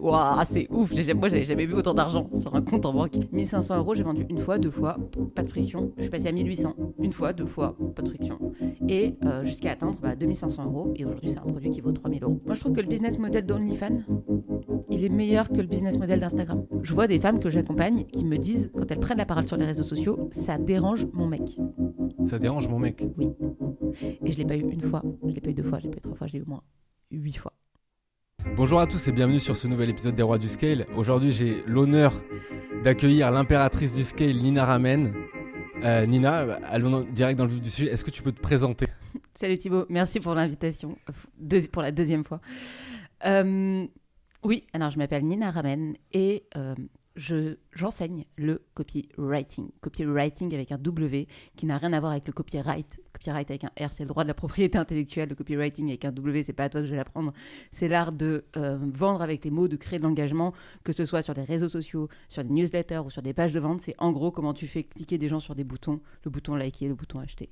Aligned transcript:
Waouh, 0.00 0.42
c'est 0.44 0.66
ouf. 0.70 0.90
Moi, 1.14 1.28
j'avais 1.28 1.44
jamais 1.44 1.66
vu 1.66 1.74
autant 1.74 1.92
d'argent 1.92 2.28
sur 2.34 2.54
un 2.54 2.62
compte 2.62 2.86
en 2.86 2.94
banque. 2.94 3.12
1500 3.30 3.76
euros, 3.76 3.94
j'ai 3.94 4.02
vendu 4.02 4.24
une 4.30 4.38
fois, 4.38 4.58
deux 4.58 4.70
fois, 4.70 4.96
pas 5.34 5.42
de 5.42 5.48
friction. 5.48 5.92
Je 5.98 6.02
suis 6.02 6.10
passé 6.10 6.28
à 6.28 6.32
1800, 6.32 6.74
une 6.98 7.12
fois, 7.12 7.34
deux 7.34 7.44
fois, 7.44 7.76
pas 7.94 8.00
de 8.00 8.08
friction. 8.08 8.38
Et 8.88 9.14
euh, 9.24 9.44
jusqu'à 9.44 9.72
atteindre 9.72 9.98
bah, 10.00 10.16
2500 10.16 10.64
euros. 10.64 10.92
Et 10.96 11.04
aujourd'hui, 11.04 11.30
c'est 11.30 11.38
un 11.38 11.42
produit 11.42 11.70
qui 11.70 11.82
vaut 11.82 11.92
3000 11.92 12.24
euros. 12.24 12.40
Moi, 12.46 12.54
je 12.54 12.60
trouve 12.60 12.72
que 12.72 12.80
le 12.80 12.86
business 12.86 13.18
model 13.18 13.44
d'OnlyFans, 13.44 13.98
il 14.90 15.04
est 15.04 15.10
meilleur 15.10 15.50
que 15.50 15.60
le 15.60 15.66
business 15.66 15.98
model 15.98 16.20
d'Instagram. 16.20 16.64
Je 16.82 16.94
vois 16.94 17.06
des 17.06 17.18
femmes 17.18 17.38
que 17.38 17.50
j'accompagne 17.50 18.04
qui 18.06 18.24
me 18.24 18.38
disent, 18.38 18.72
quand 18.74 18.90
elles 18.90 19.00
prennent 19.00 19.18
la 19.18 19.26
parole 19.26 19.46
sur 19.46 19.58
les 19.58 19.66
réseaux 19.66 19.82
sociaux, 19.82 20.18
ça 20.32 20.56
dérange 20.56 21.06
mon 21.12 21.26
mec. 21.26 21.58
Ça 22.26 22.38
dérange 22.38 22.66
mon 22.68 22.78
mec 22.78 23.04
Oui. 23.18 23.28
Et 24.24 24.32
je 24.32 24.38
l'ai 24.38 24.46
pas 24.46 24.56
eu 24.56 24.62
une 24.62 24.82
fois, 24.82 25.02
je 25.22 25.34
l'ai 25.34 25.40
pas 25.40 25.50
eu 25.50 25.54
deux 25.54 25.62
fois, 25.62 25.78
je 25.78 25.84
l'ai 25.84 25.90
pas 25.90 25.98
eu 25.98 26.00
trois 26.00 26.16
fois, 26.16 26.26
je 26.26 26.32
l'ai 26.32 26.38
eu 26.38 26.42
au 26.42 26.48
moins 26.48 26.62
huit 27.10 27.36
fois. 27.36 27.52
Bonjour 28.56 28.80
à 28.80 28.86
tous 28.86 29.08
et 29.08 29.12
bienvenue 29.12 29.40
sur 29.40 29.56
ce 29.56 29.66
nouvel 29.66 29.90
épisode 29.90 30.14
des 30.14 30.22
Rois 30.22 30.38
du 30.38 30.48
Scale. 30.48 30.86
Aujourd'hui, 30.94 31.30
j'ai 31.30 31.62
l'honneur 31.66 32.12
d'accueillir 32.84 33.30
l'impératrice 33.30 33.94
du 33.94 34.04
Scale, 34.04 34.36
Nina 34.36 34.64
Ramen. 34.64 35.14
Euh, 35.82 36.04
Nina, 36.06 36.58
allons 36.64 37.00
direct 37.00 37.38
dans 37.38 37.44
le 37.44 37.50
vif 37.50 37.62
du 37.62 37.70
sujet. 37.70 37.90
Est-ce 37.90 38.04
que 38.04 38.10
tu 38.10 38.22
peux 38.22 38.32
te 38.32 38.40
présenter? 38.40 38.86
Salut 39.34 39.56
Thibaut, 39.56 39.86
merci 39.88 40.20
pour 40.20 40.34
l'invitation, 40.34 40.98
pour 41.72 41.82
la 41.82 41.90
deuxième 41.90 42.24
fois. 42.24 42.40
Euh, 43.24 43.86
oui, 44.44 44.66
alors 44.72 44.90
je 44.90 44.98
m'appelle 44.98 45.24
Nina 45.24 45.50
Ramen 45.50 45.94
et 46.12 46.44
euh, 46.56 46.74
je, 47.16 47.56
j'enseigne 47.72 48.24
le 48.36 48.62
copywriting. 48.74 49.70
Copywriting 49.80 50.52
avec 50.54 50.72
un 50.72 50.78
W 50.78 51.28
qui 51.56 51.66
n'a 51.66 51.78
rien 51.78 51.92
à 51.92 52.00
voir 52.00 52.12
avec 52.12 52.26
le 52.26 52.32
copyright. 52.32 53.00
Copyright 53.12 53.50
avec 53.50 53.64
un 53.64 53.70
R, 53.86 53.92
c'est 53.92 54.04
le 54.04 54.08
droit 54.08 54.24
de 54.24 54.28
la 54.28 54.34
propriété 54.34 54.78
intellectuelle. 54.78 55.28
Le 55.28 55.34
copywriting 55.34 55.88
avec 55.88 56.04
un 56.04 56.12
W, 56.12 56.42
c'est 56.42 56.52
pas 56.52 56.64
à 56.64 56.68
toi 56.68 56.80
que 56.80 56.86
je 56.86 56.92
vais 56.92 56.96
l'apprendre. 56.96 57.32
C'est 57.70 57.88
l'art 57.88 58.12
de 58.12 58.44
euh, 58.56 58.78
vendre 58.80 59.22
avec 59.22 59.40
tes 59.40 59.50
mots, 59.50 59.68
de 59.68 59.76
créer 59.76 59.98
de 59.98 60.04
l'engagement, 60.04 60.52
que 60.84 60.92
ce 60.92 61.04
soit 61.04 61.22
sur 61.22 61.34
les 61.34 61.44
réseaux 61.44 61.68
sociaux, 61.68 62.08
sur 62.28 62.44
des 62.44 62.50
newsletters 62.50 63.00
ou 63.04 63.10
sur 63.10 63.22
des 63.22 63.34
pages 63.34 63.52
de 63.52 63.60
vente. 63.60 63.80
C'est 63.80 63.94
en 63.98 64.12
gros 64.12 64.30
comment 64.30 64.54
tu 64.54 64.66
fais 64.66 64.84
cliquer 64.84 65.18
des 65.18 65.28
gens 65.28 65.40
sur 65.40 65.54
des 65.54 65.64
boutons, 65.64 66.00
le 66.24 66.30
bouton 66.30 66.54
liker, 66.54 66.88
le 66.88 66.94
bouton 66.94 67.20
acheter. 67.20 67.50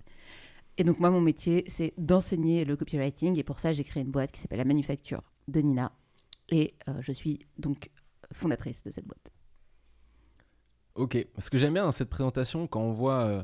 Et 0.79 0.85
donc 0.85 0.99
moi, 0.99 1.11
mon 1.11 1.21
métier, 1.21 1.65
c'est 1.67 1.93
d'enseigner 1.99 2.65
le 2.65 2.77
copywriting. 2.77 3.39
Et 3.39 3.43
pour 3.43 3.61
ça, 3.61 3.73
j'ai 3.73 3.85
créé 3.85 4.03
une 4.03 4.11
boîte 4.11 4.33
qui 4.33 4.41
s'appelle 4.41 4.59
La 4.59 4.65
Manufacture 4.65 5.23
de 5.49 5.61
Nina. 5.61 5.93
Et 6.49 6.75
euh, 6.89 6.95
je 7.01 7.13
suis 7.13 7.41
donc 7.59 7.91
fondatrice 8.33 8.83
de 8.85 8.91
cette 8.91 9.07
boîte. 9.07 9.31
Ok, 11.01 11.17
ce 11.39 11.49
que 11.49 11.57
j'aime 11.57 11.73
bien 11.73 11.87
dans 11.87 11.93
cette 11.93 12.11
présentation, 12.11 12.67
quand 12.67 12.83
on 12.83 12.93
voit 12.93 13.23
euh, 13.23 13.43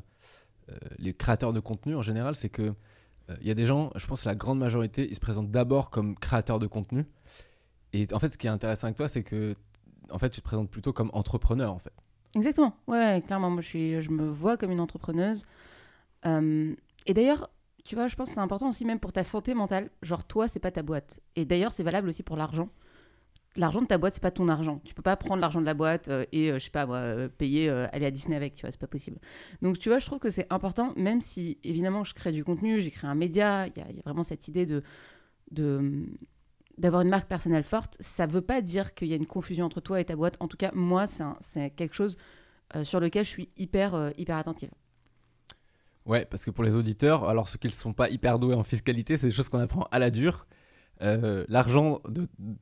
euh, 0.71 0.75
les 0.99 1.15
créateurs 1.15 1.55
de 1.55 1.61
contenu 1.61 1.97
en 1.97 2.03
général, 2.03 2.37
c'est 2.37 2.51
que 2.51 2.63
euh, 2.65 3.35
il 3.41 3.48
y 3.48 3.51
a 3.51 3.55
des 3.55 3.65
gens, 3.65 3.91
je 3.97 4.07
pense 4.07 4.27
la 4.27 4.35
grande 4.35 4.59
majorité, 4.59 5.09
ils 5.09 5.15
se 5.15 5.21
présentent 5.21 5.51
d'abord 5.51 5.89
comme 5.89 6.17
créateurs 6.17 6.59
de 6.59 6.67
contenu. 6.67 7.07
Et 7.95 8.07
en 8.13 8.19
fait, 8.19 8.31
ce 8.31 8.37
qui 8.37 8.47
est 8.47 8.51
intéressant 8.51 8.89
avec 8.89 8.98
toi, 8.98 9.09
c'est 9.09 9.23
que 9.23 9.55
en 10.11 10.19
fait, 10.19 10.29
tu 10.29 10.43
te 10.43 10.45
présentes 10.45 10.71
plutôt 10.71 10.93
comme 10.93 11.11
entrepreneur, 11.15 11.73
en 11.73 11.79
fait. 11.79 11.95
Exactement. 12.35 12.77
Ouais, 12.87 13.23
clairement, 13.27 13.48
moi, 13.48 13.63
je 13.63 14.11
me 14.11 14.29
vois 14.29 14.59
comme 14.59 14.70
une 14.70 14.81
entrepreneuse. 14.81 15.47
et 16.27 17.15
d'ailleurs, 17.15 17.48
tu 17.87 17.95
vois, 17.95 18.07
je 18.07 18.17
pense 18.17 18.29
que 18.29 18.35
c'est 18.35 18.41
important 18.41 18.69
aussi 18.69 18.85
même 18.85 19.01
pour 19.01 19.15
ta 19.15 19.25
santé 19.25 19.55
mentale. 19.55 19.89
Genre, 20.03 20.25
toi, 20.25 20.47
c'est 20.47 20.61
pas 20.61 20.70
ta 20.70 20.83
boîte. 20.83 21.20
Et 21.37 21.47
d'ailleurs, 21.47 21.73
c'est 21.73 21.85
valable 21.85 22.11
aussi 22.11 22.23
pour 22.23 22.37
l'argent 22.37 22.69
l'argent 23.57 23.83
de 23.83 23.87
ta 23.87 23.99
boîte, 23.99 24.15
c'est 24.15 24.23
pas 24.23 24.31
ton 24.31 24.49
argent. 24.49 24.81
Tu 24.85 24.95
peux 24.95 25.03
pas 25.03 25.17
prendre 25.17 25.41
l'argent 25.41 25.61
de 25.61 25.67
la 25.67 25.75
boîte 25.75 26.09
euh, 26.09 26.25
et, 26.33 26.51
euh, 26.51 26.59
je 26.59 26.65
sais 26.65 26.71
pas, 26.71 26.87
euh, 26.87 27.29
payer, 27.29 27.69
aller 27.69 28.07
à 28.07 28.11
Disney 28.11 28.37
avec, 28.37 28.55
tu 28.55 28.63
vois, 28.63 28.71
c'est 28.71 28.81
pas 28.81 28.87
possible. 28.87 29.19
Donc, 29.63 29.79
tu 29.79 29.89
vois, 29.89 29.98
je 29.98 30.07
trouve 30.07 30.19
que 30.19 30.31
c'est 30.31 30.47
important, 30.51 30.93
même 30.97 31.21
si, 31.21 31.59
évidemment, 31.65 32.05
je 32.05 32.15
crée 32.15 32.33
du 32.33 32.45
contenu, 32.45 32.81
j'ai 32.81 32.91
créé 32.91 33.09
un 33.09 33.15
média, 33.15 33.67
il 33.67 33.73
y, 33.77 33.81
a 33.81 33.87
vraiment 34.05 34.23
cette 34.23 34.48
idée 34.48 34.67
de, 34.67 34.83
d'avoir 36.79 37.03
une 37.03 37.09
marque 37.09 37.29
personnelle 37.29 37.65
forte, 37.65 37.97
ça 38.01 38.27
veut 38.27 38.41
pas 38.41 38.61
dire 38.61 38.95
qu'il 38.95 39.09
y 39.09 39.13
a 39.13 39.17
une 39.17 39.27
confusion 39.27 39.67
entre 39.67 39.81
toi 39.81 40.01
et 40.01 40.05
ta 40.05 40.17
boîte. 40.17 40.37
En 40.41 40.48
tout 40.48 40.57
cas, 40.57 40.70
moi, 40.75 41.07
c'est 41.41 41.70
quelque 41.70 41.95
chose 41.95 42.17
sur 42.83 43.01
lequel 43.01 43.25
je 43.25 43.31
suis 43.31 43.48
hyper, 43.57 44.13
hyper 44.19 44.37
attentive. 44.37 44.70
Ouais, 46.05 46.25
parce 46.25 46.45
que 46.45 46.51
pour 46.51 46.63
les 46.63 46.77
auditeurs, 46.77 47.29
alors 47.29 47.48
ceux 47.48 47.59
qui 47.59 47.67
ne 47.67 47.73
sont 47.73 47.92
pas 47.92 48.09
hyper 48.11 48.39
doués 48.39 48.55
en 48.55 48.63
fiscalité, 48.63 49.17
c'est 49.19 49.27
des 49.27 49.33
choses 49.33 49.48
qu'on 49.48 49.59
apprend 49.59 49.89
à 49.91 49.98
la 49.98 50.11
dure. 50.11 50.47
Euh, 51.02 51.45
l'argent 51.48 52.01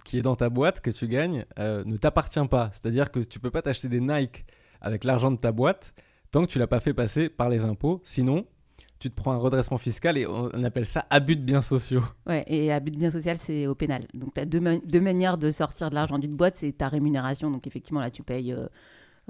qui 0.04 0.18
est 0.18 0.22
dans 0.22 0.36
ta 0.36 0.48
boîte 0.48 0.80
que 0.80 0.90
tu 0.90 1.06
gagnes 1.06 1.44
euh, 1.58 1.84
ne 1.84 1.96
t'appartient 1.96 2.46
pas. 2.48 2.70
C'est-à-dire 2.72 3.10
que 3.10 3.20
tu 3.20 3.38
peux 3.38 3.50
pas 3.50 3.62
t'acheter 3.62 3.88
des 3.88 4.00
Nike 4.00 4.44
avec 4.80 5.04
l'argent 5.04 5.30
de 5.30 5.36
ta 5.36 5.52
boîte 5.52 5.94
tant 6.30 6.44
que 6.44 6.50
tu 6.50 6.58
l'as 6.58 6.66
pas 6.66 6.80
fait 6.80 6.94
passer 6.94 7.28
par 7.28 7.48
les 7.48 7.64
impôts. 7.64 8.00
Sinon, 8.04 8.44
tu 8.98 9.08
te 9.08 9.14
prends 9.14 9.32
un 9.32 9.38
redressement 9.38 9.78
fiscal 9.78 10.18
et 10.18 10.26
on 10.26 10.64
appelle 10.64 10.86
ça 10.86 11.06
abus 11.10 11.36
de 11.36 11.42
biens 11.42 11.62
sociaux. 11.62 12.02
Ouais, 12.26 12.44
et 12.48 12.72
abus 12.72 12.90
de 12.90 12.98
biens 12.98 13.10
sociaux, 13.12 13.34
c'est 13.36 13.66
au 13.66 13.74
pénal. 13.74 14.06
Donc, 14.14 14.34
tu 14.34 14.40
as 14.40 14.46
deux, 14.46 14.60
manières 15.00 15.38
de 15.38 15.50
sortir 15.50 15.90
de 15.90 15.94
l'argent 15.94 16.18
d'une 16.18 16.36
boîte 16.36 16.56
c'est 16.56 16.72
ta 16.72 16.88
rémunération. 16.88 17.50
Donc, 17.50 17.66
effectivement, 17.68 18.00
là, 18.00 18.10
tu 18.10 18.24
payes 18.24 18.52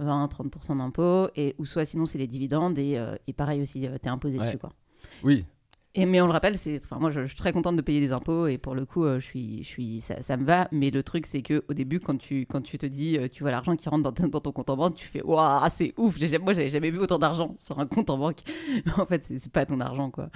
20-30% 0.01 0.73
euh, 0.73 0.75
d'impôts, 0.77 1.29
et, 1.37 1.55
ou 1.59 1.67
soit 1.67 1.85
sinon, 1.85 2.07
c'est 2.07 2.19
les 2.19 2.27
dividendes, 2.27 2.79
et, 2.79 2.99
et 3.27 3.33
pareil 3.35 3.61
aussi, 3.61 3.81
tu 3.81 3.87
es 3.87 4.09
imposé 4.09 4.39
dessus. 4.39 4.59
Quoi. 4.59 4.71
Oui, 5.23 5.45
et, 5.97 6.07
mais 6.07 6.21
on 6.21 6.27
le 6.27 6.33
rappelle, 6.33 6.59
c'est, 6.59 6.81
enfin, 6.85 6.99
moi 6.99 7.11
je, 7.11 7.25
suis 7.25 7.37
très 7.37 7.53
contente 7.53 7.77
de 7.77 7.83
payer 7.83 8.01
des 8.01 8.13
impôts 8.13 8.49
et 8.49 8.59
pour 8.59 8.75
le 8.75 8.85
coup, 8.85 9.05
euh, 9.05 9.21
je 9.21 9.25
suis, 9.25 9.63
je 9.63 9.69
suis, 9.69 10.01
ça, 10.01 10.37
me 10.37 10.45
va. 10.45 10.69
Mais 10.73 10.91
le 10.91 11.03
truc, 11.05 11.27
c'est 11.27 11.43
que 11.43 11.65
au 11.69 11.75
début, 11.75 12.01
quand 12.01 12.19
tu, 12.19 12.47
quand 12.47 12.61
tu 12.61 12.79
te 12.79 12.87
dis, 12.87 13.17
euh, 13.17 13.29
tu 13.29 13.45
vois 13.45 13.53
l'argent 13.53 13.77
qui 13.77 13.89
rentre 13.89 14.13
dans, 14.13 14.41
ton 14.41 14.53
compte 14.53 14.71
en 14.71 14.77
banque, 14.77 14.97
tu 14.97 15.07
fais, 15.07 15.23
waouh, 15.23 15.69
c'est 15.71 15.95
ouf. 15.97 16.19
Moi, 16.41 16.53
j'avais 16.53 16.69
jamais 16.69 16.91
vu 16.91 16.99
autant 16.99 17.19
d'argent 17.19 17.55
sur 17.59 17.79
un 17.79 17.87
compte 17.87 18.11
en 18.11 18.19
banque. 18.19 18.41
en 18.99 19.07
fait, 19.07 19.23
c'est, 19.25 19.53
pas 19.53 19.67
ton 19.67 19.81
argent, 19.81 20.11
quoi. 20.11 20.31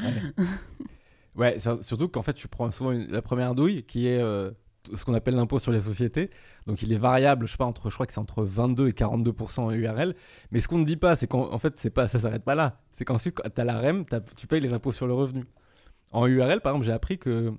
Ouais, 1.34 1.58
surtout 1.80 2.08
qu'en 2.08 2.22
fait, 2.22 2.34
tu 2.34 2.48
prends 2.48 2.70
souvent 2.70 2.90
la 2.90 3.22
première 3.22 3.54
douille 3.54 3.84
qui 3.84 4.08
est 4.08 4.20
euh, 4.20 4.50
ce 4.94 5.04
qu'on 5.04 5.14
appelle 5.14 5.34
l'impôt 5.34 5.58
sur 5.58 5.72
les 5.72 5.80
sociétés. 5.80 6.30
Donc 6.66 6.82
il 6.82 6.92
est 6.92 6.98
variable, 6.98 7.46
je 7.46 7.52
sais 7.52 7.62
entre 7.62 7.90
je 7.90 7.94
crois 7.94 8.06
que 8.06 8.12
c'est 8.12 8.20
entre 8.20 8.42
22 8.42 8.88
et 8.88 8.92
42% 8.92 9.60
en 9.60 9.70
URL, 9.70 10.14
mais 10.50 10.60
ce 10.60 10.68
qu'on 10.68 10.78
ne 10.78 10.84
dit 10.84 10.96
pas 10.96 11.16
c'est 11.16 11.26
qu'en 11.26 11.58
fait 11.58 11.74
c'est 11.76 11.90
pas 11.90 12.08
ça 12.08 12.18
s'arrête 12.18 12.44
pas 12.44 12.54
là. 12.54 12.80
C'est 12.92 13.04
qu'ensuite 13.04 13.40
tu 13.54 13.60
as 13.60 13.64
la 13.64 13.78
REM, 13.78 14.04
tu 14.36 14.46
payes 14.46 14.60
les 14.60 14.72
impôts 14.72 14.92
sur 14.92 15.06
le 15.06 15.14
revenu. 15.14 15.44
En 16.12 16.26
URL 16.26 16.60
par 16.60 16.72
exemple, 16.72 16.86
j'ai 16.86 16.92
appris 16.92 17.18
que 17.18 17.52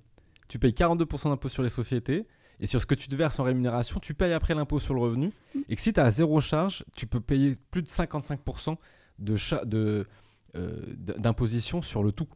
tu 0.48 0.60
payes 0.60 0.74
42 0.74 1.06
d'impôt 1.26 1.50
sur 1.50 1.64
les 1.64 1.70
sociétés 1.70 2.28
et 2.60 2.68
sur 2.68 2.82
ce 2.82 2.86
que 2.86 2.96
tu 2.96 3.08
te 3.08 3.16
verses 3.16 3.40
en 3.40 3.44
rémunération, 3.44 4.00
tu 4.00 4.14
payes 4.14 4.34
après 4.34 4.54
l'impôt 4.56 4.80
sur 4.80 4.94
le 4.94 5.00
revenu 5.00 5.32
et 5.70 5.76
que 5.76 5.82
si 5.82 5.94
tu 5.94 6.00
as 6.00 6.12
zéro 6.12 6.40
charge, 6.42 6.84
tu 6.96 7.08
peux 7.08 7.22
payer 7.22 7.54
plus 7.72 7.84
de 7.84 7.88
55 7.88 8.40
de 9.20 10.08
euh, 10.56 10.96
d'imposition 10.98 11.82
sur 11.82 12.04
le 12.04 12.12
tout. 12.12 12.28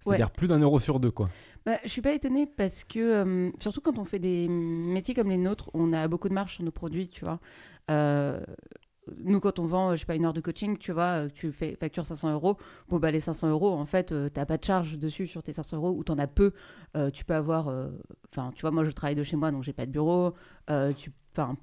C'est-à-dire 0.00 0.30
plus 0.30 0.48
d'un 0.48 0.58
euro 0.58 0.80
sur 0.80 1.00
deux, 1.00 1.10
quoi. 1.10 1.28
Bah, 1.66 1.76
je 1.84 1.88
suis 1.88 2.02
pas 2.02 2.12
étonnée 2.12 2.46
parce 2.46 2.84
que, 2.84 2.98
euh, 2.98 3.50
surtout 3.60 3.80
quand 3.80 3.98
on 3.98 4.04
fait 4.04 4.18
des 4.18 4.48
métiers 4.48 5.14
comme 5.14 5.28
les 5.28 5.36
nôtres, 5.36 5.70
on 5.74 5.92
a 5.92 6.08
beaucoup 6.08 6.28
de 6.28 6.34
marge 6.34 6.54
sur 6.54 6.64
nos 6.64 6.70
produits, 6.70 7.08
tu 7.08 7.24
vois. 7.24 7.38
Euh, 7.90 8.40
nous, 9.24 9.40
quand 9.40 9.58
on 9.58 9.66
vend, 9.66 9.92
je 9.92 10.00
sais 10.00 10.06
pas, 10.06 10.14
une 10.14 10.24
heure 10.24 10.32
de 10.32 10.40
coaching, 10.40 10.78
tu 10.78 10.92
vois, 10.92 11.28
tu 11.28 11.52
fais 11.52 11.76
facture 11.78 12.06
500 12.06 12.32
euros. 12.32 12.56
Bon, 12.88 12.98
bah, 12.98 13.10
les 13.10 13.20
500 13.20 13.50
euros, 13.50 13.72
en 13.72 13.84
fait, 13.84 14.12
euh, 14.12 14.28
tu 14.32 14.38
n'as 14.38 14.46
pas 14.46 14.56
de 14.56 14.64
charge 14.64 14.98
dessus 14.98 15.26
sur 15.26 15.42
tes 15.42 15.52
500 15.52 15.76
euros 15.76 15.90
ou 15.90 16.04
tu 16.04 16.12
en 16.12 16.18
as 16.18 16.26
peu. 16.26 16.52
tu 17.12 17.24
peux 17.24 17.34
avoir, 17.34 17.68
enfin, 18.32 18.52
tu 18.54 18.62
vois, 18.62 18.70
moi, 18.70 18.84
je 18.84 18.90
travaille 18.90 19.14
de 19.14 19.22
chez 19.22 19.36
moi, 19.36 19.50
donc 19.50 19.62
j'ai 19.64 19.72
pas 19.72 19.86
de 19.86 19.92
bureau. 19.92 20.34
tu 20.96 21.10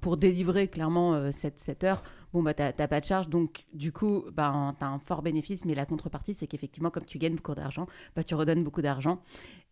pour 0.00 0.16
délivrer 0.16 0.68
clairement 0.68 1.30
cette, 1.32 1.58
cette, 1.58 1.84
heure, 1.84 2.02
bon, 2.32 2.42
bah, 2.42 2.54
tu 2.54 2.62
n'as 2.62 2.88
pas 2.88 3.00
de 3.00 3.04
charge. 3.04 3.28
Donc, 3.28 3.64
du 3.72 3.92
coup, 3.92 4.24
bah, 4.32 4.74
tu 4.78 4.84
as 4.84 4.88
un 4.88 4.98
fort 4.98 5.22
bénéfice. 5.22 5.64
Mais 5.64 5.74
la 5.74 5.86
contrepartie, 5.86 6.34
c'est 6.34 6.46
qu'effectivement, 6.46 6.90
comme 6.90 7.04
tu 7.04 7.18
gagnes 7.18 7.36
beaucoup 7.36 7.54
d'argent, 7.54 7.86
bah, 8.16 8.24
tu 8.24 8.34
redonnes 8.34 8.62
beaucoup 8.62 8.82
d'argent. 8.82 9.20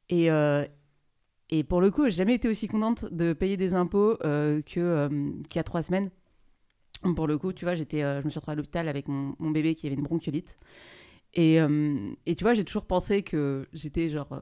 Et, 0.08 0.30
euh, 0.30 0.64
et 1.50 1.64
pour 1.64 1.80
le 1.80 1.90
coup, 1.90 2.04
j'ai 2.04 2.12
jamais 2.12 2.34
été 2.34 2.48
aussi 2.48 2.68
contente 2.68 3.06
de 3.12 3.32
payer 3.32 3.56
des 3.56 3.74
impôts 3.74 4.16
euh, 4.24 4.60
euh, 4.76 5.32
qu'il 5.44 5.56
y 5.56 5.58
a 5.58 5.64
trois 5.64 5.82
semaines. 5.82 6.10
Pour 7.14 7.26
le 7.26 7.38
coup, 7.38 7.52
tu 7.52 7.64
vois, 7.64 7.74
j'étais, 7.74 8.00
je 8.00 8.24
me 8.24 8.30
suis 8.30 8.38
retrouvée 8.38 8.54
à 8.54 8.56
l'hôpital 8.56 8.88
avec 8.88 9.06
mon, 9.06 9.36
mon, 9.38 9.50
bébé 9.50 9.74
qui 9.74 9.86
avait 9.86 9.96
une 9.96 10.02
bronchiolite. 10.02 10.56
Et, 11.34 11.56
et 11.56 12.34
tu 12.34 12.42
vois, 12.42 12.54
j'ai 12.54 12.64
toujours 12.64 12.86
pensé 12.86 13.22
que 13.22 13.68
j'étais 13.74 14.08
genre 14.08 14.40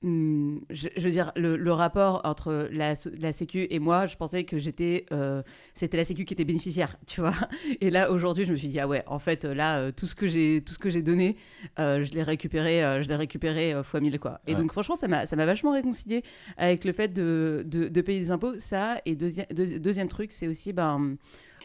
Hmm, 0.00 0.58
je, 0.70 0.88
veux 1.00 1.10
dire, 1.10 1.32
le, 1.34 1.72
rapport 1.72 2.20
entre 2.22 2.68
la, 2.70 2.94
la, 3.20 3.32
Sécu 3.32 3.66
et 3.68 3.80
moi, 3.80 4.06
je 4.06 4.16
pensais 4.16 4.44
que 4.44 4.56
j'étais, 4.56 5.06
euh, 5.10 5.42
c'était 5.74 5.96
la 5.96 6.04
Sécu 6.04 6.24
qui 6.24 6.34
était 6.34 6.44
bénéficiaire, 6.44 6.96
tu 7.06 7.20
vois. 7.20 7.34
Et 7.80 7.90
là, 7.90 8.12
aujourd'hui, 8.12 8.44
je 8.44 8.52
me 8.52 8.56
suis 8.56 8.68
dit, 8.68 8.78
ah 8.78 8.86
ouais, 8.86 9.02
en 9.08 9.18
fait, 9.18 9.44
là, 9.44 9.80
euh, 9.80 9.90
tout 9.90 10.06
ce 10.06 10.14
que 10.14 10.28
j'ai, 10.28 10.62
tout 10.64 10.72
ce 10.72 10.78
que 10.78 10.88
j'ai 10.88 11.02
donné, 11.02 11.36
euh, 11.80 12.04
je 12.04 12.12
l'ai 12.12 12.22
récupéré, 12.22 13.02
je 13.02 13.08
l'ai 13.08 13.16
récupéré 13.16 13.74
fois 13.82 13.98
mille, 13.98 14.20
quoi. 14.20 14.40
Et 14.46 14.54
donc, 14.54 14.70
franchement, 14.70 14.94
ça 14.94 15.08
m'a, 15.08 15.26
ça 15.26 15.34
m'a 15.34 15.46
vachement 15.46 15.72
réconcilié 15.72 16.22
avec 16.56 16.84
le 16.84 16.92
fait 16.92 17.08
de, 17.08 17.64
de, 17.66 18.00
payer 18.00 18.20
des 18.20 18.30
impôts. 18.30 18.56
Ça, 18.60 19.00
et 19.04 19.16
deuxième, 19.16 19.46
deuxième 19.48 20.08
truc, 20.08 20.30
c'est 20.30 20.46
aussi, 20.46 20.72
ben, 20.72 21.16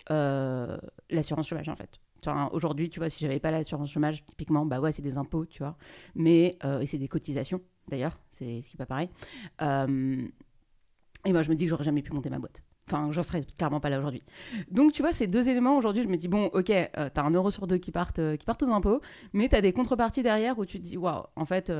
l'assurance 0.09 1.47
chômage, 1.47 1.69
en 1.69 1.75
fait. 1.75 1.99
aujourd'hui, 2.51 2.89
tu 2.89 2.99
vois, 2.99 3.09
si 3.09 3.19
j'avais 3.19 3.39
pas 3.39 3.51
l'assurance 3.51 3.91
chômage, 3.91 4.25
typiquement, 4.25 4.65
bah 4.65 4.79
ouais, 4.79 4.91
c'est 4.91 5.03
des 5.03 5.17
impôts, 5.19 5.45
tu 5.45 5.59
vois. 5.59 5.77
Mais, 6.15 6.57
et 6.81 6.87
c'est 6.87 6.97
des 6.97 7.07
cotisations 7.07 7.61
d'ailleurs, 7.87 8.17
c'est 8.37 8.61
ce 8.61 8.67
qui 8.67 8.75
n'est 8.75 8.77
pas 8.77 8.85
pareil. 8.85 9.09
Euh, 9.61 10.27
et 11.25 11.31
moi, 11.31 11.43
je 11.43 11.49
me 11.49 11.55
dis 11.55 11.65
que 11.65 11.69
j'aurais 11.69 11.83
jamais 11.83 12.01
pu 12.01 12.11
monter 12.11 12.29
ma 12.29 12.39
boîte. 12.39 12.63
Enfin, 12.87 13.11
j'en 13.11 13.23
serais 13.23 13.41
clairement 13.57 13.79
pas 13.79 13.89
là 13.89 13.97
aujourd'hui. 13.97 14.21
Donc, 14.69 14.91
tu 14.91 15.01
vois, 15.01 15.13
ces 15.13 15.25
deux 15.27 15.47
éléments, 15.47 15.77
aujourd'hui, 15.77 16.03
je 16.03 16.09
me 16.09 16.17
dis, 16.17 16.27
bon, 16.27 16.47
ok, 16.47 16.65
tu 16.65 16.73
t'as 16.91 17.23
un 17.23 17.31
euro 17.31 17.49
sur 17.49 17.65
deux 17.65 17.77
qui 17.77 17.91
partent, 17.91 18.19
qui 18.37 18.45
partent 18.45 18.63
aux 18.63 18.71
impôts, 18.71 18.99
mais 19.31 19.47
t'as 19.47 19.61
des 19.61 19.71
contreparties 19.71 20.21
derrière 20.21 20.59
où 20.59 20.65
tu 20.65 20.79
te 20.79 20.85
dis, 20.85 20.97
waouh, 20.97 21.23
en 21.37 21.45
fait, 21.45 21.71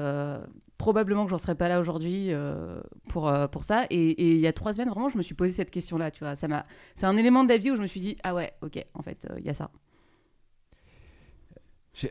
probablement 0.78 1.26
que 1.26 1.32
j'en 1.32 1.38
serais 1.38 1.56
pas 1.56 1.68
là 1.68 1.82
aujourd'hui 1.82 2.32
pour, 3.10 3.30
pour 3.52 3.64
ça. 3.66 3.86
Et 3.90 4.34
il 4.36 4.40
y 4.40 4.48
a 4.48 4.54
trois 4.54 4.74
semaines, 4.74 4.90
vraiment, 4.90 5.10
je 5.10 5.18
me 5.18 5.24
suis 5.24 5.36
posé 5.36 5.52
cette 5.52 5.72
question-là, 5.72 6.10
tu 6.10 6.24
vois. 6.24 6.38
Ça. 6.38 6.48
C'est 6.96 7.06
un 7.06 7.18
élément 7.18 7.44
de 7.44 7.50
la 7.50 7.58
vie 7.58 7.72
où 7.72 7.76
je 7.76 7.82
me 7.82 7.88
suis 7.88 8.00
dit, 8.00 8.16
ah 8.24 8.34
ouais, 8.34 8.54
ok, 8.62 8.82
en 8.94 9.02
fait, 9.02 9.28
il 9.40 9.46
y 9.46 9.50
a 9.50 9.54
ça. 9.54 9.72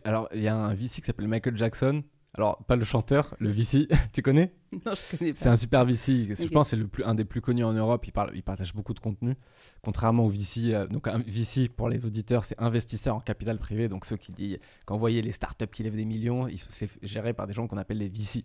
Alors, 0.05 0.29
il 0.35 0.43
y 0.43 0.49
a 0.49 0.55
un 0.55 0.75
VC 0.75 1.01
qui 1.01 1.07
s'appelle 1.07 1.29
Michael 1.29 1.57
Jackson. 1.57 2.03
Alors, 2.35 2.65
pas 2.65 2.77
le 2.77 2.85
chanteur, 2.85 3.35
le 3.41 3.51
VC, 3.51 3.89
tu 4.13 4.23
connais? 4.23 4.55
Non, 4.73 4.95
je 4.95 5.17
connais 5.17 5.33
pas. 5.35 5.39
C'est 5.39 5.51
un 5.51 5.57
super 5.57 5.85
VC. 5.85 6.35
Je 6.35 6.49
pense 6.49 6.71
c'est 6.71 6.77
le 6.77 6.87
plus, 6.87 7.05
un 7.05 7.15
des 7.15 7.27
plus 7.27 7.43
connus 7.43 7.65
en 7.65 7.75
Europe. 7.75 8.07
Il, 8.07 8.13
parle, 8.13 8.31
il 8.35 8.43
partage 8.43 8.75
beaucoup 8.75 8.95
de 8.95 9.01
contenu. 9.01 9.37
Contrairement 9.83 10.25
au 10.25 10.31
VC. 10.31 10.73
Euh, 10.73 10.87
donc, 10.87 11.09
un 11.09 11.19
VC, 11.19 11.69
pour 11.69 11.91
les 11.91 12.07
auditeurs, 12.07 12.47
c'est 12.47 12.59
investisseur 12.59 13.17
en 13.17 13.21
capital 13.21 13.59
privé. 13.59 13.89
Donc, 13.89 14.07
ceux 14.07 14.17
qui 14.17 14.33
disent, 14.33 14.59
quand 14.87 14.95
vous 14.95 15.01
voyez 15.01 15.21
les 15.21 15.33
startups 15.33 15.67
qui 15.67 15.83
lèvent 15.83 15.97
des 15.97 16.07
millions, 16.07 16.49
c'est 16.57 16.89
géré 17.03 17.35
par 17.35 17.47
des 17.47 17.53
gens 17.53 17.67
qu'on 17.67 17.77
appelle 17.77 17.99
les 17.99 18.09
VC. 18.09 18.45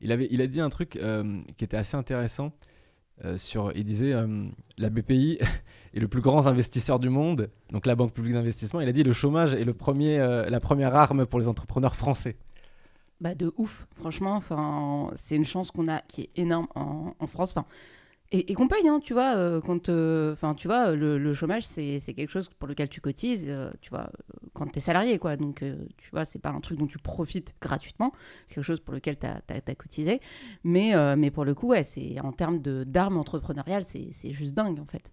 Il, 0.00 0.10
avait, 0.10 0.26
il 0.32 0.42
a 0.42 0.48
dit 0.48 0.60
un 0.60 0.68
truc 0.68 0.96
euh, 0.96 1.42
qui 1.56 1.62
était 1.64 1.76
assez 1.76 1.96
intéressant. 1.96 2.52
Euh, 3.24 3.38
sur, 3.38 3.70
il 3.76 3.84
disait 3.84 4.14
la 4.78 4.90
BPI 4.90 5.38
est 5.94 6.00
le 6.00 6.08
plus 6.08 6.22
grand 6.22 6.48
investisseur 6.48 6.98
du 6.98 7.08
monde, 7.08 7.50
donc 7.70 7.86
la 7.86 7.94
banque 7.94 8.12
publique 8.14 8.32
d'investissement. 8.32 8.80
Il 8.80 8.88
a 8.88 8.92
dit 8.92 9.04
le 9.04 9.12
chômage 9.12 9.54
est 9.54 9.64
le 9.64 9.74
premier, 9.74 10.18
la 10.18 10.58
première 10.58 10.96
arme 10.96 11.24
pour 11.24 11.38
les 11.38 11.46
entrepreneurs 11.46 11.94
français. 11.94 12.36
Bah 13.22 13.36
de 13.36 13.52
ouf, 13.56 13.86
franchement, 13.94 14.40
c'est 15.14 15.36
une 15.36 15.44
chance 15.44 15.70
qu'on 15.70 15.86
a 15.86 16.00
qui 16.00 16.22
est 16.22 16.30
énorme 16.34 16.66
en, 16.74 17.14
en 17.20 17.26
France. 17.28 17.52
Enfin, 17.56 17.66
et, 18.32 18.54
qu'on 18.54 18.66
paye, 18.66 18.88
hein, 18.88 18.98
tu 18.98 19.12
vois, 19.12 19.36
euh, 19.36 19.60
quand, 19.60 19.90
euh, 19.90 20.34
tu 20.56 20.66
vois, 20.66 20.96
le, 20.96 21.34
chômage, 21.34 21.62
c'est 21.62 22.00
quelque 22.00 22.30
chose 22.30 22.48
pour 22.58 22.66
lequel 22.66 22.88
tu 22.88 23.00
cotises, 23.00 23.44
euh, 23.46 23.70
tu 23.80 23.90
vois, 23.90 24.10
quand 24.54 24.66
tu 24.66 24.78
es 24.78 24.80
salarié, 24.80 25.20
quoi. 25.20 25.36
Donc, 25.36 25.62
tu 25.98 26.10
vois, 26.10 26.24
c'est 26.24 26.40
pas 26.40 26.48
un 26.48 26.60
truc 26.60 26.78
dont 26.78 26.88
tu 26.88 26.98
profites 26.98 27.54
gratuitement, 27.60 28.12
c'est 28.48 28.56
quelque 28.56 28.64
chose 28.64 28.80
pour 28.80 28.92
lequel 28.92 29.16
tu 29.18 29.26
as, 29.26 29.74
cotisé. 29.76 30.20
Mais, 30.64 30.94
mais 31.16 31.30
pour 31.30 31.44
le 31.44 31.54
coup, 31.54 31.68
ouais, 31.68 31.84
c'est 31.84 32.18
en 32.20 32.32
termes 32.32 32.58
d'armes 32.58 33.18
entrepreneuriales, 33.18 33.84
c'est 33.84 34.32
juste 34.32 34.54
dingue, 34.54 34.80
en 34.80 34.86
fait. 34.86 35.12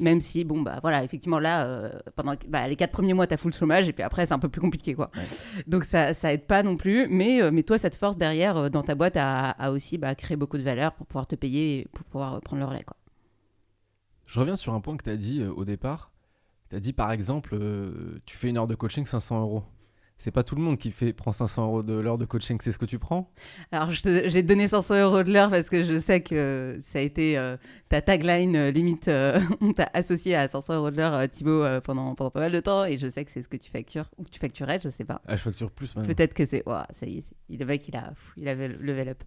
Même 0.00 0.20
si, 0.20 0.44
bon, 0.44 0.62
bah 0.62 0.78
voilà, 0.80 1.02
effectivement, 1.02 1.38
là, 1.38 1.66
euh, 1.66 1.90
pendant 2.14 2.34
bah, 2.48 2.68
les 2.68 2.76
quatre 2.76 2.92
premiers 2.92 3.14
mois, 3.14 3.26
tu 3.26 3.34
as 3.34 3.36
full 3.36 3.52
chômage, 3.52 3.88
et 3.88 3.92
puis 3.92 4.02
après, 4.02 4.26
c'est 4.26 4.34
un 4.34 4.38
peu 4.38 4.48
plus 4.48 4.60
compliqué, 4.60 4.94
quoi. 4.94 5.10
Donc, 5.66 5.84
ça, 5.84 6.14
ça 6.14 6.32
aide 6.32 6.46
pas 6.46 6.62
non 6.62 6.76
plus. 6.76 7.08
Mais, 7.08 7.42
euh, 7.42 7.50
mais 7.52 7.62
toi, 7.62 7.78
ça 7.78 7.90
te 7.90 7.96
force 7.96 8.16
derrière, 8.16 8.56
euh, 8.56 8.68
dans 8.68 8.82
ta 8.82 8.94
boîte, 8.94 9.16
à, 9.16 9.50
à 9.50 9.70
aussi 9.70 9.98
bah, 9.98 10.14
créer 10.14 10.36
beaucoup 10.36 10.58
de 10.58 10.62
valeur 10.62 10.92
pour 10.94 11.06
pouvoir 11.06 11.26
te 11.26 11.34
payer, 11.34 11.80
et 11.80 11.88
pour 11.92 12.04
pouvoir 12.04 12.40
prendre 12.40 12.60
le 12.60 12.68
relais, 12.68 12.84
quoi. 12.84 12.96
Je 14.26 14.38
reviens 14.40 14.56
sur 14.56 14.74
un 14.74 14.80
point 14.80 14.96
que 14.96 15.04
tu 15.04 15.10
as 15.10 15.16
dit 15.16 15.42
au 15.42 15.64
départ. 15.64 16.12
Tu 16.68 16.76
as 16.76 16.80
dit, 16.80 16.92
par 16.92 17.12
exemple, 17.12 17.58
tu 18.26 18.36
fais 18.36 18.50
une 18.50 18.58
heure 18.58 18.66
de 18.66 18.74
coaching 18.74 19.06
500 19.06 19.40
euros 19.40 19.64
c'est 20.18 20.32
pas 20.32 20.42
tout 20.42 20.56
le 20.56 20.62
monde 20.62 20.78
qui 20.78 20.90
fait 20.90 21.12
prend 21.12 21.30
500 21.30 21.64
euros 21.64 21.82
de 21.84 21.94
l'heure 21.94 22.18
de 22.18 22.24
coaching. 22.24 22.58
C'est 22.60 22.72
ce 22.72 22.78
que 22.78 22.84
tu 22.84 22.98
prends? 22.98 23.30
Alors, 23.70 23.90
j'ai 23.90 24.42
donné 24.42 24.66
500 24.66 25.00
euros 25.00 25.22
de 25.22 25.32
l'heure 25.32 25.48
parce 25.48 25.70
que 25.70 25.84
je 25.84 25.98
sais 26.00 26.20
que 26.20 26.76
ça 26.80 26.98
a 26.98 27.02
été 27.02 27.38
euh, 27.38 27.56
ta 27.88 28.02
tagline 28.02 28.56
euh, 28.56 28.70
limite. 28.72 29.06
Euh, 29.06 29.40
on 29.60 29.72
t'a 29.72 29.88
associé 29.94 30.34
à 30.34 30.48
500 30.48 30.74
euros 30.74 30.90
de 30.90 30.96
l'heure, 30.96 31.28
Thibaut, 31.30 31.64
pendant, 31.84 32.16
pendant 32.16 32.30
pas 32.32 32.40
mal 32.40 32.52
de 32.52 32.60
temps. 32.60 32.84
Et 32.84 32.98
je 32.98 33.08
sais 33.08 33.24
que 33.24 33.30
c'est 33.30 33.42
ce 33.42 33.48
que 33.48 33.56
tu 33.56 33.70
factures 33.70 34.10
ou 34.18 34.24
que 34.24 34.30
tu 34.30 34.40
facturais, 34.40 34.80
je 34.82 34.88
sais 34.88 35.04
pas. 35.04 35.22
Ah, 35.28 35.36
je 35.36 35.42
facture 35.42 35.70
plus 35.70 35.94
maintenant. 35.94 36.12
Peut-être 36.12 36.34
que 36.34 36.44
c'est. 36.44 36.64
ça 36.90 37.06
y 37.06 37.18
est, 37.18 37.56
le 37.56 37.64
mec, 37.64 37.86
il 37.86 37.96
a, 37.96 38.12
il 38.36 38.48
avait 38.48 38.68
level 38.68 39.10
up. 39.10 39.22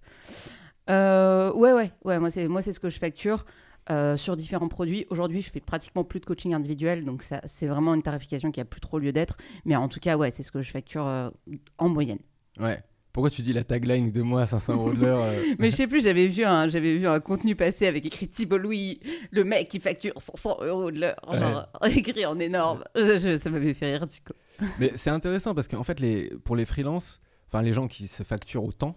ouais, 1.56 1.72
ouais, 1.72 1.92
ouais. 2.04 2.20
Moi, 2.20 2.30
c'est 2.30 2.50
moi, 2.50 2.62
c'est 2.62 2.74
ce 2.74 2.82
que 2.82 2.90
je 2.90 3.00
facture. 3.00 3.46
Euh, 3.90 4.16
sur 4.16 4.36
différents 4.36 4.68
produits. 4.68 5.08
Aujourd'hui, 5.10 5.42
je 5.42 5.50
fais 5.50 5.60
pratiquement 5.60 6.04
plus 6.04 6.20
de 6.20 6.26
coaching 6.26 6.54
individuel, 6.54 7.04
donc 7.04 7.24
ça, 7.24 7.42
c'est 7.46 7.66
vraiment 7.66 7.96
une 7.96 8.04
tarification 8.04 8.52
qui 8.52 8.62
a 8.62 8.66
plus 8.66 8.80
trop 8.80 9.00
lieu 9.00 9.12
d'être. 9.12 9.38
Mais 9.66 9.76
en 9.76 9.88
tout 9.88 10.00
cas, 10.00 10.18
ouais, 10.18 10.30
c'est 10.30 10.44
ce 10.44 10.52
que 10.52 10.62
je 10.62 10.70
facture 10.70 11.08
euh, 11.08 11.32
en 11.80 11.90
moyenne. 11.90 12.20
Ouais. 12.60 12.80
Pourquoi 13.12 13.32
tu 13.32 13.42
dis 13.42 13.54
la 13.54 13.64
tagline 13.64 14.12
de 14.12 14.22
moi 14.22 14.44
à 14.44 14.48
500 14.48 14.76
euros 14.76 14.94
de 14.94 15.02
l'heure 15.02 15.24
euh 15.24 15.34
Mais 15.60 15.72
je 15.72 15.76
sais 15.76 15.88
plus, 15.88 16.04
j'avais 16.04 16.28
vu, 16.28 16.44
un, 16.46 16.70
j'avais 16.70 16.96
vu 16.96 17.08
un 17.08 17.20
contenu 17.20 17.56
passer 17.56 17.88
avec 17.88 18.06
écrit 18.06 18.28
Thibault 18.28 18.60
Louis, 18.60 19.00
le 19.32 19.44
mec 19.44 19.68
qui 19.68 19.80
facture 19.80 20.14
500 20.16 20.60
euros 20.62 20.92
de 20.92 21.00
l'heure, 21.00 21.34
genre 21.34 21.68
écrit 21.86 22.26
en 22.26 22.40
énorme. 22.40 22.84
ça 22.96 23.50
m'avait 23.50 23.74
fait 23.74 23.98
rire 23.98 24.06
du 24.06 24.22
coup. 24.22 24.38
Mais 24.80 24.92
c'est 24.96 25.10
intéressant 25.10 25.56
parce 25.56 25.68
qu'en 25.68 25.84
fait, 25.84 26.00
les, 26.00 26.30
pour 26.44 26.56
les 26.56 26.66
freelances, 26.66 27.20
enfin 27.48 27.64
les 27.64 27.74
gens 27.74 27.88
qui 27.88 28.08
se 28.08 28.22
facturent 28.22 28.64
autant, 28.64 28.96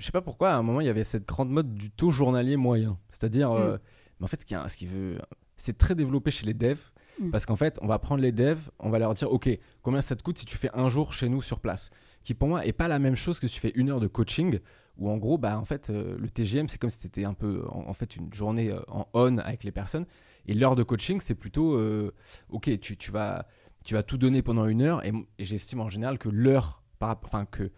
je 0.00 0.06
sais 0.06 0.12
pas 0.12 0.22
pourquoi, 0.22 0.52
à 0.52 0.56
un 0.56 0.62
moment, 0.62 0.80
il 0.80 0.86
y 0.86 0.90
avait 0.90 1.04
cette 1.04 1.28
grande 1.28 1.50
mode 1.50 1.74
du 1.74 1.90
taux 1.90 2.10
journalier 2.10 2.56
moyen. 2.56 2.98
C'est-à-dire, 3.10 3.52
euh, 3.52 3.74
mm. 3.74 3.80
mais 4.18 4.24
en 4.24 4.28
fait, 4.28 4.40
ce 4.40 4.46
qui, 4.46 4.54
ce 4.54 4.76
qui 4.76 4.86
veut, 4.86 5.18
c'est 5.58 5.76
très 5.76 5.94
développé 5.94 6.30
chez 6.30 6.46
les 6.46 6.54
devs. 6.54 6.80
Mm. 7.20 7.30
Parce 7.30 7.44
qu'en 7.44 7.56
fait, 7.56 7.78
on 7.82 7.86
va 7.86 7.98
prendre 7.98 8.22
les 8.22 8.32
devs, 8.32 8.70
on 8.78 8.88
va 8.88 8.98
leur 8.98 9.12
dire, 9.12 9.30
OK, 9.30 9.48
combien 9.82 10.00
ça 10.00 10.16
te 10.16 10.22
coûte 10.22 10.38
si 10.38 10.46
tu 10.46 10.56
fais 10.56 10.70
un 10.72 10.88
jour 10.88 11.12
chez 11.12 11.28
nous 11.28 11.42
sur 11.42 11.60
place? 11.60 11.90
Qui 12.24 12.32
pour 12.32 12.48
moi 12.48 12.64
est 12.66 12.72
pas 12.72 12.88
la 12.88 12.98
même 12.98 13.14
chose 13.14 13.38
que 13.40 13.46
si 13.46 13.54
tu 13.54 13.60
fais 13.60 13.72
une 13.74 13.90
heure 13.90 14.00
de 14.00 14.06
coaching, 14.06 14.58
où 14.96 15.10
en 15.10 15.18
gros, 15.18 15.36
bah, 15.36 15.58
en 15.58 15.66
fait, 15.66 15.90
euh, 15.90 16.16
le 16.18 16.30
TGM, 16.30 16.68
c'est 16.68 16.78
comme 16.78 16.90
si 16.90 16.98
c'était 16.98 17.24
un 17.24 17.34
peu, 17.34 17.62
en, 17.68 17.92
fait, 17.92 18.16
une 18.16 18.32
journée 18.32 18.70
euh, 18.70 18.80
en 18.88 19.06
on 19.12 19.36
avec 19.36 19.64
les 19.64 19.72
personnes. 19.72 20.06
Et 20.46 20.54
l'heure 20.54 20.76
de 20.76 20.82
coaching, 20.82 21.20
c'est 21.20 21.34
plutôt, 21.34 21.78
OK, 22.48 22.70
tu, 22.80 22.96
tu, 22.96 23.10
vas, 23.10 23.46
tu 23.84 23.92
vas 23.92 24.02
tout 24.02 24.16
donner 24.16 24.40
pendant 24.40 24.66
une 24.66 24.80
heure. 24.80 25.04
Et, 25.04 25.12
et 25.38 25.44
j'estime 25.44 25.80
en 25.80 25.90
général 25.90 26.18
que 26.18 26.30
l'heure, 26.30 26.82
enfin, 27.00 27.44
que 27.44 27.70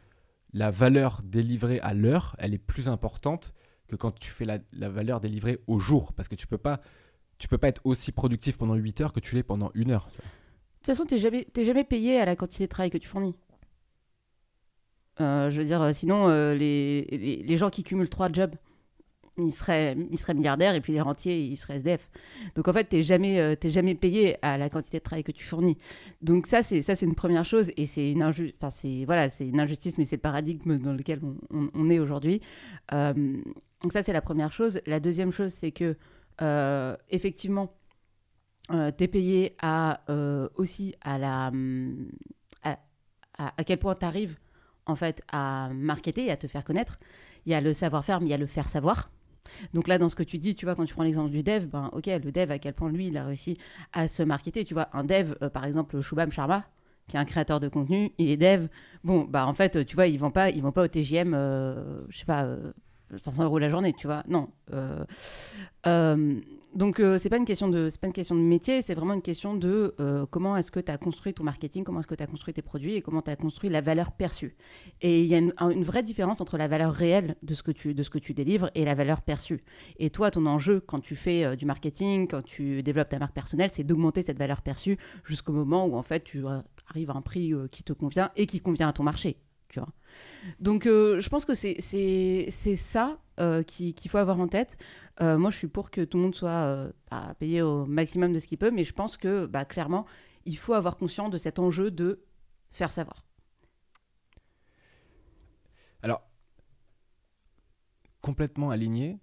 la 0.53 0.71
valeur 0.71 1.21
délivrée 1.25 1.81
à 1.81 1.95
l'heure, 1.95 2.37
elle 2.39 2.55
est 2.55 2.59
plus 2.59 2.89
importante 2.89 3.55
que 3.89 3.97
quand 3.97 4.19
tu 4.19 4.31
fais 4.31 4.45
la, 4.45 4.89
valeur 4.89 5.21
délivrée 5.21 5.61
au 5.67 5.79
jour. 5.79 6.13
Parce 6.13 6.29
que 6.29 6.35
tu 6.35 6.47
peux 6.47 6.59
peux 6.59 7.59
pas 7.59 7.69
être 7.69 7.81
aussi 7.85 8.13
productif 8.13 8.57
pendant 8.57 8.75
8 8.75 9.01
heures 9.01 9.13
que 9.13 9.21
tu 9.21 9.35
l'es 9.35 9.43
pendant 9.43 9.71
une 9.75 9.91
heure. 9.91 10.07
De 10.07 10.15
toute 10.15 10.87
façon, 10.87 11.05
tu 11.05 11.15
n'es 11.15 11.21
jamais, 11.21 11.47
jamais 11.57 11.85
payé 11.85 12.19
à 12.19 12.25
la 12.25 12.37
quantité 12.37 12.65
de 12.65 12.69
travail 12.69 12.91
que 12.91 12.99
tu 12.99 13.09
fournis. 13.09 13.35
Euh, 15.21 15.51
je 15.51 15.61
veux 15.61 15.67
dire, 15.67 15.95
sinon, 15.95 16.29
euh, 16.29 16.55
les, 16.55 17.03
les, 17.47 17.59
gens 17.59 17.69
qui 17.69 17.83
cumulent 17.83 18.09
trois 18.09 18.33
jobs, 18.33 18.55
il 19.39 19.53
serait, 19.53 19.97
il 20.11 20.19
serait 20.19 20.35
milliardaire 20.35 20.75
et 20.75 20.81
puis 20.81 20.93
les 20.93 21.01
rentiers, 21.01 21.41
il 21.41 21.57
serait 21.57 21.77
SDF. 21.77 22.09
Donc 22.55 22.69
en 22.69 22.73
fait, 22.73 22.89
tu 22.89 22.97
n'es 22.97 23.03
jamais, 23.03 23.41
euh, 23.41 23.55
jamais 23.65 23.95
payé 23.95 24.37
à 24.43 24.59
la 24.59 24.69
quantité 24.69 24.99
de 24.99 25.03
travail 25.03 25.25
que 25.25 25.33
tu 25.33 25.45
fournis. 25.45 25.79
Donc 26.21 26.47
ça, 26.47 26.63
c'est, 26.63 26.83
ça, 26.83 26.95
c'est 26.95 27.07
une 27.07 27.15
première 27.15 27.45
chose 27.45 27.71
et 27.77 27.87
c'est 27.87 28.11
une, 28.11 28.23
inju 28.23 28.55
enfin, 28.61 29.05
voilà, 29.07 29.29
une 29.41 29.61
injustice, 29.61 29.97
mais 29.99 30.05
c'est 30.05 30.17
le 30.17 30.23
paradigme 30.23 30.79
dans 30.79 30.93
lequel 30.93 31.21
on, 31.51 31.91
est 31.91 31.99
aujourd'hui. 31.99 32.41
Euh, 32.93 33.13
donc 33.83 33.93
ça, 33.93 34.03
c'est 34.03 34.13
la 34.13 34.23
première 34.23 34.53
chose. 34.53 34.81
La 34.87 35.01
deuxième 35.01 35.33
chose, 35.33 35.53
c'est 35.53 35.73
que 35.73 35.97
euh, 36.43 36.97
effectivement, 37.11 37.75
tu 38.69 39.05
es 39.05 39.09
payé 39.09 39.57
à, 39.61 40.03
aussi 40.57 40.95
à, 41.03 41.19
la, 41.19 41.53
à, 42.63 42.79
à 43.39 43.65
quel 43.65 43.79
point 43.79 43.95
tu 43.95 44.05
arrives 44.05 44.37
en 44.87 44.97
fait 44.97 45.23
à 45.31 45.71
marketer 45.75 46.27
et 46.27 46.31
à 46.31 46.37
te 46.37 46.47
faire 46.47 46.65
connaître. 46.65 46.99
Il 47.47 47.53
y 47.53 47.55
a 47.55 47.61
le 47.61 47.73
savoir-faire, 47.73 48.21
mais 48.21 48.27
il 48.27 48.31
y 48.31 48.35
a 48.35 48.39
le 48.39 48.47
faire 48.47 48.69
savoir. 48.69 49.11
Donc 49.75 49.89
là, 49.89 49.99
dans 49.99 50.09
ce 50.09 50.17
que 50.17 50.23
tu 50.23 50.39
dis, 50.39 50.55
tu 50.55 50.65
vois, 50.67 50.75
quand 50.75 50.85
tu 50.85 50.95
prends 50.95 51.03
l'exemple 51.03 51.31
du 51.31 51.43
dev, 51.43 51.67
ben 51.67 51.91
ok, 51.93 52.07
le 52.07 52.33
dev, 52.33 52.51
à 52.51 52.59
quel 52.59 52.75
point 52.75 52.91
lui, 52.91 53.09
il 53.09 53.17
a 53.17 53.25
réussi 53.25 53.59
à 53.93 54.09
se 54.09 54.23
marketer. 54.23 54.65
Tu 54.65 54.75
vois, 54.75 54.89
un 54.93 55.05
dev, 55.05 55.35
euh, 55.43 55.51
par 55.51 55.65
exemple, 55.65 56.01
Shubham 56.01 56.31
Sharma, 56.31 56.65
qui 57.09 57.17
est 57.17 57.21
un 57.21 57.25
créateur 57.25 57.61
de 57.61 57.69
contenu, 57.69 58.13
il 58.19 58.31
est 58.31 58.37
dev. 58.37 58.69
Bon, 59.05 59.25
bah 59.25 59.47
en 59.47 59.55
fait, 59.55 59.85
tu 59.85 59.95
vois, 59.95 60.07
ils 60.07 60.19
vont 60.19 60.31
pas, 60.31 60.51
ils 60.51 60.63
vont 60.63 60.73
pas 60.73 60.85
au 60.85 60.89
TGM, 60.89 61.35
euh, 61.35 62.03
je 62.09 62.19
sais 62.19 62.25
pas, 62.25 62.57
500 63.17 63.43
euh, 63.43 63.45
euros 63.47 63.59
la 63.59 63.69
journée, 63.69 63.93
tu 63.93 64.07
vois. 64.07 64.23
Non. 64.29 64.49
Donc 66.75 67.01
euh, 67.01 67.19
c'est 67.19 67.29
pas 67.29 67.37
une 67.37 67.45
question 67.45 67.69
de 67.69 67.91
pas 68.01 68.07
une 68.07 68.13
question 68.15 68.35
de 68.35 68.41
métier, 68.41 68.81
c'est 68.81 68.95
vraiment 68.95 69.13
une 69.13 69.23
question 69.23 69.55
de 69.55 69.95
euh, 70.01 70.25
comment 70.25 70.57
est-ce 70.57 70.71
que 70.71 70.81
tu 70.81 70.91
as 70.91 70.97
construit 70.97 71.35
ton 71.35 71.45
marketing, 71.45 71.85
comment 71.85 72.01
est-ce 72.01 72.07
que 72.07 72.15
tu 72.15 72.23
as 72.23 72.27
construit 72.27 72.55
tes 72.55 72.63
produits 72.63 72.95
et 72.95 73.03
comment 73.03 73.21
tu 73.21 73.31
as 73.31 73.37
construit 73.37 73.69
la 73.69 73.83
valeur 73.83 74.13
perçue. 74.13 74.57
Et 75.03 75.23
il 75.23 75.27
y 75.27 75.35
a 75.35 75.39
une, 75.39 75.83
vraie 75.83 76.03
différence 76.03 76.41
entre 76.41 76.57
la 76.57 76.69
valeur 76.69 76.93
réelle 76.93 77.37
de 77.43 77.55
ce 77.55 77.63
que 77.63 77.73
tu 77.73 77.93
de 77.93 78.03
ce 78.03 78.09
que 78.09 78.19
tu 78.19 78.33
délivres 78.33 78.71
et 78.75 78.87
la 78.87 78.95
valeur 78.95 79.21
perçue. 79.21 79.63
Et 79.99 80.09
toi 80.09 80.31
ton 80.31 80.47
enjeu 80.47 80.81
quand 80.81 81.01
tu 81.01 81.15
fais 81.15 81.45
euh, 81.45 81.57
du 81.57 81.67
marketing, 81.67 82.27
quand 82.27 82.43
tu 82.43 82.83
développes 82.83 83.11
ta 83.11 83.19
marque 83.19 83.35
personnelle, 83.35 83.71
c'est 83.73 83.85
d'augmenter 83.85 84.23
cette 84.23 84.39
valeur 84.39 84.63
perçue 84.63 84.97
jusqu'au 85.25 85.53
moment 85.53 85.85
où 85.85 85.95
en 85.95 86.03
fait 86.03 86.25
tu 86.25 86.45
arrives 86.89 87.11
à 87.11 87.15
un 87.15 87.23
prix 87.23 87.53
qui 87.71 87.85
te 87.85 87.93
convient 87.93 88.31
et 88.37 88.47
qui 88.47 88.61
convient 88.61 88.89
à 88.89 88.93
ton 88.95 89.03
marché. 89.03 89.37
Tu 89.69 89.79
vois. 89.79 89.89
Donc 90.61 90.85
je 90.85 91.29
pense 91.29 91.45
que 91.45 91.55
c'est 91.55 92.77
ça 92.77 93.19
qu'il 93.67 94.11
faut 94.11 94.19
avoir 94.19 94.41
en 94.41 94.49
tête. 94.49 94.79
Euh, 95.21 95.37
moi, 95.37 95.51
je 95.51 95.59
suis 95.59 95.69
pour 95.69 95.91
que 95.91 96.03
tout 96.03 96.17
le 96.17 96.25
monde 96.25 96.35
soit 96.35 96.51
euh, 96.51 96.93
bah, 97.11 97.35
payé 97.39 97.63
au 97.63 97.85
maximum 97.85 98.33
de 98.33 98.41
ce 98.41 98.47
qu'il 98.47 98.59
peut, 98.59 98.71
mais 98.71 98.85
je 98.85 98.93
pense 98.93 99.17
que 99.17 99.47
bah, 99.47 99.65
clairement, 99.65 100.07
il 100.45 100.57
faut 100.57 100.73
avoir 100.73 100.97
conscience 100.97 101.31
de 101.31 101.39
cet 101.39 101.59
enjeu 101.59 101.91
de 101.91 102.25
faire 102.71 102.93
savoir. 102.93 103.27
Alors, 106.03 106.23
complètement 108.21 108.71
aligné, 108.71 109.21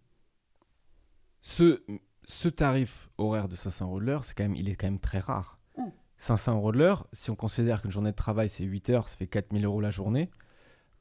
ce, 1.41 1.84
ce 2.25 2.48
tarif 2.50 3.10
horaire 3.17 3.48
de 3.48 3.55
500 3.55 3.86
euros 3.86 4.00
de 4.00 4.05
l'heure, 4.05 4.24
c'est 4.24 4.36
quand 4.36 4.43
même, 4.43 4.55
il 4.55 4.69
est 4.69 4.75
quand 4.75 4.88
même 4.88 5.00
très 5.00 5.19
rare. 5.19 5.60
500 6.17 6.51
mmh. 6.51 6.58
euros 6.58 6.72
de 6.74 6.77
l'heure, 6.77 7.08
si 7.13 7.31
on 7.31 7.36
considère 7.36 7.81
qu'une 7.81 7.91
journée 7.91 8.12
de 8.12 8.15
travail 8.15 8.50
c'est 8.50 8.65
8 8.65 8.89
heures, 8.89 9.08
ça 9.08 9.17
fait 9.17 9.27
4000 9.27 9.65
euros 9.65 9.81
la 9.81 9.89
journée. 9.89 10.29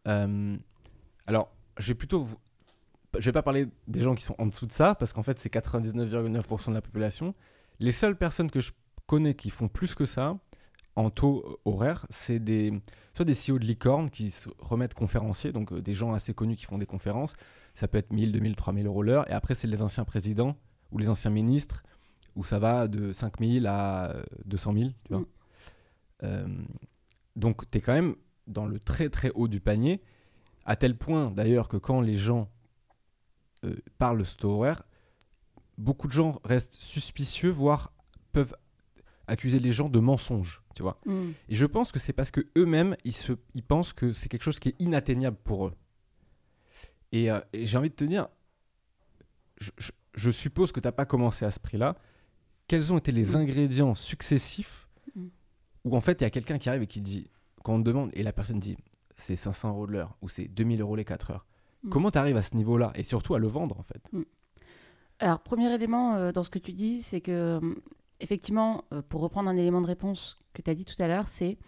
Euh, 0.07 0.57
alors, 1.26 1.52
je 1.76 1.88
vais 1.88 1.95
plutôt 1.95 2.23
vous, 2.23 2.38
je 3.18 3.24
vais 3.24 3.32
pas 3.32 3.42
parler 3.42 3.66
des 3.86 4.02
gens 4.02 4.14
qui 4.14 4.22
sont 4.22 4.34
en 4.38 4.46
dessous 4.46 4.66
de 4.66 4.72
ça, 4.72 4.94
parce 4.94 5.12
qu'en 5.12 5.22
fait, 5.22 5.38
c'est 5.38 5.52
99,9% 5.52 6.68
de 6.68 6.74
la 6.74 6.82
population. 6.82 7.34
Les 7.80 7.92
seules 7.92 8.16
personnes 8.16 8.50
que 8.50 8.60
je 8.60 8.72
connais 9.06 9.34
qui 9.34 9.50
font 9.50 9.68
plus 9.68 9.94
que 9.94 10.04
ça, 10.04 10.36
en 10.96 11.10
taux 11.10 11.60
horaire, 11.64 12.06
c'est 12.10 12.40
des, 12.40 12.72
soit 13.14 13.24
des 13.24 13.34
CEO 13.34 13.58
de 13.58 13.64
licorne 13.64 14.10
qui 14.10 14.30
se 14.30 14.48
remettent 14.58 14.94
conférenciers, 14.94 15.52
donc 15.52 15.72
euh, 15.72 15.80
des 15.80 15.94
gens 15.94 16.12
assez 16.12 16.34
connus 16.34 16.56
qui 16.56 16.64
font 16.64 16.78
des 16.78 16.86
conférences. 16.86 17.34
Ça 17.74 17.86
peut 17.86 17.98
être 17.98 18.12
1000, 18.12 18.32
2000, 18.32 18.56
3000 18.56 18.86
euros 18.86 19.02
l'heure. 19.02 19.30
Et 19.30 19.32
après, 19.32 19.54
c'est 19.54 19.68
les 19.68 19.82
anciens 19.82 20.04
présidents 20.04 20.56
ou 20.90 20.98
les 20.98 21.08
anciens 21.08 21.30
ministres, 21.30 21.84
où 22.34 22.42
ça 22.42 22.58
va 22.58 22.88
de 22.88 23.12
5000 23.12 23.66
à 23.66 24.16
200 24.46 24.72
000. 24.72 24.90
Tu 25.04 25.12
vois. 25.12 25.20
Mm. 25.20 25.26
Euh, 26.24 26.48
donc, 27.36 27.70
tu 27.70 27.78
es 27.78 27.80
quand 27.80 27.92
même 27.92 28.16
dans 28.48 28.66
le 28.66 28.80
très 28.80 29.08
très 29.08 29.30
haut 29.30 29.46
du 29.46 29.60
panier, 29.60 30.02
à 30.64 30.74
tel 30.74 30.96
point 30.96 31.30
d'ailleurs 31.30 31.68
que 31.68 31.76
quand 31.76 32.00
les 32.00 32.16
gens 32.16 32.48
euh, 33.64 34.24
ce 34.24 34.36
taux 34.36 34.50
horaire, 34.52 34.82
beaucoup 35.76 36.06
de 36.08 36.12
gens 36.12 36.40
restent 36.44 36.74
suspicieux, 36.74 37.50
voire 37.50 37.92
peuvent 38.32 38.54
accuser 39.26 39.58
les 39.60 39.72
gens 39.72 39.88
de 39.88 39.98
mensonges, 40.00 40.62
tu 40.74 40.82
vois. 40.82 41.00
Mm. 41.06 41.30
Et 41.48 41.54
je 41.54 41.66
pense 41.66 41.92
que 41.92 41.98
c'est 41.98 42.12
parce 42.12 42.30
que 42.30 42.46
eux-mêmes, 42.56 42.96
ils, 43.04 43.12
se, 43.14 43.32
ils 43.54 43.62
pensent 43.62 43.92
que 43.92 44.12
c'est 44.12 44.28
quelque 44.28 44.42
chose 44.42 44.58
qui 44.58 44.70
est 44.70 44.80
inatteignable 44.80 45.36
pour 45.44 45.66
eux. 45.66 45.74
Et, 47.12 47.30
euh, 47.30 47.40
et 47.52 47.66
j'ai 47.66 47.76
envie 47.78 47.90
de 47.90 47.94
te 47.94 48.04
dire, 48.04 48.28
je, 49.60 49.70
je- 49.78 49.92
je 50.14 50.30
suppose 50.30 50.72
que 50.72 50.80
tu 50.80 50.86
n'as 50.86 50.92
pas 50.92 51.06
commencé 51.06 51.44
à 51.44 51.50
ce 51.50 51.60
prix-là. 51.60 51.96
Quels 52.66 52.92
ont 52.92 52.98
été 52.98 53.12
les 53.12 53.32
Mm. 53.32 53.36
ingrédients 53.36 53.94
successifs 53.94 54.88
Mm. 55.14 55.26
où 55.84 55.96
en 55.96 56.00
fait 56.00 56.20
il 56.20 56.24
y 56.24 56.26
a 56.26 56.30
quelqu'un 56.30 56.58
qui 56.58 56.68
arrive 56.68 56.82
et 56.82 56.86
qui 56.86 57.00
dit, 57.00 57.30
quand 57.62 57.74
on 57.74 57.78
te 57.80 57.84
demande, 57.88 58.10
et 58.14 58.22
la 58.22 58.32
personne 58.32 58.60
dit, 58.60 58.76
c'est 59.16 59.36
500 59.36 59.70
euros 59.70 59.86
de 59.86 59.92
l'heure 59.92 60.16
ou 60.22 60.28
c'est 60.28 60.46
2000 60.48 60.80
euros 60.80 60.96
les 60.96 61.04
4 61.04 61.30
heures. 61.32 61.46
Mm. 61.82 61.90
Comment 61.90 62.11
tu 62.11 62.18
arrives 62.18 62.37
à 62.37 62.42
ce 62.42 62.56
niveau-là 62.56 62.92
et 62.94 63.02
surtout 63.02 63.35
à 63.35 63.38
le 63.38 63.49
vendre 63.49 63.78
en 63.78 63.82
fait 63.82 64.02
Alors, 65.18 65.40
premier 65.40 65.73
élément 65.73 66.14
euh, 66.14 66.32
dans 66.32 66.42
ce 66.42 66.50
que 66.50 66.58
tu 66.58 66.73
dis, 66.73 67.02
c'est 67.02 67.20
que, 67.20 67.61
euh, 67.61 67.75
effectivement, 68.20 68.85
euh, 68.92 69.02
pour 69.02 69.20
reprendre 69.20 69.49
un 69.49 69.56
élément 69.56 69.80
de 69.80 69.87
réponse 69.87 70.38
que 70.52 70.62
tu 70.62 70.70
as 70.70 70.75
dit 70.75 70.85
tout 70.85 71.00
à 71.00 71.08
l'heure, 71.08 71.28
c'est 71.28 71.58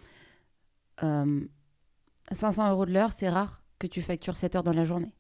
euh, 1.03 1.45
500 2.33 2.71
euros 2.71 2.87
de 2.87 2.93
l'heure, 2.93 3.13
c'est 3.13 3.29
rare 3.29 3.63
que 3.79 3.87
tu 3.87 4.03
factures 4.03 4.37
7 4.37 4.57
heures 4.57 4.65
dans 4.65 4.73
la 4.73 4.85
journée. 4.85 5.15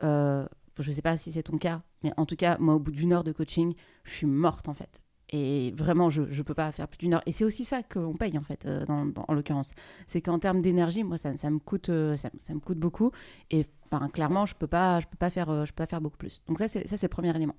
Je 0.00 0.90
ne 0.90 0.94
sais 0.94 1.02
pas 1.02 1.16
si 1.16 1.32
c'est 1.32 1.42
ton 1.42 1.58
cas, 1.58 1.82
mais 2.04 2.12
en 2.16 2.24
tout 2.24 2.36
cas, 2.36 2.56
moi, 2.60 2.74
au 2.74 2.78
bout 2.78 2.92
d'une 2.92 3.12
heure 3.12 3.24
de 3.24 3.32
coaching, 3.32 3.74
je 4.04 4.12
suis 4.12 4.26
morte 4.26 4.68
en 4.68 4.74
fait. 4.74 5.02
Et 5.30 5.72
vraiment, 5.76 6.08
je 6.08 6.22
ne 6.22 6.42
peux 6.42 6.54
pas 6.54 6.72
faire 6.72 6.88
plus 6.88 6.96
d'une 6.98 7.12
heure. 7.14 7.22
Et 7.26 7.32
c'est 7.32 7.44
aussi 7.44 7.64
ça 7.64 7.82
qu'on 7.82 8.14
paye 8.14 8.38
en 8.38 8.42
fait, 8.42 8.64
euh, 8.64 8.86
dans- 8.86 9.12
en 9.28 9.34
l'occurrence. 9.34 9.72
C'est 10.06 10.22
qu'en 10.22 10.38
termes 10.38 10.62
d'énergie, 10.62 11.04
moi, 11.04 11.18
ça, 11.18 11.32
me 11.50 11.58
coûte, 11.58 11.90
euh, 11.90 12.16
ça, 12.16 12.30
me 12.54 12.60
coûte 12.60 12.78
beaucoup. 12.78 13.10
Et 13.50 13.66
clairement, 14.14 14.46
je 14.46 14.54
peux 14.54 14.66
pas, 14.66 15.00
je 15.00 15.06
peux 15.06 15.16
pas 15.18 15.28
faire, 15.30 15.50
euh, 15.50 15.64
peux 15.66 15.72
pas 15.72 15.86
faire 15.86 16.00
beaucoup 16.00 16.16
plus. 16.16 16.42
Donc 16.48 16.58
ça, 16.58 16.66
c'est 16.68 17.02
le 17.02 17.08
premier 17.08 17.34
élément. 17.36 17.54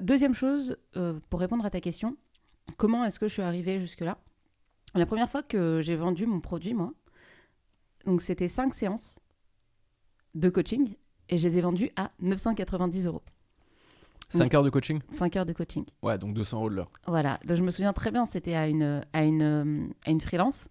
Deuxième 0.00 0.34
chose, 0.34 0.76
pour 1.28 1.40
répondre 1.40 1.64
à 1.64 1.70
ta 1.70 1.80
question, 1.80 2.16
comment 2.78 3.04
est-ce 3.04 3.18
que 3.18 3.28
je 3.28 3.34
suis 3.34 3.42
arrivée 3.42 3.78
jusque 3.78 4.00
là 4.00 4.16
La 4.94 5.04
première 5.06 5.28
fois 5.28 5.42
que 5.42 5.80
j'ai 5.82 5.96
vendu 5.96 6.24
mon 6.26 6.40
produit, 6.40 6.72
moi, 6.74 6.92
donc 8.06 8.22
c'était 8.22 8.48
cinq 8.48 8.72
séances 8.74 9.18
de 10.34 10.48
coaching 10.48 10.94
et 11.28 11.38
je 11.38 11.48
les 11.48 11.58
ai 11.58 11.60
vendues 11.60 11.90
à 11.96 12.12
990 12.20 13.06
euros. 13.06 13.22
5 14.28 14.54
heures 14.54 14.62
de 14.62 14.70
coaching 14.70 15.00
5 15.10 15.36
heures 15.36 15.46
de 15.46 15.52
coaching. 15.52 15.84
Ouais, 16.02 16.18
donc 16.18 16.34
200 16.34 16.56
euros 16.58 16.70
de 16.70 16.74
l'heure. 16.76 16.90
Voilà, 17.06 17.38
donc 17.46 17.56
je 17.56 17.62
me 17.62 17.70
souviens 17.70 17.92
très 17.92 18.10
bien, 18.10 18.26
c'était 18.26 18.54
à 18.54 18.66
une, 18.66 19.02
à, 19.12 19.24
une, 19.24 19.92
à 20.04 20.10
une 20.10 20.20
freelance 20.20 20.68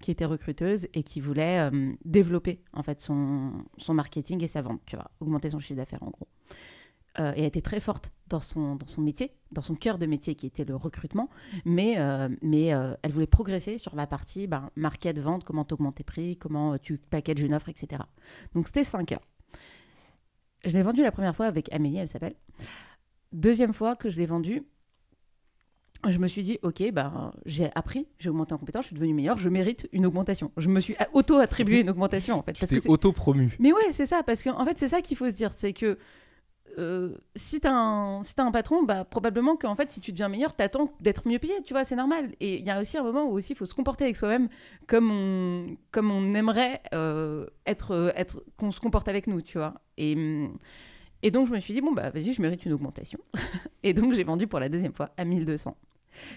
qui 0.00 0.10
était 0.10 0.24
recruteuse 0.24 0.86
et 0.92 1.02
qui 1.02 1.20
voulait 1.20 1.60
euh, 1.60 1.92
développer 2.04 2.60
en 2.72 2.82
fait 2.82 3.00
son, 3.00 3.52
son 3.78 3.94
marketing 3.94 4.42
et 4.42 4.46
sa 4.46 4.60
vente, 4.60 4.82
tu 4.86 4.96
vois, 4.96 5.10
augmenter 5.20 5.50
son 5.50 5.60
chiffre 5.60 5.76
d'affaires 5.76 6.02
en 6.02 6.10
gros. 6.10 6.28
Euh, 7.20 7.32
et 7.36 7.40
elle 7.40 7.46
était 7.46 7.62
très 7.62 7.80
forte 7.80 8.10
dans 8.28 8.40
son, 8.40 8.74
dans 8.74 8.88
son 8.88 9.00
métier, 9.00 9.32
dans 9.52 9.62
son 9.62 9.76
cœur 9.76 9.98
de 9.98 10.06
métier 10.06 10.34
qui 10.34 10.46
était 10.46 10.64
le 10.64 10.74
recrutement, 10.74 11.30
mais, 11.64 11.98
euh, 11.98 12.28
mais 12.42 12.66
elle 12.66 13.12
voulait 13.12 13.26
progresser 13.26 13.78
sur 13.78 13.94
la 13.94 14.06
partie 14.06 14.46
ben, 14.46 14.70
market, 14.76 15.18
vente, 15.18 15.44
comment 15.44 15.64
tu 15.64 15.74
augmentes 15.74 15.94
tes 15.94 16.04
prix, 16.04 16.36
comment 16.36 16.76
tu 16.76 16.98
packages 16.98 17.40
une 17.40 17.54
offre, 17.54 17.68
etc. 17.68 18.02
Donc 18.54 18.66
c'était 18.66 18.84
5 18.84 19.12
heures. 19.12 19.22
Je 20.64 20.72
l'ai 20.72 20.82
vendu 20.82 21.02
la 21.02 21.12
première 21.12 21.36
fois 21.36 21.46
avec 21.46 21.72
Amélie, 21.72 21.98
elle 21.98 22.08
s'appelle. 22.08 22.34
Deuxième 23.34 23.72
fois 23.74 23.96
que 23.96 24.08
je 24.10 24.16
l'ai 24.16 24.26
vendu, 24.26 24.62
je 26.08 26.18
me 26.18 26.28
suis 26.28 26.42
dit, 26.44 26.58
ok, 26.62 26.92
ben, 26.92 27.32
j'ai 27.46 27.70
appris, 27.74 28.06
j'ai 28.18 28.28
augmenté 28.30 28.54
en 28.54 28.58
compétence, 28.58 28.84
je 28.84 28.86
suis 28.88 28.94
devenue 28.94 29.14
meilleure, 29.14 29.38
je 29.38 29.48
mérite 29.48 29.88
une 29.92 30.06
augmentation. 30.06 30.52
Je 30.56 30.68
me 30.68 30.78
suis 30.80 30.94
auto-attribué 31.12 31.80
une 31.80 31.90
augmentation, 31.90 32.38
en 32.38 32.42
fait. 32.42 32.52
Tu 32.52 32.64
t'es 32.66 32.78
c'est- 32.80 32.88
auto-promu. 32.88 33.56
mais 33.58 33.72
ouais, 33.72 33.92
c'est 33.92 34.06
ça, 34.06 34.22
parce 34.22 34.42
qu'en 34.44 34.64
fait, 34.64 34.78
c'est 34.78 34.88
ça 34.88 35.00
qu'il 35.00 35.16
faut 35.16 35.28
se 35.28 35.34
dire, 35.34 35.52
c'est 35.52 35.72
que 35.72 35.98
euh, 36.78 37.16
si 37.36 37.60
t'as 37.60 37.72
un, 37.72 38.22
si 38.22 38.34
t'as 38.34 38.44
un 38.44 38.50
patron, 38.50 38.82
bah, 38.82 39.04
probablement 39.04 39.56
qu'en 39.56 39.74
fait, 39.76 39.90
si 39.90 40.00
tu 40.00 40.12
deviens 40.12 40.28
meilleur, 40.28 40.54
t'attends 40.54 40.92
d'être 41.00 41.26
mieux 41.28 41.38
payé, 41.38 41.54
tu 41.64 41.72
vois, 41.72 41.84
c'est 41.84 41.96
normal. 41.96 42.32
Et 42.40 42.58
il 42.58 42.64
y 42.64 42.70
a 42.70 42.80
aussi 42.80 42.98
un 42.98 43.02
moment 43.02 43.24
où 43.24 43.32
aussi 43.32 43.52
il 43.52 43.56
faut 43.56 43.66
se 43.66 43.74
comporter 43.74 44.04
avec 44.04 44.16
soi-même 44.16 44.48
comme 44.86 45.10
on, 45.10 45.76
comme 45.90 46.10
on 46.10 46.34
aimerait 46.34 46.80
euh, 46.92 47.46
être, 47.66 48.12
être, 48.16 48.44
qu'on 48.58 48.70
se 48.72 48.80
comporte 48.80 49.08
avec 49.08 49.26
nous, 49.26 49.40
tu 49.40 49.58
vois. 49.58 49.74
Et, 49.96 50.14
hum, 50.14 50.56
et 51.24 51.30
donc, 51.30 51.46
je 51.48 51.52
me 51.52 51.58
suis 51.58 51.72
dit, 51.72 51.80
bon, 51.80 51.92
bah, 51.92 52.10
vas-y, 52.10 52.34
je 52.34 52.42
mérite 52.42 52.66
une 52.66 52.74
augmentation. 52.74 53.18
et 53.82 53.94
donc, 53.94 54.12
j'ai 54.12 54.24
vendu 54.24 54.46
pour 54.46 54.60
la 54.60 54.68
deuxième 54.68 54.92
fois 54.92 55.10
à 55.16 55.24
1200. 55.24 55.74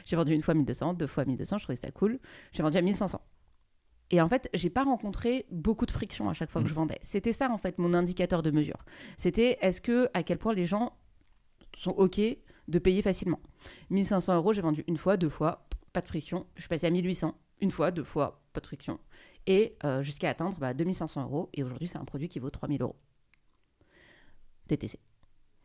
J'ai 0.05 0.15
vendu 0.15 0.33
une 0.33 0.41
fois 0.41 0.53
1200, 0.53 0.93
deux 0.93 1.07
fois 1.07 1.25
1200, 1.25 1.57
je 1.57 1.63
trouvais 1.65 1.75
ça 1.75 1.91
cool. 1.91 2.19
J'ai 2.53 2.63
vendu 2.63 2.77
à 2.77 2.81
1500. 2.81 3.21
Et 4.11 4.21
en 4.21 4.29
fait, 4.29 4.49
j'ai 4.53 4.69
pas 4.69 4.85
rencontré 4.85 5.45
beaucoup 5.51 5.85
de 5.85 5.91
friction 5.91 6.29
à 6.29 6.33
chaque 6.33 6.49
fois 6.49 6.61
que 6.61 6.67
Mm. 6.67 6.69
je 6.69 6.73
vendais. 6.73 6.99
C'était 7.01 7.33
ça, 7.33 7.51
en 7.51 7.57
fait, 7.57 7.77
mon 7.77 7.93
indicateur 7.93 8.41
de 8.41 8.49
mesure. 8.49 8.77
C'était 9.17 9.57
est-ce 9.61 9.81
que, 9.81 10.09
à 10.13 10.23
quel 10.23 10.37
point 10.37 10.53
les 10.53 10.65
gens 10.65 10.93
sont 11.75 11.91
OK 11.91 12.21
de 12.67 12.79
payer 12.79 13.01
facilement. 13.01 13.39
1500 13.89 14.35
euros, 14.35 14.53
j'ai 14.53 14.61
vendu 14.61 14.85
une 14.87 14.97
fois, 14.97 15.17
deux 15.17 15.29
fois, 15.29 15.67
pas 15.91 15.99
de 16.01 16.07
friction. 16.07 16.45
Je 16.55 16.61
suis 16.61 16.69
passée 16.69 16.87
à 16.87 16.91
1800, 16.91 17.35
une 17.61 17.71
fois, 17.71 17.91
deux 17.91 18.03
fois, 18.05 18.41
pas 18.53 18.61
de 18.61 18.67
friction. 18.67 18.99
Et 19.47 19.75
euh, 19.83 20.01
jusqu'à 20.01 20.29
atteindre 20.29 20.57
bah, 20.57 20.73
2500 20.73 21.23
euros. 21.23 21.49
Et 21.53 21.63
aujourd'hui, 21.63 21.87
c'est 21.87 21.97
un 21.97 22.05
produit 22.05 22.29
qui 22.29 22.39
vaut 22.39 22.49
3000 22.49 22.81
euros. 22.81 22.95
TTC. 24.67 24.99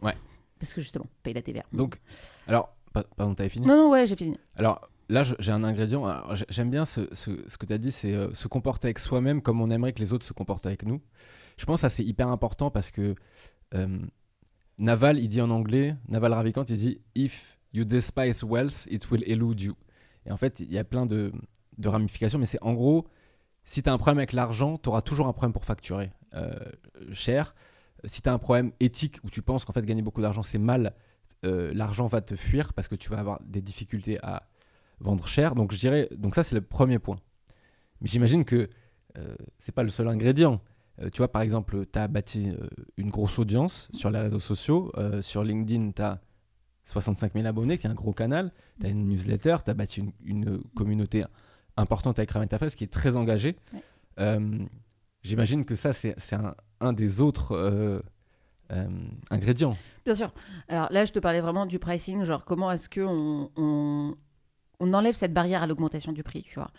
Ouais. 0.00 0.14
Parce 0.58 0.72
que 0.74 0.80
justement, 0.80 1.06
paye 1.22 1.34
la 1.34 1.42
TVA. 1.42 1.64
Donc, 1.72 2.00
alors, 2.46 2.74
pa- 2.92 3.04
pardon, 3.16 3.34
t'avais 3.34 3.48
fini? 3.48 3.66
Non, 3.66 3.76
non, 3.76 3.90
ouais, 3.90 4.06
j'ai 4.06 4.16
fini. 4.16 4.36
Alors 4.56 4.88
là, 5.08 5.22
j'ai 5.24 5.52
un 5.52 5.64
ingrédient. 5.64 6.04
Alors, 6.06 6.34
J'aime 6.48 6.70
bien 6.70 6.84
ce, 6.84 7.08
ce- 7.12 7.46
ce 7.48 7.58
que 7.58 7.66
tu 7.66 7.72
as 7.72 7.78
dit, 7.78 7.92
c'est 7.92 8.14
euh, 8.14 8.32
se 8.32 8.48
comporter 8.48 8.86
avec 8.86 8.98
soi-même 8.98 9.42
comme 9.42 9.60
on 9.60 9.70
aimerait 9.70 9.92
que 9.92 10.00
les 10.00 10.12
autres 10.12 10.24
se 10.24 10.32
comportent 10.32 10.66
avec 10.66 10.84
nous. 10.84 11.00
Je 11.58 11.66
pense 11.66 11.78
que 11.78 11.80
ça, 11.82 11.88
c'est 11.88 12.04
hyper 12.04 12.28
important 12.28 12.70
parce 12.70 12.90
que 12.90 13.14
euh, 13.74 13.98
Naval, 14.78 15.18
il 15.18 15.28
dit 15.28 15.40
en 15.40 15.50
anglais, 15.50 15.96
Naval 16.08 16.32
Ravikant, 16.32 16.64
il 16.64 16.76
dit 16.76 17.00
If 17.14 17.58
you 17.72 17.84
despise 17.84 18.42
wealth, 18.42 18.86
it 18.90 19.10
will 19.10 19.22
elude 19.30 19.60
you. 19.60 19.74
Et 20.26 20.32
en 20.32 20.36
fait, 20.36 20.60
il 20.60 20.72
y 20.72 20.78
a 20.78 20.84
plein 20.84 21.06
de, 21.06 21.32
de 21.78 21.88
ramifications, 21.88 22.38
mais 22.38 22.46
c'est 22.46 22.62
en 22.62 22.72
gros, 22.74 23.06
si 23.64 23.82
tu 23.82 23.90
as 23.90 23.92
un 23.92 23.98
problème 23.98 24.18
avec 24.18 24.32
l'argent, 24.32 24.78
tu 24.78 24.88
auras 24.88 25.02
toujours 25.02 25.26
un 25.26 25.32
problème 25.32 25.52
pour 25.52 25.64
facturer 25.64 26.12
euh, 26.34 26.54
cher. 27.12 27.54
Si 28.04 28.22
tu 28.22 28.28
as 28.28 28.32
un 28.32 28.38
problème 28.38 28.72
éthique 28.80 29.18
où 29.24 29.30
tu 29.30 29.42
penses 29.42 29.64
qu'en 29.64 29.72
fait 29.72 29.84
gagner 29.84 30.02
beaucoup 30.02 30.22
d'argent 30.22 30.42
c'est 30.42 30.58
mal, 30.58 30.94
euh, 31.44 31.72
l'argent 31.74 32.06
va 32.06 32.20
te 32.20 32.36
fuir 32.36 32.72
parce 32.72 32.88
que 32.88 32.94
tu 32.94 33.10
vas 33.10 33.18
avoir 33.18 33.40
des 33.42 33.62
difficultés 33.62 34.18
à 34.22 34.48
vendre 35.00 35.26
cher. 35.26 35.54
Donc 35.54 35.72
je 35.72 35.78
dirais, 35.78 36.08
donc 36.16 36.34
ça 36.34 36.42
c'est 36.42 36.54
le 36.54 36.62
premier 36.62 36.98
point. 36.98 37.18
Mais 38.00 38.08
j'imagine 38.08 38.44
que 38.44 38.68
euh, 39.18 39.34
c'est 39.58 39.72
pas 39.72 39.82
le 39.82 39.88
seul 39.88 40.08
ingrédient. 40.08 40.60
Euh, 41.00 41.08
tu 41.10 41.18
vois, 41.18 41.30
par 41.30 41.42
exemple, 41.42 41.86
tu 41.90 41.98
as 41.98 42.08
bâti 42.08 42.50
euh, 42.50 42.68
une 42.96 43.10
grosse 43.10 43.38
audience 43.38 43.88
sur 43.92 44.10
les 44.10 44.18
réseaux 44.18 44.40
sociaux. 44.40 44.92
Sur 45.20 45.44
LinkedIn, 45.44 45.92
tu 45.92 46.02
as 46.02 46.20
65 46.86 47.32
000 47.34 47.46
abonnés, 47.46 47.78
qui 47.78 47.86
est 47.86 47.90
un 47.90 47.94
gros 47.94 48.12
canal. 48.12 48.52
Tu 48.80 48.86
as 48.86 48.88
une 48.90 49.08
newsletter, 49.08 49.58
tu 49.64 49.70
as 49.70 49.74
bâti 49.74 50.00
une, 50.00 50.12
une 50.24 50.62
communauté 50.76 51.24
importante 51.76 52.18
avec 52.18 52.34
Interface 52.36 52.74
qui 52.74 52.84
est 52.84 52.92
très 52.92 53.16
engagée. 53.16 53.56
Ouais. 53.72 54.38
J'imagine 55.22 55.64
que 55.64 55.76
ça, 55.76 55.92
c'est 55.92 56.16
un, 56.80 56.92
des 56.92 57.20
autres 57.20 57.52
euh, 57.52 58.00
euh, 58.72 58.88
ingrédients. 59.30 59.76
Bien 60.04 60.14
sûr. 60.14 60.32
Alors 60.68 60.88
là, 60.90 61.04
je 61.04 61.12
te 61.12 61.18
parlais 61.20 61.40
vraiment 61.40 61.64
du 61.66 61.78
pricing, 61.78 62.24
genre 62.24 62.44
comment 62.44 62.72
est-ce 62.72 62.88
qu'on 62.88 63.50
on, 63.56 64.16
on 64.80 64.94
enlève 64.94 65.14
cette 65.14 65.32
barrière 65.32 65.62
à 65.62 65.66
l'augmentation 65.66 66.12
du 66.12 66.22
prix, 66.24 66.42
tu 66.42 66.54
vois. 66.56 66.70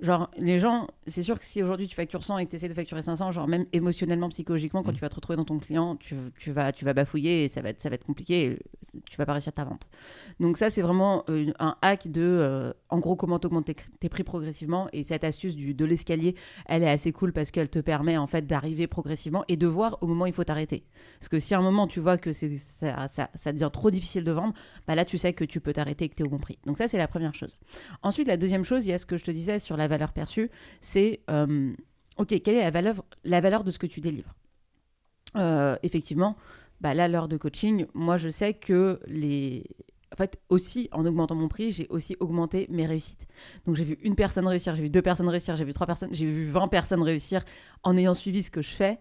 Genre, 0.00 0.30
les 0.38 0.60
gens, 0.60 0.86
c'est 1.08 1.24
sûr 1.24 1.38
que 1.40 1.44
si 1.44 1.60
aujourd'hui 1.60 1.88
tu 1.88 1.96
factures 1.96 2.22
100 2.22 2.38
et 2.38 2.46
que 2.46 2.50
tu 2.50 2.56
essaies 2.56 2.68
de 2.68 2.74
facturer 2.74 3.02
500, 3.02 3.32
genre 3.32 3.48
même 3.48 3.66
émotionnellement, 3.72 4.28
psychologiquement, 4.28 4.82
quand 4.84 4.92
Mm. 4.92 4.94
tu 4.94 5.00
vas 5.00 5.08
te 5.08 5.16
retrouver 5.16 5.36
dans 5.36 5.44
ton 5.44 5.58
client, 5.58 5.96
tu, 5.96 6.14
tu 6.38 6.52
vas, 6.52 6.70
tu 6.72 6.84
vas 6.84 6.92
bafouiller 6.94 7.44
et 7.44 7.48
ça 7.48 7.62
va 7.62 7.70
être, 7.70 7.80
ça 7.80 7.88
va 7.88 7.96
être 7.96 8.04
compliqué 8.06 8.44
et 8.46 8.58
tu 9.10 9.16
vas 9.16 9.26
pas 9.26 9.32
réussir 9.32 9.52
ta 9.52 9.64
vente. 9.64 9.82
Donc 10.38 10.56
ça, 10.56 10.70
c'est 10.70 10.82
vraiment 10.82 11.24
euh, 11.30 11.46
un 11.58 11.76
hack 11.82 12.06
de, 12.08 12.22
euh, 12.22 12.72
en 12.90 13.00
gros, 13.00 13.16
comment 13.16 13.40
t'augmenter 13.40 13.74
tes, 13.74 13.82
tes 13.98 14.08
prix 14.08 14.22
progressivement. 14.22 14.88
Et 14.92 15.02
cette 15.02 15.24
astuce 15.24 15.56
du, 15.56 15.74
de 15.74 15.84
l'escalier, 15.84 16.36
elle 16.66 16.84
est 16.84 16.90
assez 16.90 17.10
cool 17.10 17.32
parce 17.32 17.50
qu'elle 17.50 17.68
te 17.68 17.80
permet 17.80 18.16
en 18.16 18.28
fait 18.28 18.46
d'arriver 18.46 18.86
progressivement 18.86 19.44
et 19.48 19.56
de 19.56 19.66
voir 19.66 19.98
au 20.00 20.06
moment 20.06 20.24
où 20.24 20.28
il 20.28 20.32
faut 20.32 20.44
t'arrêter. 20.44 20.84
Parce 21.18 21.28
que 21.28 21.40
si 21.40 21.54
à 21.54 21.58
un 21.58 21.62
moment 21.62 21.88
tu 21.88 21.98
vois 21.98 22.18
que 22.18 22.32
c'est, 22.32 22.56
ça, 22.56 23.08
ça, 23.08 23.30
ça 23.34 23.52
devient 23.52 23.70
trop 23.72 23.90
difficile 23.90 24.22
de 24.22 24.30
vendre, 24.30 24.54
bah 24.86 24.94
là 24.94 25.04
tu 25.04 25.18
sais 25.18 25.32
que 25.32 25.44
tu 25.44 25.60
peux 25.60 25.72
t'arrêter 25.72 26.04
et 26.04 26.08
que 26.08 26.14
tu 26.14 26.22
es 26.22 26.26
au 26.26 26.30
bon 26.30 26.38
prix. 26.38 26.58
Donc 26.66 26.78
ça 26.78 26.86
c'est 26.86 26.98
la 26.98 27.08
première 27.08 27.34
chose. 27.34 27.58
Ensuite 28.04 28.28
la 28.28 28.36
deuxième 28.36 28.64
chose, 28.64 28.86
il 28.86 28.90
y 28.90 28.92
a 28.92 28.98
ce 28.98 29.06
que 29.06 29.16
je 29.16 29.24
te 29.24 29.32
disais 29.32 29.58
sur 29.58 29.76
la 29.76 29.87
valeur 29.88 30.12
perçue, 30.12 30.50
c'est 30.80 31.20
euh, 31.30 31.72
ok 32.16 32.40
quelle 32.42 32.56
est 32.56 32.64
la 33.24 33.40
valeur, 33.40 33.64
de 33.64 33.70
ce 33.70 33.78
que 33.78 33.86
tu 33.86 34.00
délivres. 34.00 34.34
euh, 35.36 35.76
effectivement, 35.82 36.36
bah 36.80 36.94
là, 36.94 37.08
l'heure 37.08 37.28
de 37.28 37.36
coaching, 37.36 37.86
moi, 37.94 38.16
je 38.16 38.28
sais 38.28 38.54
que 38.54 39.00
les. 39.06 39.64
En 40.12 40.16
fait, 40.16 40.40
aussi, 40.48 40.88
en 40.92 41.04
augmentant 41.04 41.34
mon 41.34 41.48
prix, 41.48 41.70
j'ai 41.70 41.86
aussi 41.90 42.16
augmenté 42.20 42.66
mes 42.70 42.86
réussites. 42.86 43.26
Donc, 43.66 43.76
j'ai 43.76 43.84
vu 43.84 43.98
une 44.02 44.14
personne 44.14 44.46
réussir, 44.46 44.74
j'ai 44.74 44.82
vu 44.82 44.90
deux 44.90 45.02
personnes 45.02 45.28
réussir, 45.28 45.54
j'ai 45.56 45.64
vu 45.64 45.74
trois 45.74 45.86
personnes, 45.86 46.08
j'ai 46.12 46.24
vu 46.24 46.48
20 46.48 46.68
personnes 46.68 47.02
réussir 47.02 47.44
en 47.82 47.96
ayant 47.96 48.14
suivi 48.14 48.42
ce 48.42 48.50
que 48.50 48.62
je 48.62 48.70
fais. 48.70 49.00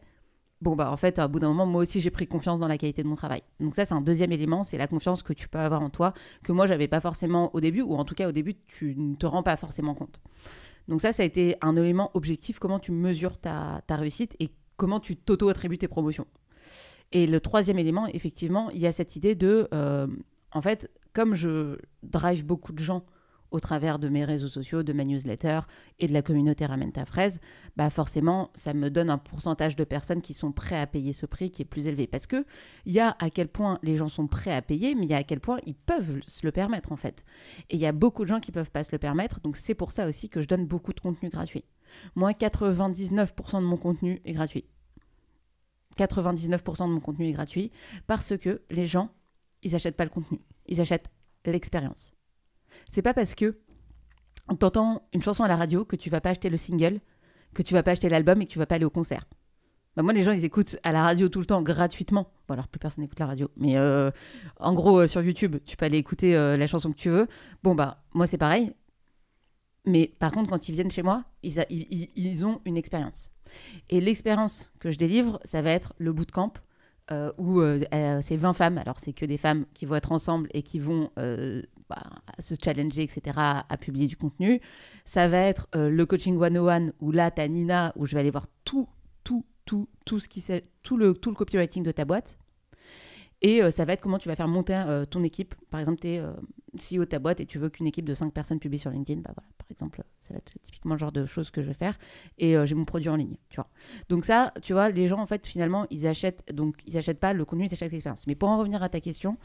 Bon, 0.60 0.75
bah, 0.75 0.91
en 0.91 0.98
fait, 0.98 1.17
à 1.20 1.27
bout 1.27 1.39
d'un 1.39 1.50
moment, 1.50 1.65
moi 1.65 1.82
aussi, 1.84 2.01
j'ai 2.01 2.10
pris 2.10 2.27
confiance 2.27 2.60
dans 2.60 2.67
la 2.67 2.77
qualité 2.77 3.03
de 3.03 3.08
mon 3.08 3.15
travail. 3.15 3.41
Donc, 3.60 3.75
ça, 3.75 3.86
c'est 3.86 3.94
un 3.94 4.01
deuxième 4.01 4.32
élément, 4.32 4.63
c'est 4.63 4.77
la 4.77 4.88
confiance 4.88 5.24
que 5.24 5.32
tu 5.34 5.48
peux 5.48 5.60
avoir 5.60 5.82
en 5.82 5.89
toi, 5.89 6.13
que 6.44 6.51
moi, 6.51 6.65
j'avais 6.65 6.88
pas 6.88 7.00
forcément 7.00 7.56
au 7.56 7.62
début, 7.62 7.82
ou 7.82 7.96
en 7.96 8.03
tout 8.03 8.15
cas, 8.15 8.27
au 8.27 8.32
début, 8.32 8.56
tu 8.67 8.96
ne 8.98 9.15
te 9.15 9.25
rends 9.27 9.44
pas 9.44 9.56
forcément 9.56 9.94
compte. 9.94 10.22
Donc, 10.88 11.01
ça, 11.01 11.12
ça 11.13 11.24
a 11.24 11.25
été 11.25 11.56
un 11.62 11.75
élément 11.75 12.12
objectif, 12.13 12.60
comment 12.60 12.79
tu 12.79 12.91
mesures 12.91 13.38
ta, 13.38 13.82
réussite 13.89 14.36
et 14.39 14.50
comment 14.77 15.00
tu 15.00 15.15
t'auto-attribues 15.15 15.77
tes 15.77 15.88
promotions. 15.88 16.27
Et 17.12 17.27
le 17.27 17.39
troisième 17.39 17.79
élément, 17.79 18.08
effectivement, 18.08 18.70
il 18.72 18.79
y 18.79 18.88
a 18.88 18.91
cette 18.91 19.15
idée 19.15 19.36
de, 19.36 19.67
euh, 19.74 20.08
en 20.51 20.62
fait, 20.62 20.89
comme 21.13 21.36
je 21.36 21.77
drive 22.03 22.46
beaucoup 22.46 22.74
de 22.74 22.79
gens 22.79 23.03
au 23.51 23.59
travers 23.59 23.99
de 23.99 24.09
mes 24.09 24.25
réseaux 24.25 24.47
sociaux, 24.47 24.83
de 24.83 24.93
ma 24.93 25.03
newsletter 25.03 25.61
et 25.99 26.07
de 26.07 26.13
la 26.13 26.21
communauté 26.21 26.65
Ramène 26.65 26.91
ta 26.91 27.05
fraise, 27.05 27.39
bah 27.75 27.89
forcément, 27.89 28.49
ça 28.53 28.73
me 28.73 28.89
donne 28.89 29.09
un 29.09 29.17
pourcentage 29.17 29.75
de 29.75 29.83
personnes 29.83 30.21
qui 30.21 30.33
sont 30.33 30.51
prêts 30.51 30.79
à 30.79 30.87
payer 30.87 31.13
ce 31.13 31.25
prix 31.25 31.51
qui 31.51 31.61
est 31.61 31.65
plus 31.65 31.87
élevé. 31.87 32.07
Parce 32.07 32.27
que 32.27 32.45
il 32.85 32.93
y 32.93 32.99
a 32.99 33.15
à 33.19 33.29
quel 33.29 33.47
point 33.47 33.79
les 33.83 33.95
gens 33.95 34.09
sont 34.09 34.27
prêts 34.27 34.53
à 34.53 34.61
payer, 34.61 34.95
mais 34.95 35.05
il 35.05 35.09
y 35.09 35.13
a 35.13 35.17
à 35.17 35.23
quel 35.23 35.39
point 35.39 35.59
ils 35.65 35.75
peuvent 35.75 36.19
se 36.27 36.45
le 36.45 36.51
permettre 36.51 36.91
en 36.91 36.97
fait. 36.97 37.23
Et 37.69 37.75
il 37.75 37.79
y 37.79 37.85
a 37.85 37.91
beaucoup 37.91 38.23
de 38.23 38.29
gens 38.29 38.39
qui 38.39 38.51
peuvent 38.51 38.71
pas 38.71 38.83
se 38.83 38.91
le 38.91 38.97
permettre, 38.97 39.39
donc 39.41 39.57
c'est 39.57 39.75
pour 39.75 39.91
ça 39.91 40.07
aussi 40.07 40.29
que 40.29 40.41
je 40.41 40.47
donne 40.47 40.65
beaucoup 40.65 40.93
de 40.93 40.99
contenu 40.99 41.29
gratuit. 41.29 41.63
Moi, 42.15 42.31
99% 42.31 43.61
de 43.61 43.65
mon 43.65 43.77
contenu 43.77 44.21
est 44.25 44.33
gratuit. 44.33 44.65
99% 45.97 46.87
de 46.87 46.93
mon 46.93 46.99
contenu 46.99 47.27
est 47.27 47.31
gratuit 47.31 47.71
parce 48.05 48.37
que 48.37 48.61
les 48.69 48.85
gens, 48.85 49.09
ils 49.63 49.73
achètent 49.75 49.95
pas 49.95 50.03
le 50.03 50.09
contenu, 50.09 50.39
ils 50.67 50.79
achètent 50.81 51.09
l'expérience. 51.45 52.13
C'est 52.88 53.01
pas 53.01 53.13
parce 53.13 53.36
que 53.36 53.57
t'entends 54.59 55.01
une 55.13 55.21
chanson 55.21 55.43
à 55.43 55.47
la 55.47 55.55
radio 55.55 55.86
que 55.86 55.95
tu 55.95 56.09
vas 56.09 56.21
pas 56.21 56.29
acheter 56.29 56.50
le 56.50 56.57
single, 56.57 57.00
que 57.53 57.62
tu 57.62 57.74
vas 57.74 57.83
pas 57.83 57.91
acheter 57.91 58.09
l'album 58.09 58.41
et 58.41 58.45
que 58.45 58.51
tu 58.51 58.59
vas 58.59 58.65
pas 58.65 58.75
aller 58.75 58.86
au 58.86 58.89
concert. 58.89 59.25
Bah 59.97 60.03
moi, 60.03 60.13
les 60.13 60.21
gens, 60.21 60.31
ils 60.31 60.45
écoutent 60.45 60.77
à 60.83 60.91
la 60.91 61.01
radio 61.01 61.27
tout 61.27 61.39
le 61.39 61.47
temps 61.47 61.63
gratuitement. 61.63 62.31
Bon, 62.47 62.53
alors 62.53 62.67
plus 62.67 62.77
personne 62.77 63.03
n'écoute 63.03 63.17
la 63.17 63.25
radio, 63.25 63.50
mais 63.57 63.77
euh, 63.77 64.12
en 64.59 64.75
gros, 64.75 65.00
euh, 65.00 65.07
sur 65.07 65.24
YouTube, 65.24 65.57
tu 65.65 65.75
peux 65.75 65.86
aller 65.86 65.97
écouter 65.97 66.36
euh, 66.36 66.55
la 66.55 66.67
chanson 66.67 66.91
que 66.91 66.97
tu 66.97 67.09
veux. 67.09 67.27
Bon, 67.63 67.74
bah, 67.74 68.03
moi, 68.13 68.27
c'est 68.27 68.38
pareil. 68.38 68.71
Mais 69.86 70.13
par 70.19 70.31
contre, 70.31 70.51
quand 70.51 70.69
ils 70.69 70.74
viennent 70.74 70.91
chez 70.91 71.01
moi, 71.01 71.24
ils, 71.41 72.45
ont 72.45 72.62
une 72.65 72.77
expérience. 72.77 73.31
Et 73.89 74.00
l'expérience 74.00 74.71
que 74.79 74.91
je 74.91 75.00
délivre, 75.00 75.39
ça 75.45 75.63
va 75.63 75.71
être 75.71 75.93
le 75.97 76.13
bootcamp, 76.13 76.53
euh, 77.12 77.31
où 77.39 77.59
c'est 78.21 78.38
20 78.38 78.53
femmes. 78.53 78.77
Alors, 78.77 79.00
c'est 79.00 79.13
que 79.13 79.25
des 79.25 79.38
femmes 79.38 79.65
qui 79.74 79.88
vont 79.88 79.95
être 79.95 80.12
ensemble 80.12 80.47
et 80.53 80.62
qui 80.62 80.77
vont 80.77 81.09
euh, 81.91 81.96
bah, 81.96 82.34
se 82.39 82.56
challenger, 82.62 83.03
etc., 83.03 83.22
à, 83.38 83.65
à 83.70 83.77
publier 83.77 84.08
du 84.08 84.17
contenu. 84.17 84.62
Ça 85.06 85.27
va 85.27 85.39
être 85.39 85.67
euh, 85.75 85.89
le 85.89 86.06
coaching 86.06 86.39
101, 86.39 86.91
où 87.00 87.12
là, 87.12 87.32
tu 87.32 87.41
as 87.41 87.48
Nina, 87.48 87.94
où 87.96 88.06
je 88.06 88.13
vais 88.13 88.22
aller 88.22 88.32
voir 88.32 88.48
tout, 88.63 88.88
tout, 89.24 89.46
tout, 89.65 89.88
tout, 90.06 90.20
ce 90.20 90.27
qui 90.27 90.44
tout, 90.84 90.98
le, 90.98 91.13
tout 91.13 91.29
le 91.29 91.36
copywriting 91.36 91.84
de 91.84 91.91
ta 91.91 92.06
boîte. 92.06 92.38
Et 93.41 93.62
euh, 93.62 93.70
ça 93.70 93.86
va 93.86 93.94
être 93.94 94.01
comment 94.01 94.17
tu 94.17 94.29
vas 94.29 94.36
faire 94.36 94.48
monter 94.48 94.74
euh, 94.74 95.06
ton 95.06 95.24
équipe. 95.24 95.53
Par 95.70 95.79
exemple, 95.79 96.00
tu 96.00 96.08
es 96.08 96.24
CEO 96.77 97.01
de 97.01 97.06
ta 97.06 97.20
boîte 97.20 97.39
et 97.39 97.46
tu 97.46 97.60
veux 97.60 97.70
qu'une 97.70 97.88
équipe 97.88 98.06
de 98.06 98.13
5 98.13 98.34
personnes 98.34 98.60
publie 98.60 98.79
sur 98.79 98.89
LinkedIn. 98.89 99.22
Bah 99.22 99.32
voilà, 99.36 99.50
par 99.58 99.67
exemple, 99.70 100.03
ça 100.20 100.34
va 100.34 100.38
être 100.38 100.53
typiquement 100.63 100.96
le 100.96 101.00
genre 101.00 101.12
de 101.12 101.25
choses 101.25 101.51
que 101.51 101.62
je 101.62 101.67
vais 101.67 101.74
faire. 101.74 101.98
Et 102.38 102.58
euh, 102.58 102.65
j'ai 102.65 102.75
mon 102.75 102.86
produit 102.86 103.10
en 103.10 103.15
ligne. 103.15 103.38
Donc 104.10 104.25
ça, 104.25 104.53
tu 104.62 104.74
vois, 104.74 104.89
les 104.89 105.08
gens, 105.08 105.20
en 105.20 105.25
fait, 105.25 105.46
finalement, 105.46 105.86
ils 105.89 106.08
achètent, 106.08 106.51
donc 106.53 106.77
ils 106.86 106.98
achètent 106.98 107.20
pas 107.20 107.34
le 107.34 107.46
contenu, 107.46 107.65
ils 107.65 107.74
achètent 107.74 107.91
l'expérience. 107.91 108.27
Mais 108.27 108.36
pour 108.36 108.50
en 108.50 108.58
revenir 108.58 108.82
à 108.82 108.89
ta 108.89 109.00
question, 109.00 109.38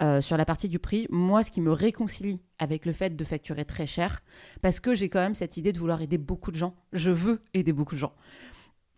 euh, 0.00 0.20
sur 0.20 0.36
la 0.36 0.44
partie 0.44 0.68
du 0.68 0.78
prix, 0.78 1.06
moi, 1.10 1.42
ce 1.42 1.50
qui 1.50 1.60
me 1.60 1.72
réconcilie 1.72 2.40
avec 2.58 2.86
le 2.86 2.92
fait 2.92 3.14
de 3.14 3.24
facturer 3.24 3.64
très 3.64 3.86
cher, 3.86 4.22
parce 4.62 4.80
que 4.80 4.94
j'ai 4.94 5.08
quand 5.08 5.20
même 5.20 5.34
cette 5.34 5.56
idée 5.56 5.72
de 5.72 5.78
vouloir 5.78 6.00
aider 6.00 6.18
beaucoup 6.18 6.50
de 6.50 6.56
gens. 6.56 6.74
Je 6.92 7.10
veux 7.10 7.42
aider 7.54 7.72
beaucoup 7.72 7.94
de 7.94 8.00
gens. 8.00 8.12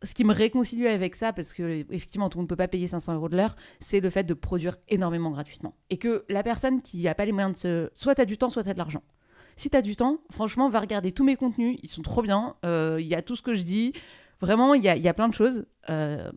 Ce 0.02 0.14
qui 0.14 0.24
me 0.24 0.32
réconcilie 0.32 0.86
avec 0.86 1.16
ça, 1.16 1.32
parce 1.32 1.52
que 1.52 1.84
effectivement, 1.90 2.28
monde 2.34 2.44
ne 2.44 2.46
peut 2.46 2.56
pas 2.56 2.68
payer 2.68 2.86
500 2.86 3.14
euros 3.14 3.28
de 3.28 3.36
l'heure, 3.36 3.56
c'est 3.80 4.00
le 4.00 4.10
fait 4.10 4.24
de 4.24 4.34
produire 4.34 4.76
énormément 4.88 5.30
gratuitement. 5.30 5.74
Et 5.90 5.96
que 5.96 6.24
la 6.28 6.42
personne 6.42 6.82
qui 6.82 7.02
n'a 7.02 7.14
pas 7.14 7.24
les 7.24 7.32
moyens 7.32 7.54
de 7.54 7.58
se... 7.58 7.90
Soit 7.94 8.14
tu 8.14 8.20
as 8.20 8.26
du 8.26 8.36
temps, 8.36 8.50
soit 8.50 8.62
tu 8.62 8.68
as 8.68 8.74
de 8.74 8.78
l'argent. 8.78 9.02
Si 9.56 9.70
tu 9.70 9.76
as 9.76 9.82
du 9.82 9.96
temps, 9.96 10.18
franchement, 10.30 10.68
va 10.68 10.80
regarder 10.80 11.12
tous 11.12 11.24
mes 11.24 11.36
contenus, 11.36 11.78
ils 11.82 11.88
sont 11.88 12.02
trop 12.02 12.22
bien. 12.22 12.56
Euh, 12.64 12.98
Il 13.00 13.06
y 13.06 13.14
a 13.14 13.22
tout 13.22 13.36
ce 13.36 13.42
que 13.42 13.54
je 13.54 13.62
dis. 13.62 13.92
Vraiment, 14.40 14.74
il 14.74 14.82
y 14.82 14.88
a, 14.88 14.96
y 14.96 15.08
a 15.08 15.14
plein 15.14 15.28
de 15.28 15.34
choses. 15.34 15.64
Euh, 15.88 16.30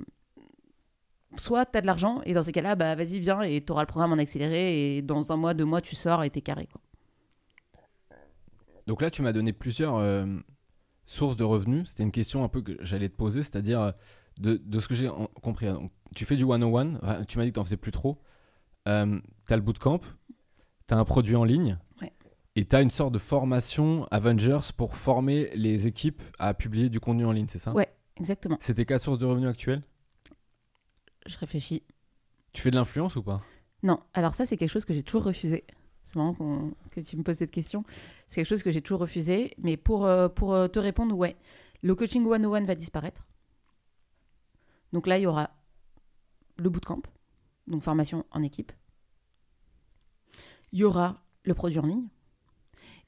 soit 1.39 1.65
tu 1.65 1.77
as 1.77 1.81
de 1.81 1.85
l'argent, 1.87 2.21
et 2.25 2.33
dans 2.33 2.43
ces 2.43 2.51
cas-là, 2.51 2.75
bah, 2.75 2.95
vas-y, 2.95 3.19
viens, 3.19 3.41
et 3.41 3.63
tu 3.63 3.71
auras 3.71 3.81
le 3.81 3.87
programme 3.87 4.11
en 4.13 4.17
accéléré, 4.17 4.97
et 4.97 5.01
dans 5.01 5.31
un 5.31 5.35
mois, 5.37 5.53
deux 5.53 5.65
mois, 5.65 5.81
tu 5.81 5.95
sors 5.95 6.23
et 6.23 6.29
t'es 6.29 6.41
carré. 6.41 6.67
Quoi. 6.71 6.81
Donc 8.85 9.01
là, 9.01 9.09
tu 9.11 9.21
m'as 9.21 9.33
donné 9.33 9.53
plusieurs 9.53 9.95
euh, 9.97 10.25
sources 11.05 11.35
de 11.35 11.43
revenus. 11.43 11.89
C'était 11.89 12.03
une 12.03 12.11
question 12.11 12.43
un 12.43 12.47
peu 12.49 12.61
que 12.61 12.77
j'allais 12.81 13.09
te 13.09 13.15
poser, 13.15 13.43
c'est-à-dire 13.43 13.81
euh, 13.81 13.91
de, 14.39 14.61
de 14.63 14.79
ce 14.79 14.87
que 14.87 14.95
j'ai 14.95 15.09
compris. 15.41 15.67
Donc, 15.67 15.91
tu 16.15 16.25
fais 16.25 16.37
du 16.37 16.45
101, 16.45 16.95
enfin, 16.95 17.23
tu 17.25 17.37
m'as 17.37 17.43
dit 17.43 17.49
que 17.49 17.55
tu 17.55 17.59
n'en 17.59 17.65
faisais 17.65 17.77
plus 17.77 17.91
trop. 17.91 18.17
Euh, 18.87 19.19
tu 19.45 19.53
as 19.53 19.57
le 19.57 19.61
bootcamp, 19.61 19.99
tu 20.87 20.93
as 20.93 20.97
un 20.97 21.03
produit 21.03 21.35
en 21.35 21.43
ligne, 21.43 21.77
Ouais. 22.01 22.13
et 22.55 22.63
tu 22.65 22.75
as 22.75 22.81
une 22.81 22.89
sorte 22.91 23.11
de 23.13 23.19
formation 23.19 24.07
Avengers 24.11 24.71
pour 24.77 24.95
former 24.95 25.49
les 25.55 25.87
équipes 25.87 26.21
à 26.39 26.53
publier 26.53 26.89
du 26.89 27.01
contenu 27.01 27.25
en 27.25 27.33
ligne, 27.33 27.47
c'est 27.49 27.59
ça? 27.59 27.73
Ouais. 27.73 27.89
Exactement. 28.15 28.55
Tes 28.57 28.85
quatre 28.85 29.01
sources 29.01 29.19
de 29.19 29.25
revenus 29.25 29.49
actuelles 29.49 29.83
Je 31.27 31.37
réfléchis. 31.37 31.83
Tu 32.53 32.61
fais 32.61 32.71
de 32.71 32.75
l'influence 32.75 33.15
ou 33.15 33.23
pas? 33.23 33.41
Non, 33.83 33.99
alors 34.13 34.33
ça, 34.33 34.45
c'est 34.45 34.57
quelque 34.57 34.71
chose 34.71 34.85
que 34.85 34.93
j'ai 34.93 35.03
toujours 35.03 35.23
refusé. 35.23 35.63
C'est 36.05 36.15
marrant 36.15 36.33
qu'on- 36.33 36.73
que 36.89 37.01
tu 37.01 37.17
me 37.17 37.23
poses 37.23 37.37
cette 37.37 37.51
question. 37.51 37.83
C'est 38.27 38.35
quelque 38.35 38.47
chose 38.47 38.63
que 38.63 38.71
j'ai 38.71 38.81
toujours 38.81 39.01
refusé. 39.01 39.53
Mais 39.57 39.77
pour, 39.77 40.05
euh, 40.05 40.29
pour 40.29 40.53
euh, 40.53 40.67
te 40.67 40.79
répondre, 40.79 41.15
ouais, 41.15 41.35
le 41.81 41.93
coaching 41.95 42.23
101 42.25 42.65
va 42.65 42.75
disparaître. 42.75 43.27
Donc 44.93 45.05
là, 45.05 45.17
il 45.17 45.23
y 45.23 45.27
aura 45.27 45.51
le 46.55 46.69
bootcamp, 46.69 47.01
donc 47.67 47.83
formation 47.83 48.25
en 48.31 48.41
équipe. 48.41 48.71
Il 50.71 50.79
y 50.79 50.83
aura 50.83 51.21
le 51.43 51.53
produit 51.53 51.79
en 51.79 51.85
ligne. 51.85 52.07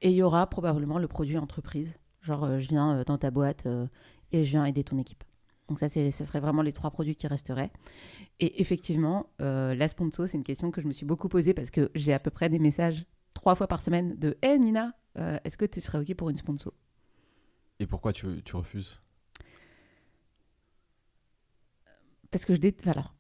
Et 0.01 0.09
il 0.09 0.15
y 0.15 0.21
aura 0.21 0.47
probablement 0.47 0.99
le 0.99 1.07
produit 1.07 1.37
entreprise. 1.37 1.97
Genre, 2.21 2.43
euh, 2.43 2.59
je 2.59 2.67
viens 2.69 2.97
euh, 2.99 3.03
dans 3.05 3.17
ta 3.17 3.31
boîte 3.31 3.65
et 4.31 4.45
je 4.45 4.49
viens 4.51 4.65
aider 4.65 4.83
ton 4.83 4.97
équipe. 4.97 5.23
Donc 5.69 5.79
ça, 5.79 5.87
ce 5.87 6.11
serait 6.11 6.39
vraiment 6.39 6.61
les 6.63 6.73
trois 6.73 6.91
produits 6.91 7.15
qui 7.15 7.27
resteraient. 7.27 7.71
Et 8.39 8.59
effectivement, 8.59 9.27
euh, 9.41 9.75
la 9.75 9.87
sponsor, 9.87 10.27
c'est 10.27 10.37
une 10.37 10.43
question 10.43 10.71
que 10.71 10.81
je 10.81 10.87
me 10.87 10.93
suis 10.93 11.05
beaucoup 11.05 11.29
posée 11.29 11.53
parce 11.53 11.69
que 11.69 11.91
j'ai 11.95 12.11
à 12.11 12.19
peu 12.19 12.31
près 12.31 12.49
des 12.49 12.59
messages 12.59 13.05
trois 13.33 13.55
fois 13.55 13.67
par 13.67 13.81
semaine 13.81 14.17
de 14.17 14.37
Hé 14.41 14.57
Nina, 14.57 14.93
euh, 15.17 15.37
est-ce 15.43 15.57
que 15.57 15.65
tu 15.65 15.79
serais 15.79 15.99
OK 15.99 16.13
pour 16.15 16.29
une 16.29 16.37
sponsor? 16.37 16.73
Et 17.79 17.85
pourquoi 17.85 18.11
tu, 18.11 18.41
tu 18.43 18.55
refuses? 18.55 18.99
Parce 22.31 22.45
que 22.45 22.53
je 22.53 22.59
déteste. 22.59 22.87
Alors, 22.87 23.13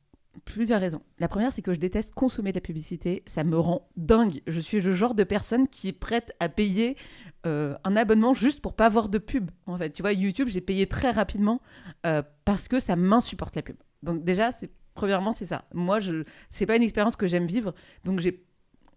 plusieurs 0.45 0.79
raisons. 0.79 1.01
La 1.19 1.27
première, 1.27 1.51
c'est 1.53 1.61
que 1.61 1.73
je 1.73 1.79
déteste 1.79 2.13
consommer 2.13 2.51
de 2.51 2.57
la 2.57 2.61
publicité. 2.61 3.23
Ça 3.25 3.43
me 3.43 3.57
rend 3.57 3.89
dingue. 3.97 4.41
Je 4.47 4.59
suis 4.59 4.79
le 4.79 4.91
genre 4.91 5.15
de 5.15 5.23
personne 5.23 5.67
qui 5.67 5.89
est 5.89 5.93
prête 5.93 6.31
à 6.39 6.49
payer 6.49 6.97
euh, 7.45 7.75
un 7.83 7.95
abonnement 7.95 8.33
juste 8.33 8.61
pour 8.61 8.73
pas 8.73 8.85
avoir 8.85 9.09
de 9.09 9.17
pub. 9.17 9.49
En 9.65 9.77
fait, 9.77 9.91
tu 9.91 10.01
vois, 10.01 10.13
YouTube, 10.13 10.47
j'ai 10.47 10.61
payé 10.61 10.87
très 10.87 11.11
rapidement 11.11 11.61
euh, 12.05 12.21
parce 12.45 12.67
que 12.67 12.79
ça 12.79 12.95
m'insupporte 12.95 13.55
la 13.55 13.61
pub. 13.61 13.77
Donc 14.03 14.23
déjà, 14.23 14.51
c'est 14.51 14.71
premièrement, 14.93 15.31
c'est 15.31 15.45
ça. 15.45 15.65
Moi, 15.73 15.99
je 15.99 16.23
c'est 16.49 16.65
pas 16.65 16.75
une 16.75 16.83
expérience 16.83 17.15
que 17.15 17.27
j'aime 17.27 17.47
vivre. 17.47 17.73
Donc 18.03 18.19
j'ai 18.19 18.45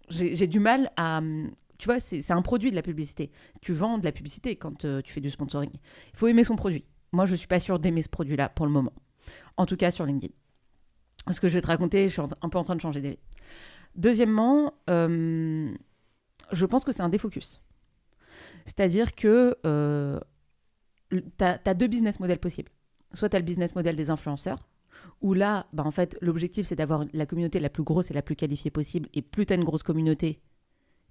j'ai 0.08 0.46
du 0.46 0.60
mal 0.60 0.90
à. 0.96 1.20
Tu 1.78 1.86
vois, 1.86 1.98
c'est 1.98 2.20
c'est 2.20 2.32
un 2.32 2.42
produit 2.42 2.70
de 2.70 2.76
la 2.76 2.82
publicité. 2.82 3.30
Tu 3.60 3.72
vends 3.72 3.98
de 3.98 4.04
la 4.04 4.12
publicité 4.12 4.56
quand 4.56 4.84
euh, 4.84 5.00
tu 5.02 5.12
fais 5.12 5.20
du 5.20 5.30
sponsoring. 5.30 5.70
Il 6.12 6.18
faut 6.18 6.28
aimer 6.28 6.44
son 6.44 6.56
produit. 6.56 6.84
Moi, 7.12 7.26
je 7.26 7.34
suis 7.34 7.46
pas 7.46 7.60
sûre 7.60 7.78
d'aimer 7.78 8.02
ce 8.02 8.08
produit-là 8.08 8.48
pour 8.48 8.66
le 8.66 8.72
moment. 8.72 8.92
En 9.56 9.66
tout 9.66 9.76
cas, 9.76 9.90
sur 9.90 10.06
LinkedIn. 10.06 10.32
Ce 11.30 11.40
que 11.40 11.48
je 11.48 11.54
vais 11.54 11.62
te 11.62 11.66
raconter, 11.68 12.08
je 12.08 12.12
suis 12.12 12.22
un 12.40 12.48
peu 12.48 12.58
en 12.58 12.64
train 12.64 12.74
de 12.74 12.80
changer 12.80 13.00
d'avis. 13.00 13.18
Deuxièmement, 13.94 14.74
euh, 14.90 15.70
je 16.50 16.66
pense 16.66 16.84
que 16.84 16.92
c'est 16.92 17.02
un 17.02 17.08
défocus. 17.08 17.62
C'est-à-dire 18.64 19.14
que 19.14 19.56
euh, 19.66 20.18
tu 21.10 21.44
as, 21.44 21.74
deux 21.74 21.86
business 21.86 22.20
models 22.20 22.38
possibles. 22.38 22.70
Soit 23.12 23.28
tu 23.28 23.36
as 23.36 23.38
le 23.38 23.44
business 23.44 23.74
model 23.74 23.96
des 23.96 24.10
influenceurs, 24.10 24.68
où 25.20 25.34
là, 25.34 25.66
bah, 25.72 25.84
en 25.84 25.90
fait, 25.90 26.16
l'objectif, 26.20 26.66
c'est 26.66 26.76
d'avoir 26.76 27.04
la 27.12 27.26
communauté 27.26 27.60
la 27.60 27.68
plus 27.68 27.82
grosse 27.82 28.10
et 28.10 28.14
la 28.14 28.22
plus 28.22 28.36
qualifiée 28.36 28.70
possible. 28.70 29.08
Et 29.14 29.22
plus 29.22 29.46
tu 29.46 29.52
as 29.52 29.56
une 29.56 29.64
grosse 29.64 29.82
communauté, 29.82 30.40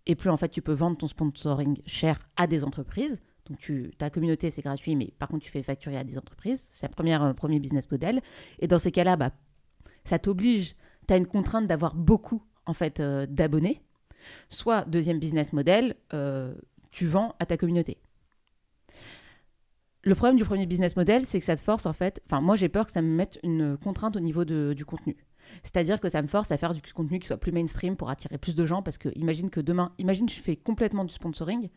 et 0.07 0.15
plus 0.15 0.29
en 0.29 0.37
fait, 0.37 0.49
tu 0.49 0.61
peux 0.61 0.73
vendre 0.73 0.97
ton 0.97 1.07
sponsoring 1.07 1.79
cher 1.85 2.17
à 2.35 2.47
des 2.47 2.63
entreprises. 2.63 3.21
Donc, 3.45 3.59
tu, 3.59 3.91
ta 3.97 4.09
communauté, 4.09 4.49
c'est 4.49 4.61
gratuit, 4.61 4.95
mais 4.95 5.13
par 5.19 5.27
contre, 5.27 5.43
tu 5.43 5.51
fais 5.51 5.61
facturer 5.63 5.97
à 5.97 6.03
des 6.03 6.17
entreprises. 6.17 6.67
C'est 6.71 6.87
premier, 6.89 7.13
un 7.13 7.33
premier 7.33 7.59
business 7.59 7.89
model. 7.91 8.21
Et 8.59 8.67
dans 8.67 8.79
ces 8.79 8.91
cas-là, 8.91 9.17
bah, 9.17 9.31
ça 10.03 10.19
t'oblige, 10.19 10.75
tu 11.07 11.13
as 11.13 11.17
une 11.17 11.27
contrainte 11.27 11.67
d'avoir 11.67 11.95
beaucoup 11.95 12.43
en 12.65 12.73
fait 12.73 12.99
euh, 12.99 13.25
d'abonnés. 13.27 13.81
Soit, 14.49 14.85
deuxième 14.85 15.19
business 15.19 15.51
model, 15.51 15.95
euh, 16.13 16.53
tu 16.91 17.05
vends 17.05 17.35
à 17.39 17.45
ta 17.45 17.57
communauté. 17.57 17.97
le 20.03 20.15
problème 20.15 20.37
du 20.37 20.45
premier 20.45 20.65
business 20.65 20.95
model, 20.95 21.25
c'est 21.25 21.39
que 21.39 21.45
ça 21.45 21.55
te 21.55 21.61
force 21.61 21.85
en 21.85 21.93
fait. 21.93 22.21
Enfin, 22.25 22.41
moi 22.41 22.55
j'ai 22.55 22.69
peur 22.69 22.85
que 22.85 22.91
ça 22.91 23.01
me 23.01 23.15
mette 23.15 23.39
une 23.43 23.77
contrainte 23.77 24.15
au 24.15 24.19
niveau 24.19 24.45
du 24.45 24.85
contenu. 24.85 25.15
C'est-à-dire 25.63 25.99
que 25.99 26.09
ça 26.09 26.21
me 26.21 26.27
force 26.27 26.51
à 26.51 26.57
faire 26.57 26.73
du 26.73 26.81
contenu 26.93 27.19
qui 27.19 27.27
soit 27.27 27.37
plus 27.37 27.51
mainstream 27.51 27.95
pour 27.95 28.09
attirer 28.09 28.37
plus 28.37 28.55
de 28.55 28.65
gens. 28.65 28.81
Parce 28.81 28.97
que 28.97 29.09
imagine 29.15 29.49
que 29.49 29.59
demain, 29.59 29.93
imagine 29.97 30.27
je 30.27 30.39
fais 30.39 30.55
complètement 30.55 31.05
du 31.05 31.13
sponsoring. 31.13 31.69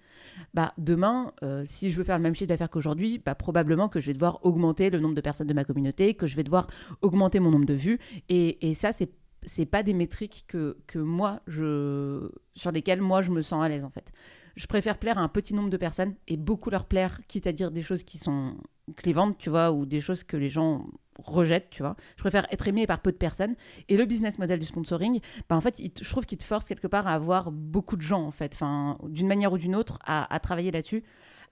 Bah 0.52 0.72
demain, 0.78 1.32
euh, 1.42 1.62
si 1.64 1.90
je 1.90 1.96
veux 1.96 2.04
faire 2.04 2.16
le 2.16 2.22
même 2.22 2.34
chiffre 2.34 2.48
d'affaires 2.48 2.70
qu'aujourd'hui, 2.70 3.20
bah 3.24 3.34
probablement 3.34 3.88
que 3.88 4.00
je 4.00 4.06
vais 4.06 4.14
devoir 4.14 4.44
augmenter 4.44 4.90
le 4.90 4.98
nombre 4.98 5.14
de 5.14 5.20
personnes 5.20 5.46
de 5.46 5.54
ma 5.54 5.64
communauté, 5.64 6.14
que 6.14 6.26
je 6.26 6.36
vais 6.36 6.44
devoir 6.44 6.66
augmenter 7.02 7.40
mon 7.40 7.50
nombre 7.50 7.66
de 7.66 7.74
vues. 7.74 7.98
Et, 8.28 8.68
et 8.68 8.74
ça, 8.74 8.92
c'est 8.92 9.10
c'est 9.46 9.66
pas 9.66 9.82
des 9.82 9.92
métriques 9.92 10.44
que, 10.48 10.78
que 10.86 10.98
moi 10.98 11.40
je 11.46 12.30
sur 12.54 12.72
lesquelles 12.72 13.00
moi 13.00 13.22
je 13.22 13.30
me 13.30 13.42
sens 13.42 13.62
à 13.62 13.68
l'aise 13.68 13.84
en 13.84 13.90
fait 13.90 14.12
je 14.56 14.66
préfère 14.66 14.98
plaire 14.98 15.18
à 15.18 15.22
un 15.22 15.28
petit 15.28 15.54
nombre 15.54 15.70
de 15.70 15.76
personnes 15.76 16.14
et 16.28 16.36
beaucoup 16.36 16.70
leur 16.70 16.84
plaire, 16.84 17.20
quitte 17.28 17.46
à 17.46 17.52
dire 17.52 17.70
des 17.70 17.82
choses 17.82 18.04
qui 18.04 18.18
sont 18.18 18.56
clivantes, 18.96 19.38
tu 19.38 19.50
vois, 19.50 19.72
ou 19.72 19.86
des 19.86 20.00
choses 20.00 20.24
que 20.24 20.36
les 20.36 20.48
gens 20.48 20.86
rejettent, 21.18 21.70
tu 21.70 21.82
vois. 21.82 21.96
Je 22.16 22.22
préfère 22.22 22.46
être 22.52 22.66
aimé 22.68 22.86
par 22.86 23.00
peu 23.00 23.12
de 23.12 23.16
personnes. 23.16 23.54
Et 23.88 23.96
le 23.96 24.04
business 24.04 24.38
model 24.38 24.58
du 24.58 24.66
sponsoring, 24.66 25.20
bah, 25.48 25.56
en 25.56 25.60
fait, 25.60 25.80
je 26.00 26.10
trouve 26.10 26.26
qu'il 26.26 26.38
te 26.38 26.44
force 26.44 26.66
quelque 26.66 26.86
part 26.86 27.06
à 27.06 27.14
avoir 27.14 27.50
beaucoup 27.50 27.96
de 27.96 28.02
gens, 28.02 28.22
en 28.22 28.30
fait, 28.30 28.58
d'une 29.04 29.26
manière 29.26 29.52
ou 29.52 29.58
d'une 29.58 29.76
autre, 29.76 29.98
à, 30.04 30.38
travailler 30.40 30.70
là-dessus. 30.70 31.04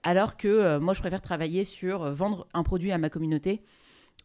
Alors 0.02 0.36
que 0.36 0.48
euh, 0.48 0.80
moi, 0.80 0.94
je 0.94 1.00
préfère 1.00 1.20
travailler 1.20 1.62
sur 1.62 2.02
euh, 2.02 2.12
vendre 2.12 2.48
un 2.54 2.64
produit 2.64 2.90
à 2.90 2.98
ma 2.98 3.08
communauté 3.08 3.62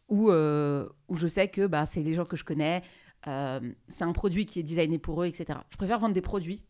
où, 0.08 0.30
euh, 0.30 0.88
où 1.06 1.16
je 1.16 1.28
sais 1.28 1.48
que 1.48 1.68
bah, 1.68 1.86
c'est 1.86 2.02
les 2.02 2.14
gens 2.14 2.24
que 2.24 2.36
je 2.36 2.44
connais, 2.44 2.82
c'est 3.24 4.04
un 4.04 4.12
produit 4.12 4.46
qui 4.46 4.58
est 4.58 4.62
designé 4.62 4.98
pour 4.98 5.22
eux, 5.22 5.26
etc. 5.26 5.58
Je 5.70 5.76
préfère 5.76 5.98
vendre 5.98 6.14
des 6.14 6.22
produits 6.22 6.62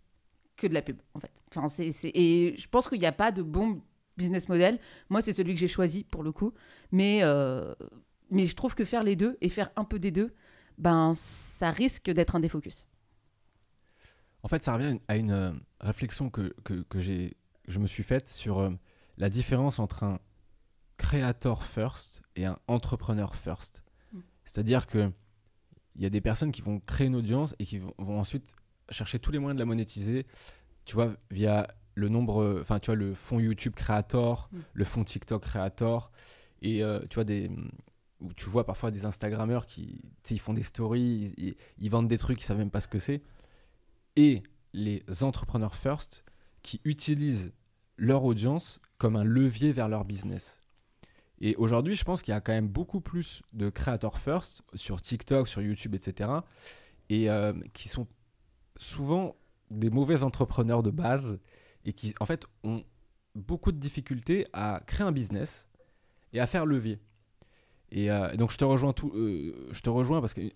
que 0.58 0.66
de 0.66 0.74
la 0.74 0.82
pub, 0.82 0.98
en 1.14 1.20
fait. 1.20 1.32
Enfin, 1.54 1.68
c'est, 1.68 1.90
Et 2.14 2.54
je 2.58 2.68
pense 2.68 2.88
qu'il 2.88 2.98
n'y 2.98 3.06
a 3.06 3.12
pas 3.12 3.32
de 3.32 3.42
bon 3.42 3.80
business 4.18 4.48
model. 4.48 4.78
Moi, 5.08 5.22
c'est 5.22 5.32
celui 5.32 5.54
que 5.54 5.60
j'ai 5.60 5.68
choisi, 5.68 6.04
pour 6.04 6.22
le 6.22 6.32
coup. 6.32 6.52
Mais, 6.92 7.20
euh, 7.22 7.74
mais 8.30 8.44
je 8.44 8.54
trouve 8.54 8.74
que 8.74 8.84
faire 8.84 9.04
les 9.04 9.16
deux 9.16 9.38
et 9.40 9.48
faire 9.48 9.70
un 9.76 9.84
peu 9.84 9.98
des 9.98 10.10
deux, 10.10 10.34
ben, 10.76 11.12
ça 11.14 11.70
risque 11.70 12.10
d'être 12.10 12.36
un 12.36 12.40
défocus. 12.40 12.88
En 14.42 14.48
fait, 14.48 14.62
ça 14.62 14.74
revient 14.74 14.98
à 15.08 15.16
une 15.16 15.30
euh, 15.30 15.52
réflexion 15.80 16.28
que, 16.28 16.54
que, 16.64 16.82
que 16.82 16.98
j'ai, 17.00 17.36
je 17.66 17.78
me 17.78 17.86
suis 17.86 18.02
faite 18.02 18.28
sur 18.28 18.58
euh, 18.58 18.70
la 19.16 19.30
différence 19.30 19.78
entre 19.78 20.02
un 20.02 20.18
créateur 20.96 21.64
first 21.64 22.22
et 22.36 22.44
un 22.44 22.58
entrepreneur 22.66 23.34
first. 23.34 23.82
Mm. 24.12 24.18
C'est-à-dire 24.44 24.86
que 24.86 25.10
il 25.96 26.02
y 26.02 26.06
a 26.06 26.10
des 26.10 26.20
personnes 26.20 26.52
qui 26.52 26.62
vont 26.62 26.78
créer 26.78 27.08
une 27.08 27.16
audience 27.16 27.56
et 27.58 27.64
qui 27.64 27.78
vont, 27.78 27.92
vont 27.98 28.20
ensuite 28.20 28.54
chercher 28.90 29.18
tous 29.18 29.32
les 29.32 29.38
moyens 29.38 29.56
de 29.56 29.60
la 29.60 29.66
monétiser, 29.66 30.26
tu 30.84 30.94
vois, 30.94 31.14
via 31.30 31.68
le 31.94 32.08
nombre, 32.08 32.58
enfin, 32.60 32.78
tu 32.78 32.86
vois, 32.86 32.96
le 32.96 33.14
fonds 33.14 33.40
YouTube 33.40 33.74
Creator, 33.74 34.48
mm. 34.52 34.58
le 34.74 34.84
fonds 34.84 35.04
TikTok 35.04 35.42
Creator, 35.42 36.10
et 36.62 36.82
euh, 36.82 37.00
tu 37.10 37.16
vois, 37.16 37.24
des, 37.24 37.50
où 38.20 38.32
tu 38.32 38.48
vois 38.48 38.64
parfois 38.64 38.90
des 38.90 39.04
Instagrammeurs 39.04 39.66
qui, 39.66 40.00
ils 40.30 40.40
font 40.40 40.54
des 40.54 40.62
stories, 40.62 41.34
ils, 41.78 41.90
vendent 41.90 42.08
des 42.08 42.18
trucs, 42.18 42.40
ils 42.40 42.44
savent 42.44 42.58
même 42.58 42.70
pas 42.70 42.80
ce 42.80 42.88
que 42.88 42.98
c'est, 42.98 43.22
et 44.16 44.42
les 44.72 45.02
entrepreneurs 45.22 45.74
first 45.74 46.24
qui 46.62 46.80
utilisent 46.84 47.52
leur 47.96 48.24
audience 48.24 48.80
comme 48.98 49.16
un 49.16 49.24
levier 49.24 49.72
vers 49.72 49.88
leur 49.88 50.04
business. 50.04 50.60
Et 51.40 51.54
aujourd'hui, 51.56 51.94
je 51.94 52.04
pense 52.04 52.22
qu'il 52.22 52.32
y 52.32 52.36
a 52.36 52.40
quand 52.40 52.52
même 52.52 52.68
beaucoup 52.68 53.00
plus 53.00 53.42
de 53.52 53.70
créateurs 53.70 54.18
first 54.18 54.62
sur 54.74 55.00
TikTok, 55.00 55.46
sur 55.46 55.62
YouTube, 55.62 55.94
etc. 55.94 56.30
Et 57.10 57.30
euh, 57.30 57.52
qui 57.72 57.88
sont 57.88 58.08
souvent 58.78 59.36
des 59.70 59.90
mauvais 59.90 60.22
entrepreneurs 60.22 60.82
de 60.82 60.90
base 60.90 61.38
et 61.84 61.92
qui, 61.92 62.14
en 62.20 62.26
fait, 62.26 62.46
ont 62.64 62.82
beaucoup 63.34 63.72
de 63.72 63.78
difficultés 63.78 64.46
à 64.52 64.80
créer 64.86 65.06
un 65.06 65.12
business 65.12 65.68
et 66.32 66.40
à 66.40 66.46
faire 66.46 66.66
levier. 66.66 66.98
Et, 67.90 68.10
euh, 68.10 68.34
donc, 68.36 68.50
je 68.50 68.56
te 68.56 68.64
rejoins, 68.64 68.92
tout, 68.92 69.12
euh, 69.14 69.68
je 69.72 69.80
te 69.80 69.90
rejoins 69.90 70.20
parce 70.20 70.34
qu'un 70.34 70.50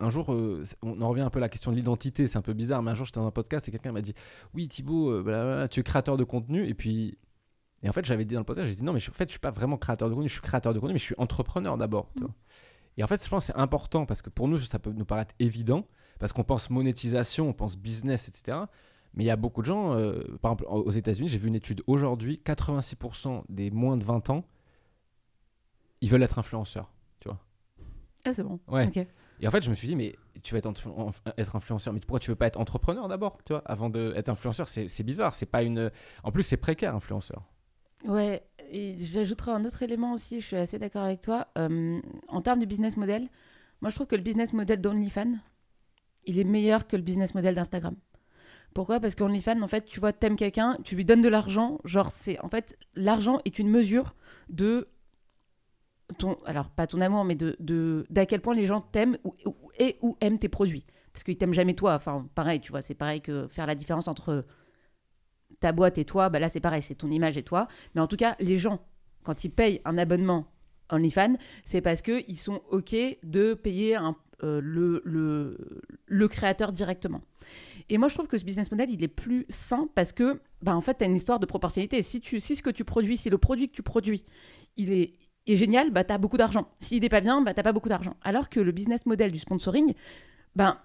un 0.00 0.10
jour, 0.10 0.32
euh, 0.32 0.64
on 0.82 1.00
en 1.00 1.08
revient 1.10 1.22
un 1.22 1.30
peu 1.30 1.38
à 1.38 1.40
la 1.40 1.48
question 1.48 1.70
de 1.70 1.76
l'identité, 1.76 2.26
c'est 2.26 2.38
un 2.38 2.42
peu 2.42 2.54
bizarre, 2.54 2.82
mais 2.82 2.90
un 2.90 2.94
jour, 2.94 3.06
j'étais 3.06 3.20
dans 3.20 3.26
un 3.26 3.30
podcast 3.30 3.68
et 3.68 3.70
quelqu'un 3.70 3.92
m'a 3.92 4.00
dit 4.00 4.14
Oui, 4.54 4.68
Thibaut, 4.68 5.22
tu 5.68 5.80
es 5.80 5.82
créateur 5.82 6.16
de 6.16 6.24
contenu. 6.24 6.66
Et 6.66 6.74
puis, 6.74 7.18
et 7.82 7.88
en 7.88 7.92
fait, 7.92 8.04
j'avais 8.04 8.24
dit 8.24 8.34
dans 8.34 8.40
le 8.40 8.46
podcast, 8.46 8.68
j'ai 8.68 8.76
dit 8.76 8.82
Non, 8.84 8.92
mais 8.92 9.00
je, 9.00 9.10
en 9.10 9.14
fait, 9.14 9.28
je 9.28 9.32
suis 9.32 9.40
pas 9.40 9.50
vraiment 9.50 9.76
créateur 9.76 10.08
de 10.08 10.14
contenu, 10.14 10.28
je 10.28 10.34
suis 10.34 10.42
créateur 10.42 10.74
de 10.74 10.78
contenu, 10.78 10.94
mais 10.94 10.98
je 10.98 11.04
suis 11.04 11.14
entrepreneur 11.18 11.76
d'abord. 11.76 12.10
Mmh. 12.20 12.26
Et 12.98 13.04
en 13.04 13.06
fait, 13.06 13.22
je 13.24 13.28
pense 13.28 13.46
que 13.46 13.52
c'est 13.52 13.58
important 13.58 14.04
parce 14.04 14.22
que 14.22 14.30
pour 14.30 14.48
nous, 14.48 14.58
ça 14.58 14.78
peut 14.78 14.92
nous 14.92 15.04
paraître 15.04 15.34
évident 15.38 15.86
parce 16.22 16.32
qu'on 16.32 16.44
pense 16.44 16.70
monétisation, 16.70 17.48
on 17.48 17.52
pense 17.52 17.76
business, 17.76 18.28
etc. 18.28 18.56
Mais 19.14 19.24
il 19.24 19.26
y 19.26 19.30
a 19.30 19.34
beaucoup 19.34 19.60
de 19.60 19.66
gens, 19.66 19.96
euh, 19.96 20.22
par 20.40 20.52
exemple 20.52 20.66
aux 20.68 20.92
États-Unis, 20.92 21.28
j'ai 21.28 21.36
vu 21.36 21.48
une 21.48 21.56
étude 21.56 21.82
aujourd'hui, 21.88 22.40
86% 22.46 23.42
des 23.48 23.72
moins 23.72 23.96
de 23.96 24.04
20 24.04 24.30
ans, 24.30 24.44
ils 26.00 26.08
veulent 26.08 26.22
être 26.22 26.38
influenceurs, 26.38 26.92
tu 27.18 27.28
vois. 27.28 27.40
Ah, 28.24 28.32
c'est 28.32 28.44
bon. 28.44 28.60
Ouais. 28.68 28.88
Et 29.40 29.48
en 29.48 29.50
fait, 29.50 29.64
je 29.64 29.70
me 29.70 29.74
suis 29.74 29.88
dit, 29.88 29.96
mais 29.96 30.14
tu 30.44 30.54
vas 30.54 30.58
être, 30.58 30.72
être 31.36 31.56
influenceur, 31.56 31.92
mais 31.92 31.98
pourquoi 31.98 32.20
tu 32.20 32.30
veux 32.30 32.36
pas 32.36 32.46
être 32.46 32.60
entrepreneur 32.60 33.08
d'abord, 33.08 33.38
tu 33.44 33.52
vois, 33.52 33.62
avant 33.66 33.90
d'être 33.90 34.28
influenceur? 34.28 34.68
C'est 34.68 35.02
bizarre, 35.02 35.34
c'est 35.34 35.44
pas 35.44 35.64
une. 35.64 35.90
En 36.22 36.30
plus, 36.30 36.44
c'est 36.44 36.56
précaire, 36.56 36.94
influenceur. 36.94 37.42
Ouais, 38.04 38.44
et 38.70 38.94
j'ajouterai 38.96 39.50
un 39.50 39.64
autre 39.64 39.82
élément 39.82 40.12
aussi, 40.12 40.40
je 40.40 40.46
suis 40.46 40.56
assez 40.56 40.78
d'accord 40.78 41.02
avec 41.02 41.20
toi. 41.20 41.48
Euh, 41.58 42.00
en 42.28 42.42
termes 42.42 42.60
de 42.60 42.66
business 42.66 42.96
model, 42.96 43.28
moi 43.80 43.90
je 43.90 43.96
trouve 43.96 44.06
que 44.06 44.14
le 44.14 44.22
business 44.22 44.52
model 44.52 44.80
d'OnlyFans, 44.80 45.34
il 46.24 46.38
est 46.38 46.44
meilleur 46.44 46.86
que 46.86 46.96
le 46.96 47.02
business 47.02 47.34
model 47.34 47.54
d'Instagram. 47.54 47.96
Pourquoi? 48.74 49.00
Parce 49.00 49.14
qu'OnlyFans, 49.14 49.60
en 49.60 49.68
fait, 49.68 49.84
tu 49.84 50.00
vois, 50.00 50.12
t'aimes 50.12 50.36
quelqu'un, 50.36 50.78
tu 50.84 50.96
lui 50.96 51.04
donnes 51.04 51.20
de 51.20 51.28
l'argent. 51.28 51.78
Genre, 51.84 52.10
c'est 52.10 52.40
en 52.40 52.48
fait, 52.48 52.78
l'argent 52.94 53.40
est 53.44 53.58
une 53.58 53.68
mesure 53.68 54.14
de 54.48 54.88
ton, 56.18 56.38
alors 56.46 56.70
pas 56.70 56.86
ton 56.86 57.00
amour, 57.00 57.24
mais 57.24 57.34
de 57.34 58.06
d'à 58.10 58.26
quel 58.26 58.40
point 58.40 58.54
les 58.54 58.66
gens 58.66 58.80
t'aiment 58.80 59.18
ou, 59.24 59.34
et 59.78 59.98
ou 60.00 60.16
aiment 60.20 60.38
tes 60.38 60.48
produits. 60.48 60.86
Parce 61.12 61.24
qu'ils 61.24 61.36
t'aiment 61.36 61.54
jamais 61.54 61.74
toi. 61.74 61.94
Enfin, 61.94 62.26
pareil, 62.34 62.60
tu 62.60 62.72
vois, 62.72 62.80
c'est 62.80 62.94
pareil 62.94 63.20
que 63.20 63.46
faire 63.48 63.66
la 63.66 63.74
différence 63.74 64.08
entre 64.08 64.46
ta 65.60 65.72
boîte 65.72 65.98
et 65.98 66.04
toi. 66.04 66.30
Bah 66.30 66.38
là, 66.38 66.48
c'est 66.48 66.60
pareil, 66.60 66.82
c'est 66.82 66.94
ton 66.94 67.10
image 67.10 67.36
et 67.36 67.42
toi. 67.42 67.68
Mais 67.94 68.00
en 68.00 68.06
tout 68.06 68.16
cas, 68.16 68.36
les 68.40 68.56
gens, 68.56 68.80
quand 69.22 69.44
ils 69.44 69.50
payent 69.50 69.82
un 69.84 69.98
abonnement 69.98 70.46
OnlyFans, 70.90 71.36
c'est 71.64 71.82
parce 71.82 72.00
que 72.00 72.22
ils 72.28 72.36
sont 72.36 72.62
ok 72.70 72.94
de 73.22 73.54
payer 73.54 73.96
un, 73.96 74.16
euh, 74.44 74.60
le, 74.62 75.02
le, 76.06 76.28
créateur 76.28 76.72
directement. 76.72 77.20
Et 77.88 77.98
moi, 77.98 78.08
je 78.08 78.14
trouve 78.14 78.26
que 78.26 78.38
ce 78.38 78.44
business 78.44 78.70
model, 78.70 78.90
il 78.90 79.02
est 79.02 79.08
plus 79.08 79.46
sain 79.48 79.88
parce 79.94 80.12
que, 80.12 80.40
bah, 80.62 80.74
en 80.74 80.80
fait, 80.80 80.98
tu 80.98 81.04
as 81.04 81.06
une 81.06 81.14
histoire 81.14 81.38
de 81.38 81.46
proportionnalité. 81.46 82.02
Si, 82.02 82.20
tu, 82.20 82.40
si 82.40 82.56
ce 82.56 82.62
que 82.62 82.70
tu 82.70 82.84
produis, 82.84 83.16
si 83.16 83.30
le 83.30 83.38
produit 83.38 83.68
que 83.68 83.74
tu 83.74 83.82
produis, 83.82 84.24
il 84.76 84.92
est, 84.92 85.12
génial, 85.46 85.90
bah, 85.90 86.04
tu 86.04 86.12
as 86.12 86.18
beaucoup 86.18 86.38
d'argent. 86.38 86.68
S'il 86.80 87.02
n'est 87.02 87.08
pas 87.08 87.20
bien, 87.20 87.40
bah, 87.40 87.54
tu 87.54 87.62
pas 87.62 87.72
beaucoup 87.72 87.88
d'argent. 87.88 88.16
Alors 88.22 88.48
que 88.48 88.60
le 88.60 88.72
business 88.72 89.06
model 89.06 89.30
du 89.30 89.38
sponsoring, 89.38 89.94
ben, 90.56 90.76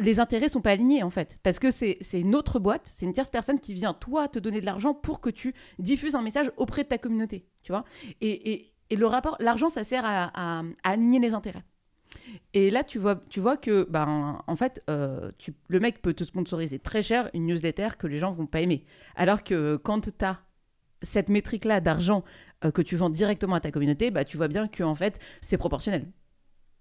les 0.00 0.18
intérêts 0.18 0.48
sont 0.48 0.60
pas 0.60 0.70
alignés 0.70 1.02
en 1.02 1.10
fait. 1.10 1.38
Parce 1.42 1.58
que 1.58 1.70
c'est 1.70 1.98
une 2.14 2.34
autre 2.34 2.58
boîte, 2.58 2.82
c'est 2.84 3.06
une 3.06 3.12
tierce 3.12 3.30
personne 3.30 3.60
qui 3.60 3.74
vient, 3.74 3.94
toi, 3.94 4.28
te 4.28 4.38
donner 4.38 4.60
de 4.60 4.66
l'argent 4.66 4.92
pour 4.94 5.20
que 5.20 5.30
tu 5.30 5.54
diffuses 5.78 6.14
un 6.14 6.22
message 6.22 6.50
auprès 6.56 6.82
de 6.82 6.88
ta 6.88 6.98
communauté. 6.98 7.46
Tu 7.62 7.70
vois 7.70 7.84
et, 8.20 8.72
et, 8.90 8.96
le 8.96 9.06
rapport, 9.06 9.36
l'argent, 9.40 9.68
ça 9.68 9.82
sert 9.82 10.04
à, 10.04 10.30
à 10.34 10.62
aligner 10.82 11.18
les 11.18 11.34
intérêts. 11.34 11.64
Et 12.52 12.70
là, 12.70 12.84
tu 12.84 12.98
vois, 12.98 13.22
tu 13.28 13.40
vois 13.40 13.56
que, 13.56 13.86
ben, 13.90 14.38
en 14.46 14.56
fait, 14.56 14.82
euh, 14.88 15.30
tu, 15.38 15.54
le 15.68 15.80
mec 15.80 16.02
peut 16.02 16.14
te 16.14 16.24
sponsoriser 16.24 16.78
très 16.78 17.02
cher 17.02 17.30
une 17.34 17.46
newsletter 17.46 17.88
que 17.98 18.06
les 18.06 18.18
gens 18.18 18.32
vont 18.32 18.46
pas 18.46 18.60
aimer. 18.60 18.84
Alors 19.16 19.42
que 19.42 19.76
quand 19.76 20.00
tu 20.16 20.24
as 20.24 20.40
cette 21.02 21.28
métrique-là 21.28 21.80
d'argent 21.80 22.24
euh, 22.64 22.70
que 22.70 22.82
tu 22.82 22.96
vends 22.96 23.10
directement 23.10 23.56
à 23.56 23.60
ta 23.60 23.70
communauté, 23.70 24.10
bah, 24.10 24.24
tu 24.24 24.36
vois 24.36 24.48
bien 24.48 24.68
que, 24.68 24.82
en 24.82 24.94
fait, 24.94 25.18
c'est 25.40 25.58
proportionnel. 25.58 26.06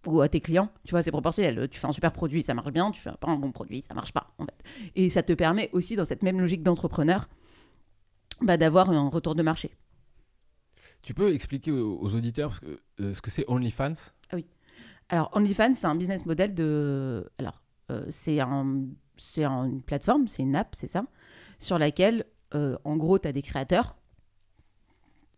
Ou 0.06 0.22
à 0.22 0.28
tes 0.28 0.41
clients, 0.41 0.69
tu 0.84 0.91
vois, 0.91 1.02
c'est 1.02 1.12
proportionnel. 1.12 1.67
Tu 1.69 1.80
fais 1.80 1.88
un 1.88 1.91
super 1.91 2.12
produit, 2.12 2.43
ça 2.43 2.54
marche 2.54 2.72
bien. 2.72 2.91
Tu 2.91 3.02
fais 3.02 3.12
pas 3.19 3.30
un 3.30 3.38
bon 3.38 3.52
produit, 3.52 3.82
ça 3.82 3.93
marche 3.93 4.12
pas, 4.12 4.34
en 4.38 4.46
fait. 4.46 4.63
Et 4.96 5.10
ça 5.10 5.24
te 5.24 5.34
permet 5.34 5.69
aussi, 5.72 5.96
dans 5.96 6.06
cette 6.06 6.24
même 6.24 6.39
logique 6.39 6.62
d'entrepreneur, 6.62 7.30
bah, 8.41 8.58
d'avoir 8.58 8.89
un 8.89 9.10
retour 9.10 9.36
de 9.36 9.43
marché. 9.43 9.72
Tu 11.02 11.13
peux 11.13 11.34
expliquer 11.34 11.72
aux, 11.72 12.15
auditeurs 12.15 12.60
euh, 13.00 13.13
ce 13.13 13.22
que 13.22 13.30
c'est 13.30 13.46
OnlyFans? 13.48 13.93
Ah 14.30 14.36
oui. 14.36 14.46
Alors, 15.13 15.30
OnlyFans, 15.34 15.76
c'est 15.76 15.86
un 15.86 15.93
business 15.93 16.26
model 16.26 16.56
de. 16.56 17.30
Alors, 17.38 17.62
euh, 17.91 18.04
c'est 18.10 18.39
un, 18.39 18.88
une 19.38 19.84
plateforme, 19.84 20.28
c'est 20.28 20.41
une 20.41 20.56
app, 20.56 20.73
c'est 20.73 20.88
ça, 20.88 21.06
sur 21.60 21.78
laquelle, 21.78 22.26
euh, 22.56 22.80
en 22.84 22.97
gros, 22.97 23.19
tu 23.19 23.28
as 23.28 23.32
des 23.32 23.43
créateurs. 23.43 23.95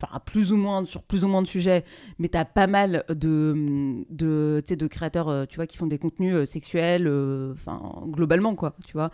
Enfin, 0.02 0.18
plus 0.22 0.54
ou 0.54 0.56
moins, 0.56 0.86
sur 0.86 1.04
plus 1.04 1.26
ou 1.26 1.28
moins 1.28 1.42
de 1.42 1.48
sujets, 1.48 1.84
mais 2.20 2.30
tu 2.30 2.38
as 2.38 2.46
pas 2.46 2.68
mal 2.68 3.04
de, 3.10 4.06
de, 4.10 4.64
de 4.66 4.88
créateurs, 4.88 5.28
euh, 5.28 5.46
tu 5.46 5.58
vois, 5.58 5.68
qui 5.68 5.76
font 5.76 5.88
des 5.88 5.98
contenus 5.98 6.50
sexuels, 6.50 7.10
enfin, 7.52 8.02
globalement, 8.06 8.56
quoi, 8.56 8.78
tu 8.88 8.94
vois. 8.94 9.12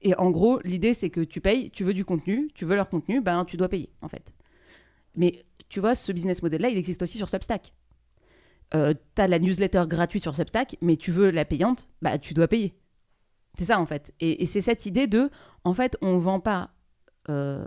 et 0.00 0.14
en 0.16 0.30
gros, 0.30 0.58
l'idée, 0.64 0.94
c'est 0.94 1.10
que 1.10 1.20
tu 1.20 1.42
payes, 1.42 1.70
tu 1.70 1.84
veux 1.84 1.92
du 1.92 2.06
contenu, 2.06 2.48
tu 2.54 2.64
veux 2.64 2.76
leur 2.76 2.88
contenu, 2.88 3.20
ben, 3.20 3.44
tu 3.44 3.58
dois 3.58 3.68
payer, 3.68 3.90
en 4.00 4.08
fait. 4.08 4.32
Mais 5.16 5.44
tu 5.68 5.80
vois, 5.80 5.94
ce 5.94 6.12
business 6.12 6.42
model-là, 6.42 6.70
il 6.70 6.78
existe 6.78 7.02
aussi 7.02 7.18
sur 7.18 7.28
Substack. 7.28 7.74
Euh, 8.74 8.94
tu 9.16 9.22
as 9.22 9.26
la 9.26 9.38
newsletter 9.38 9.84
gratuite 9.88 10.22
sur 10.22 10.34
Substack, 10.34 10.76
mais 10.80 10.96
tu 10.96 11.10
veux 11.10 11.30
la 11.30 11.44
payante, 11.44 11.88
bah 12.02 12.18
tu 12.18 12.34
dois 12.34 12.46
payer. 12.46 12.74
C'est 13.58 13.64
ça 13.64 13.80
en 13.80 13.86
fait. 13.86 14.14
Et, 14.20 14.46
c'est 14.46 14.60
cette 14.60 14.86
idée 14.86 15.06
de, 15.06 15.30
en 15.64 15.74
fait, 15.74 15.96
on 16.02 16.18
vend 16.18 16.38
pas 16.38 16.70
euh, 17.28 17.66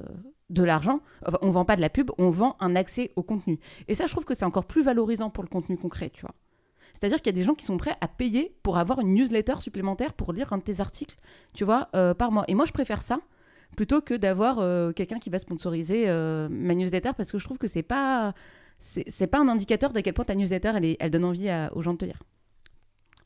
de 0.50 0.63
l'argent, 0.63 1.02
enfin, 1.26 1.38
on 1.42 1.50
vend 1.50 1.66
pas 1.66 1.76
de 1.76 1.82
la 1.82 1.89
pub, 1.89 2.12
on 2.18 2.30
vend 2.30 2.56
un 2.62 2.76
accès 2.76 3.12
au 3.18 3.24
contenu. 3.24 3.60
Et 3.88 3.96
ça, 3.96 4.08
je 4.08 4.12
trouve 4.12 4.24
que 4.24 4.34
c'est 4.34 4.46
encore 4.46 4.66
plus 4.66 4.84
valorisant 4.84 5.30
pour 5.30 5.44
le 5.44 5.50
contenu 5.50 5.78
concret, 5.78 6.10
tu 6.10 6.22
vois. 6.22 6.36
C'est-à-dire 6.94 7.18
qu'il 7.18 7.36
y 7.36 7.36
a 7.36 7.39
des 7.39 7.44
gens 7.44 7.56
qui 7.56 7.66
sont 7.66 7.76
prêts 7.76 7.98
à 8.00 8.08
payer 8.08 8.56
pour 8.63 8.78
avoir 8.78 9.00
une 9.00 9.13
newsletter 9.13 9.56
supplémentaire 9.60 10.13
pour 10.13 10.32
lire 10.32 10.54
un 10.54 10.60
de 10.60 10.63
tes 10.63 10.80
articles, 10.80 11.18
tu 11.54 11.66
vois, 11.66 11.89
euh, 11.96 12.13
par 12.13 12.32
mois. 12.32 12.46
Et 12.48 12.56
moi, 12.56 12.66
je 12.66 12.72
préfère 12.72 13.02
ça 13.02 13.20
plutôt 13.76 14.02
que 14.02 14.13
d'avoir 14.13 14.58
quelqu'un 14.94 15.18
qui 15.18 15.32
va 15.32 15.39
sponsoriser 15.39 16.06
ma 16.06 16.76
newsletter 16.76 17.10
parce 17.18 17.32
que 17.32 17.39
je 17.39 17.44
trouve 17.44 17.58
que 17.58 17.68
c'est 17.68 17.82
pas 17.82 18.36
c'est 19.08 19.28
pas 19.28 19.39
un 19.39 19.48
indicateur 19.48 19.93
de 19.93 20.00
quel 20.02 20.13
point 20.13 20.26
ta 20.26 20.36
newsletter 20.36 20.72
elle, 20.76 20.86
est- 20.86 20.98
elle 21.00 21.12
donne 21.12 21.24
envie 21.26 21.50
à- 21.50 21.72
aux 21.76 21.82
gens 21.82 21.93
de 21.93 21.98
te 22.00 22.06
lire. 22.06 22.22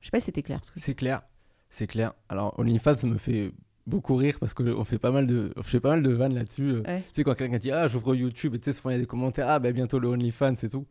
Je 0.01 0.07
sais 0.07 0.11
pas 0.11 0.19
si 0.19 0.25
c'était 0.27 0.43
clair. 0.43 0.59
ce 0.63 0.71
je- 0.75 0.79
C'est 0.79 0.93
clair, 0.95 1.21
c'est 1.69 1.87
clair. 1.87 2.13
Alors 2.29 2.57
OnlyFans 2.59 3.07
me 3.07 3.17
fait 3.17 3.51
beaucoup 3.87 4.15
rire 4.15 4.37
parce 4.39 4.53
qu'on 4.53 4.83
fait 4.83 4.99
pas 4.99 5.11
mal 5.11 5.25
de, 5.25 5.53
on 5.55 5.63
fait 5.63 5.79
pas 5.79 5.89
mal 5.89 6.03
de 6.03 6.11
vannes 6.11 6.35
là-dessus. 6.35 6.69
euh. 6.71 6.81
Ouais. 6.83 7.01
Tu 7.09 7.15
sais 7.15 7.23
quand 7.23 7.33
quelqu'un 7.35 7.57
dit 7.57 7.71
ah 7.71 7.87
j'ouvre 7.87 8.13
YouTube 8.15 8.53
et 8.55 8.59
tu 8.59 8.65
sais 8.65 8.73
souvent 8.73 8.91
il 8.91 8.93
y 8.93 8.97
a 8.97 8.99
des 8.99 9.05
commentaires 9.07 9.49
ah 9.49 9.59
bah 9.59 9.71
bientôt 9.71 9.97
le 9.99 10.07
OnlyFans 10.09 10.53
et 10.53 10.69
tout. 10.69 10.85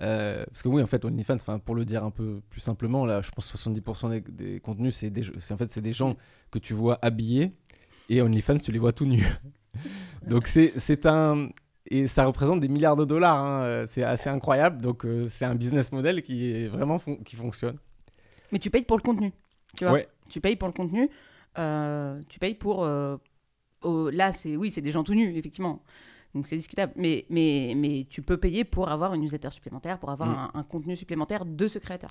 Euh, 0.00 0.44
parce 0.46 0.62
que 0.62 0.68
oui 0.68 0.80
en 0.82 0.86
fait 0.86 1.04
OnlyFans, 1.04 1.34
enfin 1.34 1.58
pour 1.58 1.74
le 1.74 1.84
dire 1.84 2.04
un 2.04 2.10
peu 2.12 2.40
plus 2.50 2.60
simplement 2.60 3.04
là, 3.04 3.20
je 3.20 3.30
pense 3.30 3.50
que 3.50 3.58
70% 3.58 4.08
des, 4.10 4.20
des 4.20 4.60
contenus 4.60 4.94
c'est 4.96 5.10
des, 5.10 5.22
en 5.52 5.56
fait 5.56 5.68
c'est 5.70 5.80
des 5.82 5.92
gens 5.92 6.16
que 6.52 6.58
tu 6.60 6.72
vois 6.72 6.98
habillés 7.02 7.52
et 8.08 8.22
OnlyFans 8.22 8.56
tu 8.56 8.70
les 8.72 8.78
vois 8.78 8.92
tout 8.92 9.06
nus. 9.06 9.26
Donc 10.26 10.46
c'est 10.46 10.72
c'est 10.78 11.04
un 11.06 11.48
et 11.90 12.06
ça 12.06 12.24
représente 12.26 12.60
des 12.60 12.68
milliards 12.68 12.96
de 12.96 13.04
dollars. 13.04 13.36
hein. 13.44 13.62
Euh, 13.62 13.86
C'est 13.88 14.02
assez 14.02 14.28
incroyable. 14.30 14.80
Donc 14.82 15.04
euh, 15.04 15.26
c'est 15.28 15.44
un 15.44 15.54
business 15.54 15.90
model 15.92 16.22
qui 16.22 16.50
est 16.52 16.68
vraiment 16.68 16.98
fon- 16.98 17.16
qui 17.24 17.36
fonctionne. 17.36 17.76
Mais 18.52 18.58
tu 18.58 18.70
payes 18.70 18.84
pour 18.84 18.96
le 18.96 19.02
contenu. 19.02 19.32
Tu 19.76 19.84
vois 19.84 19.92
Ouais. 19.94 20.08
Tu 20.28 20.40
payes 20.40 20.56
pour 20.56 20.68
le 20.68 20.74
contenu. 20.74 21.08
euh, 21.58 22.20
tu 22.28 22.38
payes 22.38 22.54
pour. 22.54 22.84
euh, 22.84 23.16
au- 23.82 24.10
là, 24.10 24.32
c'est 24.32 24.56
oui, 24.56 24.70
c'est 24.70 24.80
des 24.80 24.90
gens 24.92 25.04
tout 25.04 25.14
nus, 25.14 25.36
effectivement. 25.36 25.82
Donc 26.34 26.46
c'est 26.46 26.56
discutable. 26.56 26.92
Mais, 26.96 27.24
mais, 27.30 27.74
mais 27.76 28.06
tu 28.10 28.22
peux 28.22 28.36
payer 28.36 28.64
pour 28.64 28.88
avoir 28.90 29.14
une 29.14 29.22
newsletter 29.22 29.50
supplémentaire, 29.50 29.98
pour 29.98 30.10
avoir 30.10 30.28
Mm. 30.28 30.50
un, 30.54 30.60
un 30.60 30.62
contenu 30.62 30.94
supplémentaire 30.96 31.44
de 31.46 31.68
ce 31.68 31.78
créateur. 31.78 32.10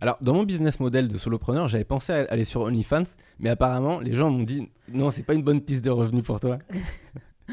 Alors, 0.00 0.16
dans 0.22 0.34
mon 0.34 0.44
business 0.44 0.78
model 0.80 1.08
de 1.08 1.16
solopreneur, 1.18 1.66
j'avais 1.68 1.84
pensé 1.84 2.12
à 2.12 2.26
aller 2.30 2.44
sur 2.44 2.60
OnlyFans, 2.62 3.04
mais 3.40 3.50
apparemment, 3.50 3.98
les 4.00 4.14
gens 4.14 4.30
m'ont 4.30 4.44
dit 4.44 4.70
non, 4.88 5.10
c'est 5.10 5.24
pas 5.24 5.34
une 5.34 5.42
bonne 5.42 5.60
piste 5.60 5.84
de 5.84 5.90
revenu 5.90 6.22
pour 6.22 6.38
toi. 6.40 6.58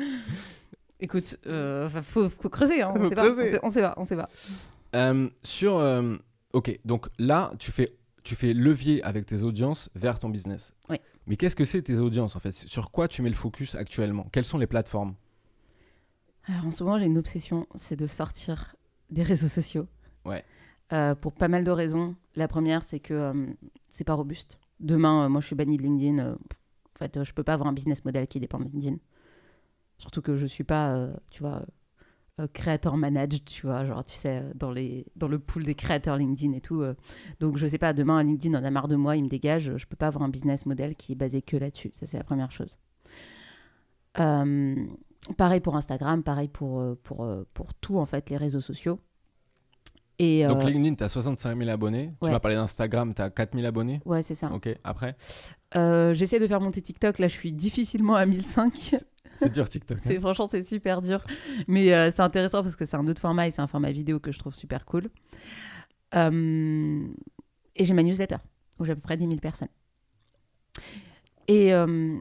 Écoute, 1.01 1.37
euh, 1.47 1.89
faut, 2.01 2.29
faut 2.29 2.49
creuser. 2.49 2.81
hein, 2.81 2.93
on 2.95 2.99
Faut 3.03 3.09
sait 3.09 3.15
pas. 3.15 3.29
On 3.31 3.35
sait, 3.35 3.59
on 3.63 3.69
sait 3.69 3.81
pas. 3.81 3.93
On 3.97 4.03
sait 4.03 4.15
pas. 4.15 4.29
Euh, 4.95 5.29
sur. 5.43 5.77
euh, 5.77 6.15
ok, 6.53 6.79
donc 6.85 7.07
là, 7.17 7.51
tu 7.59 7.71
fais, 7.71 7.95
tu 8.23 8.35
fais 8.35 8.53
levier 8.53 9.01
avec 9.03 9.25
tes 9.25 9.43
audiences 9.43 9.89
vers 9.95 10.19
ton 10.19 10.29
business. 10.29 10.73
Oui. 10.89 10.97
Mais 11.27 11.37
qu'est-ce 11.37 11.55
que 11.55 11.65
c'est 11.65 11.81
tes 11.81 11.97
audiences 11.99 12.35
en 12.35 12.39
fait? 12.39 12.51
Sur 12.51 12.91
quoi 12.91 13.07
tu 13.07 13.21
mets 13.21 13.29
le 13.29 13.35
focus 13.35 13.75
actuellement? 13.75 14.27
Quelles 14.31 14.45
sont 14.45 14.57
les 14.57 14.67
plateformes? 14.67 15.15
Alors 16.45 16.65
en 16.65 16.71
ce 16.71 16.83
moment, 16.83 16.97
j'ai 16.99 17.05
une 17.05 17.17
obsession, 17.17 17.67
c'est 17.75 17.95
de 17.95 18.07
sortir 18.07 18.75
des 19.09 19.23
réseaux 19.23 19.47
sociaux. 19.47 19.87
Ouais. 20.25 20.43
Euh, 20.93 21.15
pour 21.15 21.33
pas 21.33 21.47
mal 21.47 21.63
de 21.63 21.71
raisons. 21.71 22.15
La 22.35 22.47
première, 22.47 22.83
c'est 22.83 22.99
que 22.99 23.13
euh, 23.13 23.33
c'est 23.89 24.03
pas 24.03 24.13
robuste. 24.13 24.57
Demain, 24.79 25.25
euh, 25.25 25.29
moi, 25.29 25.41
je 25.41 25.47
suis 25.47 25.55
banni 25.55 25.77
de 25.77 25.83
LinkedIn. 25.83 26.19
euh, 26.19 26.33
en 26.33 26.99
fait, 26.99 27.17
euh, 27.17 27.23
je 27.23 27.33
peux 27.33 27.43
pas 27.43 27.53
avoir 27.53 27.69
un 27.69 27.73
business 27.73 28.03
model 28.03 28.27
qui 28.27 28.39
dépend 28.39 28.59
de 28.59 28.65
LinkedIn. 28.65 28.97
Surtout 30.01 30.21
que 30.23 30.35
je 30.35 30.47
suis 30.47 30.63
pas, 30.63 30.95
euh, 30.95 31.13
tu 31.29 31.43
vois, 31.43 31.61
euh, 32.39 32.47
créateur 32.51 32.97
managed, 32.97 33.45
tu 33.45 33.67
vois, 33.67 33.85
genre, 33.85 34.03
tu 34.03 34.15
sais, 34.15 34.39
euh, 34.41 34.51
dans, 34.55 34.71
les, 34.71 35.05
dans 35.15 35.27
le 35.27 35.37
pool 35.37 35.61
des 35.61 35.75
créateurs 35.75 36.17
LinkedIn 36.17 36.53
et 36.53 36.61
tout. 36.61 36.81
euh. 36.81 36.95
donc, 37.39 37.57
je 37.57 37.67
sais 37.67 37.77
pas, 37.77 37.93
demain, 37.93 38.23
LinkedIn 38.23 38.57
en 38.59 38.63
a 38.63 38.71
marre 38.71 38.87
de 38.87 38.95
moi, 38.95 39.15
il 39.15 39.23
me 39.23 39.29
dégage. 39.29 39.77
Je 39.77 39.85
peux 39.85 39.95
pas 39.95 40.07
avoir 40.07 40.23
un 40.23 40.29
business 40.29 40.65
model 40.65 40.95
qui 40.95 41.11
est 41.11 41.15
basé 41.15 41.43
que 41.43 41.55
là-dessus. 41.55 41.91
Ça, 41.93 42.07
c'est 42.07 42.17
la 42.17 42.23
première 42.23 42.51
chose. 42.51 42.79
Pareil 45.37 45.59
pour 45.61 45.75
Instagram, 45.77 46.23
pareil 46.23 46.47
pour, 46.47 46.83
pour, 47.03 47.27
pour 47.53 47.73
tout, 47.75 47.99
en 47.99 48.07
fait, 48.07 48.29
les 48.31 48.37
réseaux 48.37 48.59
sociaux. 48.61 48.99
Et, 50.17 50.45
Donc 50.45 50.63
LinkedIn, 50.63 50.95
tu 50.95 51.03
as 51.03 51.09
65 51.09 51.57
000 51.57 51.69
abonnés. 51.69 52.11
Tu 52.21 52.29
m'as 52.29 52.39
parlé 52.39 52.55
d'Instagram, 52.55 53.13
tu 53.13 53.21
as 53.21 53.29
4 53.29 53.53
000 53.55 53.65
abonnés. 53.65 54.01
ouais, 54.05 54.21
c'est 54.21 54.35
ça. 54.35 54.51
Ok, 54.53 54.69
après? 54.83 55.15
Euh, 55.75 56.13
J'essaie 56.13 56.39
de 56.39 56.45
faire 56.47 56.61
monter 56.61 56.81
TikTok. 56.81 57.17
Là, 57.17 57.27
je 57.27 57.33
suis 57.33 57.53
difficilement 57.53 58.15
à 58.15 58.25
1005. 58.25 58.95
C'est 59.41 59.51
dur 59.53 59.67
TikTok. 59.69 59.97
hein. 59.97 60.01
c'est 60.03 60.19
franchement, 60.19 60.47
c'est 60.49 60.63
super 60.63 61.01
dur. 61.01 61.23
Mais 61.67 61.93
euh, 61.93 62.11
c'est 62.11 62.21
intéressant 62.21 62.63
parce 62.63 62.75
que 62.75 62.85
c'est 62.85 62.97
un 62.97 63.07
autre 63.07 63.21
format 63.21 63.47
et 63.47 63.51
c'est 63.51 63.61
un 63.61 63.67
format 63.67 63.91
vidéo 63.91 64.19
que 64.19 64.31
je 64.31 64.39
trouve 64.39 64.53
super 64.55 64.85
cool. 64.85 65.09
Euh, 66.15 67.07
et 67.75 67.85
j'ai 67.85 67.93
ma 67.93 68.03
newsletter 68.03 68.37
où 68.79 68.85
j'ai 68.85 68.91
à 68.91 68.95
peu 68.95 69.01
près 69.01 69.17
10 69.17 69.25
000 69.27 69.37
personnes. 69.39 69.67
Et, 71.47 71.73
euh, 71.73 72.17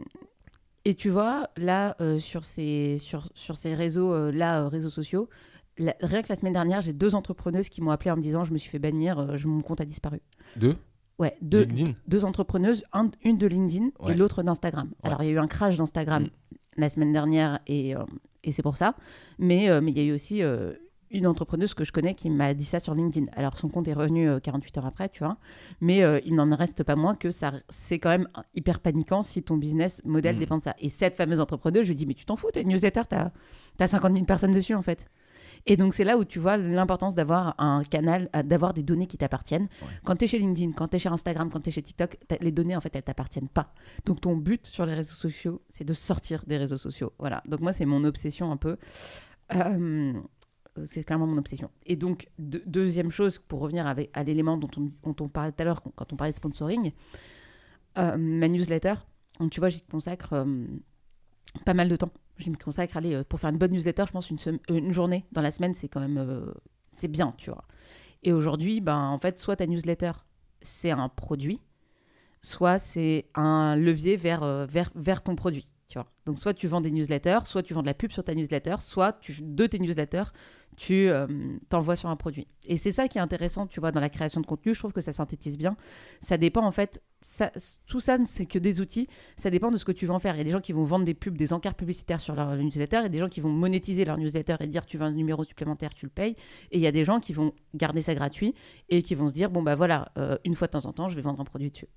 et 0.85 0.95
tu 0.95 1.11
vois, 1.11 1.49
là, 1.57 1.97
sur, 2.19 2.45
ces, 2.45 2.99
sur, 2.99 3.31
sur 3.35 3.57
ces 3.57 3.75
réseaux, 3.75 4.31
là, 4.31 4.69
réseaux 4.69 4.91
sociaux, 4.91 5.29
la- 5.79 5.95
rien 6.01 6.23
que 6.23 6.29
la 6.29 6.37
semaine 6.37 6.53
dernière, 6.53 6.81
j'ai 6.81 6.93
deux 6.93 7.15
entrepreneuses 7.15 7.69
qui 7.69 7.81
m'ont 7.81 7.91
appelé 7.91 8.11
en 8.11 8.17
me 8.17 8.23
disant 8.23 8.45
Je 8.45 8.53
me 8.53 8.59
suis 8.59 8.71
fait 8.71 8.79
bannir, 8.79 9.37
je- 9.37 9.47
mon 9.47 9.63
compte 9.63 9.81
a 9.81 9.85
disparu. 9.85 10.21
Deux? 10.57 10.77
Ouais, 11.19 11.37
deux, 11.43 11.65
LinkedIn? 11.65 11.93
deux 12.09 12.25
entrepreneuses, 12.25 12.85
un- 12.93 13.11
une 13.25 13.37
de 13.39 13.47
LinkedIn 13.47 13.91
Ouais. 14.01 14.13
et 14.13 14.17
l'autre 14.17 14.43
d'Instagram. 14.43 14.89
Ouais. 14.89 14.95
Alors, 15.11 15.23
il 15.23 15.27
y 15.27 15.29
a 15.29 15.33
eu 15.33 15.39
un 15.39 15.47
crash 15.47 15.77
d'Instagram 15.77 16.25
Mm. 16.25 16.29
La 16.77 16.89
semaine 16.89 17.13
dernière 17.13 17.61
et, 17.67 17.95
euh, 17.97 18.05
et 18.45 18.53
c'est 18.53 18.63
pour 18.63 18.77
ça. 18.77 18.95
Mais 19.39 19.69
euh, 19.71 19.81
mais 19.81 19.91
il 19.91 19.99
y 19.99 20.01
a 20.01 20.05
eu 20.05 20.13
aussi 20.13 20.43
euh, 20.43 20.73
une 21.11 21.27
entrepreneuse 21.27 21.75
que 21.75 21.85
je 21.85 21.91
connais 21.91 22.15
qui 22.15 22.31
m'a 22.31 22.55
dit 22.55 22.65
ça 22.65 22.79
sur 22.79 22.95
LinkedIn. 22.95 23.27
Alors, 23.35 23.57
son 23.59 23.69
compte 23.69 23.89
est 23.89 23.93
revenu 23.93 24.29
euh, 24.29 24.39
48 24.39 24.79
heures 24.79 24.87
après, 24.87 25.09
tu 25.09 25.25
vois. 25.25 25.39
Mais 25.81 26.05
euh, 26.05 26.21
il 26.25 26.37
n'en 26.37 26.55
reste 26.55 26.85
pas 26.85 26.95
moins 26.95 27.17
que 27.17 27.33
ça, 27.33 27.53
c'est 27.69 27.99
quand 27.99 28.11
même 28.11 28.29
hyper 28.55 28.79
paniquant 28.79 29.23
si 29.23 29.43
ton 29.43 29.57
business 29.57 30.03
modèle 30.05 30.37
Mm. 30.37 30.39
dépend 30.39 30.59
de 30.59 30.63
ça. 30.63 30.75
Et 30.79 30.89
cette 30.89 31.17
fameuse 31.17 31.41
entrepreneuse, 31.41 31.83
je 31.83 31.89
lui 31.89 31.97
dis, 31.97 32.07
mais 32.07 32.15
tu 32.15 32.25
t'en 32.27 32.37
fous, 32.37 32.49
t'as 32.53 32.63
une 32.63 32.69
newsletter, 32.69 33.03
t'as 33.09 33.31
as 33.81 33.87
50 33.89 34.13
000 34.13 34.25
personnes 34.25 34.55
dessus, 34.55 34.75
en 34.75 34.83
fait. 34.83 35.09
Et 35.67 35.77
donc, 35.77 35.95
c'est 35.95 36.05
là 36.05 36.17
où 36.17 36.25
tu 36.25 36.39
vois 36.39 36.57
l'importance 36.57 37.15
d'avoir 37.15 37.55
un 37.59 37.83
canal, 37.85 38.29
euh, 38.35 38.43
d'avoir 38.43 38.75
des 38.75 38.83
données 38.83 39.07
qui 39.07 39.19
t'appartiennent. 39.19 39.69
Ouais. 39.83 39.89
Quand 40.05 40.17
tu 40.17 40.25
es 40.25 40.29
chez 40.29 40.39
LinkedIn, 40.39 40.73
quand 40.73 40.89
tu 40.89 40.97
es 40.97 40.99
chez 40.99 41.09
Instagram, 41.09 41.51
quand 41.51 41.61
tu 41.61 41.69
es 41.69 41.73
chez 41.73 41.83
TikTok, 41.83 42.17
les 42.41 42.53
données, 42.53 42.77
en 42.77 42.81
fait, 42.81 42.95
elles 42.97 43.03
t'appartiennent 43.03 43.49
pas. 43.49 43.73
Donc, 44.07 44.21
ton 44.21 44.37
but 44.37 44.67
sur 44.67 44.87
les 44.87 44.95
réseaux 44.95 45.15
sociaux, 45.15 45.63
c'est 45.69 45.85
de 45.85 45.95
sortir 45.95 46.45
des 46.47 46.57
réseaux 46.57 46.79
sociaux. 46.79 47.13
Voilà. 47.19 47.43
Donc, 47.47 47.61
moi, 47.61 47.73
c'est 47.73 47.85
mon 47.87 48.05
obsession 48.05 48.51
un 48.51 48.57
peu. 48.57 48.77
Euh, 49.55 50.13
c'est 50.85 51.05
clairement 51.05 51.27
mon 51.27 51.37
obsession. 51.37 51.71
Et 51.85 51.97
donc, 51.97 52.29
deux- 52.39 52.63
deuxième 52.67 53.11
chose, 53.11 53.39
pour 53.39 53.61
revenir 53.61 53.87
avec, 53.87 54.11
à 54.15 54.23
l'élément 54.25 54.57
dont 54.57 54.71
on, 54.77 54.89
dont 55.03 55.25
on 55.25 55.29
parlait 55.29 55.53
tout 55.53 55.61
à 55.63 55.65
l'heure, 55.65 55.83
quand 55.95 56.13
on 56.13 56.17
parlait 56.17 56.33
de 56.33 56.37
sponsoring, 56.37 56.93
euh, 57.99 58.17
ma 58.17 58.49
newsletter, 58.49 58.95
donc, 59.41 59.51
tu 59.51 59.61
vois, 59.61 59.69
j'y 59.69 59.83
consacre 59.83 60.33
euh, 60.33 60.67
pas 61.65 61.75
mal 61.75 61.89
de 61.89 61.97
temps. 61.97 62.13
Je 62.41 62.51
me 62.51 62.57
consacre, 62.57 62.97
allez, 62.97 63.15
euh, 63.15 63.25
pour 63.25 63.41
faire 63.41 63.51
une 63.51 63.59
bonne 63.59 63.73
newsletter, 63.73 64.05
je 64.07 64.13
pense 64.13 64.31
une, 64.31 64.39
euh, 64.47 64.59
une 64.69 64.93
journée 64.93 65.25
dans 65.33 65.43
la 65.43 65.51
semaine, 65.51 65.75
c'est 65.75 65.89
quand 65.89 66.01
même, 66.01 66.19
euh, 66.19 66.53
c'est 66.91 67.09
bien, 67.09 67.35
tu 67.37 67.51
vois. 67.51 67.65
Et 68.23 68.33
aujourd'hui, 68.33 68.81
ben, 68.81 69.09
en 69.09 69.19
fait, 69.19 69.39
soit 69.39 69.57
ta 69.57 69.67
newsletter, 69.67 70.13
c'est 70.63 70.91
un 70.91 71.09
produit, 71.09 71.61
soit 72.43 72.79
c'est 72.79 73.27
un 73.35 73.77
levier 73.77 74.17
vers, 74.17 74.67
vers, 74.67 74.91
vers 74.95 75.23
ton 75.23 75.37
produit. 75.37 75.71
Tu 75.89 75.99
vois. 75.99 76.07
Donc, 76.27 76.39
soit 76.39 76.55
tu 76.55 76.69
vends 76.69 76.81
des 76.81 76.91
newsletters, 76.91 77.41
soit 77.47 77.63
tu 77.63 77.75
vends 77.75 77.83
de 77.83 77.87
la 77.87 77.95
pub 77.95 78.13
sur 78.13 78.23
ta 78.23 78.35
newsletter, 78.35 78.77
soit 78.79 79.13
tu, 79.21 79.37
de 79.41 79.67
tes 79.67 79.79
newsletters, 79.79 80.33
tu 80.77 81.09
euh, 81.09 81.27
t'envoies 81.69 81.97
sur 81.97 82.09
un 82.09 82.17
produit. 82.17 82.47
Et 82.67 82.77
c'est 82.77 82.93
ça 82.93 83.09
qui 83.09 83.19
est 83.19 83.21
intéressant, 83.21 83.67
tu 83.67 83.81
vois, 83.81 83.93
dans 83.93 84.01
la 84.01 84.09
création 84.09 84.41
de 84.41 84.47
contenu. 84.47 84.75
Je 84.75 84.79
trouve 84.79 84.93
que 84.93 85.01
ça 85.01 85.13
synthétise 85.13 85.59
bien. 85.59 85.77
Ça 86.21 86.39
dépend, 86.39 86.65
en 86.65 86.71
fait, 86.71 87.03
tout 87.87 88.01
ça, 88.01 88.17
c'est 88.25 88.47
que 88.47 88.59
des 88.59 88.81
outils. 88.81 89.09
Ça 89.37 89.51
dépend 89.51 89.71
de 89.71 89.77
ce 89.77 89.85
que 89.85 89.93
tu 89.93 90.07
veux 90.07 90.13
en 90.13 90.19
faire. 90.19 90.35
Il 90.35 90.39
y 90.39 90.41
a 90.41 90.45
des 90.45 90.51
gens 90.51 90.61
qui 90.61 90.73
vont 90.73 90.85
vendre 90.85 91.05
des 91.05 91.15
pubs, 91.15 91.37
des 91.37 91.53
encarts 91.53 91.75
publicitaires 91.75 92.21
sur 92.21 92.35
leur 92.35 92.57
newsletter, 92.57 93.03
et 93.05 93.09
des 93.09 93.19
gens 93.19 93.29
qui 93.29 93.41
vont 93.41 93.51
monétiser 93.51 94.05
leur 94.05 94.17
newsletter 94.17 94.57
et 94.61 94.67
dire 94.67 94.87
tu 94.87 94.97
veux 94.97 95.05
un 95.05 95.13
numéro 95.13 95.45
supplémentaire, 95.45 95.95
tu 95.95 96.07
le 96.07 96.11
payes. 96.11 96.35
Et 96.71 96.79
il 96.79 96.81
y 96.81 96.87
a 96.87 96.93
des 96.93 97.05
gens 97.05 97.21
qui 97.21 97.33
vont 97.33 97.53
garder 97.75 98.01
ça 98.01 98.15
gratuit 98.15 98.55
et 98.89 99.03
qui 99.03 99.15
vont 99.15 99.29
se 99.29 99.35
dire 99.35 99.51
bon, 99.51 99.63
bah 99.63 99.77
voilà, 99.77 100.13
euh, 100.17 100.39
une 100.45 100.55
fois 100.55 100.67
de 100.67 100.73
temps 100.73 100.87
en 100.87 100.93
temps, 100.93 101.09
je 101.09 101.17
vais 101.17 101.23
vendre 101.23 101.41
un 101.41 101.45
produit 101.45 101.71
dessus. 101.71 101.89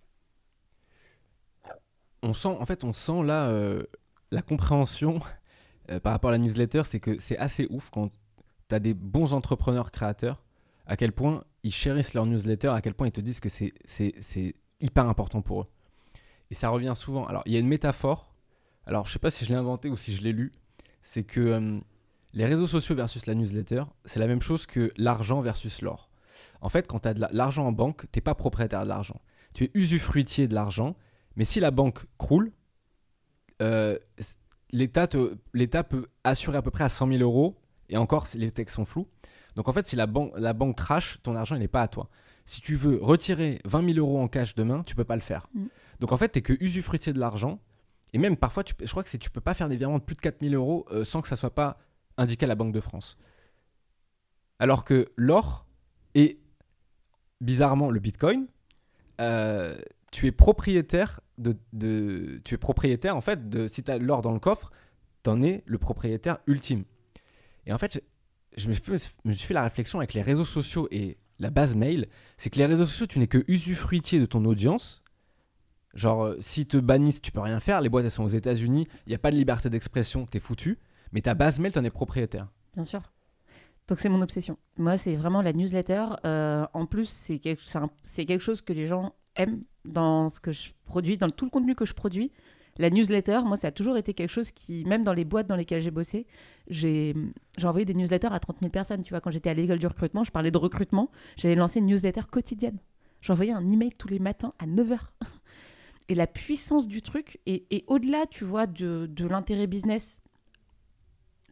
on 2.21 2.33
sent, 2.33 2.49
en 2.49 2.65
fait, 2.65 2.83
on 2.83 2.91
sent 2.91 3.23
là 3.23 3.47
euh, 3.47 3.83
la 4.31 4.41
compréhension 4.41 5.21
par 6.01 6.13
rapport 6.13 6.29
à 6.29 6.31
la 6.31 6.37
newsletter, 6.37 6.83
c'est 6.85 7.01
que 7.01 7.19
c'est 7.19 7.37
assez 7.37 7.67
ouf 7.69 7.89
quand 7.89 8.09
tu 8.77 8.81
des 8.81 8.93
bons 8.93 9.33
entrepreneurs 9.33 9.91
créateurs, 9.91 10.43
à 10.85 10.95
quel 10.97 11.11
point 11.11 11.43
ils 11.63 11.71
chérissent 11.73 12.13
leur 12.13 12.25
newsletter, 12.25 12.69
à 12.69 12.81
quel 12.81 12.93
point 12.93 13.07
ils 13.07 13.11
te 13.11 13.21
disent 13.21 13.39
que 13.39 13.49
c'est- 13.49 13.73
hyper 14.79 15.07
important 15.07 15.41
pour 15.41 15.61
eux. 15.61 15.67
Et 16.51 16.55
ça 16.55 16.67
revient 16.69 16.91
souvent. 16.95 17.25
Alors, 17.25 17.41
il 17.45 17.53
y 17.53 17.55
a 17.55 17.59
une 17.59 17.67
métaphore, 17.67 18.35
alors 18.85 19.07
je 19.07 19.13
sais 19.13 19.19
pas 19.19 19.29
si 19.29 19.45
je 19.45 19.49
l'ai 19.49 19.55
inventé 19.55 19.89
ou 19.89 19.95
si 19.95 20.13
je 20.13 20.21
l'ai 20.21 20.33
lu, 20.33 20.51
c'est 21.01 21.23
que 21.23 21.39
euh, 21.39 21.79
les 22.33 22.45
réseaux 22.45 22.67
sociaux 22.67 22.95
versus 22.95 23.25
la 23.25 23.33
newsletter, 23.35 23.83
c'est 24.05 24.19
la 24.19 24.27
même 24.27 24.41
chose 24.41 24.65
que 24.65 24.91
l'argent 24.97 25.39
versus 25.41 25.81
l'or. 25.81 26.09
En 26.61 26.67
fait, 26.69 26.85
quand 26.87 26.99
tu 26.99 27.07
as 27.07 27.13
de 27.13 27.21
la- 27.21 27.29
l'argent 27.31 27.65
en 27.65 27.71
banque, 27.71 28.05
t'es 28.11 28.19
pas 28.21 28.35
propriétaire 28.35 28.83
de 28.83 28.89
l'argent. 28.89 29.21
Tu 29.53 29.65
es 29.65 29.71
usufruitier 29.73 30.47
de 30.47 30.53
l'argent, 30.53 30.95
mais 31.37 31.45
si 31.45 31.59
la 31.61 31.71
banque 31.71 32.05
croule, 32.17 32.51
euh, 33.61 33.97
l'État 34.71 35.07
peut 35.07 36.07
assurer 36.23 36.57
à 36.57 36.61
peu 36.61 36.71
près 36.71 36.83
à 36.83 36.89
100 36.89 37.07
000 37.07 37.21
euros, 37.21 37.55
et 37.89 37.97
encore, 37.97 38.27
les 38.35 38.51
textes 38.51 38.75
sont 38.75 38.85
flous. 38.85 39.07
Donc 39.55 39.67
en 39.67 39.73
fait, 39.73 39.85
si 39.85 39.95
la, 39.95 40.07
ban- 40.07 40.31
la 40.35 40.53
banque 40.53 40.77
crache, 40.77 41.19
ton 41.23 41.35
argent, 41.35 41.55
il 41.55 41.59
n'est 41.59 41.67
pas 41.67 41.81
à 41.81 41.87
toi. 41.87 42.09
Si 42.45 42.59
tu 42.61 42.75
veux 42.75 42.97
retirer 43.01 43.59
20 43.65 43.93
000 43.93 43.99
euros 43.99 44.19
en 44.19 44.27
cash 44.27 44.55
demain, 44.55 44.83
tu 44.83 44.95
peux 44.95 45.03
pas 45.05 45.15
le 45.15 45.21
faire. 45.21 45.47
Mm. 45.53 45.65
Donc 45.99 46.11
en 46.11 46.17
fait, 46.17 46.29
tu 46.31 46.41
que 46.41 46.53
usufruitier 46.59 47.13
de 47.13 47.19
l'argent, 47.19 47.59
Et 48.13 48.17
même 48.17 48.35
parfois, 48.37 48.63
tu, 48.63 48.73
je 48.81 48.89
crois 48.91 49.03
que 49.03 49.15
tu 49.17 49.29
peux 49.29 49.41
pas 49.41 49.53
faire 49.53 49.69
des 49.69 49.77
virements 49.77 49.99
de 49.99 50.03
plus 50.03 50.15
de 50.15 50.21
4000 50.21 50.53
euros 50.55 50.85
euh, 50.91 51.03
sans 51.05 51.21
que 51.21 51.27
ça 51.27 51.35
soit 51.35 51.53
pas 51.55 51.77
indiqué 52.17 52.45
à 52.45 52.47
la 52.47 52.55
Banque 52.55 52.73
de 52.73 52.79
France. 52.79 53.17
Alors 54.59 54.83
que 54.85 55.11
l'or 55.15 55.65
et 56.15 56.39
bizarrement 57.41 57.89
le 57.91 57.99
Bitcoin, 57.99 58.47
euh, 59.21 59.77
tu 60.11 60.27
es 60.27 60.31
propriétaire 60.31 61.21
de, 61.37 61.55
de- 61.73 62.41
tu 62.45 62.53
es 62.55 62.57
propriétaire 62.57 63.15
en 63.17 63.21
fait 63.21 63.49
de 63.49 63.67
si 63.67 63.83
tu 63.83 63.91
as 63.91 63.97
l'or 63.97 64.21
dans 64.21 64.31
le 64.31 64.39
coffre, 64.39 64.71
t'en 65.23 65.41
es 65.41 65.63
le 65.65 65.77
propriétaire 65.77 66.37
ultime. 66.47 66.83
Et 67.65 67.73
en 67.73 67.77
fait, 67.77 68.03
je, 68.55 68.67
me, 68.67 68.73
suis 68.73 69.47
fait, 69.47 69.53
la 69.53 69.63
réflexion 69.63 69.99
avec 69.99 70.13
les 70.13 70.21
réseaux 70.21 70.45
sociaux 70.45 70.87
et 70.91 71.17
la 71.39 71.49
base 71.49 71.75
mail, 71.75 72.07
c'est 72.37 72.49
que 72.49 72.57
les 72.57 72.65
réseaux 72.65 72.85
sociaux, 72.85 73.07
tu 73.07 73.19
n'es 73.19 73.27
que 73.27 73.43
usufruitier 73.47 74.19
de 74.19 74.25
ton 74.25 74.45
audience. 74.45 75.03
Genre, 75.93 76.25
euh, 76.25 76.37
si 76.39 76.65
te 76.65 76.77
bannissent, 76.77 77.21
tu 77.21 77.31
peux 77.31 77.39
rien 77.39 77.59
faire. 77.59 77.81
Les 77.81 77.89
boîtes, 77.89 78.05
elles 78.05 78.11
sont 78.11 78.23
aux 78.23 78.27
États-Unis. 78.27 78.87
Il 79.05 79.09
n'y 79.09 79.15
a 79.15 79.19
pas 79.19 79.31
de 79.31 79.35
liberté 79.35 79.69
d'expression, 79.69 80.25
t'es 80.25 80.39
foutu. 80.39 80.79
Mais 81.11 81.21
ta 81.21 81.35
base 81.35 81.59
mail, 81.59 81.71
t'en 81.71 81.83
es 81.83 81.89
propriétaire. 81.91 82.47
Bien 82.73 82.83
sûr. 82.83 83.01
Donc 83.87 83.99
c'est 83.99 84.09
mon 84.09 84.21
obsession. 84.21 84.57
Moi, 84.77 84.97
c'est 84.97 85.15
vraiment 85.15 85.41
la 85.41 85.53
newsletter. 85.53 86.05
Euh, 86.25 86.65
en 86.73 86.85
plus, 86.85 87.09
c'est 87.09 87.39
quelque, 87.39 87.61
c'est 88.03 88.25
quelque 88.25 88.41
chose 88.41 88.61
que 88.61 88.73
les 88.73 88.87
gens 88.87 89.13
aiment 89.35 89.63
dans 89.85 90.29
ce 90.29 90.39
que 90.39 90.51
je 90.51 90.71
produis, 90.85 91.17
dans 91.17 91.29
tout 91.29 91.45
le 91.45 91.51
contenu 91.51 91.75
que 91.75 91.85
je 91.85 91.93
produis. 91.93 92.31
La 92.77 92.89
newsletter, 92.89 93.41
moi, 93.45 93.55
ça 93.57 93.67
a 93.67 93.71
toujours 93.71 93.97
été 93.97 94.13
quelque 94.13 94.29
chose 94.31 94.51
qui, 94.51 94.83
même 94.85 95.03
dans 95.03 95.13
les 95.13 95.25
boîtes 95.25 95.47
dans 95.47 95.55
lesquelles 95.55 95.81
j'ai 95.81 95.91
bossé, 95.91 96.25
j'ai 96.67 97.13
envoyé 97.63 97.85
des 97.85 97.93
newsletters 97.93 98.29
à 98.31 98.39
30 98.39 98.59
000 98.59 98.71
personnes. 98.71 99.03
Tu 99.03 99.11
vois, 99.11 99.21
quand 99.21 99.31
j'étais 99.31 99.49
à 99.49 99.53
l'école 99.53 99.79
du 99.79 99.87
recrutement, 99.87 100.23
je 100.23 100.31
parlais 100.31 100.51
de 100.51 100.57
recrutement. 100.57 101.11
J'avais 101.37 101.55
lancé 101.55 101.79
une 101.79 101.85
newsletter 101.85 102.21
quotidienne. 102.31 102.79
J'envoyais 103.21 103.51
un 103.53 103.67
email 103.69 103.91
tous 103.91 104.07
les 104.07 104.19
matins 104.19 104.53
à 104.59 104.65
9h. 104.65 104.99
Et 106.09 106.15
la 106.15 106.27
puissance 106.27 106.85
du 106.87 107.01
truc, 107.01 107.39
et, 107.45 107.65
et 107.71 107.85
au-delà, 107.87 108.25
tu 108.29 108.43
vois, 108.43 108.67
de, 108.67 109.07
de 109.09 109.25
l'intérêt 109.25 109.67
business, 109.67 110.21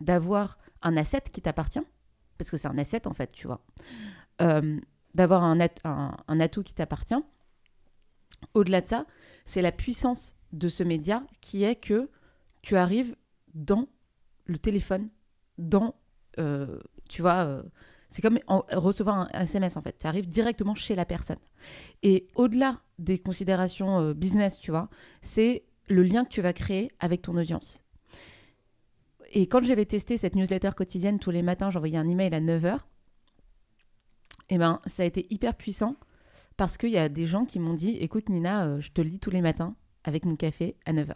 d'avoir 0.02 0.58
un 0.82 0.98
asset 0.98 1.22
qui 1.32 1.42
t'appartient, 1.42 1.80
parce 2.38 2.50
que 2.52 2.58
c'est 2.58 2.68
un 2.68 2.78
asset 2.78 3.08
en 3.08 3.14
fait, 3.14 3.32
tu 3.32 3.48
vois, 3.48 3.64
euh, 4.42 4.78
d'avoir 5.16 5.44
un- 5.44 5.58
un 5.86 6.40
atout 6.40 6.64
qui 6.64 6.74
t'appartient. 6.74 7.16
Au-delà 8.54 8.82
de 8.82 8.88
ça, 8.88 9.06
c'est 9.46 9.62
la 9.62 9.72
puissance 9.72 10.36
de 10.54 10.70
ce 10.70 10.84
média 10.84 11.24
qui 11.42 11.64
est 11.64 11.76
que 11.76 12.10
tu 12.62 12.76
arrives 12.76 13.16
dans 13.54 13.88
le 14.46 14.58
téléphone, 14.58 15.10
dans, 15.58 15.96
euh, 16.40 16.80
tu 17.10 17.22
vois, 17.22 17.46
euh, 17.46 17.64
c'est 18.10 18.22
comme 18.22 18.40
en- 18.48 18.64
recevoir 18.74 19.18
un 19.20 19.42
SMS 19.42 19.78
en 19.78 19.82
fait. 19.82 19.98
Tu 19.98 20.08
arrives 20.08 20.28
directement 20.28 20.76
chez 20.76 20.96
la 20.96 21.06
personne. 21.06 21.40
Et 22.04 22.28
au-delà 22.36 22.82
des 23.00 23.20
considérations 23.20 24.00
euh, 24.00 24.14
business, 24.14 24.60
tu 24.60 24.72
vois, 24.72 24.90
c'est 25.22 25.64
le 25.88 26.04
lien 26.04 26.24
que 26.26 26.30
tu 26.30 26.42
vas 26.42 26.54
créer 26.54 26.90
avec 27.00 27.22
ton 27.22 27.36
audience. 27.38 27.84
Et 29.34 29.48
quand 29.48 29.64
j'avais 29.64 29.86
testé 29.86 30.18
cette 30.18 30.36
newsletter 30.36 30.72
quotidienne 30.76 31.20
tous 31.20 31.32
les 31.32 31.42
matins, 31.42 31.72
j'envoyais 31.72 31.98
un 31.98 32.08
email 32.08 32.34
à 32.34 32.42
9h, 32.42 32.80
et 34.50 34.58
ben 34.58 34.82
ça 34.86 35.04
a 35.04 35.06
été 35.06 35.28
hyper 35.34 35.56
puissant 35.56 35.96
parce 36.58 36.76
qu'il 36.76 36.90
y 36.90 36.98
a 36.98 37.08
des 37.08 37.26
gens 37.26 37.46
qui 37.46 37.60
m'ont 37.60 37.74
dit 37.74 37.92
écoute 38.02 38.28
Nina, 38.28 38.80
je 38.82 38.90
te 38.92 39.00
lis 39.00 39.20
tous 39.20 39.30
les 39.30 39.40
matins 39.42 39.76
avec 40.04 40.26
mon 40.26 40.36
café 40.36 40.76
à 40.86 40.94
9h. 40.94 41.16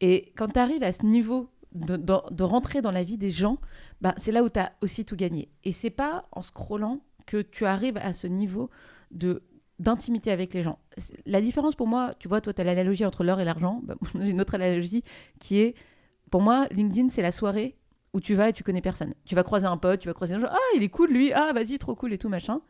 Et 0.00 0.32
quand 0.36 0.48
tu 0.48 0.58
arrives 0.58 0.82
à 0.82 0.92
ce 0.92 1.04
niveau 1.04 1.50
de, 1.72 2.42
rentrer 2.42 2.82
dans 2.82 2.90
la 2.90 3.04
vie 3.04 3.16
des 3.16 3.30
gens, 3.30 3.58
bah, 4.00 4.14
c'est 4.16 4.32
là 4.32 4.42
où 4.42 4.48
tu 4.48 4.58
as 4.58 4.72
aussi 4.82 5.04
tout 5.04 5.16
gagné. 5.16 5.50
Et 5.64 5.72
c'est 5.72 5.90
pas 5.90 6.28
en 6.32 6.42
scrollant 6.42 7.00
que 7.26 7.42
tu 7.42 7.64
arrives 7.66 7.96
à 7.98 8.12
ce 8.12 8.26
niveau 8.26 8.70
de 9.10 9.42
d'intimité 9.78 10.30
avec 10.30 10.52
les 10.52 10.62
gens. 10.62 10.78
La 11.24 11.40
différence 11.40 11.74
pour 11.74 11.86
moi, 11.86 12.12
tu 12.18 12.28
vois, 12.28 12.42
toi, 12.42 12.52
tu 12.52 12.60
as 12.60 12.64
l'analogie 12.64 13.06
entre 13.06 13.24
l'or 13.24 13.40
et 13.40 13.46
l'argent. 13.46 13.80
Bah, 13.82 13.94
J'ai 14.20 14.28
une 14.28 14.40
autre 14.42 14.54
analogie 14.54 15.02
qui 15.38 15.58
est, 15.58 15.74
pour 16.30 16.42
moi, 16.42 16.66
LinkedIn, 16.70 17.08
c'est 17.08 17.22
la 17.22 17.32
soirée 17.32 17.78
où 18.12 18.20
tu 18.20 18.34
vas 18.34 18.50
et 18.50 18.52
tu 18.52 18.62
connais 18.62 18.82
personne. 18.82 19.14
Tu 19.24 19.34
vas 19.34 19.42
croiser 19.42 19.66
un 19.66 19.78
pote, 19.78 20.00
tu 20.00 20.08
vas 20.08 20.12
croiser 20.12 20.34
un 20.34 20.40
genre, 20.40 20.52
ah, 20.52 20.76
il 20.76 20.82
est 20.82 20.90
cool, 20.90 21.10
lui, 21.10 21.32
ah, 21.32 21.52
vas-y, 21.54 21.78
trop 21.78 21.94
cool 21.94 22.12
et 22.12 22.18
tout, 22.18 22.28
machin. 22.28 22.60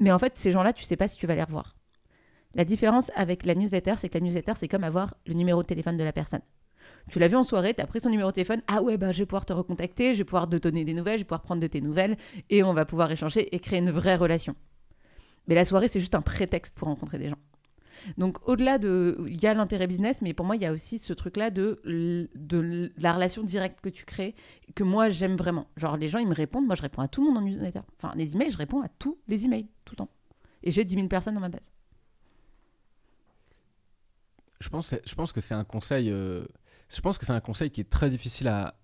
Mais 0.00 0.10
en 0.10 0.18
fait, 0.18 0.36
ces 0.36 0.50
gens-là, 0.50 0.72
tu 0.72 0.82
sais 0.82 0.96
pas 0.96 1.06
si 1.06 1.16
tu 1.16 1.28
vas 1.28 1.36
les 1.36 1.44
revoir. 1.44 1.76
La 2.54 2.64
différence 2.64 3.10
avec 3.16 3.46
la 3.46 3.54
newsletter, 3.54 3.94
c'est 3.96 4.08
que 4.08 4.18
la 4.18 4.24
newsletter, 4.24 4.52
c'est 4.56 4.68
comme 4.68 4.84
avoir 4.84 5.14
le 5.26 5.34
numéro 5.34 5.62
de 5.62 5.66
téléphone 5.66 5.96
de 5.96 6.04
la 6.04 6.12
personne. 6.12 6.42
Tu 7.10 7.18
l'as 7.18 7.28
vu 7.28 7.36
en 7.36 7.42
soirée, 7.42 7.74
tu 7.74 7.80
as 7.80 7.86
pris 7.86 8.00
son 8.00 8.10
numéro 8.10 8.30
de 8.30 8.34
téléphone, 8.34 8.62
ah 8.66 8.82
ouais, 8.82 8.96
bah, 8.96 9.12
je 9.12 9.18
vais 9.18 9.26
pouvoir 9.26 9.44
te 9.44 9.52
recontacter, 9.52 10.14
je 10.14 10.18
vais 10.18 10.24
pouvoir 10.24 10.48
te 10.48 10.56
donner 10.56 10.84
des 10.84 10.94
nouvelles, 10.94 11.18
je 11.18 11.22
vais 11.22 11.26
pouvoir 11.26 11.42
prendre 11.42 11.60
de 11.60 11.66
tes 11.66 11.80
nouvelles, 11.80 12.16
et 12.50 12.62
on 12.62 12.72
va 12.72 12.84
pouvoir 12.84 13.10
échanger 13.10 13.54
et 13.54 13.58
créer 13.58 13.80
une 13.80 13.90
vraie 13.90 14.16
relation. 14.16 14.54
Mais 15.46 15.54
la 15.54 15.64
soirée, 15.64 15.88
c'est 15.88 16.00
juste 16.00 16.14
un 16.14 16.22
prétexte 16.22 16.74
pour 16.74 16.88
rencontrer 16.88 17.18
des 17.18 17.28
gens. 17.28 17.38
Donc, 18.18 18.38
au-delà 18.48 18.78
de. 18.78 19.24
Il 19.28 19.40
y 19.40 19.46
a 19.46 19.54
l'intérêt 19.54 19.86
business, 19.86 20.20
mais 20.20 20.34
pour 20.34 20.44
moi, 20.44 20.56
il 20.56 20.62
y 20.62 20.66
a 20.66 20.72
aussi 20.72 20.98
ce 20.98 21.12
truc-là 21.12 21.50
de, 21.50 21.80
la 22.98 23.12
relation 23.12 23.42
directe 23.42 23.80
que 23.80 23.88
tu 23.88 24.04
crées, 24.04 24.34
que 24.74 24.82
moi, 24.82 25.08
j'aime 25.08 25.36
vraiment. 25.36 25.66
Genre, 25.76 25.96
les 25.96 26.08
gens, 26.08 26.18
ils 26.18 26.28
me 26.28 26.34
répondent, 26.34 26.66
moi, 26.66 26.74
je 26.74 26.82
réponds 26.82 27.02
à 27.02 27.08
tout 27.08 27.22
le 27.22 27.28
monde 27.28 27.42
en 27.42 27.46
newsletter. 27.46 27.80
Enfin, 27.98 28.12
les 28.16 28.34
emails, 28.34 28.50
je 28.50 28.58
réponds 28.58 28.82
à 28.82 28.88
tous 28.88 29.18
les 29.28 29.44
emails, 29.44 29.68
tout 29.84 29.92
le 29.92 29.98
temps. 29.98 30.10
Et 30.62 30.70
j'ai 30.70 30.84
10 30.84 30.94
000 30.94 31.08
personnes 31.08 31.34
dans 31.34 31.40
ma 31.40 31.48
base. 31.48 31.70
Je 34.60 34.68
pense, 34.68 34.94
je 35.04 35.14
pense 35.14 35.32
que 35.32 35.40
c'est 35.40 35.54
un 35.54 35.64
conseil. 35.64 36.10
euh, 36.10 36.46
je 36.88 37.00
pense 37.00 37.18
que 37.18 37.26
c'est 37.26 37.32
un 37.32 37.40
conseil 37.40 37.70
qui 37.70 37.80
est 37.80 37.90
très 37.90 38.10
difficile 38.10 38.48
à, 38.48 38.78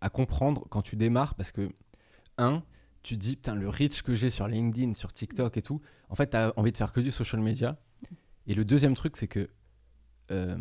à 0.00 0.08
comprendre 0.10 0.66
quand 0.70 0.82
tu 0.82 0.96
démarres 0.96 1.34
parce 1.34 1.52
que 1.52 1.70
un, 2.38 2.62
tu 3.02 3.16
dis 3.16 3.36
putain 3.36 3.54
le 3.54 3.68
reach 3.68 4.02
que 4.02 4.14
j'ai 4.14 4.30
sur 4.30 4.48
LinkedIn, 4.48 4.94
sur 4.94 5.12
TikTok 5.12 5.56
et 5.56 5.62
tout. 5.62 5.80
En 6.08 6.14
fait, 6.14 6.30
tu 6.30 6.36
as 6.36 6.52
envie 6.56 6.72
de 6.72 6.76
faire 6.76 6.92
que 6.92 7.00
du 7.00 7.10
social 7.10 7.40
media. 7.40 7.78
Et 8.46 8.54
le 8.54 8.64
deuxième 8.64 8.94
truc, 8.94 9.16
c'est 9.16 9.28
que 9.28 9.50
euh, 10.30 10.56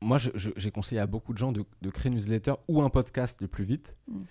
moi, 0.00 0.18
j'ai 0.18 0.70
conseillé 0.70 1.00
à 1.00 1.06
beaucoup 1.06 1.32
de 1.32 1.38
gens 1.38 1.52
de, 1.52 1.64
de 1.80 1.90
créer 1.90 2.10
une 2.10 2.16
newsletter 2.18 2.54
ou 2.68 2.82
un 2.82 2.90
podcast 2.90 3.40
le 3.40 3.48
plus 3.48 3.64
vite. 3.64 3.96
Mm. 4.06 4.22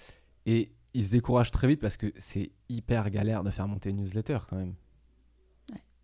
Et 0.46 0.72
ils 0.94 1.06
se 1.06 1.12
découragent 1.12 1.52
très 1.52 1.68
vite 1.68 1.80
parce 1.80 1.98
que 1.98 2.12
c'est 2.18 2.52
hyper 2.70 3.10
galère 3.10 3.44
de 3.44 3.52
faire 3.52 3.68
monter 3.68 3.90
une 3.92 3.98
newsletter 3.98 4.40
quand 4.50 4.58
même. 4.58 4.76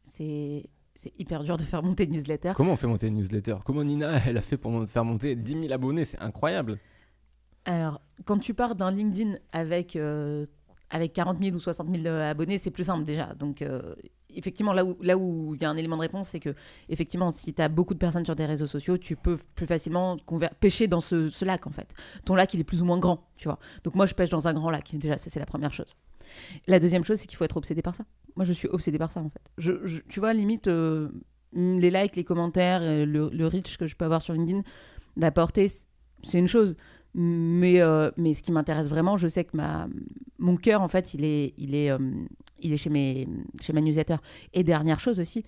C'est. 0.04 0.70
C'est 0.98 1.14
hyper 1.20 1.44
dur 1.44 1.58
de 1.58 1.62
faire 1.62 1.84
monter 1.84 2.06
une 2.06 2.14
newsletter. 2.14 2.54
Comment 2.56 2.74
on 2.74 2.76
fait 2.76 2.88
monter 2.88 3.06
une 3.08 3.18
newsletter? 3.18 3.58
Comment 3.64 3.84
Nina, 3.84 4.20
elle 4.26 4.36
a 4.36 4.42
fait 4.42 4.58
pour 4.58 4.84
faire 4.90 5.06
monter 5.06 5.36
10 5.36 5.62
000 5.62 5.72
abonnés? 5.72 6.06
C'est 6.06 6.20
incroyable. 6.20 6.80
Alors, 7.66 8.02
quand 8.26 8.40
tu 8.40 8.56
pars 8.56 8.74
d'un 8.74 8.90
LinkedIn 8.90 9.36
avec, 9.52 9.96
euh, 9.96 10.44
avec 10.90 11.14
40 11.14 11.38
000 11.40 11.56
ou 11.56 11.60
60 11.60 11.96
000 11.96 12.08
abonnés, 12.08 12.58
c'est 12.58 12.72
plus 12.72 12.86
simple 12.86 13.04
déjà. 13.04 13.36
Donc, 13.36 13.62
euh, 13.62 13.94
effectivement, 14.34 14.74
là 14.74 14.84
où 14.84 14.98
là 15.04 15.20
où 15.20 15.54
il 15.54 15.62
y 15.62 15.66
a 15.66 15.70
un 15.70 15.78
élément 15.78 15.98
de 15.98 16.02
réponse, 16.02 16.30
c'est 16.30 16.40
que, 16.40 16.56
effectivement, 16.90 17.30
si 17.30 17.54
tu 17.54 17.62
as 17.62 17.70
beaucoup 17.70 17.94
de 17.94 18.00
personnes 18.00 18.26
sur 18.26 18.36
des 18.36 18.48
réseaux 18.48 18.66
sociaux, 18.66 18.98
tu 18.98 19.16
peux 19.16 19.38
plus 19.54 19.68
facilement 19.68 20.18
pêcher 20.60 20.88
dans 20.88 21.02
ce, 21.02 21.30
ce 21.30 21.46
lac, 21.46 21.68
en 21.68 21.72
fait. 21.72 21.94
Ton 22.26 22.34
lac, 22.34 22.52
il 22.56 22.60
est 22.60 22.64
plus 22.64 22.82
ou 22.82 22.86
moins 22.86 22.98
grand, 22.98 23.30
tu 23.36 23.48
vois. 23.48 23.60
Donc, 23.84 23.94
moi, 23.94 24.08
je 24.08 24.16
pêche 24.16 24.32
dans 24.32 24.48
un 24.48 24.54
grand 24.54 24.72
lac. 24.72 24.96
Déjà, 24.96 25.20
ça, 25.20 25.30
c'est 25.30 25.40
la 25.40 25.46
première 25.46 25.74
chose. 25.74 25.96
La 26.68 26.80
deuxième 26.80 27.04
chose, 27.04 27.20
c'est 27.20 27.28
qu'il 27.28 27.38
faut 27.38 27.46
être 27.46 27.58
obsédé 27.58 27.82
par 27.82 27.96
ça. 27.96 28.06
Moi, 28.36 28.46
je 28.46 28.54
suis 28.54 28.68
obsédé 28.68 28.98
par 28.98 29.12
ça, 29.12 29.22
en 29.22 29.30
fait. 29.30 29.52
Tu 30.10 30.20
vois, 30.20 30.34
limite, 30.34 30.68
euh, 30.68 31.10
les 31.54 31.90
likes, 31.90 32.16
les 32.16 32.24
commentaires, 32.24 32.82
euh, 32.82 33.06
le, 33.06 33.30
le 33.32 33.48
reach 33.48 33.78
que 33.78 33.88
je 33.88 33.96
peux 33.96 34.06
avoir 34.06 34.22
sur 34.22 34.34
LinkedIn, 34.34 34.62
la 35.16 35.32
portée, 35.32 35.68
c'est 36.24 36.40
une 36.40 36.48
chose. 36.48 36.76
Mais, 37.14 37.82
euh, 37.82 38.12
mais 38.18 38.34
ce 38.34 38.44
qui 38.44 38.52
m'intéresse 38.52 38.88
vraiment, 38.90 39.18
je 39.18 39.28
sais 39.28 39.44
que 39.44 39.58
ma, 39.58 39.88
mon 40.38 40.56
cœur, 40.56 40.82
en 40.82 40.88
fait, 40.88 41.14
il 41.14 41.24
est, 41.24 41.54
il 41.58 41.74
est, 41.74 41.90
il 42.60 42.74
est 42.74 42.78
chez, 42.78 42.92
mes, 42.92 43.28
chez 43.60 43.74
ma 43.74 43.82
newsletter. 43.82 44.18
Et 44.54 44.64
dernière 44.64 45.00
chose 45.00 45.20
aussi, 45.20 45.44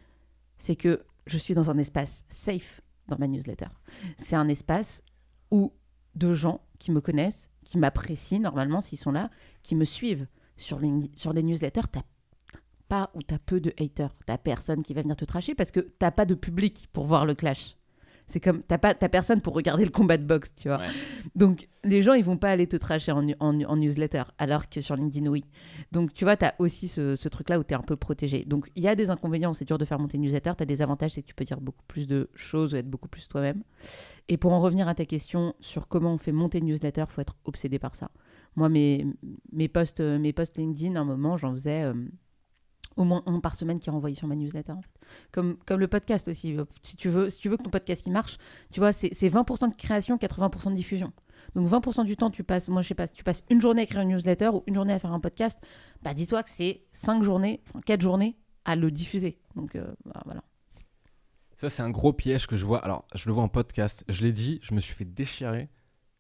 c'est 0.58 0.76
que 0.76 1.04
je 1.28 1.38
suis 1.38 1.54
dans 1.54 1.70
un 1.70 1.78
espace 1.78 2.24
safe 2.28 2.82
dans 3.08 3.18
ma 3.20 3.28
newsletter. 3.28 3.68
C'est 4.18 4.36
un 4.36 4.48
espace 4.48 5.04
où 5.52 5.74
de 6.16 6.34
gens 6.34 6.62
qui 6.80 6.92
me 6.92 7.02
connaissent, 7.02 7.52
qui 7.64 7.78
m'apprécient 7.78 8.40
normalement 8.40 8.82
s'ils 8.82 8.98
sont 8.98 9.12
là, 9.12 9.30
qui 9.62 9.76
me 9.76 9.86
suivent 9.86 10.28
sur, 10.60 10.80
LinkedIn- 10.80 11.10
sur 11.16 11.34
des 11.34 11.44
newsletters, 11.44 11.88
t'as 11.92 12.02
pas 12.88 13.12
ou 13.14 13.22
t'as 13.22 13.38
peu 13.40 13.60
de 13.60 13.72
haters, 13.80 14.14
t'as 14.26 14.38
personne 14.38 14.82
qui 14.84 14.94
va 14.94 15.02
venir 15.02 15.16
te 15.16 15.26
tracher 15.26 15.54
parce 15.56 15.72
que 15.72 15.80
t'as 15.80 16.12
pas 16.12 16.26
de 16.26 16.34
public 16.34 16.88
pour 16.92 17.06
voir 17.06 17.26
le 17.26 17.36
clash. 17.36 17.76
C'est 18.26 18.40
comme 18.40 18.62
t'as 18.62 18.78
pas 18.78 18.94
t'as 18.94 19.10
personne 19.10 19.42
pour 19.42 19.56
regarder 19.56 19.84
le 19.86 19.90
combat 19.90 20.16
de 20.18 20.24
boxe, 20.24 20.54
tu 20.56 20.68
vois. 20.68 20.78
Ouais. 20.78 20.88
Donc 21.36 21.68
les 21.84 22.04
gens 22.04 22.14
ils 22.14 22.24
vont 22.24 22.38
pas 22.38 22.50
aller 22.52 22.68
te 22.68 22.78
tracher 22.78 23.12
en, 23.12 23.28
en- 23.40 23.62
en 23.64 23.76
newsletter, 23.76 24.22
alors 24.38 24.70
que 24.70 24.82
sur 24.82 24.96
LinkedIn 24.96 25.28
oui. 25.28 25.46
Donc 25.92 26.14
tu 26.14 26.26
vois 26.26 26.38
t'as 26.38 26.54
aussi 26.60 26.88
ce, 26.88 27.16
ce 27.16 27.28
truc 27.28 27.50
là 27.50 27.58
où 27.60 27.64
t'es 27.64 27.74
un 27.74 27.82
peu 27.82 27.96
protégé. 27.96 28.42
Donc 28.42 28.70
il 28.76 28.84
y 28.84 28.88
a 28.88 28.94
des 28.96 29.10
inconvénients, 29.10 29.56
c'est 29.56 29.66
dur 29.66 29.80
de 29.80 29.86
faire 29.86 29.98
monter 29.98 30.18
une 30.18 30.24
newsletter. 30.24 30.52
T'as 30.58 30.66
des 30.66 30.84
avantages, 30.84 31.12
c'est 31.14 31.24
que 31.24 31.28
tu 31.28 31.34
peux 31.36 31.46
dire 31.46 31.60
beaucoup 31.60 31.84
plus 31.88 32.08
de 32.08 32.30
choses 32.36 32.74
ou 32.74 32.78
être 32.78 32.90
beaucoup 32.90 33.08
plus 33.08 33.28
toi-même. 33.28 33.64
Et 34.28 34.38
pour 34.38 34.54
en 34.54 34.60
revenir 34.60 34.88
à 34.88 34.94
ta 34.94 35.06
question 35.06 35.56
sur 35.60 35.88
comment 35.88 36.14
on 36.14 36.18
fait 36.20 36.32
monter 36.32 36.60
une 36.60 36.66
newsletter, 36.66 37.06
faut 37.08 37.22
être 37.22 37.36
obsédé 37.46 37.80
par 37.80 37.96
ça. 37.96 38.12
Moi 38.56 38.70
mes 38.70 39.06
mes 39.52 39.68
posts 39.68 40.00
mes 40.00 40.34
posts 40.34 40.58
LinkedIn, 40.58 40.96
à 40.96 41.00
un 41.00 41.06
moment 41.06 41.38
j'en 41.38 41.52
faisais 41.52 41.84
euh, 41.84 41.94
au 43.00 43.04
moins 43.04 43.24
un 43.26 43.40
par 43.40 43.56
semaine 43.56 43.80
qui 43.80 43.90
renvoyait 43.90 44.16
sur 44.16 44.28
ma 44.28 44.36
newsletter. 44.36 44.74
Comme, 45.32 45.58
comme 45.66 45.80
le 45.80 45.88
podcast 45.88 46.28
aussi. 46.28 46.58
Si 46.84 46.98
tu, 46.98 47.10
veux, 47.10 47.30
si 47.30 47.40
tu 47.40 47.50
veux 47.50 47.58
que 47.58 47.64
ton 47.64 47.70
podcast 47.70 48.04
il 48.06 48.12
marche, 48.12 48.38
tu 48.72 48.80
vois, 48.80 48.92
c'est 48.92 49.14
c'est 49.14 49.30
20% 49.30 49.72
de 49.72 49.76
création, 49.76 50.18
80% 50.18 50.72
de 50.72 50.76
diffusion. 50.76 51.14
Donc 51.56 51.68
20% 51.68 52.06
du 52.06 52.18
temps, 52.18 52.30
tu 52.30 52.44
passes, 52.44 52.70
moi 52.70 52.82
je 52.82 52.90
sais 52.90 52.96
pas, 52.96 53.08
si 53.08 53.14
tu 53.14 53.24
passes 53.24 53.44
une 53.50 53.62
journée 53.62 53.82
à 53.82 53.84
écrire 53.86 54.02
une 54.02 54.10
newsletter 54.10 54.50
ou 54.50 54.64
une 54.68 54.76
journée 54.76 54.94
à 54.94 55.00
faire 55.00 55.14
un 55.14 55.20
podcast, 55.20 55.58
bah 56.04 56.14
dis-toi 56.14 56.44
que 56.44 56.50
c'est 56.50 56.84
5 56.92 57.24
journées, 57.24 57.62
enfin 57.70 57.80
4 57.82 58.02
journées 58.02 58.38
à 58.66 58.76
le 58.76 58.92
diffuser. 58.92 59.40
Donc 59.56 59.76
euh, 59.76 59.92
bah, 60.06 60.22
voilà. 60.26 60.44
Ça, 61.58 61.70
c'est 61.70 61.82
un 61.82 61.90
gros 61.90 62.14
piège 62.14 62.48
que 62.48 62.56
je 62.56 62.66
vois. 62.66 62.80
Alors, 62.80 63.06
je 63.14 63.28
le 63.28 63.34
vois 63.34 63.44
en 63.44 63.50
podcast. 63.50 64.06
Je 64.08 64.24
l'ai 64.24 64.32
dit, 64.32 64.60
je 64.62 64.74
me 64.74 64.80
suis 64.80 64.94
fait 64.94 65.04
déchirer. 65.04 65.70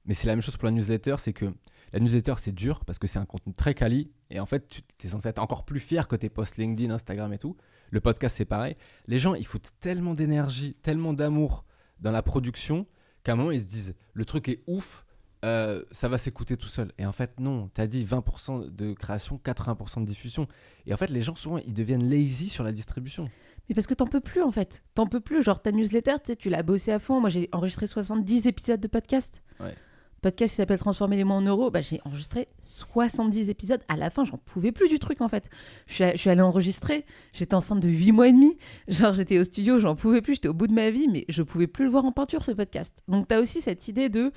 Mais 0.03 0.13
c'est 0.13 0.27
la 0.27 0.33
même 0.33 0.41
chose 0.41 0.57
pour 0.57 0.65
la 0.65 0.71
newsletter. 0.71 1.15
C'est 1.17 1.31
que 1.31 1.45
la 1.93 1.99
newsletter, 1.99 2.35
c'est 2.37 2.53
dur 2.53 2.85
parce 2.85 2.99
que 2.99 3.07
c'est 3.07 3.19
un 3.19 3.25
contenu 3.25 3.53
très 3.53 3.73
quali. 3.73 4.11
Et 4.29 4.39
en 4.39 4.45
fait, 4.45 4.67
tu 4.67 5.07
es 5.07 5.09
censé 5.09 5.27
être 5.29 5.39
encore 5.39 5.65
plus 5.65 5.79
fier 5.79 6.07
que 6.07 6.15
tes 6.15 6.29
posts 6.29 6.57
LinkedIn, 6.57 6.93
Instagram 6.93 7.33
et 7.33 7.37
tout. 7.37 7.57
Le 7.89 7.99
podcast, 7.99 8.35
c'est 8.37 8.45
pareil. 8.45 8.75
Les 9.07 9.17
gens, 9.17 9.33
ils 9.33 9.45
foutent 9.45 9.71
tellement 9.79 10.13
d'énergie, 10.13 10.75
tellement 10.81 11.13
d'amour 11.13 11.65
dans 11.99 12.11
la 12.11 12.21
production 12.21 12.85
qu'à 13.23 13.33
un 13.33 13.35
moment, 13.35 13.51
ils 13.51 13.61
se 13.61 13.65
disent 13.65 13.95
le 14.13 14.25
truc 14.25 14.49
est 14.49 14.61
ouf, 14.67 15.05
euh, 15.45 15.83
ça 15.91 16.07
va 16.07 16.17
s'écouter 16.17 16.57
tout 16.57 16.67
seul. 16.67 16.91
Et 16.97 17.05
en 17.05 17.11
fait, 17.11 17.39
non, 17.39 17.69
tu 17.73 17.81
as 17.81 17.87
dit 17.87 18.05
20% 18.05 18.73
de 18.73 18.93
création, 18.93 19.39
80% 19.43 20.01
de 20.01 20.05
diffusion. 20.05 20.47
Et 20.85 20.93
en 20.93 20.97
fait, 20.97 21.09
les 21.09 21.21
gens, 21.21 21.35
souvent, 21.35 21.57
ils 21.57 21.73
deviennent 21.73 22.07
lazy 22.09 22.49
sur 22.49 22.63
la 22.63 22.71
distribution. 22.71 23.29
Mais 23.67 23.75
parce 23.75 23.87
que 23.87 23.93
t'en 23.93 24.07
peux 24.07 24.19
plus, 24.19 24.41
en 24.41 24.51
fait. 24.51 24.83
T'en 24.95 25.07
peux 25.07 25.19
plus. 25.19 25.43
Genre, 25.43 25.61
ta 25.61 25.71
newsletter, 25.71 26.15
tu 26.37 26.49
l'as 26.49 26.63
bossé 26.63 26.91
à 26.91 26.99
fond. 26.99 27.19
Moi, 27.19 27.29
j'ai 27.29 27.49
enregistré 27.51 27.87
70 27.87 28.47
épisodes 28.47 28.79
de 28.79 28.87
podcast. 28.87 29.41
Ouais. 29.59 29.75
Podcast 30.19 30.53
qui 30.53 30.57
s'appelle 30.57 30.79
Transformer 30.79 31.17
les 31.17 31.23
mots 31.23 31.35
en 31.35 31.41
euros. 31.41 31.71
Bah, 31.71 31.81
j'ai 31.81 32.01
enregistré 32.05 32.47
70 32.61 33.49
épisodes. 33.49 33.81
À 33.87 33.97
la 33.97 34.09
fin, 34.09 34.25
j'en 34.25 34.37
pouvais 34.37 34.71
plus 34.71 34.89
du 34.89 34.99
truc, 34.99 35.21
en 35.21 35.29
fait. 35.29 35.49
Je 35.87 36.15
suis, 36.15 36.29
allée 36.29 36.41
enregistrer. 36.41 37.05
J'étais 37.33 37.55
enceinte 37.55 37.79
de 37.79 37.89
8 37.89 38.11
mois 38.11 38.27
et 38.27 38.33
demi. 38.33 38.57
Genre, 38.87 39.13
j'étais 39.13 39.39
au 39.39 39.43
studio, 39.43 39.79
j'en 39.79 39.95
pouvais 39.95 40.21
plus. 40.21 40.35
J'étais 40.35 40.47
au 40.47 40.53
bout 40.53 40.67
de 40.67 40.73
ma 40.73 40.89
vie, 40.89 41.07
mais 41.07 41.25
je 41.29 41.41
pouvais 41.43 41.67
plus 41.67 41.85
le 41.85 41.91
voir 41.91 42.05
en 42.05 42.11
peinture, 42.11 42.43
ce 42.43 42.51
podcast. 42.51 43.01
Donc, 43.07 43.27
t'as 43.27 43.39
aussi 43.39 43.61
cette 43.61 43.87
idée 43.87 44.09
de. 44.09 44.31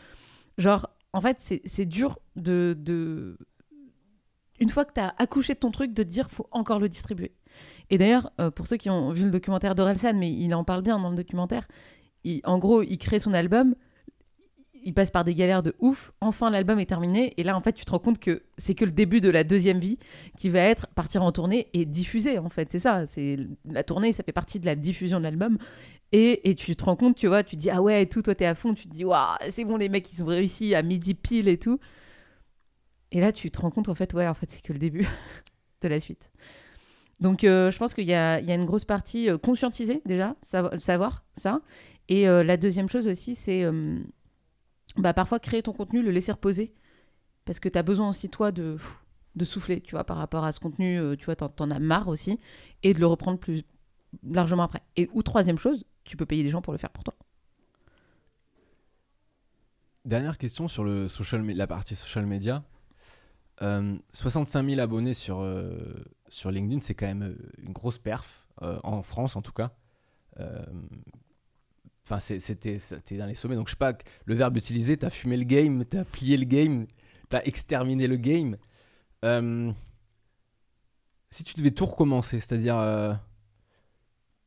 Genre, 0.58 0.88
en 1.12 1.20
fait, 1.20 1.38
c'est 1.64 1.86
dur 1.86 2.18
de, 2.36 2.76
de. 2.78 3.36
Une 4.60 4.68
fois 4.68 4.84
que 4.84 4.92
t'as 4.92 5.12
accouché 5.18 5.54
de 5.54 5.58
ton 5.58 5.70
truc, 5.70 5.92
de 5.92 6.02
te 6.02 6.08
dire 6.08 6.30
faut 6.30 6.46
encore 6.52 6.78
le 6.78 6.88
distribuer. 6.88 7.32
Et 7.90 7.98
d'ailleurs, 7.98 8.32
euh, 8.40 8.50
pour 8.50 8.66
ceux 8.66 8.76
qui 8.76 8.88
ont 8.88 9.10
vu 9.10 9.24
le 9.24 9.30
documentaire 9.30 9.74
d'Orelsan, 9.74 10.14
mais 10.14 10.32
il 10.32 10.54
en 10.54 10.64
parle 10.64 10.82
bien 10.82 10.98
dans 10.98 11.10
le 11.10 11.16
documentaire, 11.16 11.66
en 12.44 12.58
gros, 12.58 12.82
il 12.82 12.98
crée 12.98 13.18
son 13.18 13.34
album, 13.34 13.74
il 14.84 14.94
passe 14.94 15.10
par 15.10 15.24
des 15.24 15.34
galères 15.34 15.62
de 15.62 15.74
ouf, 15.78 16.12
enfin 16.20 16.50
l'album 16.50 16.78
est 16.78 16.86
terminé, 16.86 17.32
et 17.36 17.42
là 17.42 17.56
en 17.56 17.60
fait 17.60 17.72
tu 17.72 17.84
te 17.84 17.90
rends 17.90 17.98
compte 17.98 18.18
que 18.18 18.42
c'est 18.58 18.74
que 18.74 18.84
le 18.84 18.92
début 18.92 19.20
de 19.20 19.30
la 19.30 19.44
deuxième 19.44 19.78
vie 19.78 19.98
qui 20.36 20.48
va 20.48 20.60
être 20.60 20.86
partir 20.88 21.22
en 21.22 21.32
tournée 21.32 21.68
et 21.72 21.84
diffuser 21.84 22.38
en 22.38 22.48
fait, 22.48 22.70
c'est 22.70 22.78
ça, 22.78 23.06
c'est 23.06 23.38
la 23.64 23.82
tournée, 23.82 24.12
ça 24.12 24.22
fait 24.22 24.32
partie 24.32 24.60
de 24.60 24.66
la 24.66 24.74
diffusion 24.74 25.18
de 25.18 25.24
l'album, 25.24 25.58
et, 26.14 26.54
tu 26.56 26.76
te 26.76 26.84
rends 26.84 26.96
compte, 26.96 27.16
tu 27.16 27.26
vois, 27.26 27.42
tu 27.42 27.56
dis 27.56 27.70
ah 27.70 27.80
ouais 27.80 28.02
et 28.02 28.08
tout, 28.08 28.20
toi 28.20 28.34
t'es 28.34 28.44
à 28.44 28.54
fond, 28.54 28.74
tu 28.74 28.88
te 28.88 28.94
dis 28.94 29.04
waouh 29.04 29.36
c'est 29.50 29.64
bon 29.64 29.76
les 29.76 29.88
mecs 29.88 30.12
ils 30.12 30.22
ont 30.22 30.26
réussi 30.26 30.74
à 30.74 30.82
midi 30.82 31.14
pile 31.14 31.48
et 31.48 31.58
tout, 31.58 31.78
et 33.10 33.20
là 33.20 33.32
tu 33.32 33.50
te 33.50 33.60
rends 33.60 33.70
compte 33.70 33.88
en 33.88 33.94
fait 33.94 34.12
ouais 34.14 34.26
en 34.26 34.34
fait 34.34 34.50
c'est 34.50 34.62
que 34.62 34.72
le 34.72 34.78
début 34.78 35.06
de 35.82 35.88
la 35.88 36.00
suite. 36.00 36.30
Donc 37.20 37.44
euh, 37.44 37.70
je 37.70 37.78
pense 37.78 37.94
qu'il 37.94 38.04
y 38.04 38.08
y 38.08 38.14
a 38.14 38.40
une 38.40 38.64
grosse 38.64 38.84
partie 38.84 39.30
euh, 39.30 39.38
conscientiser 39.38 40.02
déjà, 40.04 40.34
savo- 40.44 40.78
savoir 40.80 41.24
ça. 41.34 41.60
Et 42.08 42.28
euh, 42.28 42.42
la 42.42 42.56
deuxième 42.56 42.88
chose 42.88 43.06
aussi, 43.06 43.36
c'est 43.36 43.64
bah, 44.96 45.14
parfois 45.14 45.38
créer 45.38 45.62
ton 45.62 45.72
contenu, 45.72 46.02
le 46.02 46.10
laisser 46.10 46.32
reposer. 46.32 46.74
Parce 47.44 47.58
que 47.58 47.68
tu 47.68 47.78
as 47.78 47.82
besoin 47.82 48.08
aussi, 48.08 48.28
toi, 48.28 48.52
de, 48.52 48.76
souffler, 49.42 49.80
tu 49.80 49.92
vois, 49.92 50.04
par 50.04 50.16
rapport 50.16 50.44
à 50.44 50.52
ce 50.52 50.60
contenu, 50.60 50.98
euh, 50.98 51.16
tu 51.16 51.24
vois, 51.24 51.36
t'en, 51.36 51.70
as 51.70 51.78
marre 51.78 52.08
aussi, 52.08 52.38
et 52.82 52.94
de 52.94 53.00
le 53.00 53.06
reprendre 53.06 53.38
plus 53.38 53.62
largement 54.22 54.64
après. 54.64 54.82
Et 54.96 55.08
ou 55.12 55.22
troisième 55.22 55.58
chose, 55.58 55.84
tu 56.04 56.16
peux 56.16 56.26
payer 56.26 56.42
des 56.42 56.50
gens 56.50 56.62
pour 56.62 56.72
le 56.72 56.78
faire 56.78 56.90
pour 56.90 57.04
toi. 57.04 57.14
Dernière 60.04 60.36
question 60.36 60.68
sur 60.68 60.84
la 60.84 61.66
partie 61.66 61.94
social 61.94 62.26
media. 62.26 62.64
Euh, 63.62 63.96
65 64.12 64.68
000 64.68 64.80
abonnés 64.80 65.14
sur, 65.14 65.40
euh, 65.40 65.94
sur 66.28 66.50
LinkedIn, 66.50 66.80
c'est 66.80 66.94
quand 66.94 67.06
même 67.06 67.22
euh, 67.22 67.52
une 67.58 67.72
grosse 67.72 67.98
perf, 67.98 68.48
euh, 68.62 68.80
en 68.82 69.02
France 69.02 69.36
en 69.36 69.42
tout 69.42 69.52
cas. 69.52 69.70
Enfin, 72.04 72.18
c'était 72.18 72.78
dans 73.16 73.26
les 73.26 73.34
sommets. 73.34 73.54
Donc, 73.54 73.68
je 73.68 73.72
sais 73.72 73.78
pas, 73.78 73.96
le 74.24 74.34
verbe 74.34 74.56
utilisé, 74.56 74.96
t'as 74.96 75.10
fumé 75.10 75.36
le 75.36 75.44
game, 75.44 75.84
t'as 75.84 76.04
plié 76.04 76.36
le 76.36 76.44
game, 76.44 76.86
t'as 77.28 77.42
exterminé 77.44 78.06
le 78.06 78.16
game. 78.16 78.56
Euh, 79.24 79.72
si 81.30 81.44
tu 81.44 81.54
devais 81.54 81.70
tout 81.70 81.86
recommencer, 81.86 82.40
c'est-à-dire, 82.40 82.76
euh, 82.76 83.14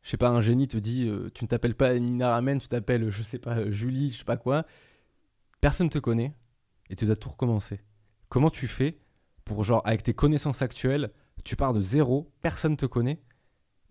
je 0.03 0.09
sais 0.09 0.17
pas, 0.17 0.29
un 0.29 0.41
génie 0.41 0.67
te 0.67 0.77
dit, 0.77 1.07
euh, 1.07 1.31
tu 1.33 1.45
ne 1.45 1.47
t'appelles 1.47 1.75
pas 1.75 1.97
Nina 1.97 2.31
Ramen, 2.31 2.59
tu 2.59 2.67
t'appelles, 2.67 3.09
je 3.09 3.23
sais 3.23 3.39
pas, 3.39 3.71
Julie, 3.71 4.11
je 4.11 4.19
sais 4.19 4.25
pas 4.25 4.37
quoi. 4.37 4.65
Personne 5.61 5.89
te 5.89 5.97
connaît 5.97 6.33
et 6.89 6.95
tu 6.95 7.05
dois 7.05 7.15
tout 7.15 7.29
recommencer. 7.29 7.81
Comment 8.27 8.49
tu 8.49 8.67
fais 8.67 8.99
pour, 9.45 9.63
genre, 9.63 9.81
avec 9.85 10.03
tes 10.03 10.13
connaissances 10.13 10.61
actuelles, 10.61 11.11
tu 11.45 11.55
pars 11.55 11.73
de 11.73 11.81
zéro, 11.81 12.31
personne 12.41 12.75
te 12.75 12.85
connaît 12.85 13.21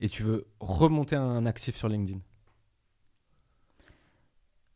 et 0.00 0.08
tu 0.08 0.22
veux 0.22 0.46
remonter 0.60 1.16
un 1.16 1.46
actif 1.46 1.76
sur 1.76 1.88
LinkedIn? 1.88 2.20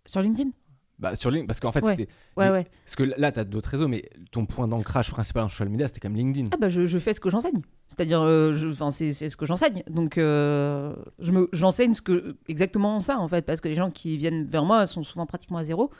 Sur 0.09 0.22
LinkedIn? 0.22 0.50
Bah, 0.98 1.14
sur 1.14 1.30
LinkedIn, 1.30 1.46
parce 1.46 1.61
qu'en 1.61 1.70
fait, 1.70 1.84
Ouais. 1.84 1.94
c'était. 1.94 2.11
Ouais, 2.36 2.50
ouais. 2.50 2.64
Parce 2.84 2.96
que 2.96 3.04
là, 3.04 3.30
tu 3.30 3.38
as 3.38 3.44
d'autres 3.44 3.68
réseaux, 3.68 3.86
mais 3.86 4.02
ton 4.32 4.46
point 4.46 4.66
d'ancrage 4.66 5.11
principal 5.12 5.44
en 5.44 5.48
social 5.48 5.68
media, 5.68 5.86
c'était 5.86 6.00
quand 6.00 6.09
même 6.09 6.16
LinkedIn. 6.18 6.48
Ah 6.52 6.56
bah 6.56 6.68
je, 6.68 6.86
je 6.86 6.98
fais 6.98 7.14
ce 7.14 7.20
que 7.20 7.30
j'enseigne. 7.30 7.61
C'est-à-dire, 7.86 8.20
euh, 8.20 8.54
je- 8.54 8.72
c'est 8.90 9.12
c'est 9.12 9.28
ce 9.28 9.36
que 9.36 9.46
j'enseigne. 9.46 9.84
Donc, 9.88 10.18
euh, 10.18 10.96
je 11.20 11.30
me- 11.30 11.48
j'enseigne 11.52 11.94
ce 11.94 12.02
que, 12.02 12.36
exactement 12.48 12.98
ça, 13.00 13.18
en 13.20 13.28
fait, 13.28 13.46
parce 13.46 13.61
que 13.61 13.68
les 13.68 13.76
gens 13.76 13.90
qui 13.92 14.16
viennent 14.16 14.44
vers 14.44 14.64
moi 14.64 14.88
sont 14.88 15.04
souvent 15.04 15.26
pratiquement 15.26 15.59
à 15.59 15.64
zéro. 15.64 15.92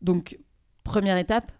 Donc, 0.00 0.38
première 0.82 1.18
étape, 1.18 1.52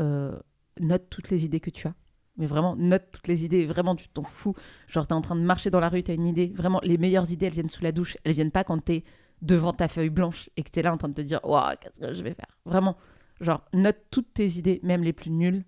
euh, 0.00 0.38
note 0.80 1.08
toutes 1.08 1.30
les 1.30 1.44
idées 1.44 1.60
que 1.60 1.70
tu 1.70 1.86
as. 1.88 1.94
Mais 2.36 2.46
vraiment, 2.46 2.76
note 2.76 3.04
toutes 3.10 3.28
les 3.28 3.46
idées. 3.46 3.64
Vraiment, 3.64 3.96
tu 3.96 4.08
t'en 4.10 4.22
fous. 4.22 4.54
Genre, 4.88 5.06
t'es 5.06 5.14
en 5.14 5.22
train 5.22 5.36
de 5.36 5.40
marcher 5.40 5.70
dans 5.70 5.80
la 5.80 5.88
rue, 5.88 6.02
t'as 6.02 6.12
une 6.12 6.26
idée. 6.26 6.52
Vraiment, 6.54 6.80
les 6.82 6.98
meilleures 6.98 7.30
idées, 7.32 7.46
elles 7.46 7.54
viennent 7.54 7.70
sous 7.70 7.82
la 7.82 7.92
douche. 7.92 8.18
Elles 8.24 8.34
viennent 8.34 8.50
pas 8.50 8.62
quand 8.64 8.76
t'es 8.84 9.04
devant 9.42 9.72
ta 9.72 9.88
feuille 9.88 10.10
blanche 10.10 10.50
et 10.56 10.62
que 10.62 10.70
t'es 10.70 10.82
là 10.82 10.92
en 10.92 10.96
train 10.96 11.08
de 11.08 11.14
te 11.14 11.20
dire, 11.20 11.40
waouh, 11.44 11.74
qu'est-ce 11.80 12.00
que 12.00 12.14
je 12.14 12.22
vais 12.22 12.34
faire? 12.34 12.58
Vraiment, 12.64 12.96
genre, 13.40 13.64
note 13.72 13.98
toutes 14.10 14.32
tes 14.34 14.46
idées, 14.58 14.80
même 14.82 15.02
les 15.02 15.12
plus 15.12 15.30
nulles. 15.30 15.64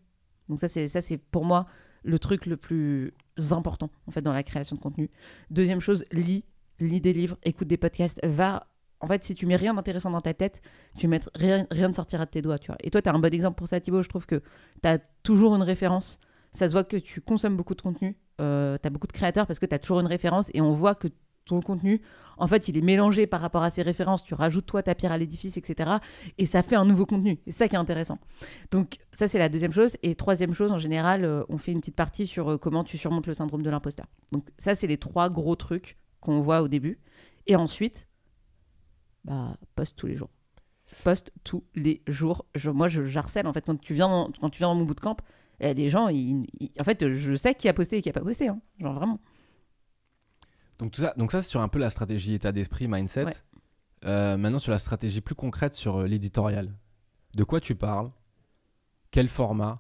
Donc 0.49 0.59
ça, 0.59 0.69
c'est 0.69 0.89
ça, 0.89 1.01
c'est 1.01 1.19
pour 1.19 1.45
moi 1.45 1.67
le 2.05 2.19
truc 2.19 2.47
le 2.47 2.57
plus 2.57 3.13
important 3.51 3.91
en 4.07 4.11
fait 4.11 4.23
dans 4.23 4.33
la 4.33 4.43
création 4.43 4.77
de 4.77 4.81
contenu. 4.81 5.11
Deuxième 5.51 5.81
chose, 5.81 6.05
lis, 6.13 6.45
lis 6.81 7.01
des 7.01 7.13
livres, 7.13 7.37
écoute 7.45 7.69
des 7.69 7.77
podcasts, 7.77 8.25
va. 8.25 8.67
En 9.01 9.07
fait, 9.07 9.23
si 9.23 9.35
tu 9.35 9.47
mets 9.47 9.57
rien 9.57 9.75
d'intéressant 9.75 10.11
dans 10.11 10.21
ta 10.21 10.35
tête, 10.35 10.61
tu 10.97 11.07
mets 11.07 11.21
rien, 11.37 11.67
rien 11.71 11.89
ne 11.89 11.93
sortira 11.93 12.25
de 12.25 12.31
tes 12.31 12.43
doigts, 12.43 12.59
tu 12.59 12.67
vois. 12.67 12.77
Et 12.83 12.91
toi, 12.91 13.01
tu 13.01 13.09
as 13.09 13.15
un 13.15 13.19
bon 13.21 13.33
exemple 13.33 13.57
pour 13.57 13.69
ça, 13.69 13.79
Thibaut. 13.79 14.03
Je 14.03 14.09
trouve 14.09 14.27
que 14.27 14.43
tu 14.83 14.89
as 14.89 14.99
toujours 15.23 15.55
une 15.55 15.63
référence. 15.63 16.19
Ça 16.51 16.67
se 16.67 16.73
voit 16.73 16.83
que 16.83 16.97
tu 16.97 17.21
consommes 17.21 17.57
beaucoup 17.57 17.77
de 17.77 17.83
contenu. 17.83 18.19
Euh, 18.41 18.77
tu 18.83 18.89
as 18.89 18.91
beaucoup 18.91 19.07
de 19.07 19.13
créateurs 19.13 19.47
parce 19.47 19.61
que 19.61 19.67
tu 19.67 19.75
as 19.75 19.79
toujours 19.79 20.01
une 20.01 20.09
référence 20.09 20.51
et 20.53 20.61
on 20.61 20.73
voit 20.73 20.97
que 20.97 21.09
ton 21.49 21.61
contenu, 21.61 22.01
en 22.37 22.47
fait, 22.47 22.69
il 22.69 22.77
est 22.77 22.81
mélangé 22.83 23.27
par 23.27 23.41
rapport 23.41 23.63
à 23.63 23.71
ces 23.71 23.83
références. 23.83 24.23
Tu 24.25 24.35
rajoutes 24.35 24.67
toi 24.67 24.83
ta 24.83 24.95
pierre 24.95 25.13
à 25.13 25.19
l'édifice, 25.19 25.57
etc. 25.57 25.91
Et 26.39 26.47
ça 26.47 26.63
fait 26.63 26.77
un 26.77 26.85
nouveau 26.85 27.05
contenu. 27.07 27.39
C'est 27.47 27.53
ça 27.53 27.69
qui 27.69 27.75
est 27.75 27.79
intéressant. 27.79 28.19
Donc 28.71 28.99
ça 29.13 29.27
c'est 29.29 29.39
la 29.39 29.49
deuxième 29.49 29.73
chose. 29.73 29.97
Et 30.03 30.15
troisième 30.15 30.55
chose, 30.55 30.71
en 30.71 30.79
général, 30.79 31.25
euh, 31.25 31.43
on 31.49 31.59
fait 31.59 31.73
une 31.73 31.81
petite 31.81 31.97
partie 31.97 32.27
sur 32.27 32.53
euh, 32.53 32.57
comment 32.59 32.85
tu 32.85 32.97
surmontes 32.97 33.27
le 33.27 33.35
syndrome 33.35 33.63
de 33.63 33.71
l'imposteur. 33.71 34.07
Donc 34.33 34.47
ça 34.57 34.75
c'est 34.75 34.87
les 34.87 34.99
trois 34.99 35.29
gros 35.31 35.57
trucs 35.57 35.99
qu'on 36.21 36.41
voit 36.41 36.63
au 36.63 36.69
début. 36.69 36.99
Et 37.47 37.57
ensuite, 37.57 38.09
bah 39.25 39.57
poste 39.75 39.97
tous 39.99 40.07
les 40.07 40.17
jours. 40.17 40.31
Poste 41.05 41.33
tous 41.45 41.65
les 41.75 42.03
jours. 42.07 42.47
Je- 42.55 42.71
moi 42.71 42.89
je 42.89 43.05
j'harcèle 43.05 43.47
en 43.47 43.53
fait 43.53 43.65
quand 43.67 43.79
tu 43.81 43.95
viens 43.95 44.09
dans, 44.09 44.31
quand 44.41 44.49
tu 44.51 44.59
viens 44.59 44.69
dans 44.69 44.75
mon 44.75 44.85
bootcamp, 44.85 45.17
eh, 45.61 45.75
les 45.75 45.91
gens, 45.91 46.09
ils- 46.09 46.47
ils- 46.61 46.71
en 46.81 46.85
fait 46.85 47.11
je 47.11 47.35
sais 47.35 47.55
qui 47.55 47.69
a 47.69 47.75
posté 47.75 47.99
et 47.99 48.03
qui 48.03 48.09
a 48.09 48.13
pas 48.13 48.21
posté. 48.21 48.49
hein. 48.49 48.61
Genre 48.79 48.95
vraiment. 48.95 49.19
Donc, 50.79 50.93
tout 50.93 51.01
ça, 51.01 51.15
donc 51.17 51.33
ça, 51.33 51.43
c'est 51.43 51.49
sur 51.49 51.61
un 51.61 51.69
peu 51.69 51.79
la 51.79 51.91
stratégie 51.91 52.35
état 52.35 52.53
d'esprit, 52.53 52.89
mindset. 52.89 53.25
Ouais. 53.25 53.33
Euh, 54.05 54.37
maintenant, 54.37 54.61
sur 54.61 54.71
la 54.71 54.79
stratégie 54.79 55.21
plus 55.21 55.35
concrète 55.35 55.75
sur 55.75 55.97
euh, 55.97 56.07
l'éditorial. 56.07 56.73
De 57.35 57.45
quoi 57.45 57.61
tu 57.61 57.75
parles? 57.75 58.11
Quel 59.11 59.29
format? 59.29 59.77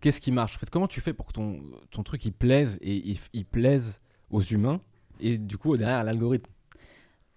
Qu'est-ce 0.00 0.20
qui 0.20 0.32
marche? 0.32 0.56
En 0.56 0.58
fait, 0.58 0.70
comment 0.70 0.88
tu 0.88 1.00
fais 1.00 1.12
pour 1.12 1.26
que 1.26 1.32
ton, 1.32 1.62
ton 1.90 2.02
truc 2.02 2.24
il 2.24 2.32
plaise 2.32 2.78
et 2.80 2.96
il, 2.96 3.18
il 3.32 3.46
plaise 3.46 4.00
aux 4.30 4.42
humains 4.42 4.80
et 5.20 5.38
du 5.38 5.56
coup 5.56 5.76
derrière 5.76 6.04
l'algorithme? 6.04 6.50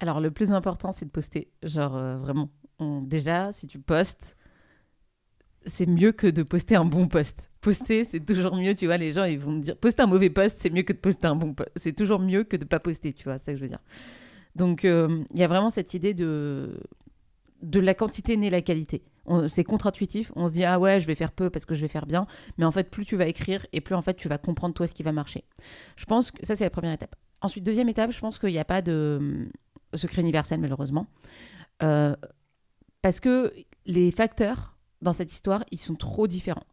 Alors, 0.00 0.20
le 0.20 0.30
plus 0.30 0.50
important, 0.50 0.92
c'est 0.92 1.04
de 1.04 1.10
poster. 1.10 1.48
Genre, 1.62 1.96
euh, 1.96 2.16
vraiment. 2.18 2.50
On- 2.78 3.02
déjà, 3.02 3.52
si 3.52 3.66
tu 3.66 3.78
postes, 3.78 4.36
c'est 5.66 5.86
mieux 5.86 6.12
que 6.12 6.26
de 6.26 6.42
poster 6.42 6.76
un 6.76 6.84
bon 6.84 7.08
post. 7.08 7.50
Poster, 7.60 8.04
c'est 8.04 8.20
toujours 8.20 8.56
mieux, 8.56 8.74
tu 8.74 8.86
vois. 8.86 8.96
Les 8.96 9.12
gens, 9.12 9.24
ils 9.24 9.38
vont 9.38 9.52
me 9.52 9.60
dire, 9.60 9.76
poster 9.76 10.02
un 10.02 10.06
mauvais 10.06 10.30
post, 10.30 10.58
c'est 10.60 10.70
mieux 10.70 10.82
que 10.82 10.92
de 10.92 10.98
poster 10.98 11.26
un 11.26 11.36
bon 11.36 11.54
post. 11.54 11.70
C'est 11.76 11.94
toujours 11.94 12.18
mieux 12.18 12.44
que 12.44 12.56
de 12.56 12.64
pas 12.64 12.80
poster, 12.80 13.12
tu 13.12 13.24
vois, 13.24 13.38
c'est 13.38 13.46
ça 13.46 13.52
que 13.52 13.58
je 13.58 13.62
veux 13.62 13.68
dire. 13.68 13.82
Donc, 14.56 14.84
euh, 14.84 15.22
il 15.34 15.40
y 15.40 15.42
a 15.42 15.48
vraiment 15.48 15.70
cette 15.70 15.94
idée 15.94 16.14
de, 16.14 16.80
de 17.62 17.80
la 17.80 17.94
quantité 17.94 18.36
née 18.36 18.50
la 18.50 18.62
qualité. 18.62 19.02
C'est 19.46 19.62
contre-intuitif. 19.62 20.32
On 20.34 20.48
se 20.48 20.52
dit, 20.52 20.64
ah 20.64 20.80
ouais, 20.80 20.98
je 20.98 21.06
vais 21.06 21.14
faire 21.14 21.30
peu 21.30 21.50
parce 21.50 21.64
que 21.64 21.74
je 21.74 21.82
vais 21.82 21.88
faire 21.88 22.06
bien. 22.06 22.26
Mais 22.58 22.64
en 22.64 22.72
fait, 22.72 22.90
plus 22.90 23.04
tu 23.04 23.16
vas 23.16 23.26
écrire 23.26 23.64
et 23.72 23.80
plus 23.80 23.94
en 23.94 24.02
fait, 24.02 24.14
tu 24.14 24.28
vas 24.28 24.38
comprendre 24.38 24.74
toi 24.74 24.88
ce 24.88 24.94
qui 24.94 25.04
va 25.04 25.12
marcher. 25.12 25.44
Je 25.94 26.04
pense 26.04 26.32
que 26.32 26.44
ça, 26.44 26.56
c'est 26.56 26.64
la 26.64 26.70
première 26.70 26.92
étape. 26.92 27.14
Ensuite, 27.40 27.62
deuxième 27.62 27.88
étape, 27.88 28.10
je 28.10 28.18
pense 28.18 28.40
qu'il 28.40 28.50
n'y 28.50 28.58
a 28.58 28.64
pas 28.64 28.82
de 28.82 29.18
hum, 29.20 29.50
secret 29.94 30.22
universel, 30.22 30.58
malheureusement. 30.58 31.06
Euh, 31.82 32.16
parce 33.02 33.20
que 33.20 33.52
les 33.86 34.10
facteurs 34.10 34.69
dans 35.02 35.12
cette 35.12 35.32
histoire, 35.32 35.64
ils 35.70 35.78
sont 35.78 35.94
trop 35.94 36.26
différents. 36.26 36.66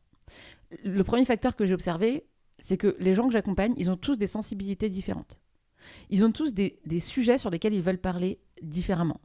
Le 0.84 1.04
premier 1.04 1.26
facteur 1.26 1.56
que 1.56 1.66
j'ai 1.66 1.74
observé, 1.74 2.26
c'est 2.60 2.78
que 2.78 2.96
les 3.00 3.14
gens 3.14 3.28
que 3.28 3.34
j'accompagne, 3.34 3.74
ils 3.78 3.90
ont 3.90 3.98
tous 3.98 4.18
des 4.18 4.28
sensibilités 4.28 4.90
différentes. 4.90 5.40
Ils 6.10 6.26
ont 6.26 6.32
tous 6.32 6.54
des, 6.54 6.80
sujets 7.00 7.38
sur 7.38 7.50
lesquels 7.50 7.74
ils 7.74 7.82
veulent 7.82 7.98
parler 7.98 8.40
différemment. 8.62 9.22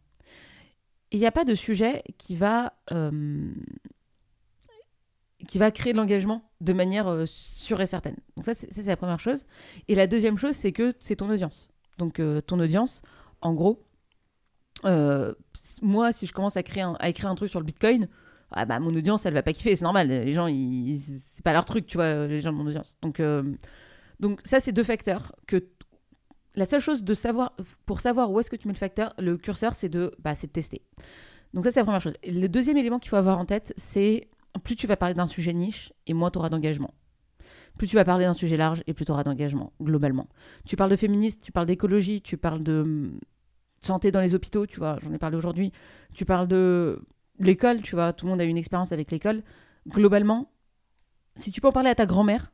Il 1.11 1.18
n'y 1.18 1.26
a 1.26 1.32
pas 1.32 1.44
de 1.44 1.55
sujet 1.55 2.03
qui 2.18 2.36
va, 2.36 2.74
euh, 2.92 3.53
qui 5.48 5.59
va 5.59 5.70
créer 5.70 5.92
de 5.92 5.98
l'engagement 5.98 6.50
de 6.61 6.72
manière 6.72 7.09
euh, 7.09 7.26
sûre 7.26 7.80
et 7.80 7.86
certaine. 7.86 8.16
Donc 8.36 8.44
ça, 8.44 8.55
c'est 8.55 8.86
la 8.86 8.96
première 8.96 9.20
chose. 9.20 9.44
Et 9.88 9.94
la 9.94 10.07
deuxième 10.07 10.38
chose, 10.38 10.55
c'est 10.55 10.72
que 10.72 10.94
c'est 11.00 11.16
ton 11.16 11.28
audience. 11.28 11.70
Donc 11.98 12.20
euh, 12.20 12.40
ton 12.40 12.59
audience, 12.61 13.03
en 13.40 13.53
gros, 13.53 13.84
moi, 15.82 16.12
si 16.12 16.26
je 16.26 16.32
commence 16.32 16.57
à, 16.57 16.62
créer 16.62 16.84
à 16.98 17.09
écrire 17.09 17.28
un 17.28 17.34
truc 17.34 17.50
sur 17.50 17.61
le 17.61 17.66
Bitcoin, 17.66 18.09
ah 18.55 18.64
bah, 18.64 18.78
mon 18.80 18.94
audience, 18.94 19.26
elle 19.26 19.34
va 19.34 19.42
pas 19.42 19.53
kiffer, 19.53 19.76
c'est 19.76 19.84
normal. 19.84 20.09
Les 20.09 20.32
gens, 20.32 20.48
c'est 20.98 21.44
pas 21.44 21.53
leur 21.53 21.64
truc, 21.64 21.86
tu 21.86 21.96
vois, 21.96 22.26
les 22.26 22.40
gens 22.40 22.53
de 22.53 22.57
mon 22.57 22.66
audience. 22.66 22.96
Donc, 23.03 23.20
donc 24.20 24.40
ça, 24.44 24.61
c'est 24.61 24.72
deux 24.72 24.84
facteurs 24.84 25.32
que 25.46 25.64
la 26.55 26.64
seule 26.64 26.80
chose 26.80 27.05
de 27.05 27.14
savoir, 27.14 27.55
pour 27.86 28.00
savoir 28.00 28.30
où 28.30 28.40
est-ce 28.40 28.50
que 28.50 28.57
tu 28.57 28.68
mets 28.68 28.74
le 28.74 28.78
facteur, 28.78 29.14
le 29.18 29.36
curseur, 29.36 29.74
c'est 29.74 29.88
de, 29.88 30.14
bah, 30.18 30.34
de 30.34 30.46
tester. 30.46 30.82
Donc 31.55 31.64
ça, 31.64 31.70
c'est 31.70 31.80
la 31.80 31.84
première 31.84 32.00
chose. 32.00 32.14
le 32.24 32.46
deuxième 32.46 32.76
élément 32.76 32.98
qu'il 32.98 33.11
faut 33.11 33.16
avoir 33.16 33.38
en 33.38 33.44
tête, 33.44 33.74
c'est 33.76 34.28
plus 34.64 34.76
tu 34.76 34.86
vas 34.86 34.96
parler 34.96 35.14
d'un 35.14 35.26
sujet 35.26 35.53
niche 35.53 35.92
et 36.07 36.14
moins 36.14 36.30
tu 36.30 36.38
auras 36.38 36.50
d'engagement. 36.50 36.92
Plus 37.78 37.88
tu 37.88 37.96
vas 37.96 38.05
parler 38.05 38.24
d'un 38.24 38.34
sujet 38.34 38.57
large 38.57 38.82
et 38.86 38.92
plus 38.92 39.05
tu 39.05 39.12
auras 39.12 39.24
d'engagement, 39.24 39.72
globalement. 39.80 40.28
Tu 40.66 40.76
parles 40.76 40.90
de 40.90 40.96
féminisme, 40.96 41.40
tu 41.42 41.53
parles 41.53 41.66
d'écologie, 41.66 42.20
tu 42.20 42.36
parles 42.36 42.62
de 42.62 43.12
santé 43.80 44.11
dans 44.11 44.20
les 44.20 44.34
hôpitaux, 44.34 44.66
tu 44.66 44.78
vois, 44.78 44.98
j'en 45.03 45.12
ai 45.12 45.18
parlé 45.18 45.36
aujourd'hui. 45.36 45.72
Tu 46.14 46.24
parles 46.24 46.48
de 46.48 47.03
l'école, 47.39 47.83
tu 47.83 47.95
vois, 47.95 48.12
tout 48.12 48.26
le 48.26 48.30
monde 48.30 48.41
a 48.41 48.45
une 48.45 48.59
expérience 48.59 48.93
avec 48.93 49.11
l'école. 49.11 49.43
Globalement, 49.89 50.51
si 51.37 51.51
tu 51.51 51.61
peux 51.61 51.68
en 51.68 51.72
parler 51.72 51.91
à 51.91 51.95
ta 51.95 52.07
grand-mère, 52.07 52.53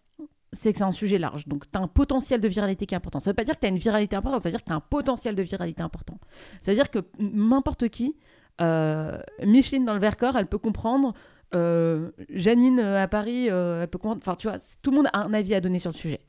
c'est 0.52 0.72
que 0.72 0.78
c'est 0.78 0.84
un 0.84 0.92
sujet 0.92 1.18
large. 1.18 1.46
Donc, 1.46 1.70
tu 1.70 1.78
as 1.78 1.82
un 1.82 1.88
potentiel 1.88 2.40
de 2.40 2.48
viralité 2.48 2.86
qui 2.86 2.94
est 2.94 2.96
important. 2.96 3.20
Ça 3.20 3.30
veut 3.30 3.34
pas 3.34 3.44
dire 3.44 3.54
que 3.54 3.60
tu 3.60 3.66
as 3.66 3.70
une 3.70 3.78
viralité 3.78 4.16
importante, 4.16 4.42
ça 4.42 4.48
veut 4.48 4.52
dire 4.52 4.62
que 4.62 4.68
tu 4.68 4.72
as 4.72 4.76
un 4.76 4.80
potentiel 4.80 5.34
de 5.34 5.42
viralité 5.42 5.82
important. 5.82 6.18
Ça 6.62 6.70
veut 6.70 6.76
dire 6.76 6.90
que 6.90 7.00
n'importe 7.18 7.88
qui, 7.88 8.16
euh, 8.60 9.18
Micheline 9.44 9.84
dans 9.84 9.94
le 9.94 10.00
Vercors, 10.00 10.36
elle 10.36 10.46
peut 10.46 10.58
comprendre. 10.58 11.12
Euh, 11.54 12.10
Janine 12.28 12.78
euh, 12.78 13.02
à 13.02 13.08
Paris, 13.08 13.46
elle 13.46 13.88
peut 13.88 13.98
comprendre. 13.98 14.20
Enfin, 14.22 14.36
tu 14.36 14.48
vois, 14.48 14.58
tout 14.82 14.90
le 14.90 14.96
monde 14.96 15.08
a 15.12 15.18
un 15.18 15.34
avis 15.34 15.54
à 15.54 15.60
donner 15.60 15.78
sur 15.78 15.90
le 15.90 15.96
sujet. 15.96 16.20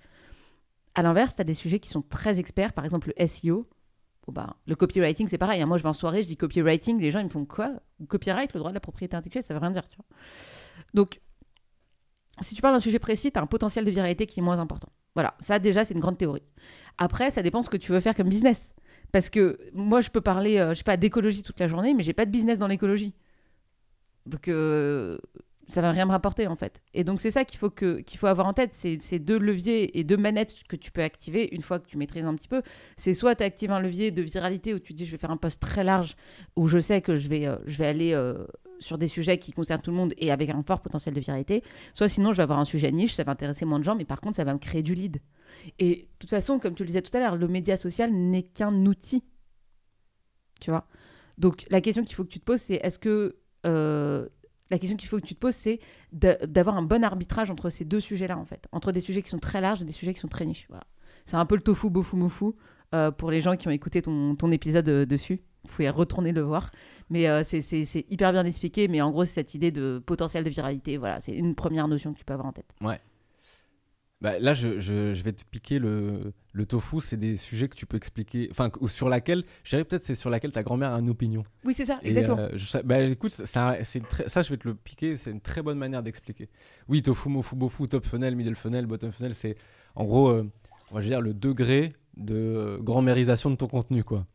À 0.95 1.01
l'inverse, 1.01 1.35
tu 1.35 1.41
as 1.41 1.45
des 1.45 1.53
sujets 1.53 1.79
qui 1.79 1.89
sont 1.89 2.01
très 2.01 2.39
experts, 2.39 2.73
par 2.73 2.83
exemple 2.83 3.11
le 3.15 3.27
SEO. 3.27 3.67
Bah, 4.31 4.55
le 4.67 4.75
copywriting, 4.75 5.27
c'est 5.27 5.37
pareil. 5.37 5.61
Hein. 5.61 5.65
Moi, 5.65 5.77
je 5.77 5.83
vais 5.83 5.89
en 5.89 5.93
soirée, 5.93 6.21
je 6.21 6.27
dis 6.27 6.37
copywriting, 6.37 6.99
les 6.99 7.11
gens 7.11 7.19
ils 7.19 7.25
me 7.25 7.29
font 7.29 7.45
quoi? 7.45 7.71
Copyright, 8.07 8.53
le 8.53 8.59
droit 8.59 8.71
de 8.71 8.75
la 8.75 8.79
propriété 8.79 9.15
intellectuelle, 9.15 9.43
ça 9.43 9.53
veut 9.53 9.59
rien 9.59 9.71
dire, 9.71 9.87
tu 9.89 9.97
vois. 9.97 10.05
Donc, 10.93 11.21
si 12.41 12.55
tu 12.55 12.61
parles 12.61 12.75
d'un 12.75 12.79
sujet 12.79 12.99
précis, 12.99 13.31
tu 13.31 13.39
as 13.39 13.41
un 13.41 13.47
potentiel 13.47 13.85
de 13.85 13.91
viralité 13.91 14.25
qui 14.25 14.39
est 14.39 14.43
moins 14.43 14.59
important. 14.59 14.89
Voilà, 15.15 15.35
ça 15.39 15.59
déjà, 15.59 15.83
c'est 15.83 15.93
une 15.93 15.99
grande 15.99 16.17
théorie. 16.17 16.43
Après, 16.97 17.31
ça 17.31 17.41
dépend 17.41 17.61
ce 17.61 17.69
que 17.69 17.77
tu 17.77 17.91
veux 17.91 17.99
faire 17.99 18.15
comme 18.15 18.29
business. 18.29 18.73
Parce 19.11 19.29
que 19.29 19.57
moi, 19.73 20.01
je 20.01 20.09
peux 20.09 20.21
parler, 20.21 20.57
euh, 20.59 20.69
je 20.73 20.79
sais 20.79 20.83
pas, 20.83 20.97
d'écologie 20.97 21.43
toute 21.43 21.59
la 21.59 21.67
journée, 21.67 21.93
mais 21.93 22.03
j'ai 22.03 22.13
pas 22.13 22.25
de 22.25 22.31
business 22.31 22.59
dans 22.59 22.67
l'écologie. 22.67 23.15
Donc, 24.25 24.47
euh, 24.47 25.17
ça 25.69 25.81
va 25.81 25.91
rien 25.91 26.05
me 26.05 26.11
rapporter, 26.11 26.47
en 26.47 26.55
fait. 26.55 26.83
Et 26.93 27.03
donc, 27.03 27.19
c'est 27.19 27.31
ça 27.31 27.45
qu'il 27.45 27.59
faut, 27.59 27.71
faut 27.71 28.27
avoir 28.27 28.47
en 28.47 28.53
tête. 28.53 28.73
C'est, 28.73 28.97
c'est 29.01 29.19
deux 29.19 29.37
leviers 29.37 29.97
et 29.97 30.03
deux 30.03 30.17
manettes 30.17 30.55
que 30.67 30.75
tu 30.75 30.91
peux 30.91 31.03
activer 31.03 31.49
une 31.51 31.61
fois 31.61 31.79
que 31.79 31.87
tu 31.87 31.97
maîtrises 31.97 32.25
un 32.25 32.35
petit 32.35 32.47
peu. 32.47 32.61
C'est 32.97 33.13
soit 33.13 33.35
tu 33.35 33.43
actives 33.43 33.71
un 33.71 33.79
levier 33.79 34.11
de 34.11 34.21
viralité 34.21 34.73
où 34.73 34.79
tu 34.79 34.93
dis, 34.93 35.05
je 35.05 35.11
vais 35.11 35.17
faire 35.17 35.31
un 35.31 35.37
poste 35.37 35.61
très 35.61 35.83
large, 35.83 36.15
où 36.55 36.67
je 36.67 36.79
sais 36.79 37.01
que 37.01 37.15
je 37.15 37.29
vais, 37.29 37.45
euh, 37.45 37.57
je 37.65 37.77
vais 37.77 37.85
aller 37.85 38.13
sur 38.79 38.97
des 38.97 39.07
sujets 39.07 39.37
qui 39.37 39.51
concernent 39.51 39.81
tout 39.81 39.91
le 39.91 39.97
monde 39.97 40.13
et 40.17 40.31
avec 40.31 40.49
un 40.49 40.63
fort 40.63 40.81
potentiel 40.81 41.13
de 41.13 41.19
viralité, 41.19 41.63
soit 41.93 42.09
sinon 42.09 42.31
je 42.31 42.37
vais 42.37 42.43
avoir 42.43 42.59
un 42.59 42.65
sujet 42.65 42.91
niche, 42.91 43.13
ça 43.13 43.23
va 43.23 43.33
intéresser 43.33 43.65
moins 43.65 43.79
de 43.79 43.83
gens, 43.83 43.95
mais 43.95 44.05
par 44.05 44.21
contre 44.21 44.37
ça 44.37 44.43
va 44.43 44.53
me 44.53 44.59
créer 44.59 44.83
du 44.83 44.95
lead. 44.95 45.17
Et 45.77 45.95
de 45.95 46.07
toute 46.19 46.29
façon, 46.29 46.59
comme 46.59 46.75
tu 46.75 46.83
le 46.83 46.87
disais 46.87 47.01
tout 47.01 47.15
à 47.15 47.19
l'heure, 47.19 47.35
le 47.35 47.47
média 47.47 47.77
social 47.77 48.11
n'est 48.11 48.43
qu'un 48.43 48.85
outil. 48.85 49.23
Tu 50.61 50.71
vois? 50.71 50.87
Donc 51.37 51.65
la 51.69 51.81
question 51.81 52.03
qu'il 52.03 52.15
faut 52.15 52.23
que 52.23 52.29
tu 52.29 52.39
te 52.39 52.45
poses, 52.45 52.61
c'est 52.61 52.75
est-ce 52.75 52.99
que... 52.99 53.37
Euh, 53.65 54.27
la 54.69 54.77
question 54.77 54.97
qu'il 54.97 55.09
faut 55.09 55.19
que 55.19 55.25
tu 55.25 55.35
te 55.35 55.39
poses, 55.39 55.55
c'est 55.55 55.79
d'avoir 56.11 56.77
un 56.77 56.83
bon 56.83 57.03
arbitrage 57.03 57.49
entre 57.49 57.69
ces 57.69 57.85
deux 57.85 57.99
sujets-là, 57.99 58.37
en 58.37 58.45
fait. 58.45 58.67
Entre 58.71 58.91
des 58.91 59.01
sujets 59.01 59.21
qui 59.21 59.29
sont 59.29 59.39
très 59.39 59.61
larges 59.61 59.81
et 59.81 59.85
des 59.85 59.91
sujets 59.91 60.13
qui 60.13 60.19
sont 60.19 60.27
très 60.27 60.45
niches. 60.45 60.67
Voilà. 60.69 60.83
C'est 61.25 61.37
un 61.37 61.45
peu 61.45 61.55
le 61.55 61.61
tofu, 61.61 61.89
bofu, 61.89 62.15
mofu 62.15 62.51
euh, 62.93 63.11
pour 63.11 63.31
les 63.31 63.41
gens 63.41 63.55
qui 63.55 63.67
ont 63.67 63.71
écouté 63.71 64.01
ton, 64.01 64.35
ton 64.35 64.51
épisode 64.51 64.87
euh, 64.89 65.05
dessus. 65.05 65.41
Vous 65.63 65.71
pouvez 65.71 65.89
retourner 65.89 66.31
le 66.31 66.41
voir. 66.41 66.71
Mais 67.09 67.27
euh, 67.27 67.43
c'est 67.43 68.05
hyper 68.09 68.31
bien 68.31 68.45
expliqué. 68.45 68.87
Mais 68.87 69.01
en 69.01 69.11
gros, 69.11 69.25
c'est 69.25 69.33
cette 69.33 69.55
idée 69.55 69.71
de 69.71 70.01
potentiel 70.05 70.43
de 70.43 70.49
viralité. 70.49 70.97
Voilà, 70.97 71.19
c'est 71.19 71.33
une 71.33 71.55
première 71.55 71.87
notion 71.87 72.13
que 72.13 72.19
tu 72.19 72.25
peux 72.25 72.33
avoir 72.33 72.47
en 72.47 72.53
tête. 72.53 72.73
Ouais. 72.81 72.99
Bah, 74.21 74.37
là, 74.37 74.53
je, 74.53 74.79
je, 74.79 75.13
je, 75.13 75.23
vais 75.23 75.31
te 75.31 75.43
piquer 75.45 75.79
le, 75.79 76.33
le 76.51 76.65
tofu. 76.65 76.99
C'est 76.99 77.17
des 77.17 77.37
sujets 77.37 77.69
que 77.69 77.75
tu 77.75 77.85
peux 77.85 77.95
expliquer. 77.95 78.49
Enfin, 78.51 78.69
sur 78.87 79.07
laquelle, 79.07 79.45
je 79.63 79.69
dirais 79.71 79.85
peut-être 79.85 80.03
c'est 80.03 80.15
sur 80.15 80.29
laquelle 80.29 80.51
ta 80.51 80.61
grand-mère 80.61 80.93
a 80.93 80.99
une 80.99 81.09
opinion. 81.09 81.43
Oui, 81.63 81.73
c'est 81.73 81.85
ça, 81.85 81.99
exactement. 82.03 82.37
Euh, 82.37 82.81
bah, 82.83 82.99
écoute, 83.01 83.31
ça, 83.31 83.77
ça, 84.27 84.41
je 84.41 84.49
vais 84.49 84.57
te 84.57 84.67
le 84.67 84.75
piquer. 84.75 85.15
C'est 85.15 85.31
une 85.31 85.39
très 85.39 85.61
bonne 85.61 85.77
manière 85.77 86.03
d'expliquer. 86.03 86.49
Oui, 86.89 87.01
tofu, 87.01 87.29
mofu, 87.29 87.55
bofu, 87.55 87.87
top 87.87 88.05
funnel, 88.05 88.35
middle 88.35 88.55
funnel, 88.55 88.85
bottom 88.87 89.11
funnel. 89.11 89.35
C'est 89.35 89.55
en 89.95 90.03
gros, 90.03 90.27
euh, 90.27 90.49
on 90.91 90.95
va 90.95 91.01
dire 91.01 91.21
le 91.21 91.33
degré 91.33 91.93
de 92.17 92.77
grand-mérisation 92.81 93.49
de 93.49 93.55
ton 93.55 93.67
contenu, 93.67 94.03
quoi. 94.03 94.25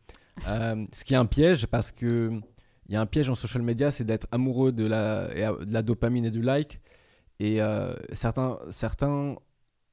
ce 0.47 1.05
qui 1.05 1.13
est 1.13 1.19
un 1.19 1.27
piège 1.27 1.67
parce 1.67 1.93
que 1.93 2.31
il 2.89 2.95
y 2.95 2.97
a 2.97 3.01
un 3.01 3.07
piège 3.07 3.31
en 3.31 3.35
social 3.35 3.63
media, 3.63 3.91
c'est 3.91 4.05
d'être 4.05 4.27
amoureux 4.31 4.73
de 4.73 4.85
la, 4.85 5.29
de 5.29 5.73
la 5.73 5.83
dopamine 5.83 6.25
et 6.25 6.31
du 6.31 6.43
like. 6.43 6.81
Et 7.41 7.61
euh, 7.61 7.95
certains, 8.13 8.59
certains 8.71 9.37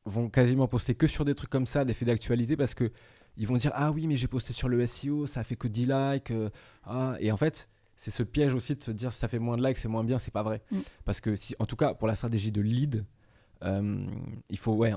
vont 0.05 0.29
quasiment 0.29 0.67
poster 0.67 0.95
que 0.95 1.07
sur 1.07 1.25
des 1.25 1.35
trucs 1.35 1.49
comme 1.49 1.65
ça, 1.65 1.85
des 1.85 1.93
faits 1.93 2.07
d'actualité, 2.07 2.57
parce 2.57 2.73
que 2.73 2.91
ils 3.37 3.47
vont 3.47 3.57
dire 3.57 3.71
Ah 3.75 3.91
oui, 3.91 4.07
mais 4.07 4.15
j'ai 4.15 4.27
posté 4.27 4.53
sur 4.53 4.67
le 4.67 4.85
SEO, 4.85 5.25
ça 5.25 5.41
a 5.41 5.43
fait 5.43 5.55
que 5.55 5.67
10 5.67 5.85
likes. 5.85 6.31
Euh, 6.31 6.49
ah. 6.83 7.15
Et 7.19 7.31
en 7.31 7.37
fait, 7.37 7.69
c'est 7.95 8.11
ce 8.11 8.23
piège 8.23 8.53
aussi 8.53 8.75
de 8.75 8.83
se 8.83 8.91
dire 8.91 9.11
si 9.11 9.19
ça 9.19 9.27
fait 9.27 9.39
moins 9.39 9.57
de 9.57 9.65
likes, 9.65 9.77
c'est 9.77 9.87
moins 9.87 10.03
bien, 10.03 10.19
c'est 10.19 10.31
pas 10.31 10.43
vrai. 10.43 10.61
Mm. 10.71 10.77
Parce 11.05 11.21
que, 11.21 11.35
si, 11.35 11.55
en 11.59 11.65
tout 11.65 11.75
cas, 11.75 11.93
pour 11.93 12.07
la 12.07 12.15
stratégie 12.15 12.51
de 12.51 12.61
lead, 12.61 13.05
euh, 13.63 14.05
il 14.49 14.57
faut, 14.57 14.73
ouais, 14.73 14.93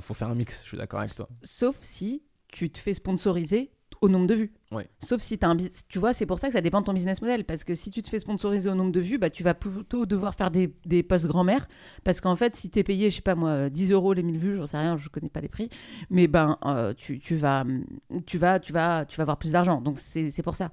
faut 0.00 0.14
faire 0.14 0.28
un 0.28 0.34
mix, 0.34 0.62
je 0.62 0.68
suis 0.68 0.78
d'accord 0.78 1.00
avec 1.00 1.14
toi. 1.14 1.28
Sauf 1.42 1.76
si 1.80 2.22
tu 2.48 2.70
te 2.70 2.78
fais 2.78 2.94
sponsoriser 2.94 3.72
au 4.00 4.08
nombre 4.08 4.26
de 4.26 4.34
vues. 4.34 4.52
Sauf 4.98 5.20
si 5.20 5.38
tu 5.38 5.46
as 5.46 5.48
un 5.48 5.56
tu 5.56 5.98
vois, 5.98 6.12
c'est 6.12 6.26
pour 6.26 6.38
ça 6.38 6.48
que 6.48 6.54
ça 6.54 6.60
dépend 6.60 6.80
de 6.80 6.86
ton 6.86 6.92
business 6.92 7.20
model 7.20 7.44
parce 7.44 7.64
que 7.64 7.74
si 7.74 7.90
tu 7.90 8.02
te 8.02 8.08
fais 8.08 8.18
sponsoriser 8.18 8.70
au 8.70 8.74
nombre 8.74 8.92
de 8.92 9.00
vues, 9.00 9.18
bah 9.18 9.30
tu 9.30 9.42
vas 9.42 9.54
plutôt 9.54 10.06
devoir 10.06 10.34
faire 10.34 10.50
des, 10.50 10.74
des 10.84 11.02
posts 11.02 11.26
grand-mère 11.26 11.66
parce 12.04 12.20
qu'en 12.20 12.36
fait, 12.36 12.56
si 12.56 12.70
tu 12.70 12.78
es 12.78 12.82
payé, 12.82 13.10
je 13.10 13.16
sais 13.16 13.22
pas 13.22 13.34
moi, 13.34 13.70
10 13.70 13.92
euros 13.92 14.12
les 14.12 14.22
1000 14.22 14.38
vues, 14.38 14.56
j'en 14.56 14.66
sais 14.66 14.78
rien, 14.78 14.96
je 14.96 15.08
connais 15.08 15.28
pas 15.28 15.40
les 15.40 15.48
prix, 15.48 15.68
mais 16.10 16.26
ben 16.26 16.58
euh, 16.64 16.92
tu, 16.94 17.18
tu, 17.18 17.36
vas 17.36 17.64
tu 18.26 18.38
vas 18.38 18.58
tu 18.58 18.72
vas 18.72 19.04
tu 19.04 19.16
vas 19.16 19.22
avoir 19.22 19.38
plus 19.38 19.52
d'argent. 19.52 19.80
Donc 19.80 19.98
c'est 19.98 20.42
pour 20.42 20.56
ça. 20.56 20.70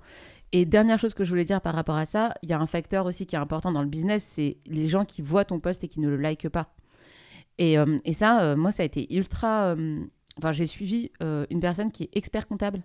Et 0.54 0.66
dernière 0.66 1.00
chose 1.00 1.14
que 1.14 1.24
je 1.24 1.30
voulais 1.30 1.46
dire 1.46 1.62
par 1.62 1.74
rapport 1.74 1.96
à 1.96 2.06
ça, 2.06 2.34
il 2.44 2.50
y 2.50 2.54
a 2.54 2.60
un 2.60 2.66
facteur 2.66 3.06
aussi 3.06 3.26
qui 3.26 3.36
est 3.36 3.40
important 3.40 3.72
dans 3.72 3.82
le 3.82 3.88
business, 3.88 4.24
c'est 4.28 4.58
les 4.66 4.88
gens 4.88 5.06
qui 5.06 5.22
voient 5.22 5.46
ton 5.46 5.60
post 5.60 5.84
et 5.84 5.88
qui 5.88 6.00
ne 6.00 6.10
le 6.10 6.18
likent 6.18 6.50
pas. 6.50 6.74
Et, 7.58 7.78
euh, 7.78 7.98
et 8.06 8.14
ça, 8.14 8.42
euh, 8.42 8.56
moi, 8.56 8.72
ça 8.72 8.84
a 8.84 8.86
été 8.86 9.14
ultra. 9.16 9.76
Enfin, 10.38 10.52
j'ai 10.52 10.66
suivi 10.66 11.12
une 11.22 11.60
personne 11.60 11.92
qui 11.92 12.04
est 12.04 12.10
expert 12.18 12.48
comptable 12.48 12.84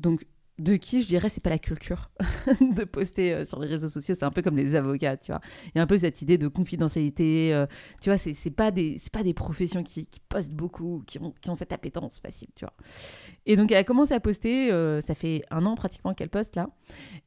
donc, 0.00 0.24
de 0.58 0.76
qui 0.76 1.02
je 1.02 1.06
dirais 1.06 1.28
c'est 1.28 1.42
pas 1.42 1.50
la 1.50 1.58
culture 1.58 2.10
de 2.60 2.84
poster 2.84 3.32
euh, 3.32 3.44
sur 3.44 3.60
les 3.60 3.68
réseaux 3.68 3.88
sociaux. 3.88 4.14
C'est 4.18 4.24
un 4.24 4.30
peu 4.30 4.42
comme 4.42 4.56
les 4.56 4.74
avocats 4.74 5.16
tu 5.16 5.30
vois. 5.30 5.40
Il 5.66 5.72
y 5.76 5.78
a 5.78 5.82
un 5.82 5.86
peu 5.86 5.98
cette 5.98 6.20
idée 6.22 6.38
de 6.38 6.48
confidentialité 6.48 7.54
euh, 7.54 7.66
tu 8.00 8.10
vois 8.10 8.18
c'est 8.18 8.50
pas 8.50 8.70
des 8.70 9.00
pas 9.12 9.22
des 9.22 9.34
professions 9.34 9.82
qui, 9.82 10.06
postent 10.28 10.52
beaucoup 10.52 11.02
qui 11.06 11.18
ont, 11.18 11.32
qui 11.40 11.50
ont 11.50 11.54
cette 11.54 11.72
appétence 11.72 12.18
facile 12.18 12.48
tu 12.54 12.64
vois. 12.64 12.74
Et 13.46 13.56
donc 13.56 13.70
elle 13.70 13.78
a 13.78 13.84
commencé 13.84 14.12
à 14.14 14.20
poster 14.20 14.72
euh, 14.72 15.00
ça 15.00 15.14
fait 15.14 15.42
un 15.50 15.64
an 15.64 15.74
pratiquement 15.74 16.12
qu'elle 16.14 16.30
poste 16.30 16.56
là. 16.56 16.70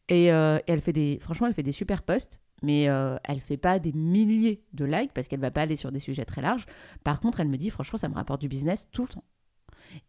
Et, 0.09 0.25
et, 0.25 0.61
elle 0.67 0.81
fait 0.81 0.93
des 0.93 1.19
franchement 1.19 1.47
elle 1.47 1.53
fait 1.53 1.63
des 1.63 1.71
super 1.71 2.03
posts 2.03 2.41
mais 2.63 2.83
elle 2.83 3.39
fait 3.39 3.57
pas 3.57 3.79
des 3.79 3.93
milliers 3.93 4.63
de 4.73 4.85
likes 4.85 5.13
parce 5.13 5.27
qu'elle 5.27 5.39
va 5.39 5.51
pas 5.51 5.61
aller 5.61 5.75
sur 5.75 5.91
des 5.91 5.99
sujets 5.99 6.25
très 6.25 6.41
larges. 6.41 6.65
Par 7.03 7.19
contre 7.21 7.39
elle 7.39 7.47
me 7.47 7.57
dit 7.57 7.69
franchement 7.69 7.97
ça 7.97 8.09
me 8.09 8.13
rapporte 8.13 8.41
du 8.41 8.49
business 8.49 8.89
tout 8.91 9.03
le 9.03 9.07
temps. 9.07 9.23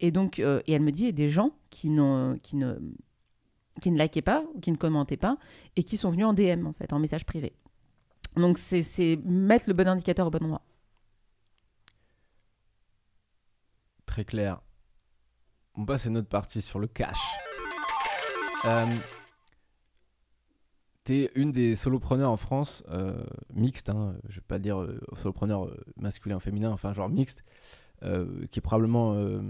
Et 0.00 0.10
donc, 0.10 0.38
et 0.38 0.72
elle 0.72 0.82
me 0.82 0.92
dit, 0.92 1.08
a 1.08 1.12
des 1.12 1.28
gens 1.28 1.50
qui, 1.70 1.90
qui, 2.42 2.56
ne, 2.56 2.76
qui 3.80 3.90
ne 3.90 3.98
likaient 3.98 4.22
pas, 4.22 4.44
qui 4.60 4.70
ne 4.70 4.76
commentaient 4.76 5.16
pas, 5.16 5.38
et 5.76 5.84
qui 5.84 5.96
sont 5.96 6.10
venus 6.10 6.26
en 6.26 6.34
DM, 6.34 6.66
en 6.66 6.72
fait, 6.72 6.92
en 6.92 6.98
message 6.98 7.24
privé. 7.24 7.54
Donc, 8.36 8.58
c'est 8.58 9.18
mettre 9.24 9.64
le 9.68 9.74
bon 9.74 9.88
indicateur 9.88 10.26
au 10.26 10.30
bon 10.30 10.44
endroit. 10.44 10.62
Très 14.06 14.24
clair. 14.24 14.60
On 15.74 15.86
passe 15.86 16.06
à 16.06 16.10
une 16.10 16.18
autre 16.18 16.28
partie 16.28 16.60
sur 16.60 16.78
le 16.78 16.86
cash. 16.86 17.18
Euh, 18.64 18.86
T'es 21.04 21.32
une 21.34 21.50
des 21.50 21.74
solopreneurs 21.74 22.30
en 22.30 22.36
France, 22.36 22.84
euh, 22.90 23.24
mixte, 23.52 23.90
hein, 23.90 24.14
je 24.28 24.36
vais 24.36 24.46
pas 24.46 24.60
dire 24.60 24.80
euh, 24.80 25.00
solopreneur 25.16 25.74
masculin, 25.96 26.38
féminin, 26.38 26.70
enfin 26.70 26.92
genre 26.92 27.08
mixte, 27.08 27.42
qui 28.02 28.58
est 28.58 28.62
probablement 28.62 29.14
euh, 29.14 29.40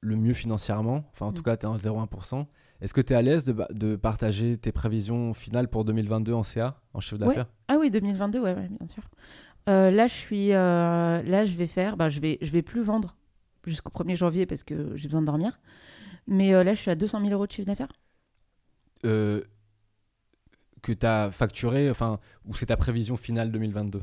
le, 0.00 0.16
mieux 0.16 0.34
financièrement. 0.34 1.04
Enfin, 1.12 1.26
en 1.26 1.32
tout 1.32 1.40
mm. 1.40 1.44
cas, 1.44 1.56
tu 1.56 1.66
es 1.66 1.68
en 1.68 1.76
0,1%. 1.76 2.46
Est-ce 2.80 2.94
que 2.94 3.00
tu 3.00 3.12
es 3.12 3.16
à 3.16 3.22
l'aise 3.22 3.44
de, 3.44 3.54
de, 3.72 3.96
partager 3.96 4.56
tes 4.56 4.72
prévisions 4.72 5.34
finales 5.34 5.68
pour 5.68 5.84
2022 5.84 6.32
en 6.32 6.42
CA, 6.42 6.80
en 6.94 7.00
chiffre 7.00 7.18
d'affaires? 7.18 7.46
Ah 7.68 7.76
oui, 7.78 7.90
2022, 7.90 8.40
ouais, 8.40 8.54
bien 8.54 8.86
sûr. 8.86 9.02
Euh, 9.68 9.90
là, 9.90 10.06
je 10.06 10.14
suis, 10.14 10.52
euh, 10.52 11.22
là, 11.22 11.44
je 11.44 11.56
vais 11.56 11.66
faire, 11.66 11.96
bah, 11.96 12.08
je 12.08 12.20
vais, 12.20 12.38
je 12.40 12.50
vais 12.50 12.62
plus 12.62 12.82
vendre 12.82 13.16
jusqu'au 13.66 13.90
1er 13.90 14.16
janvier 14.16 14.46
parce 14.46 14.64
que 14.64 14.96
j'ai 14.96 15.08
besoin 15.08 15.20
de 15.20 15.26
dormir. 15.26 15.60
Mais 16.26 16.54
euh, 16.54 16.64
là, 16.64 16.74
je 16.74 16.80
suis 16.80 16.90
à 16.90 16.94
200 16.94 17.20
000 17.20 17.32
euros 17.32 17.46
de 17.46 17.52
chiffre 17.52 17.66
d'affaires. 17.66 17.92
Que 19.02 20.92
tu 20.92 21.06
as 21.06 21.30
facturé, 21.30 21.90
enfin, 21.90 22.20
ou 22.46 22.54
c'est 22.54 22.66
ta 22.66 22.76
prévision 22.76 23.16
finale 23.16 23.52
2022 23.52 24.00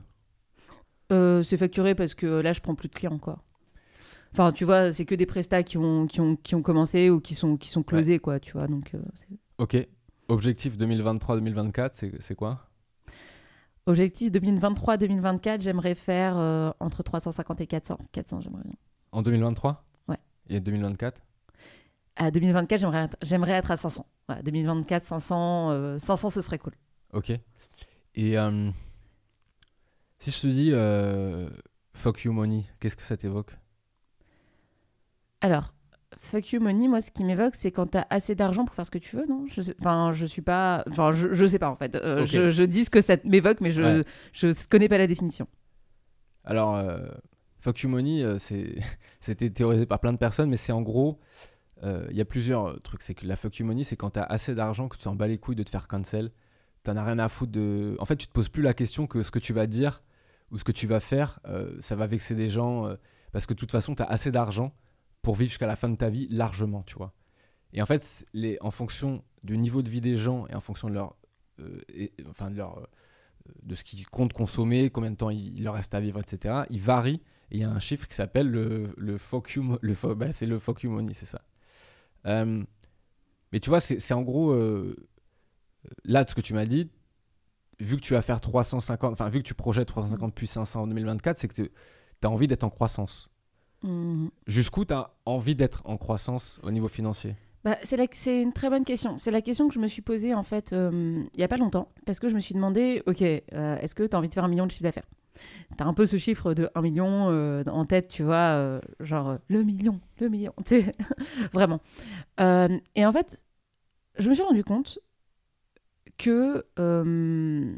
Euh, 1.12 1.42
c'est 1.42 1.58
facturé 1.58 1.96
parce 1.96 2.14
que 2.14 2.28
là, 2.28 2.54
je 2.54 2.62
prends 2.62 2.76
plus 2.76 2.90
de 2.90 2.94
clients, 2.94 3.18
quoi. 3.18 3.44
Enfin, 4.34 4.52
tu 4.52 4.66
vois, 4.66 4.92
c'est 4.94 5.06
que 5.06 5.16
des 5.16 5.26
prestats 5.26 5.64
qui 5.64 5.78
ont, 5.78 6.06
qui 6.08 6.22
ont, 6.22 6.36
qui 6.36 6.56
ont 6.56 6.62
commencé 6.62 7.10
ou 7.10 7.20
qui 7.20 7.34
sont, 7.36 7.58
qui 7.58 7.70
sont 7.70 7.84
closés, 7.84 8.20
quoi, 8.20 8.40
tu 8.40 8.54
vois. 8.54 8.68
Donc, 8.68 8.94
euh, 8.94 9.00
Ok. 9.58 9.78
Objectif 10.30 10.78
2023-2024, 10.78 11.92
c'est 11.94 12.12
c'est 12.22 12.36
quoi? 12.36 12.68
Objectif 13.86 14.32
2023-2024, 14.34 15.62
j'aimerais 15.62 15.96
faire 15.96 16.38
euh, 16.38 16.72
entre 16.82 17.04
350 17.04 17.62
et 17.62 17.68
400. 17.68 17.98
400, 18.12 18.42
j'aimerais 18.42 18.64
bien. 18.66 18.76
En 19.14 19.22
2023 19.22 19.86
Ouais. 20.10 20.18
Et 20.50 20.60
2024 20.60 21.22
À 22.18 22.30
2024, 22.32 22.80
j'aimerais 22.82 23.04
être, 23.06 23.18
j'aimerais 23.22 23.54
être 23.54 23.72
à 23.72 23.78
500. 23.78 24.06
Ouais, 24.28 24.44
2024, 24.44 25.04
500, 25.04 25.72
euh, 25.72 25.98
500, 25.98 26.30
ce 26.32 26.42
serait 26.42 26.60
cool. 26.60 26.74
Ok. 27.14 27.32
Et 28.16 28.38
euh, 28.38 28.70
si 30.20 30.32
je 30.32 30.42
te 30.42 30.48
dis 30.48 30.72
fuck 31.94 32.26
you 32.26 32.34
money, 32.34 32.66
qu'est-ce 32.82 32.98
que 32.98 33.04
ça 33.04 33.16
t'évoque? 33.16 33.56
Alors, 35.48 35.74
fuck 36.20 36.52
you 36.52 36.60
money, 36.60 36.88
moi, 36.88 37.00
ce 37.02 37.10
qui 37.12 37.24
m'évoque, 37.24 37.56
c'est 37.56 37.72
quand 37.72 37.88
t'as 37.88 38.06
assez 38.10 38.36
d'argent 38.36 38.66
pour 38.66 38.76
faire 38.76 38.86
ce 38.86 38.92
que 38.92 38.98
tu 38.98 39.16
veux, 39.16 39.26
non? 39.28 39.46
Je 39.50 39.62
sais, 39.62 39.76
Enfin, 39.80 40.12
je 40.14 40.26
suis 40.26 40.42
pas. 40.42 40.84
Enfin, 40.90 41.12
je, 41.14 41.34
je 41.34 41.46
sais 41.48 41.60
pas, 41.60 41.70
en 41.70 41.76
fait. 41.76 41.96
Euh, 41.96 42.26
je, 42.26 42.50
je 42.50 42.64
dis 42.64 42.84
ce 42.86 42.90
que 42.90 43.02
ça 43.02 43.16
m'évoque, 43.24 43.62
mais 43.62 43.70
je, 43.70 43.82
Ouais. 43.82 44.04
je 44.34 44.68
connais 44.68 44.90
pas 44.90 44.98
la 44.98 45.08
définition. 45.08 45.48
Alors, 46.44 46.76
euh, 46.76 47.00
fuck 47.62 47.80
you 47.82 47.90
money, 47.90 48.24
euh, 48.24 48.38
c'était 49.20 49.50
théorisé 49.50 49.86
par 49.86 50.00
plein 50.00 50.12
de 50.14 50.18
personnes, 50.18 50.50
mais 50.50 50.58
c'est 50.58 50.72
en 50.74 50.82
gros, 50.82 51.20
euh, 51.84 52.08
il 52.10 52.18
y 52.18 52.22
a 52.22 52.26
plusieurs 52.26 52.82
trucs. 52.82 53.02
C'est 53.04 53.14
que 53.16 53.26
la 53.26 53.36
fuck 53.36 53.58
you 53.60 53.66
money, 53.66 53.84
c'est 53.84 53.96
quand 53.96 54.12
tu 54.12 54.20
as 54.20 54.24
assez 54.24 54.54
d'argent 54.56 54.88
que 54.90 54.98
tu 54.98 55.04
t'en 55.04 55.16
bats 55.16 55.28
les 55.28 55.38
couilles 55.38 55.56
de 55.56 55.64
te 55.64 55.70
faire 55.70 55.88
cancel. 55.88 56.32
T'en 56.84 56.96
as 56.98 57.04
rien 57.06 57.20
à 57.20 57.30
foutre 57.30 57.52
de. 57.52 57.96
En 58.00 58.06
fait, 58.06 58.16
tu 58.16 58.28
te 58.28 58.32
poses 58.32 58.50
plus 58.50 58.64
la 58.64 58.74
question 58.74 59.08
que 59.08 59.24
ce 59.24 59.32
que 59.32 59.40
tu 59.40 59.54
vas 59.54 59.68
dire 59.68 60.02
ou 60.52 60.58
ce 60.58 60.64
que 60.64 60.72
tu 60.72 60.88
vas 60.88 61.02
faire, 61.02 61.40
ça 61.82 61.96
va 61.98 62.08
vexer 62.08 62.34
des 62.34 62.48
gens. 62.50 62.88
parce 63.34 63.46
que 63.46 63.54
de 63.54 63.60
toute 63.60 63.72
façon, 63.72 63.94
tu 63.96 64.02
as 64.02 64.06
assez 64.06 64.32
d'argent 64.32 64.74
pour 65.22 65.36
vivre 65.36 65.50
jusqu'à 65.50 65.68
la 65.68 65.76
fin 65.76 65.90
de 65.90 65.96
ta 65.98 66.10
vie 66.10 66.28
largement, 66.30 66.84
tu 66.84 66.96
vois. 66.96 67.14
Et 67.74 67.82
en 67.82 67.86
fait, 67.86 68.26
les, 68.34 68.58
en 68.62 68.72
fonction 68.72 69.24
du 69.44 69.58
niveau 69.58 69.82
de 69.82 69.90
vie 69.90 70.02
des 70.02 70.18
gens 70.18 70.48
et 70.48 70.56
en 70.56 70.62
fonction 70.62 70.90
de 70.90 70.94
leur. 70.96 71.16
euh, 71.60 71.82
enfin, 72.30 72.50
de 72.52 72.58
leur. 72.58 72.78
euh, 72.80 72.86
de 73.64 73.76
ce 73.76 73.84
qu'ils 73.84 74.06
comptent 74.08 74.34
consommer, 74.34 74.90
combien 74.90 75.12
de 75.12 75.16
temps 75.16 75.30
il, 75.30 75.64
leur 75.64 75.76
reste 75.76 75.94
à 75.96 76.00
vivre, 76.02 76.20
etc. 76.20 76.64
Il 76.70 76.82
varie. 76.82 77.22
Et 77.52 77.58
il 77.58 77.62
y 77.62 77.64
a 77.64 77.70
un 77.72 77.80
chiffre 77.80 78.08
qui 78.08 78.16
s'appelle 78.16 78.50
le, 78.50 78.94
le 78.98 79.18
le 79.82 80.14
bah, 80.16 80.32
c'est 80.34 80.46
le 80.46 80.60
fuck 80.60 80.84
money, 80.84 81.14
c'est 81.14 81.26
ça. 81.26 81.42
Euh, 82.26 82.64
mais 83.52 83.60
tu 83.60 83.70
vois, 83.70 83.80
c'est 83.80 84.14
en 84.14 84.22
gros, 84.24 84.54
là, 86.06 86.24
de 86.24 86.30
ce 86.30 86.36
que 86.36 86.42
tu 86.42 86.54
m'as 86.54 86.66
dit, 86.66 86.90
vu 87.80 87.98
que 87.98 88.02
tu 88.02 88.14
vas 88.14 88.22
faire 88.22 88.42
350, 88.42 89.14
enfin, 89.14 89.30
vu 89.30 89.40
que 89.44 89.48
tu 89.48 89.54
projettes 89.54 89.88
350 89.88 90.34
puis 90.36 90.48
500 90.48 90.84
en 90.84 90.88
2024, 90.88 91.38
c'est 91.38 91.48
que 91.48 91.54
tu 91.56 91.72
as 92.24 92.30
envie 92.30 92.48
d'être 92.48 92.64
en 92.64 92.70
croissance. 92.70 93.30
Mhm. 93.84 94.30
Jusqu'où 94.48 94.86
tu 94.86 94.94
as 94.94 95.12
envie 95.26 95.56
d'être 95.56 95.82
en 95.86 95.98
croissance 95.98 96.60
au 96.64 96.72
niveau 96.72 96.88
financier 96.88 97.36
Bah, 97.64 97.78
c'est 97.84 98.42
une 98.42 98.54
très 98.54 98.70
bonne 98.70 98.84
question. 98.86 99.18
C'est 99.18 99.32
la 99.32 99.42
question 99.42 99.68
que 99.68 99.74
je 99.74 99.80
me 99.80 99.88
suis 99.88 100.02
posée 100.02 100.34
en 100.34 100.44
fait 100.44 100.74
euh, 100.74 101.24
il 101.34 101.40
y 101.40 101.44
a 101.44 101.48
pas 101.48 101.58
longtemps 101.58 101.90
parce 102.06 102.20
que 102.20 102.30
je 102.30 102.36
me 102.36 102.40
suis 102.40 102.56
demandé, 102.56 103.04
ok, 103.06 103.22
euh, 103.22 103.78
est-ce 103.78 103.94
que 103.94 104.04
tu 104.04 104.16
as 104.16 104.20
envie 104.20 104.30
de 104.30 104.34
faire 104.34 104.44
un 104.46 104.48
million 104.50 104.66
de 104.66 104.72
chiffre 104.72 104.84
d'affaires? 104.84 105.08
T'as 105.78 105.86
un 105.86 105.94
peu 105.94 106.08
ce 106.08 106.18
chiffre 106.18 106.56
de 106.56 106.68
1 106.74 106.82
million 106.82 107.30
euh, 107.30 107.64
en 107.68 107.86
tête, 107.86 108.08
tu 108.08 108.24
vois, 108.24 108.56
euh, 108.56 108.82
genre 109.00 109.30
euh, 109.30 109.38
le 109.50 109.62
million, 109.64 110.00
le 110.20 110.30
million, 110.30 110.54
tu 110.66 110.82
sais, 110.82 110.92
vraiment. 111.54 111.80
Euh, 112.40 112.80
et 112.96 113.06
en 113.06 113.12
fait, 113.12 113.44
je 114.18 114.30
me 114.30 114.34
suis 114.34 114.44
rendu 114.44 114.64
compte 114.64 114.98
que 116.18 116.66
euh, 116.80 117.76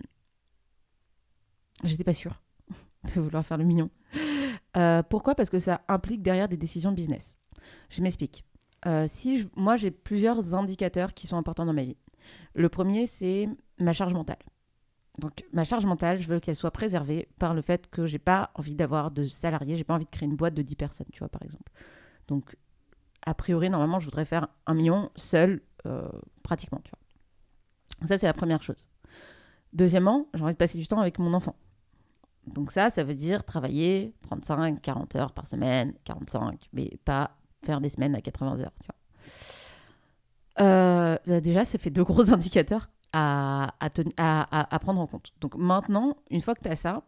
j'étais 1.84 2.06
pas 2.06 2.14
sûre 2.14 2.42
de 3.16 3.20
vouloir 3.20 3.46
faire 3.46 3.58
le 3.58 3.66
million. 3.66 3.90
Euh, 4.80 5.04
pourquoi? 5.04 5.36
Parce 5.36 5.50
que 5.50 5.60
ça 5.60 5.82
implique 5.88 6.22
derrière 6.22 6.48
des 6.48 6.58
décisions 6.58 6.92
de 6.92 6.96
business. 6.96 7.38
Je 7.90 8.02
m'explique. 8.02 8.46
Euh, 8.86 9.06
si 9.08 9.50
moi 9.56 9.76
j'ai 9.76 9.92
plusieurs 9.92 10.56
indicateurs 10.56 11.14
qui 11.14 11.28
sont 11.28 11.38
importants 11.38 11.66
dans 11.66 11.74
ma 11.74 11.84
vie. 11.84 11.98
Le 12.54 12.70
premier 12.70 13.08
c'est 13.08 13.50
ma 13.78 13.94
charge 13.94 14.14
mentale. 14.14 14.38
Donc 15.18 15.44
ma 15.52 15.66
charge 15.66 15.86
mentale, 15.86 16.18
je 16.18 16.28
veux 16.28 16.40
qu'elle 16.40 16.56
soit 16.56 16.72
préservée 16.72 17.28
par 17.40 17.54
le 17.54 17.62
fait 17.62 17.90
que 17.90 18.06
j'ai 18.06 18.20
pas 18.20 18.52
envie 18.56 18.76
d'avoir 18.76 19.12
de 19.12 19.26
salariés, 19.26 19.76
j'ai 19.76 19.84
pas 19.84 19.96
envie 19.96 20.06
de 20.06 20.10
créer 20.10 20.30
une 20.30 20.38
boîte 20.38 20.54
de 20.54 20.62
10 20.62 20.76
personnes, 20.76 21.08
tu 21.12 21.20
vois 21.20 21.28
par 21.28 21.44
exemple. 21.44 21.72
Donc 22.30 22.56
a 23.26 23.34
priori 23.34 23.70
normalement 23.70 24.00
je 24.00 24.06
voudrais 24.06 24.24
faire 24.24 24.48
un 24.66 24.74
million 24.74 25.10
seul 25.18 25.62
euh, 25.86 26.08
pratiquement. 26.42 26.82
Ça 28.06 28.18
c'est 28.18 28.28
la 28.28 28.34
première 28.34 28.64
chose. 28.64 28.88
Deuxièmement, 29.74 30.28
j'ai 30.34 30.44
envie 30.44 30.54
de 30.54 30.58
passer 30.58 30.78
du 30.78 30.88
temps 30.88 31.00
avec 31.00 31.20
mon 31.20 31.34
enfant. 31.34 31.56
Donc 32.54 32.72
ça, 32.72 32.90
ça 32.90 33.04
veut 33.04 33.16
dire 33.16 33.44
travailler 33.44 34.14
35, 34.24 34.82
40 34.82 35.16
heures 35.16 35.32
par 35.32 35.48
semaine, 35.48 35.94
45, 36.04 36.70
mais 36.74 36.98
pas 37.06 37.38
faire 37.64 37.82
des 37.82 37.90
semaines 37.90 38.16
à 38.16 38.22
80 38.22 38.60
heures. 38.62 38.72
Euh, 40.60 41.18
déjà, 41.42 41.66
ça 41.66 41.78
fait 41.78 41.90
deux 41.90 42.04
gros 42.04 42.30
indicateurs 42.34 42.90
à 43.14 43.72
prendre 44.82 45.02
en 45.02 45.08
compte. 45.08 45.32
Donc 45.42 45.56
maintenant, 45.56 46.18
une 46.30 46.42
fois 46.42 46.56
que 46.56 46.62
tu 46.62 46.70
as 46.70 46.76
ça, 46.76 47.04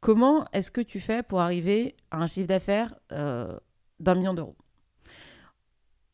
comment 0.00 0.46
est-ce 0.52 0.70
que 0.70 0.80
tu 0.80 1.00
fais 1.00 1.22
pour 1.22 1.40
arriver 1.40 1.96
à 2.10 2.22
un 2.22 2.26
chiffre 2.26 2.48
d'affaires 2.48 2.94
euh, 3.12 3.58
d'un 4.00 4.14
million 4.14 4.34
d'euros? 4.34 4.56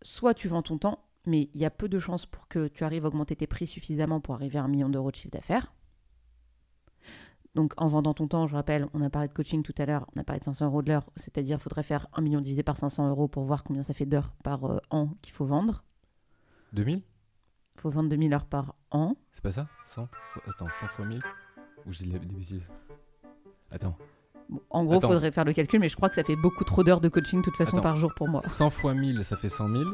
Soit 0.03 0.35
tu 0.35 0.49
vends 0.49 0.62
ton 0.62 0.79
temps, 0.79 1.05
mais 1.27 1.49
il 1.55 1.61
y 1.61 1.64
a 1.64 1.70
peu 1.70 1.89
de 1.89 1.99
chances 1.99 2.27
pour 2.27 2.49
que 2.49 2.68
tu 2.68 2.85
arrives 2.85 3.05
à 3.05 3.09
augmenter 3.09 3.37
tes 3.37 3.47
prix 3.47 3.66
suffisamment 3.66 4.20
pour 4.20 4.35
arriver 4.35 4.59
à 4.59 4.64
un 4.64 4.68
million 4.68 4.89
d'euros 4.89 5.11
de 5.11 5.16
chiffre 5.16 5.33
d'affaires. 5.33 5.72
Donc 7.55 7.72
en 7.76 7.86
vendant 7.86 8.14
ton 8.14 8.26
temps, 8.26 8.46
je 8.46 8.55
rappelle, 8.57 8.86
on 8.94 9.00
a 9.02 9.11
parlé 9.11 9.28
de 9.28 9.32
coaching 9.32 9.62
tout 9.62 9.74
à 9.78 9.86
l'heure, 9.86 10.07
on 10.16 10.20
a 10.20 10.24
parlé 10.24 10.40
de 10.40 10.44
500 10.44 10.66
euros 10.66 10.82
de 10.82 10.88
l'heure, 10.90 11.09
c'est-à-dire 11.16 11.59
il 11.59 11.62
faudrait 11.62 11.84
faire 11.84 12.09
1 12.14 12.20
million 12.22 12.40
divisé 12.40 12.62
par 12.64 12.76
500 12.76 13.09
euros 13.09 13.28
pour 13.28 13.44
voir 13.44 13.62
combien 13.62 13.82
ça 13.84 13.94
fait 13.94 14.07
d'heures 14.07 14.32
par 14.42 14.64
euh, 14.64 14.78
an 14.90 15.11
qu'il 15.22 15.32
faut 15.32 15.44
vendre. 15.44 15.84
2000 16.72 16.96
Il 17.76 17.80
faut 17.80 17.90
vendre 17.90 18.09
2000 18.09 18.32
heures 18.34 18.46
par 18.46 18.74
an. 18.90 19.14
C'est 19.32 19.42
pas 19.42 19.52
ça? 19.52 19.68
100 19.86 20.09
Faut- 20.30 20.40
Attends, 20.50 20.66
100 20.66 20.86
fois 20.86 21.07
1000 21.07 21.20
Ou 21.86 21.92
je 21.92 21.98
dis 22.02 22.09
des 22.11 22.18
bêtises 22.18 22.66
Attends. 23.70 23.96
Bon, 24.48 24.61
en 24.70 24.84
gros, 24.84 24.96
il 24.96 25.00
faudrait 25.00 25.30
faire 25.30 25.44
le 25.44 25.52
calcul, 25.52 25.78
mais 25.80 25.88
je 25.88 25.96
crois 25.96 26.09
que 26.09 26.14
ça 26.16 26.24
fait 26.24 26.36
beaucoup 26.36 26.64
trop 26.64 26.82
d'heures 26.84 27.00
de 27.00 27.09
coaching 27.09 27.38
de 27.38 27.44
toute 27.44 27.57
façon 27.57 27.74
Attends. 27.76 27.82
par 27.82 27.96
jour 27.96 28.12
pour 28.14 28.28
moi. 28.28 28.42
100 28.42 28.70
fois 28.70 28.94
1000, 28.94 29.24
ça 29.24 29.36
fait 29.36 29.48
100 29.48 29.68
000. 29.70 29.84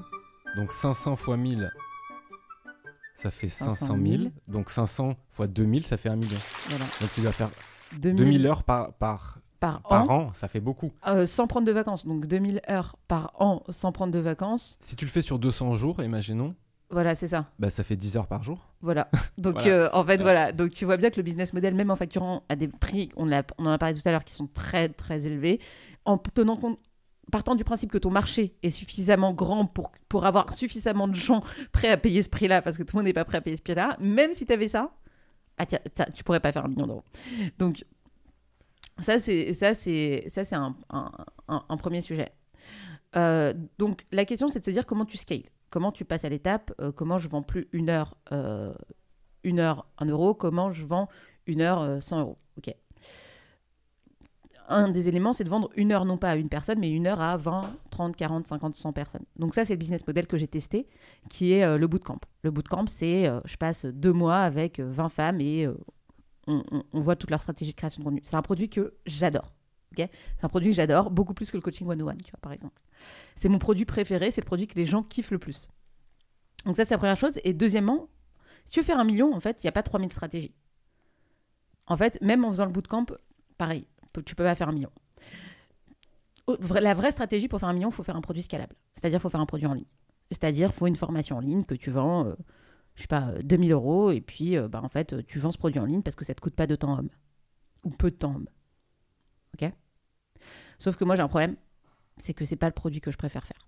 Donc 0.57 0.73
500 0.73 1.15
fois 1.17 1.37
1000, 1.37 1.71
ça 3.23 3.31
fait 3.31 3.49
500 3.49 3.75
500 3.75 3.99
000. 4.03 4.19
000. 4.23 4.31
Donc 4.49 4.71
500 4.71 5.15
fois 5.31 5.47
2000, 5.47 5.87
ça 5.87 5.97
fait 5.97 6.09
1 6.09 6.17
million. 6.17 6.39
Voilà. 6.69 6.85
Donc 7.01 7.13
tu 7.13 7.21
dois 7.21 7.33
faire 7.33 7.51
2000, 7.99 8.17
2000 8.17 8.47
heures 8.47 8.63
par, 8.65 8.93
par, 8.95 9.39
par, 9.59 9.83
par 9.83 10.11
an, 10.11 10.29
an, 10.29 10.35
ça 10.35 10.49
fait 10.49 10.61
beaucoup. 10.61 10.91
euh, 11.07 11.27
sans 11.27 11.47
prendre 11.47 11.67
de 11.67 11.73
vacances. 11.73 12.07
Donc 12.07 12.27
2000 12.27 12.61
heures 12.71 12.97
par 13.09 13.33
an 13.39 13.63
sans 13.69 13.93
prendre 13.93 14.13
de 14.13 14.19
vacances. 14.19 14.77
Si 14.81 14.97
tu 14.97 15.05
le 15.05 15.11
fais 15.11 15.23
sur 15.23 15.39
200 15.39 15.75
jours, 15.77 16.03
imaginons, 16.03 16.55
Voilà, 16.91 17.15
c'est 17.15 17.29
ça. 17.29 17.47
bah 17.59 17.69
ça 17.71 17.85
fait 17.85 17.97
10 17.97 18.17
heures 18.17 18.27
par 18.27 18.43
jour. 18.43 18.69
Voilà. 18.81 19.09
Donc, 19.39 19.55
Voilà. 19.55 19.69
euh, 19.69 19.89
en 19.93 20.05
fait, 20.05 20.17
Ouais. 20.17 20.23
voilà. 20.23 20.53
Donc, 20.53 20.71
tu 20.71 20.85
vois 20.87 20.97
bien 20.97 21.11
que 21.11 21.17
le 21.17 21.23
business 21.23 21.53
model, 21.53 21.75
même 21.75 21.91
en 21.91 21.97
facturant 21.97 22.43
à 22.49 22.57
des 22.57 22.69
prix, 22.69 23.11
on, 23.17 23.27
l'a- 23.27 23.43
on 23.59 23.67
en 23.67 23.71
a 23.71 23.79
parlé 23.79 23.95
tout 23.95 24.09
à 24.09 24.13
l'heure, 24.13 24.25
qui 24.25 24.33
sont 24.35 24.47
très, 24.47 24.89
très 24.89 25.27
élevés, 25.27 25.61
en 26.07 26.17
tenant 26.17 26.57
compte, 26.57 26.79
partant 27.31 27.55
du 27.55 27.65
principe 27.65 27.91
que 27.91 27.99
ton 27.99 28.11
marché 28.11 28.55
est 28.63 28.71
suffisamment 28.71 29.33
grand 29.33 29.67
pour, 29.67 29.93
pour 30.09 30.27
avoir 30.27 30.53
suffisamment 30.53 31.09
de 31.09 31.15
gens 31.15 31.43
prêts 31.73 31.89
à 31.89 31.97
payer 31.97 32.23
ce 32.23 32.29
prix-là, 32.29 32.63
parce 32.63 32.77
que 32.77 32.83
tout 32.83 32.97
le 32.97 33.01
monde 33.01 33.07
n'est 33.07 33.13
pas 33.13 33.25
prêt 33.25 33.39
à 33.39 33.41
payer 33.41 33.57
ce 33.57 33.63
prix-là, 33.63 33.97
même 34.01 34.35
si 34.35 34.47
tu 34.47 34.53
avais 34.53 34.69
ça, 34.69 34.91
ah, 35.59 35.67
tiens, 35.67 35.79
tu 36.15 36.25
pourrais 36.25 36.41
pas 36.41 36.53
faire 36.53 36.65
un 36.65 36.69
million 36.69 36.87
d'euros. 36.87 37.05
Donc, 37.59 37.85
ça, 38.99 39.19
c'est 39.19 39.53
un, 40.53 40.77
un- 40.91 41.77
premier 41.77 42.01
sujet. 42.01 42.31
Euh, 43.17 43.55
donc, 43.79 44.07
la 44.13 44.25
question, 44.25 44.49
c'est 44.49 44.61
de 44.61 44.65
se 44.65 44.71
dire 44.71 44.87
comment 44.87 45.05
tu 45.05 45.17
scales. 45.17 45.45
Comment 45.71 45.93
tu 45.93 46.05
passes 46.05 46.25
à 46.25 46.29
l'étape 46.29 46.73
euh, 46.81 46.93
Comment 46.93 47.19
je 47.19 47.29
vends 47.29 47.43
plus 47.43 47.67
une 47.73 47.91
heure, 47.91 48.17
euh, 48.33 48.75
une 49.45 49.59
heure, 49.61 49.87
un 49.99 50.07
euro 50.07 50.35
Comment 50.35 50.71
je 50.71 50.85
vends 50.85 51.09
une 51.47 51.61
heure, 51.61 51.81
euh, 51.81 52.01
100 52.01 52.21
euros 52.21 52.39
Ok? 52.59 52.75
Un 54.73 54.89
des 54.89 55.09
éléments, 55.09 55.33
c'est 55.33 55.43
de 55.43 55.49
vendre 55.49 55.69
une 55.75 55.91
heure 55.91 56.05
non 56.05 56.17
pas 56.17 56.31
à 56.31 56.37
une 56.37 56.49
personne, 56.49 56.79
mais 56.79 56.91
une 56.91 57.09
heure 57.09 57.21
à 57.21 57.37
20, 57.37 57.63
30, 57.91 58.15
40, 58.15 58.47
50, 58.47 58.77
100 58.77 58.93
personnes. 58.93 59.25
Donc 59.37 59.53
ça, 59.53 59.65
c'est 59.65 59.73
le 59.73 59.79
business 59.79 60.07
model 60.07 60.29
que 60.29 60.37
j'ai 60.37 60.47
testé, 60.47 60.87
qui 61.29 61.53
est 61.53 61.65
euh, 61.65 61.77
le 61.77 61.89
bootcamp. 61.89 62.21
Le 62.45 62.53
bootcamp, 62.53 62.87
c'est 62.87 63.27
euh, 63.27 63.41
je 63.45 63.57
passe 63.57 63.85
deux 63.85 64.13
mois 64.13 64.39
avec 64.39 64.79
euh, 64.79 64.89
20 64.89 65.09
femmes 65.09 65.41
et 65.41 65.67
euh, 65.67 65.75
on, 66.47 67.01
voit 67.01 67.17
toute 67.17 67.31
leur 67.31 67.41
stratégie 67.41 67.73
de 67.73 67.77
création 67.77 67.99
de 67.99 68.05
contenu. 68.05 68.21
C'est 68.25 68.37
un 68.37 68.43
produit 68.43 68.69
que 68.69 68.95
j'adore. 69.07 69.53
c'est 69.97 70.09
un 70.43 70.49
produit 70.49 70.71
que 70.71 70.77
j'adore, 70.77 71.11
beaucoup 71.11 71.35
plus 71.35 71.51
que 71.51 71.57
le 71.57 71.63
coaching 71.63 71.89
one-on-one, 71.89 72.19
tu 72.25 72.31
vois, 72.31 72.41
par 72.41 72.53
exemple. 72.53 72.81
C'est 73.35 73.49
mon 73.49 73.59
produit 73.59 73.87
préféré, 73.87 74.31
c'est 74.31 74.41
le 74.41 74.47
produit 74.47 74.69
que 74.69 74.77
les 74.77 74.87
gens 74.87 75.03
kiffent 75.03 75.33
le 75.33 75.41
plus. 75.41 75.69
Donc 76.65 76.77
ça, 76.77 76.85
c'est 76.85 76.95
la 76.95 76.99
première 76.99 77.17
chose. 77.17 77.41
Et 77.43 77.55
deuxièmement, 77.55 78.09
si 78.65 78.75
tu 78.75 78.81
veux 78.81 78.87
faire 78.87 79.01
un 79.01 79.05
million, 79.05 79.35
en 79.35 79.41
fait, 79.41 79.65
il 79.65 79.67
n'y 79.67 79.69
a 79.69 79.73
pas 79.73 79.83
3000 79.83 80.13
stratégies. 80.13 80.55
En 81.87 81.97
fait, 81.97 82.21
même 82.23 82.45
en 82.45 82.51
faisant 82.51 82.67
le 82.67 82.71
bootcamp, 82.71 83.07
pareil, 83.59 83.87
tu 84.25 84.35
peux 84.35 84.45
pas 84.45 84.55
faire 84.55 84.69
un 84.69 84.73
million. 84.73 84.91
La 86.81 86.95
vraie 86.95 87.11
stratégie 87.11 87.49
pour 87.49 87.61
faire 87.61 87.69
un 87.69 87.73
million, 87.73 87.91
il 87.91 87.95
faut 87.95 88.03
faire 88.03 88.17
un 88.17 88.21
produit 88.21 88.43
scalable. 88.43 88.75
C'est-à-dire, 88.95 89.19
il 89.19 89.23
faut 89.23 89.31
faire 89.31 89.41
un 89.41 89.47
produit 89.47 89.67
en 89.67 89.75
ligne. 89.75 89.87
C'est-à-dire, 90.31 90.73
faut 90.73 90.87
une 90.87 90.97
formation 90.97 91.37
en 91.37 91.41
ligne 91.41 91.65
que 91.65 91.75
tu 91.75 91.91
vends, 91.91 92.27
euh, 92.27 92.35
je 92.95 93.03
sais 93.03 93.09
pas, 93.09 93.33
2000 93.43 93.73
euros, 93.73 94.11
et 94.11 94.21
puis, 94.21 94.57
euh, 94.57 94.69
bah, 94.69 94.81
en 94.83 94.89
fait, 94.89 95.25
tu 95.27 95.39
vends 95.39 95.53
ce 95.53 95.59
produit 95.59 95.81
en 95.81 95.85
ligne 95.85 96.03
parce 96.03 96.17
que 96.17 96.25
ça 96.25 96.35
te 96.35 96.41
coûte 96.41 96.55
pas 96.55 96.67
de 96.67 96.77
temps 96.77 96.99
homme. 96.99 97.11
Ou 97.85 97.91
peu 97.91 98.11
de 98.11 98.17
temps 98.17 98.35
homme. 98.35 98.49
Ok? 99.55 99.71
Sauf 100.79 100.97
que 100.97 101.05
moi, 101.05 101.15
j'ai 101.15 101.23
un 101.23 101.29
problème, 101.29 101.55
c'est 102.17 102.35
que 102.35 102.45
c'est 102.45 102.57
pas 102.57 102.67
le 102.67 102.73
produit 102.73 103.01
que 103.01 103.11
je 103.11 103.17
préfère 103.17 103.45
faire. 103.45 103.67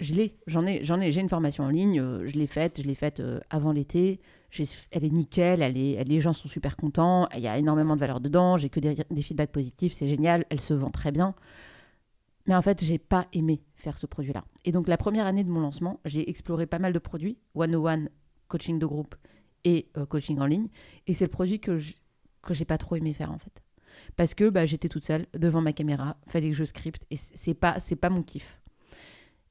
Je 0.00 0.14
l'ai, 0.14 0.36
j'en 0.46 0.64
ai, 0.64 0.84
j'en 0.84 1.00
ai, 1.00 1.10
j'ai 1.10 1.20
une 1.20 1.28
formation 1.28 1.64
en 1.64 1.70
ligne, 1.70 1.98
euh, 2.00 2.26
je 2.26 2.34
l'ai 2.34 2.46
faite, 2.46 2.80
je 2.82 2.86
l'ai 2.86 2.94
faite 2.94 3.18
euh, 3.18 3.40
avant 3.50 3.72
l'été. 3.72 4.20
Elle 4.92 5.04
est 5.04 5.10
nickel, 5.10 5.60
les 5.60 6.20
gens 6.20 6.32
sont 6.32 6.48
super 6.48 6.76
contents, 6.76 7.28
il 7.34 7.40
y 7.40 7.48
a 7.48 7.58
énormément 7.58 7.96
de 7.96 8.00
valeur 8.00 8.20
dedans, 8.20 8.56
j'ai 8.56 8.70
que 8.70 8.80
des, 8.80 8.96
feedbacks 9.22 9.52
positifs, 9.52 9.92
c'est 9.92 10.08
génial, 10.08 10.46
elle 10.48 10.60
se 10.60 10.72
vend 10.72 10.90
très 10.90 11.12
bien. 11.12 11.34
Mais 12.46 12.54
en 12.54 12.62
fait, 12.62 12.82
j'ai 12.82 12.96
pas 12.98 13.26
aimé 13.34 13.60
faire 13.74 13.98
ce 13.98 14.06
produit-là. 14.06 14.44
Et 14.64 14.72
donc, 14.72 14.88
la 14.88 14.96
première 14.96 15.26
année 15.26 15.44
de 15.44 15.50
mon 15.50 15.60
lancement, 15.60 16.00
j'ai 16.06 16.30
exploré 16.30 16.64
pas 16.66 16.78
mal 16.78 16.94
de 16.94 16.98
produits, 16.98 17.36
one-on-one, 17.54 18.08
coaching 18.48 18.78
de 18.78 18.86
groupe 18.86 19.16
et 19.64 19.88
euh, 19.98 20.06
coaching 20.06 20.38
en 20.38 20.46
ligne. 20.46 20.68
Et 21.06 21.12
c'est 21.12 21.26
le 21.26 21.30
produit 21.30 21.60
que 21.60 21.76
je- 21.76 21.96
que 22.42 22.54
j'ai 22.54 22.64
pas 22.64 22.78
trop 22.78 22.96
aimé 22.96 23.12
faire, 23.12 23.30
en 23.32 23.38
fait. 23.38 23.62
Parce 24.16 24.32
que 24.32 24.48
bah, 24.48 24.64
j'étais 24.64 24.88
toute 24.88 25.04
seule 25.04 25.26
devant 25.34 25.60
ma 25.60 25.74
caméra, 25.74 26.16
fallait 26.26 26.48
que 26.50 26.56
je 26.56 26.64
scripte, 26.64 27.04
et 27.10 27.16
c'est 27.16 27.52
pas, 27.54 27.78
c'est 27.80 27.96
pas 27.96 28.08
mon 28.10 28.22
kiff. 28.22 28.57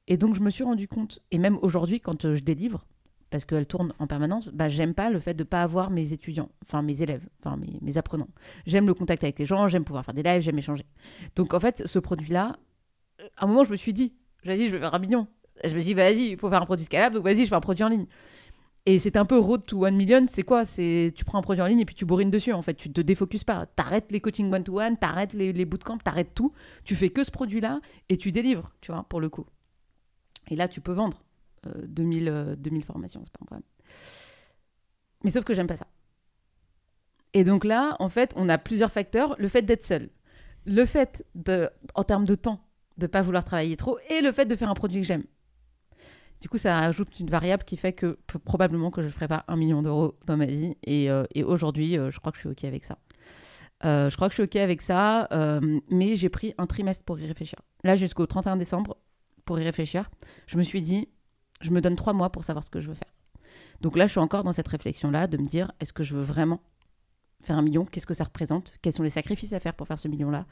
Et 0.08 0.16
donc, 0.16 0.34
je 0.34 0.40
me 0.40 0.50
suis 0.50 0.64
rendu 0.64 0.88
compte, 0.88 1.20
et 1.30 1.38
même 1.38 1.58
aujourd'hui, 1.60 2.00
quand 2.00 2.24
euh, 2.24 2.34
je 2.34 2.42
délivre, 2.42 2.86
parce 3.28 3.44
qu'elle 3.44 3.66
tourne 3.66 3.92
en 3.98 4.06
permanence, 4.06 4.48
bah, 4.48 4.70
j'aime 4.70 4.94
pas 4.94 5.10
le 5.10 5.20
fait 5.20 5.34
de 5.34 5.44
pas 5.44 5.62
avoir 5.62 5.90
mes 5.90 6.14
étudiants, 6.14 6.48
enfin 6.64 6.80
mes 6.80 7.02
élèves, 7.02 7.28
enfin 7.40 7.58
mes, 7.82 7.98
apprenants. 7.98 8.28
J'aime 8.66 8.86
le 8.86 8.94
contact 8.94 9.22
avec 9.22 9.38
les 9.38 9.44
gens, 9.44 9.68
j'aime 9.68 9.84
pouvoir 9.84 10.06
faire 10.06 10.14
des 10.14 10.22
lives, 10.22 10.40
j'aime 10.40 10.58
échanger. 10.58 10.86
Donc 11.36 11.52
en 11.52 11.60
fait, 11.60 11.86
ce 11.86 11.98
produit-là, 11.98 12.56
euh, 13.20 13.28
à 13.36 13.44
un 13.44 13.48
moment, 13.48 13.64
je 13.64 13.70
me 13.70 13.76
suis 13.76 13.92
dit, 13.92 14.14
j'ai 14.44 14.56
dit, 14.56 14.66
je 14.68 14.72
vais 14.72 14.78
faire 14.78 14.94
un 14.94 14.98
million. 14.98 15.28
Je 15.62 15.70
me 15.70 15.74
suis 15.74 15.84
dit, 15.84 15.94
vas-y, 15.94 16.30
il 16.30 16.38
faut 16.38 16.48
faire 16.48 16.62
un 16.62 16.66
produit 16.66 16.86
scalable, 16.86 17.16
donc 17.16 17.24
vas-y, 17.24 17.44
je 17.44 17.50
fais 17.50 17.54
un 17.54 17.60
produit 17.60 17.84
en 17.84 17.88
ligne. 17.88 18.06
Et 18.86 18.98
c'est 18.98 19.18
un 19.18 19.26
peu 19.26 19.38
road 19.38 19.64
to 19.66 19.84
one 19.84 19.96
million, 19.96 20.24
c'est 20.26 20.44
quoi? 20.44 20.64
C'est 20.64 21.12
tu 21.14 21.26
prends 21.26 21.36
un 21.36 21.42
produit 21.42 21.60
en 21.60 21.66
ligne 21.66 21.80
et 21.80 21.84
puis 21.84 21.94
tu 21.94 22.06
bourrines 22.06 22.30
dessus, 22.30 22.54
en 22.54 22.62
fait, 22.62 22.72
tu 22.72 22.90
te 22.90 23.02
défocuses 23.02 23.44
pas. 23.44 23.66
T'arrêtes 23.66 24.10
les 24.10 24.22
coachings 24.22 24.50
one 24.50 24.64
to 24.64 24.80
one, 24.80 24.96
t'arrêtes 24.96 25.34
les, 25.34 25.52
les 25.52 25.66
bootcamps, 25.66 25.98
t'arrêtes 25.98 26.32
tout. 26.34 26.54
Tu 26.84 26.96
fais 26.96 27.10
que 27.10 27.22
ce 27.22 27.30
produit-là 27.30 27.80
et 28.08 28.16
tu 28.16 28.32
délivres, 28.32 28.72
tu 28.80 28.90
vois, 28.90 29.04
pour 29.06 29.20
le 29.20 29.28
coup. 29.28 29.44
Et 30.48 30.56
là, 30.56 30.68
tu 30.68 30.80
peux 30.80 30.92
vendre 30.92 31.22
euh, 31.66 31.86
2000, 31.86 32.28
euh, 32.28 32.56
2000 32.56 32.84
formations, 32.84 33.22
c'est 33.24 33.32
pas 33.32 33.40
un 33.42 33.46
problème. 33.46 33.66
Mais 35.24 35.30
sauf 35.30 35.44
que 35.44 35.54
j'aime 35.54 35.66
pas 35.66 35.76
ça. 35.76 35.86
Et 37.34 37.44
donc 37.44 37.64
là, 37.64 37.96
en 37.98 38.08
fait, 38.08 38.32
on 38.36 38.48
a 38.48 38.58
plusieurs 38.58 38.92
facteurs. 38.92 39.36
Le 39.38 39.48
fait 39.48 39.62
d'être 39.62 39.84
seul, 39.84 40.10
le 40.64 40.84
fait, 40.84 41.24
de, 41.34 41.70
en 41.94 42.04
termes 42.04 42.24
de 42.24 42.34
temps, 42.34 42.60
de 42.96 43.06
pas 43.06 43.22
vouloir 43.22 43.44
travailler 43.44 43.76
trop, 43.76 43.98
et 44.10 44.20
le 44.20 44.32
fait 44.32 44.46
de 44.46 44.56
faire 44.56 44.70
un 44.70 44.74
produit 44.74 45.00
que 45.00 45.06
j'aime. 45.06 45.24
Du 46.40 46.48
coup, 46.48 46.58
ça 46.58 46.78
ajoute 46.78 47.18
une 47.18 47.30
variable 47.30 47.64
qui 47.64 47.76
fait 47.76 47.92
que 47.92 48.16
probablement 48.44 48.90
que 48.90 49.02
je 49.02 49.06
ne 49.06 49.12
ferai 49.12 49.26
pas 49.26 49.44
un 49.48 49.56
million 49.56 49.82
d'euros 49.82 50.14
dans 50.26 50.36
ma 50.36 50.46
vie. 50.46 50.76
Et, 50.84 51.10
euh, 51.10 51.24
aujourd'hui, 51.44 51.98
euh, 51.98 52.10
je 52.10 52.20
crois 52.20 52.30
que 52.30 52.38
je 52.38 52.42
suis 52.42 52.48
OK 52.48 52.64
avec 52.64 52.84
ça. 52.84 52.96
Euh, 53.84 54.10
je 54.10 54.16
crois 54.16 54.28
que 54.28 54.32
je 54.32 54.42
suis 54.42 54.44
OK 54.44 54.56
avec 54.56 54.82
ça, 54.82 55.28
euh, 55.32 55.80
mais 55.90 56.16
j'ai 56.16 56.28
pris 56.28 56.54
un 56.58 56.66
trimestre 56.66 57.04
pour 57.04 57.18
y 57.18 57.26
réfléchir. 57.26 57.58
Là, 57.84 57.96
jusqu'au 57.96 58.26
31 58.26 58.56
décembre, 58.56 58.96
pour 59.48 59.58
y 59.58 59.64
réfléchir, 59.64 60.10
je 60.46 60.58
me 60.58 60.62
suis 60.62 60.82
dit, 60.82 61.08
je 61.62 61.70
me 61.70 61.80
donne 61.80 61.96
trois 61.96 62.12
mois 62.12 62.30
pour 62.30 62.44
savoir 62.44 62.62
ce 62.62 62.68
que 62.68 62.80
je 62.80 62.88
veux 62.88 62.94
faire. 62.94 63.14
Donc 63.80 63.96
là, 63.96 64.06
je 64.06 64.10
suis 64.10 64.20
encore 64.20 64.44
dans 64.44 64.52
cette 64.52 64.68
réflexion-là 64.68 65.26
de 65.26 65.38
me 65.38 65.46
dire, 65.46 65.72
est-ce 65.80 65.94
que 65.94 66.02
je 66.02 66.14
veux 66.14 66.22
vraiment 66.22 66.60
faire 67.40 67.56
un 67.56 67.62
million? 67.62 67.86
Qu'est-ce 67.86 68.06
que 68.06 68.12
ça 68.12 68.24
représente? 68.24 68.74
Quels 68.82 68.92
sont 68.92 69.02
les 69.02 69.08
sacrifices 69.08 69.54
à 69.54 69.60
faire 69.60 69.72
pour 69.72 69.86
faire 69.86 69.98
ce 69.98 70.06
million-là? 70.06 70.46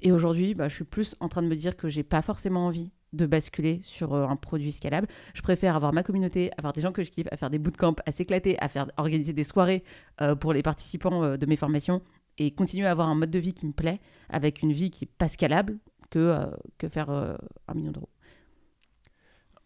Et 0.00 0.10
aujourd'hui, 0.10 0.54
bah, 0.54 0.68
je 0.68 0.74
suis 0.74 0.84
plus 0.84 1.16
en 1.20 1.28
train 1.28 1.42
de 1.42 1.48
me 1.48 1.54
dire 1.54 1.76
que 1.76 1.88
j'ai 1.88 2.02
pas 2.02 2.22
forcément 2.22 2.66
envie 2.66 2.92
de 3.12 3.26
basculer 3.26 3.80
sur 3.82 4.14
euh, 4.14 4.26
un 4.26 4.36
produit 4.36 4.72
scalable. 4.72 5.06
Je 5.34 5.42
préfère 5.42 5.76
avoir 5.76 5.92
ma 5.92 6.02
communauté, 6.02 6.50
avoir 6.56 6.72
des 6.72 6.80
gens 6.80 6.92
que 6.92 7.02
je 7.02 7.10
kiffe, 7.10 7.28
à 7.30 7.36
faire 7.36 7.50
des 7.50 7.58
bootcamps, 7.58 7.96
à 8.06 8.10
s'éclater, 8.10 8.56
à 8.58 8.68
faire 8.68 8.90
organiser 8.96 9.34
des 9.34 9.44
soirées 9.44 9.84
euh, 10.22 10.34
pour 10.34 10.54
les 10.54 10.62
participants 10.62 11.22
euh, 11.22 11.36
de 11.36 11.44
mes 11.44 11.56
formations 11.56 12.00
et 12.38 12.54
continuer 12.54 12.86
à 12.86 12.90
avoir 12.90 13.10
un 13.10 13.16
mode 13.16 13.30
de 13.30 13.38
vie 13.38 13.52
qui 13.52 13.66
me 13.66 13.72
plaît, 13.72 14.00
avec 14.30 14.62
une 14.62 14.72
vie 14.72 14.90
qui 14.90 15.04
est 15.04 15.12
pas 15.18 15.28
scalable, 15.28 15.78
que, 16.10 16.48
faire 16.88 17.10
un 17.10 17.74
million 17.74 17.90
d'euros. 17.90 18.08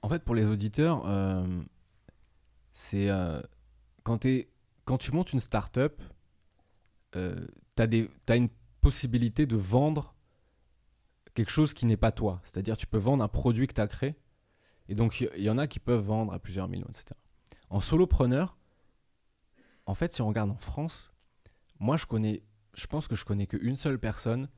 En 0.09 0.11
fait, 0.11 0.25
pour 0.25 0.35
les 0.35 0.49
auditeurs, 0.49 1.03
euh, 1.05 1.63
c'est 2.73 3.11
euh, 3.11 3.43
quand, 4.05 4.17
tu 4.17 5.13
montes 5.13 5.35
une 5.35 5.39
startup, 5.39 6.03
euh, 7.15 7.47
tu 7.77 8.09
as, 8.27 8.37
une 8.37 8.49
possibilité 8.81 9.45
de 9.45 9.55
vendre 9.55 10.15
quelque 11.35 11.51
chose 11.51 11.75
qui 11.75 11.85
n'est 11.85 11.99
pas 11.99 12.11
toi. 12.11 12.41
C'est-à-dire, 12.43 12.79
tu 12.79 12.87
peux 12.87 12.97
vendre 12.97 13.23
un 13.23 13.29
produit 13.29 13.67
que 13.67 13.75
tu 13.75 13.83
as 13.83 13.87
créé. 13.87 14.17
Et 14.89 14.95
donc, 14.95 15.21
il 15.21 15.29
y, 15.37 15.43
y 15.43 15.51
en 15.51 15.59
a 15.59 15.67
qui 15.67 15.79
peuvent 15.79 16.07
vendre 16.07 16.33
à 16.33 16.39
plusieurs 16.39 16.69
millions, 16.69 16.89
etc. 16.89 17.09
En 17.69 17.81
solopreneur, 17.81 18.57
en 19.85 19.95
fait, 19.95 20.15
si 20.15 20.23
on 20.23 20.29
regarde 20.29 20.51
en 20.51 20.57
France, 20.57 21.13
moi, 21.81 21.99
je 21.99 22.07
connais, 22.07 22.43
je 22.73 22.87
pense 22.87 23.09
que 23.09 23.15
je 23.15 23.27
connais 23.27 23.47
qu'une 23.47 23.77
seule 23.77 23.99
personne 23.99 24.49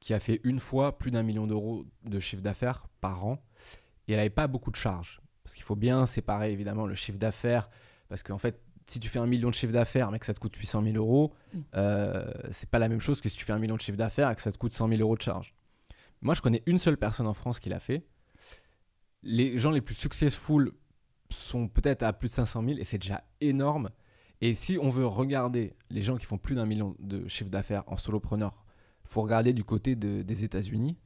qui 0.00 0.14
a 0.14 0.18
fait 0.18 0.40
une 0.44 0.60
fois 0.60 0.96
plus 0.96 1.10
d'un 1.10 1.22
million 1.22 1.46
d'euros 1.46 1.84
de 2.04 2.20
chiffre 2.20 2.42
d'affaires 2.42 2.86
par 3.02 3.26
an 3.26 3.44
et 4.08 4.12
elle 4.12 4.18
n'avait 4.18 4.30
pas 4.30 4.46
beaucoup 4.46 4.70
de 4.70 4.76
charges. 4.76 5.20
Parce 5.42 5.54
qu'il 5.54 5.64
faut 5.64 5.76
bien 5.76 6.06
séparer 6.06 6.52
évidemment 6.52 6.86
le 6.86 6.94
chiffre 6.94 7.18
d'affaires, 7.18 7.68
parce 8.08 8.22
qu'en 8.22 8.38
fait, 8.38 8.60
si 8.86 9.00
tu 9.00 9.08
fais 9.08 9.18
un 9.18 9.26
million 9.26 9.48
de 9.48 9.54
chiffre 9.54 9.72
d'affaires 9.72 10.10
mais 10.10 10.18
que 10.18 10.26
ça 10.26 10.34
te 10.34 10.38
coûte 10.38 10.56
800 10.56 10.82
000 10.82 10.96
euros, 10.96 11.32
Oui. 11.54 11.62
euh, 11.76 12.30
c'est 12.50 12.68
pas 12.68 12.78
la 12.78 12.88
même 12.88 13.00
chose 13.00 13.20
que 13.20 13.28
si 13.28 13.36
tu 13.36 13.44
fais 13.44 13.52
un 13.52 13.58
million 13.58 13.76
de 13.76 13.80
chiffre 13.80 13.96
d'affaires 13.98 14.30
et 14.30 14.34
que 14.34 14.42
ça 14.42 14.52
te 14.52 14.58
coûte 14.58 14.72
100 14.72 14.88
000 14.88 15.00
euros 15.00 15.16
de 15.16 15.22
charges. 15.22 15.54
Moi, 16.22 16.34
je 16.34 16.40
connais 16.42 16.62
une 16.66 16.78
seule 16.78 16.96
personne 16.96 17.26
en 17.26 17.34
France 17.34 17.60
qui 17.60 17.68
l'a 17.68 17.80
fait. 17.80 18.06
Les 19.22 19.58
gens 19.58 19.70
les 19.70 19.80
plus 19.80 19.94
successful 19.94 20.72
sont 21.30 21.68
peut-être 21.68 22.02
à 22.02 22.12
plus 22.12 22.28
de 22.28 22.32
500 22.34 22.62
000 22.62 22.78
et 22.78 22.84
c'est 22.84 22.98
déjà 22.98 23.24
énorme. 23.40 23.90
Et 24.40 24.54
si 24.54 24.78
on 24.80 24.90
veut 24.90 25.06
regarder 25.06 25.74
les 25.90 26.02
gens 26.02 26.16
qui 26.16 26.26
font 26.26 26.38
plus 26.38 26.54
d'un 26.54 26.66
million 26.66 26.94
de 26.98 27.26
chiffre 27.28 27.50
d'affaires 27.50 27.84
en 27.86 27.96
solopreneur, 27.96 28.64
faut 29.04 29.22
regarder 29.22 29.52
du 29.54 29.64
côté 29.64 29.96
de- 29.96 30.22
des 30.22 30.44
États-Unis. 30.44 30.96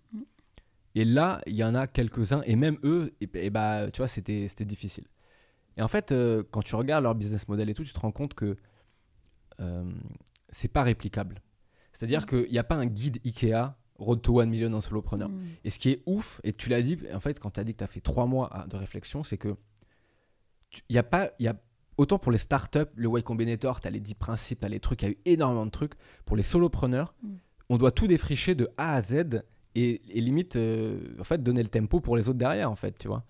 Et 0.94 1.04
là, 1.04 1.40
il 1.46 1.54
y 1.54 1.62
en 1.64 1.74
a 1.74 1.86
quelques-uns, 1.86 2.42
et 2.46 2.56
même 2.56 2.78
eux, 2.82 3.14
et, 3.20 3.28
et 3.34 3.50
bah, 3.50 3.90
tu 3.90 3.98
vois, 3.98 4.08
c'était 4.08 4.46
difficile. 4.64 5.04
Et 5.76 5.82
en 5.82 5.88
fait, 5.88 6.10
euh, 6.12 6.42
quand 6.50 6.62
tu 6.62 6.74
regardes 6.74 7.04
leur 7.04 7.14
business 7.14 7.46
model 7.48 7.68
et 7.70 7.74
tout, 7.74 7.84
tu 7.84 7.92
te 7.92 8.00
rends 8.00 8.10
compte 8.12 8.34
que 8.34 8.56
euh, 9.60 9.84
c'est 10.48 10.68
pas 10.72 10.82
réplicable. 10.82 11.42
C'est-à-dire 11.92 12.22
Mm. 12.22 12.26
qu'il 12.26 12.50
n'y 12.50 12.58
a 12.58 12.64
pas 12.64 12.76
un 12.76 12.86
guide 12.86 13.18
Ikea 13.24 13.74
Road 13.98 14.22
to 14.22 14.40
One 14.40 14.50
Million 14.50 14.72
en 14.72 14.80
solopreneur. 14.80 15.28
Mm. 15.28 15.40
Et 15.64 15.70
ce 15.70 15.78
qui 15.78 15.90
est 15.90 16.02
ouf, 16.06 16.40
et 16.44 16.52
tu 16.52 16.68
l'as 16.68 16.82
dit, 16.82 16.98
en 17.12 17.20
fait, 17.20 17.38
quand 17.40 17.50
tu 17.50 17.60
as 17.60 17.64
dit 17.64 17.72
que 17.74 17.78
tu 17.78 17.84
as 17.84 17.88
fait 17.88 18.00
trois 18.00 18.26
mois 18.26 18.52
à- 18.54 18.66
de 18.66 18.76
réflexion, 18.76 19.22
c'est 19.24 19.38
que 19.38 19.56
il 20.88 20.94
y 20.94 20.98
a 20.98 21.02
pas, 21.02 21.30
y 21.38 21.48
a 21.48 21.56
autant 21.96 22.18
pour 22.18 22.30
les 22.30 22.38
startups, 22.38 22.78
le 22.94 23.08
Y 23.18 23.22
Combinator, 23.22 23.80
tu 23.80 23.88
as 23.88 23.90
les 23.90 24.00
10 24.00 24.14
principes, 24.14 24.60
tu 24.60 24.66
as 24.66 24.68
les 24.68 24.80
trucs, 24.80 25.02
il 25.02 25.04
y 25.06 25.08
a 25.08 25.12
eu 25.12 25.18
énormément 25.24 25.66
de 25.66 25.70
trucs. 25.70 25.94
Pour 26.24 26.36
les 26.36 26.42
solopreneurs, 26.42 27.14
Mm. 27.22 27.28
on 27.70 27.76
doit 27.78 27.90
tout 27.92 28.06
défricher 28.06 28.54
de 28.54 28.68
A 28.76 28.94
à 28.94 29.00
Z 29.02 29.42
et, 29.74 30.00
limite, 30.14 30.56
euh, 30.56 30.98
en 31.20 31.24
fait, 31.24 31.42
donner 31.42 31.62
le 31.62 31.68
tempo 31.68 32.00
pour 32.00 32.16
les 32.16 32.28
autres 32.28 32.38
derrière, 32.38 32.70
en 32.70 32.76
fait, 32.76 32.96
tu 32.98 33.08
vois. 33.08 33.24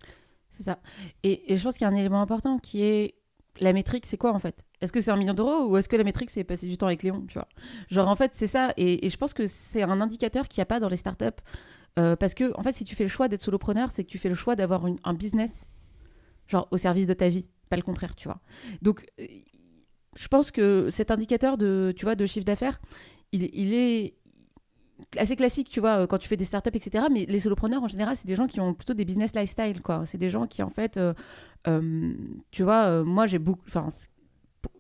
C'est 0.51 0.63
ça. 0.63 0.79
Et, 1.23 1.57
je 1.57 1.63
pense 1.63 1.77
qu'il 1.77 1.87
y 1.87 1.91
a 1.91 1.93
un 1.93 1.97
élément 1.97 2.21
important 2.21 2.59
qui 2.59 2.83
est 2.83 3.15
la 3.61 3.73
métrique, 3.73 4.07
c'est 4.07 4.17
quoi 4.17 4.33
en 4.33 4.39
fait? 4.39 4.65
Est-ce 4.81 4.93
que 4.93 5.01
c'est 5.01 5.11
un 5.11 5.17
million 5.17 5.35
d'euros 5.35 5.67
ou 5.67 5.77
est-ce 5.77 5.89
que 5.89 5.97
la 5.97 6.05
métrique 6.05 6.31
c'est 6.31 6.45
passer 6.45 6.69
du 6.69 6.79
temps 6.79 6.87
avec 6.87 7.03
Léon, 7.03 7.25
tu 7.27 7.35
vois? 7.35 7.49
Genre 7.91 8.07
en 8.07 8.15
fait 8.15 8.31
c'est 8.35 8.47
ça 8.47 8.73
et, 8.77 9.09
je 9.09 9.17
pense 9.17 9.35
que 9.35 9.49
c'est 9.49 9.83
un 9.83 10.01
indicateur 10.01 10.47
qu'il 10.47 10.61
n'y 10.61 10.63
a 10.63 10.67
pas 10.67 10.79
dans 10.79 10.89
les 10.89 10.97
startups 10.97 11.25
euh, 11.99 12.15
parce 12.15 12.35
que 12.35 12.57
en 12.57 12.63
fait 12.63 12.73
si 12.73 12.85
tu 12.85 12.95
fais 12.95 13.03
le 13.03 13.09
choix 13.09 13.27
d'être 13.27 13.43
solopreneur, 13.43 13.91
c'est 13.91 14.05
que 14.05 14.09
tu 14.09 14.19
fais 14.19 14.29
le 14.29 14.37
choix 14.37 14.55
d'avoir 14.55 14.85
un 15.03 15.15
business 15.15 15.67
genre 16.47 16.69
au 16.71 16.77
service 16.77 17.09
de 17.09 17.15
ta 17.15 17.29
vie, 17.29 17.47
pas 17.69 17.75
le 17.75 17.83
contraire, 17.83 18.15
tu 18.15 18.29
vois. 18.29 18.39
Donc 18.81 19.05
euh, 19.19 19.27
je 20.15 20.29
pense 20.29 20.53
que 20.53 20.89
cet 20.89 21.11
indicateur 21.11 21.59
de 21.59 21.93
tu 21.97 22.05
vois 22.05 22.15
de 22.15 22.27
chiffre 22.27 22.47
d'affaires, 22.47 22.81
il 23.33 23.75
est 23.75 24.18
assez 25.17 25.37
classique, 25.37 25.69
tu 25.71 25.81
vois, 25.81 26.03
euh, 26.03 26.07
quand 26.07 26.19
tu 26.19 26.29
fais 26.29 26.37
des 26.37 26.45
startups, 26.45 26.71
etc. 26.75 27.07
Mais 27.11 27.25
les 27.27 27.41
solopreneurs, 27.41 27.83
en 27.83 27.89
général, 27.89 28.17
c'est 28.17 28.27
des 28.27 28.37
gens 28.37 28.47
qui 28.47 28.61
ont 28.61 28.75
plutôt 28.75 28.95
des 28.95 29.05
business 29.05 29.35
lifestyle, 29.35 29.81
quoi. 29.81 30.05
C'est 30.05 30.19
des 30.19 30.31
gens 30.31 30.47
qui, 30.47 30.63
en 30.63 30.71
fait, 30.71 30.97
euh, 30.97 31.15
euh, 31.67 32.13
tu 32.51 32.63
vois, 32.63 33.03
moi, 33.05 33.27
j'ai 33.27 33.39
beaucoup. 33.39 33.63
Enfin, 33.67 33.89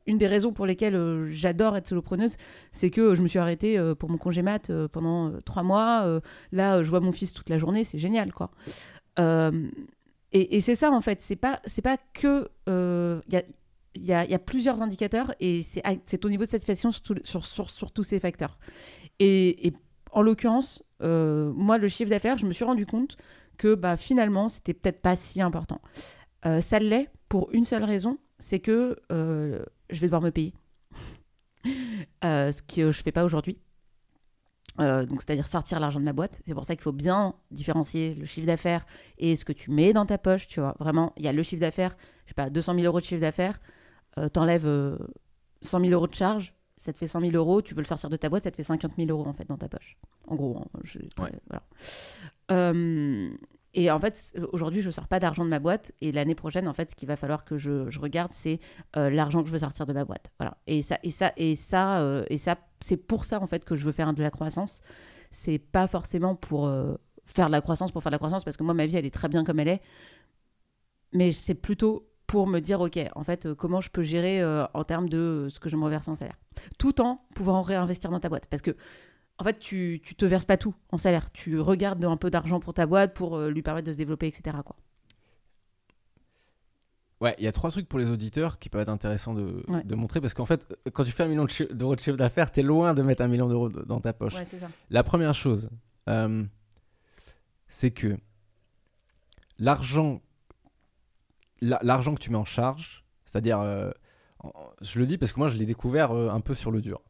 une 0.07 0.19
des 0.19 0.27
raisons 0.27 0.53
pour 0.53 0.67
lesquelles 0.67 1.27
j'adore 1.29 1.77
être 1.77 1.87
solopreneuse, 1.87 2.37
c'est 2.73 2.91
que 2.91 3.15
je 3.15 3.23
me 3.23 3.29
suis 3.29 3.39
arrêtée 3.39 3.79
pour 3.99 4.11
mon 4.11 4.17
congé 4.17 4.41
mat 4.41 4.73
pendant 4.91 5.39
trois 5.43 5.63
mois. 5.63 6.21
Là, 6.51 6.83
je 6.83 6.89
vois 6.89 7.01
mon 7.01 7.13
fils 7.13 7.35
toute 7.35 7.51
la 7.51 7.59
journée, 7.59 7.85
c'est 7.85 7.99
génial, 7.99 8.33
quoi. 8.33 8.51
Et 10.33 10.61
c'est 10.63 10.75
ça, 10.77 10.91
en 10.91 11.03
fait. 11.03 11.21
C'est 11.21 11.37
pas, 11.37 11.61
c'est 11.67 11.83
pas 11.83 11.99
que. 12.15 12.49
Il 12.67 14.07
y 14.07 14.13
a, 14.13 14.25
y, 14.25 14.35
a, 14.35 14.39
plusieurs 14.39 14.81
indicateurs 14.81 15.35
et 15.41 15.63
c'est 15.63 16.25
au 16.25 16.31
niveau 16.31 16.45
de 16.45 16.49
satisfaction 16.49 16.91
sur, 16.91 17.15
sur, 17.25 17.45
sur, 17.45 17.71
sur 17.71 17.93
tous 17.93 18.05
ces 18.05 18.19
facteurs. 18.19 18.59
Et 19.21 19.73
en 20.13 20.23
l'occurrence, 20.23 20.83
euh, 21.03 21.53
moi, 21.55 21.79
le 21.79 21.89
chiffre 21.89 22.11
d'affaires, 22.11 22.39
je 22.39 22.47
me 22.47 22.53
suis 22.53 22.65
rendu 22.65 22.87
compte 22.87 23.17
que 23.57 23.75
bah, 23.75 23.97
finalement, 23.97 24.49
c'était 24.49 24.75
peut-être 24.75 25.01
pas 25.01 25.17
si 25.17 25.41
important. 25.41 25.81
Euh, 26.47 26.61
ça 26.61 26.79
l'est 26.79 27.11
pour 27.29 27.51
une 27.53 27.65
seule 27.65 27.85
raison, 27.85 28.19
c'est 28.39 28.61
que 28.61 28.97
euh, 29.13 29.65
je 29.91 30.01
vais 30.01 30.07
devoir 30.07 30.23
me 30.23 30.31
payer. 30.31 30.55
Ce 32.23 32.63
que 32.63 32.93
je 32.93 33.03
fais 33.03 33.13
pas 33.13 33.25
aujourd'hui. 33.25 33.59
Donc, 34.79 35.23
c'est-à-dire 35.23 35.49
sortir 35.49 35.81
l'argent 35.81 35.99
de 35.99 36.05
ma 36.05 36.13
boîte. 36.13 36.41
C'est 36.47 36.55
pour 36.55 36.65
ça 36.65 36.77
qu'il 36.77 36.85
faut 36.85 36.93
bien 36.93 37.35
différencier 37.51 38.15
le 38.15 38.25
chiffre 38.25 38.47
d'affaires 38.47 38.87
et 39.19 39.35
ce 39.35 39.45
que 39.45 39.53
tu 39.53 39.73
mets 39.73 39.93
dans 39.93 40.07
ta 40.07 40.19
poche. 40.19 40.47
Tu 40.47 40.61
vois, 40.61 40.77
vraiment, 40.79 41.13
il 41.17 41.25
y 41.25 41.29
a 41.29 41.33
le 41.33 41.43
chiffre 41.43 41.61
d'affaires, 41.61 41.97
je 42.27 42.31
sais 42.31 42.35
pas, 42.35 42.49
200 42.49 42.75
000 42.75 42.87
euros 42.87 43.01
de 43.01 43.05
chiffre 43.05 43.21
d'affaires, 43.21 43.59
t'enlèves 44.33 44.67
euh, 44.67 44.97
100 45.63 45.81
000 45.81 45.93
euros 45.93 46.07
de 46.07 46.15
charge, 46.15 46.55
ça 46.79 46.93
te 46.93 46.99
fait 46.99 47.07
100 47.09 47.21
000 47.21 47.33
euros, 47.35 47.61
tu 47.61 47.75
veux 47.75 47.81
le 47.83 47.87
sortir 47.87 48.09
de 48.09 48.17
ta 48.17 48.29
boîte, 48.29 48.45
ça 48.45 48.51
te 48.51 48.57
fait 48.57 48.63
50 48.63 48.93
000 48.97 49.11
euros 49.11 49.27
en 49.27 49.33
fait 49.35 49.47
dans 49.49 49.59
ta 49.59 49.69
poche. 49.69 49.97
En 50.27 50.37
gros, 50.37 50.57
hein, 50.59 50.81
je- 50.85 50.99
Ouais. 51.21 51.31
voilà. 51.49 51.63
Euh, 52.51 53.29
et 53.75 53.91
en 53.91 53.99
fait, 53.99 54.33
aujourd'hui, 54.53 54.81
je 54.81 54.91
sors 54.91 55.07
pas 55.07 55.21
d'argent 55.21 55.45
de 55.45 55.51
ma 55.51 55.59
boîte. 55.59 55.93
Et 56.01 56.11
l'année 56.11 56.35
prochaine, 56.35 56.67
en 56.67 56.73
fait, 56.73 56.91
ce 56.91 56.97
qu'il 56.97 57.07
va 57.07 57.17
falloir 57.17 57.45
que 57.45 57.59
je, 57.59 57.89
je 57.91 58.01
regarde, 58.01 58.33
c'est 58.33 58.59
euh, 58.97 59.11
l'argent 59.11 59.43
que 59.43 59.49
je 59.49 59.53
veux 59.53 59.59
sortir 59.59 59.85
de 59.87 59.93
ma 59.93 60.05
boîte. 60.05 60.33
Voilà. 60.39 60.57
Et 60.67 60.81
ça, 60.83 60.99
et 61.03 61.11
ça, 61.11 61.33
et 61.37 61.55
ça, 61.55 62.01
euh, 62.01 62.25
et 62.31 62.39
ça, 62.39 62.57
c'est 62.81 62.97
pour 62.97 63.25
ça 63.27 63.41
en 63.41 63.47
fait 63.47 63.65
que 63.65 63.75
je 63.75 63.85
veux 63.85 63.93
faire 63.93 64.13
de 64.15 64.23
la 64.23 64.31
croissance. 64.31 64.81
C'est 65.31 65.59
pas 65.59 65.87
forcément 65.87 66.35
pour 66.35 66.69
faire 67.27 67.47
de 67.49 67.53
la 67.53 67.61
croissance 67.61 67.93
pour 67.93 68.03
faire 68.03 68.11
de 68.11 68.15
la 68.15 68.19
croissance, 68.19 68.43
parce 68.43 68.57
que 68.57 68.63
moi, 68.63 68.73
ma 68.73 68.87
vie, 68.87 68.97
elle 68.97 69.05
est 69.05 69.15
très 69.15 69.29
bien 69.29 69.45
comme 69.45 69.61
elle 69.61 69.69
est. 69.69 69.83
Mais 71.13 71.33
c'est 71.33 71.55
plutôt 71.55 72.08
pour 72.29 72.47
me 72.47 72.61
dire, 72.61 72.81
ok, 72.81 72.99
en 73.17 73.25
fait, 73.25 73.47
euh, 73.47 73.55
comment 73.57 73.81
je 73.81 73.91
peux 73.91 74.03
gérer 74.05 74.41
euh, 74.41 74.65
en 74.75 74.85
termes 74.85 75.09
de 75.09 75.19
euh, 75.19 75.49
ce 75.49 75.59
que 75.59 75.69
je 75.69 75.77
me 75.77 75.83
reverse 75.85 76.07
en 76.09 76.15
salaire, 76.15 76.39
tout 76.79 77.01
en 77.01 77.21
pouvant 77.35 77.63
réinvestir 77.63 78.11
dans 78.11 78.21
ta 78.21 78.29
boîte, 78.29 78.47
parce 78.47 78.63
que 78.63 78.77
en 79.39 79.45
fait, 79.45 79.59
tu, 79.59 80.01
tu 80.05 80.15
te 80.15 80.25
verses 80.25 80.45
pas 80.45 80.57
tout 80.57 80.75
en 80.91 80.99
salaire. 80.99 81.31
Tu 81.33 81.59
regardes 81.61 82.05
un 82.05 82.17
peu 82.17 82.29
d'argent 82.29 82.59
pour 82.61 82.75
ta 82.75 82.87
boîte 82.87 83.15
pour 83.15 83.39
lui 83.41 83.63
permettre 83.63 83.87
de 83.87 83.93
se 83.93 83.97
développer, 83.99 84.27
etc. 84.27 84.57
Quoi. 84.65 84.75
Ouais, 87.21 87.35
il 87.39 87.45
y 87.45 87.49
a 87.49 87.53
trois 87.53 87.71
trucs 87.71 87.89
pour 87.89 87.99
les 87.99 88.11
auditeurs 88.11 88.59
qui 88.59 88.69
peuvent 88.69 88.81
être 88.83 88.89
intéressants 88.89 89.35
de, 89.35 89.63
Ouais. 89.69 89.83
de 89.85 89.95
montrer 89.95 90.21
parce 90.21 90.35
qu'en 90.35 90.45
fait, 90.47 90.67
quand 90.93 91.05
tu 91.05 91.11
fais 91.13 91.23
un 91.25 91.29
million 91.29 91.47
d'euros 91.71 91.95
de 91.97 92.01
chiffre 92.01 92.17
d'affaires, 92.17 92.51
t'es 92.53 92.63
loin 92.63 92.95
de 92.95 93.03
mettre 93.03 93.23
un 93.23 93.29
million 93.29 93.49
d'euros 93.49 93.69
de- 93.69 93.83
dans 93.83 94.01
ta 94.01 94.13
poche. 94.13 94.35
Ouais, 94.35 94.45
c'est 94.45 94.59
ça. 94.59 94.69
La 94.91 95.03
première 95.05 95.35
chose, 95.35 95.71
euh, 96.09 96.45
c'est 97.69 97.91
que 97.93 98.17
l'argent, 99.59 100.15
la- 100.15 100.21
l'argent 101.61 102.15
que 102.15 102.21
tu 102.21 102.31
mets 102.31 102.37
en 102.37 102.45
charge, 102.45 103.05
c'est-à-dire, 103.25 103.61
euh, 103.61 103.91
je 104.81 104.99
le 104.99 105.07
dis 105.07 105.19
parce 105.19 105.33
que 105.33 105.39
moi 105.39 105.49
je 105.49 105.57
l'ai 105.57 105.67
découvert 105.67 106.13
euh, 106.13 106.31
un 106.31 106.41
peu 106.41 106.55
sur 106.55 106.71
le 106.71 106.81
dur. 106.81 107.03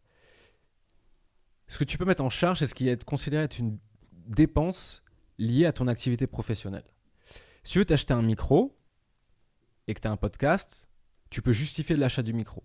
Ce 1.66 1.78
que 1.78 1.84
tu 1.84 1.98
peux 1.98 2.04
mettre 2.04 2.24
en 2.24 2.30
charge, 2.30 2.60
c'est 2.60 2.66
ce 2.66 2.74
qui 2.74 2.88
est 2.88 3.04
considéré 3.04 3.44
être 3.44 3.58
une 3.58 3.78
dépense 4.26 5.02
liée 5.38 5.66
à 5.66 5.72
ton 5.72 5.86
activité 5.86 6.26
professionnelle. 6.26 6.84
Si 7.62 7.72
tu 7.72 7.78
veux 7.78 7.84
t'acheter 7.84 8.14
un 8.14 8.22
micro 8.22 8.78
et 9.86 9.94
que 9.94 10.00
tu 10.00 10.08
as 10.08 10.10
un 10.10 10.16
podcast, 10.16 10.88
tu 11.30 11.42
peux 11.42 11.52
justifier 11.52 11.96
l'achat 11.96 12.22
du 12.22 12.32
micro. 12.32 12.64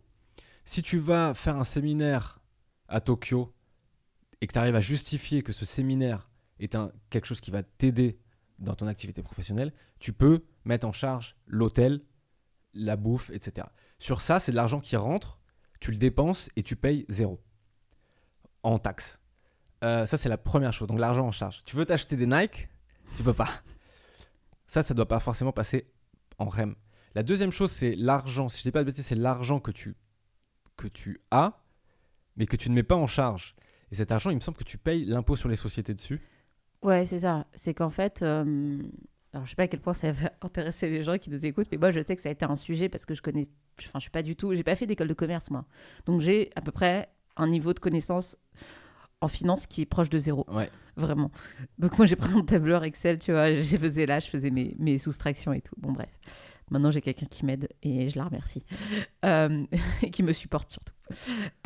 Si 0.66 0.82
tu 0.82 0.98
vas 1.00 1.34
faire 1.34 1.58
un 1.58 1.66
séminaire 1.66 2.40
à 2.88 3.02
Tokyo 3.02 3.54
et 4.40 4.48
que 4.48 4.54
tu 4.54 4.60
arrives 4.60 4.76
à 4.76 4.82
justifier 4.82 5.42
que 5.42 5.52
ce 5.52 5.66
séminaire 5.66 6.30
est 6.60 6.76
un, 6.76 6.92
quelque 7.10 7.26
chose 7.26 7.42
qui 7.42 7.52
va 7.52 7.64
t'aider 7.64 8.20
dans 8.60 8.76
ton 8.76 8.88
activité 8.88 9.22
professionnelle, 9.22 9.74
tu 10.00 10.14
peux 10.14 10.46
mettre 10.66 10.88
en 10.88 10.92
charge 10.92 11.36
l'hôtel, 11.46 12.02
la 12.74 12.96
bouffe, 12.96 13.30
etc. 13.32 13.68
Sur 14.00 14.22
ça, 14.22 14.40
c'est 14.40 14.52
de 14.52 14.56
l'argent 14.56 14.80
qui 14.80 14.96
rentre, 14.96 15.40
tu 15.80 15.92
le 15.92 15.98
dépenses 15.98 16.50
et 16.56 16.64
tu 16.64 16.76
payes 16.76 17.06
zéro 17.10 17.42
en 18.64 18.80
taxes. 18.80 19.20
Euh, 19.84 20.06
ça, 20.06 20.18
c'est 20.18 20.30
la 20.30 20.38
première 20.38 20.72
chose. 20.72 20.88
Donc, 20.88 21.00
l'argent 21.00 21.28
en 21.28 21.32
charge. 21.32 21.64
Tu 21.66 21.76
veux 21.76 21.86
t'acheter 21.86 22.16
des 22.16 22.26
Nike? 22.26 22.70
Tu 23.18 23.24
peux 23.24 23.34
pas. 23.34 23.50
Ça, 24.66 24.82
ça 24.82 24.94
doit 24.94 25.08
pas 25.08 25.20
forcément 25.20 25.52
passer 25.52 25.92
en 26.38 26.48
REM. 26.48 26.76
La 27.16 27.24
deuxième 27.24 27.52
chose, 27.52 27.72
c'est 27.72 27.96
l'argent. 27.96 28.50
Si 28.50 28.60
je 28.60 28.64
dis 28.64 28.72
pas 28.72 28.80
de 28.80 28.86
bêtises, 28.86 29.06
c'est 29.06 29.16
l'argent 29.16 29.60
que 29.60 29.72
tu, 29.72 29.96
que 30.78 30.88
tu 30.88 31.22
as, 31.30 31.62
mais 32.38 32.48
que 32.48 32.56
tu 32.56 32.70
ne 32.70 32.76
mets 32.76 32.84
pas 32.84 32.96
en 32.96 33.08
charge. 33.08 33.56
Et 33.92 33.96
cet 33.96 34.12
argent, 34.12 34.32
il 34.32 34.36
me 34.36 34.42
semble 34.42 34.58
que 34.58 34.64
tu 34.64 34.78
payes 34.78 35.06
l'impôt 35.06 35.36
sur 35.36 35.50
les 35.50 35.56
sociétés 35.56 35.94
dessus. 35.94 36.20
Ouais, 36.82 37.06
c'est 37.06 37.20
ça. 37.20 37.46
C'est 37.54 37.74
qu'en 37.74 37.92
fait, 37.92 38.22
euh, 38.24 38.82
alors 39.34 39.46
je 39.46 39.50
sais 39.52 39.56
pas 39.56 39.64
à 39.64 39.68
quel 39.68 39.80
point 39.80 39.94
ça 39.94 40.12
va 40.12 40.32
intéresser 40.42 40.90
les 40.90 41.04
gens 41.04 41.18
qui 41.18 41.30
nous 41.30 41.46
écoutent, 41.46 41.68
mais 41.72 41.78
moi 41.78 41.92
je 41.92 42.00
sais 42.02 42.16
que 42.16 42.22
ça 42.22 42.30
a 42.30 42.32
été 42.32 42.46
un 42.46 42.56
sujet 42.56 42.90
parce 42.90 43.06
que 43.06 43.16
je 43.16 43.22
connais, 43.22 43.48
enfin 43.80 43.98
je 44.00 44.02
suis 44.04 44.12
pas 44.12 44.22
du 44.24 44.36
tout, 44.36 44.54
j'ai 44.54 44.64
pas 44.64 44.76
fait 44.76 44.86
d'école 44.86 45.08
de 45.08 45.14
commerce 45.14 45.50
moi, 45.52 45.66
donc 46.06 46.22
j'ai 46.22 46.52
à 46.56 46.62
peu 46.62 46.72
près 46.72 47.10
un 47.36 47.48
niveau 47.48 47.74
de 47.74 47.80
connaissance 47.80 48.38
en 49.22 49.28
finance 49.28 49.66
qui 49.66 49.82
est 49.82 49.86
proche 49.86 50.10
de 50.10 50.20
zéro, 50.20 50.46
Ouais. 50.52 50.70
vraiment. 50.98 51.32
Donc 51.80 51.98
moi 51.98 52.06
j'ai 52.06 52.16
pris 52.18 52.34
un 52.34 52.44
tableur 52.44 52.84
Excel, 52.84 53.18
tu 53.20 53.32
vois, 53.32 53.54
je 53.56 53.78
faisais 53.78 54.06
là, 54.06 54.20
je 54.20 54.28
faisais 54.28 54.50
mes, 54.52 54.76
mes 54.80 54.98
soustractions 54.98 55.54
et 55.54 55.62
tout. 55.62 55.76
Bon 55.78 55.92
bref, 55.94 56.10
maintenant 56.74 56.92
j'ai 56.92 57.02
quelqu'un 57.02 57.28
qui 57.28 57.46
m'aide 57.46 57.70
et 57.84 58.10
je 58.10 58.18
la 58.18 58.26
remercie, 58.26 58.64
Euh, 59.24 59.66
qui 60.12 60.24
me 60.24 60.34
supporte 60.34 60.72
surtout. 60.72 60.94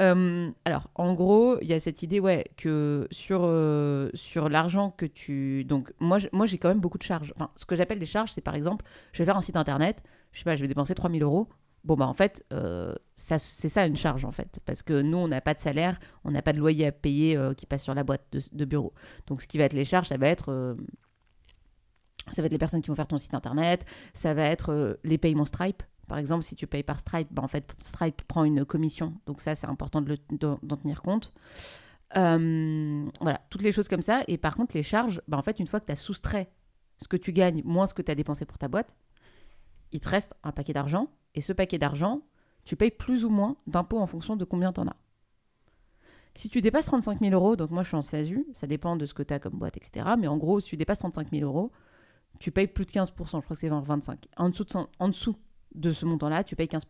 Euh, 0.02 0.52
alors, 0.66 0.90
en 0.96 1.14
gros, 1.14 1.58
il 1.62 1.68
y 1.68 1.74
a 1.74 1.80
cette 1.80 2.04
idée, 2.04 2.20
ouais, 2.20 2.46
que 2.58 3.08
sur, 3.10 3.42
euh, 3.44 4.10
sur 4.14 4.50
l'argent 4.50 4.92
que 4.92 5.06
tu... 5.06 5.64
Donc, 5.64 5.94
moi, 6.00 6.20
j'ai 6.20 6.58
quand 6.58 6.68
même 6.68 6.82
beaucoup 6.82 6.98
de 6.98 7.04
charges. 7.04 7.34
Enfin, 7.36 7.50
ce 7.56 7.66
que 7.66 7.76
j'appelle 7.76 8.00
des 8.00 8.06
charges, 8.06 8.32
c'est 8.32 8.42
par 8.42 8.56
exemple, 8.56 8.86
je 9.14 9.20
vais 9.20 9.26
faire 9.26 9.38
un 9.38 9.42
site 9.42 9.56
internet, 9.56 10.04
je 10.34 10.40
sais 10.40 10.44
pas, 10.44 10.56
je 10.56 10.62
vais 10.62 10.68
dépenser 10.68 10.94
3000 10.94 11.24
euros. 11.24 11.48
Bon, 11.86 11.96
bah, 11.96 12.06
en 12.06 12.14
fait, 12.14 12.46
c'est 13.16 13.70
ça 13.70 13.86
une 13.86 13.96
charge, 13.96 14.26
en 14.26 14.32
fait. 14.32 14.60
Parce 14.66 14.84
que 14.84 15.02
nous, 15.02 15.18
on 15.18 15.30
n'a 15.30 15.40
pas 15.40 15.54
de 15.54 15.60
salaire, 15.62 16.00
on 16.26 16.32
n'a 16.32 16.42
pas 16.42 16.52
de 16.52 16.60
loyer 16.60 16.88
à 16.88 16.92
payer 16.92 17.40
qui 17.56 17.66
passe 17.66 17.84
sur 17.84 17.94
la 17.94 18.04
boîte 18.04 18.36
de 18.52 18.66
bureau. 18.66 18.94
Donc, 19.28 19.42
ce 19.42 19.48
qui 19.48 19.58
va 19.58 19.64
être 19.64 19.74
les 19.74 19.86
charges, 19.86 20.10
ça 20.10 20.18
va 20.18 20.28
être... 20.28 20.76
ça 22.32 22.42
va 22.42 22.48
être 22.48 22.52
les 22.52 22.58
personnes 22.58 22.82
qui 22.82 22.90
vont 22.90 22.96
faire 22.96 23.08
ton 23.08 23.18
site 23.18 23.34
internet, 23.34 23.86
ça 24.14 24.34
va 24.34 24.44
être 24.44 24.72
euh, 24.72 24.94
les 25.04 25.18
paiements 25.18 25.46
Stripe. 25.46 25.84
Par 26.08 26.18
exemple, 26.18 26.44
si 26.44 26.56
tu 26.56 26.68
payes 26.68 26.84
par 26.84 27.00
Stripe, 27.00 27.28
bah, 27.32 27.44
en 27.44 27.48
fait, 27.48 27.76
Stripe 27.80 28.22
prend 28.24 28.44
une 28.44 28.64
commission. 28.66 29.14
Donc 29.26 29.42
ça, 29.42 29.56
c'est 29.56 29.68
important 29.68 30.02
de 30.02 30.18
d'en 30.32 30.60
d'en 30.64 30.78
tenir 30.78 31.02
compte. 31.02 31.34
Voilà, 32.14 33.42
toutes 33.50 33.62
les 33.62 33.72
choses 33.72 33.88
comme 33.88 34.02
ça. 34.02 34.24
Et 34.28 34.38
par 34.38 34.56
contre, 34.56 34.76
les 34.76 34.84
charges, 34.84 35.22
bah, 35.28 35.38
en 35.38 35.42
fait, 35.42 35.60
une 35.60 35.68
fois 35.68 35.80
que 35.80 35.86
tu 35.86 35.92
as 35.92 35.98
soustrait 35.98 36.50
ce 36.98 37.08
que 37.08 37.18
tu 37.18 37.32
gagnes 37.32 37.62
moins 37.64 37.86
ce 37.86 37.94
que 37.94 38.02
tu 38.02 38.12
as 38.12 38.16
dépensé 38.16 38.46
pour 38.46 38.58
ta 38.58 38.68
boîte, 38.68 38.96
il 39.92 40.00
te 40.00 40.10
reste 40.10 40.34
un 40.44 40.52
paquet 40.52 40.74
d'argent. 40.74 41.10
Et 41.36 41.42
ce 41.42 41.54
paquet 41.54 41.78
d'argent, 41.78 42.22
tu 42.66 42.76
payes 42.76 42.92
plus 42.92 43.26
ou 43.26 43.30
moins 43.30 43.58
d'impôts 43.68 44.00
en 44.00 44.08
fonction 44.08 44.36
de 44.36 44.46
combien 44.46 44.74
tu 44.74 44.82
en 44.82 44.88
as. 44.88 44.96
Si 46.36 46.50
tu 46.50 46.62
dépasses 46.62 46.86
35 46.86 47.20
000 47.20 47.34
euros, 47.34 47.56
donc 47.56 47.72
moi 47.72 47.82
je 47.82 47.88
suis 47.88 47.98
en 47.98 48.02
SASU, 48.04 48.46
ça 48.54 48.68
dépend 48.68 48.96
de 48.96 49.06
ce 49.06 49.14
que 49.14 49.24
tu 49.24 49.34
as 49.34 49.40
comme 49.40 49.54
boîte, 49.54 49.78
etc. 49.78 50.06
Mais 50.20 50.28
en 50.28 50.38
gros, 50.38 50.60
si 50.60 50.70
tu 50.70 50.78
dépasses 50.78 51.00
35 51.00 51.32
000 51.32 51.44
euros, 51.44 51.72
tu 52.40 52.52
payes 52.52 52.68
plus 52.68 52.86
de 52.86 52.92
15%, 52.92 53.08
je 53.08 53.24
crois 53.24 53.42
que 53.42 53.56
c'est 53.56 53.70
vers 53.70 53.82
25. 53.82 54.26
En 54.38 54.50
dessous 54.50 54.64
de, 54.64 54.72
en 55.00 55.08
dessous 55.08 55.36
de 55.76 55.92
ce 55.92 56.06
montant-là, 56.06 56.44
tu 56.44 56.56
payes 56.56 56.68
15%. 56.68 56.82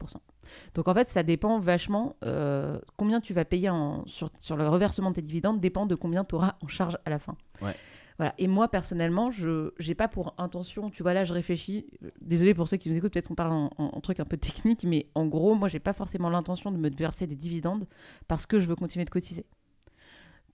Donc 0.76 0.88
en 0.88 0.93
fait, 0.93 1.08
ça 1.10 1.24
dépend 1.24 1.60
vachement. 1.60 2.16
euh, 2.24 2.80
combien 2.95 3.20
tu 3.20 3.34
vas 3.34 3.43
payer 3.45 3.70
en- 3.70 4.06
sur, 4.08 4.30
sur 4.39 4.56
le 4.56 4.68
reversement 4.70 5.10
de 5.10 5.16
tes 5.16 5.22
dividendes 5.22 5.60
dépend 5.60 5.86
de 5.86 5.95
combien 5.95 6.24
tu 6.24 6.36
auras 6.36 6.56
en 6.62 6.68
charge 6.68 6.98
à 7.06 7.10
la 7.10 7.20
fin. 7.20 7.36
Ouais. 7.62 7.76
Voilà. 8.18 8.34
Et 8.39 8.48
moi, 8.48 8.68
personnellement, 8.70 9.30
je 9.30 9.72
n'ai 9.86 9.93
pas 9.93 10.08
pour 10.08 10.34
intention, 10.39 10.89
tu 10.89 11.04
vois, 11.04 11.14
là, 11.14 11.24
je 11.24 11.34
réfléchis. 11.34 11.86
Désolé 12.22 12.54
pour 12.56 12.68
ceux 12.68 12.78
qui 12.78 12.89
nous 12.89 12.95
écoutent, 12.95 13.14
peut-être 13.14 13.28
qu'on 13.28 13.36
parle 13.36 13.52
en, 13.52 13.70
en- 13.78 13.91
en 13.93 14.02
truc 14.02 14.20
un 14.20 14.26
peu 14.26 14.38
technique, 14.38 14.84
mais 14.86 15.08
en 15.16 15.26
gros, 15.28 15.54
moi, 15.54 15.68
j'ai 15.68 15.80
pas 15.80 15.93
forcément 15.93 16.30
l'intention 16.30 16.72
de 16.72 16.78
me 16.78 16.89
verser 16.89 17.28
des 17.28 17.36
dividendes 17.36 17.86
parce 18.28 18.45
que 18.45 18.60
je 18.60 18.66
veux 18.68 18.76
continuer 18.76 19.06
de 19.06 19.10
cotiser. 19.12 19.45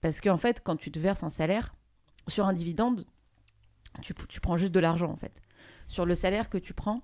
Parce 0.00 0.20
qu'en 0.20 0.36
fait, 0.36 0.60
quand 0.62 0.76
tu 0.76 0.90
te 0.90 0.98
verses 0.98 1.22
un 1.22 1.30
salaire, 1.30 1.74
sur 2.28 2.46
un 2.46 2.52
dividende, 2.52 3.06
tu, 4.02 4.14
tu 4.28 4.40
prends 4.40 4.56
juste 4.56 4.72
de 4.72 4.80
l'argent, 4.80 5.10
en 5.10 5.16
fait. 5.16 5.42
Sur 5.86 6.06
le 6.06 6.14
salaire 6.14 6.48
que 6.48 6.58
tu 6.58 6.74
prends, 6.74 7.02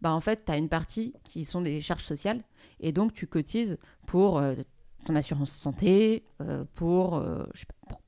bah, 0.00 0.12
en 0.12 0.20
fait, 0.20 0.44
tu 0.46 0.52
as 0.52 0.56
une 0.56 0.68
partie 0.68 1.14
qui 1.24 1.44
sont 1.44 1.60
des 1.60 1.80
charges 1.80 2.04
sociales, 2.04 2.42
et 2.80 2.92
donc 2.92 3.12
tu 3.12 3.26
cotises 3.26 3.78
pour 4.06 4.38
euh, 4.38 4.54
ton 5.06 5.14
assurance 5.16 5.52
santé, 5.52 6.24
euh, 6.40 6.64
pour, 6.74 7.16
euh, 7.16 7.44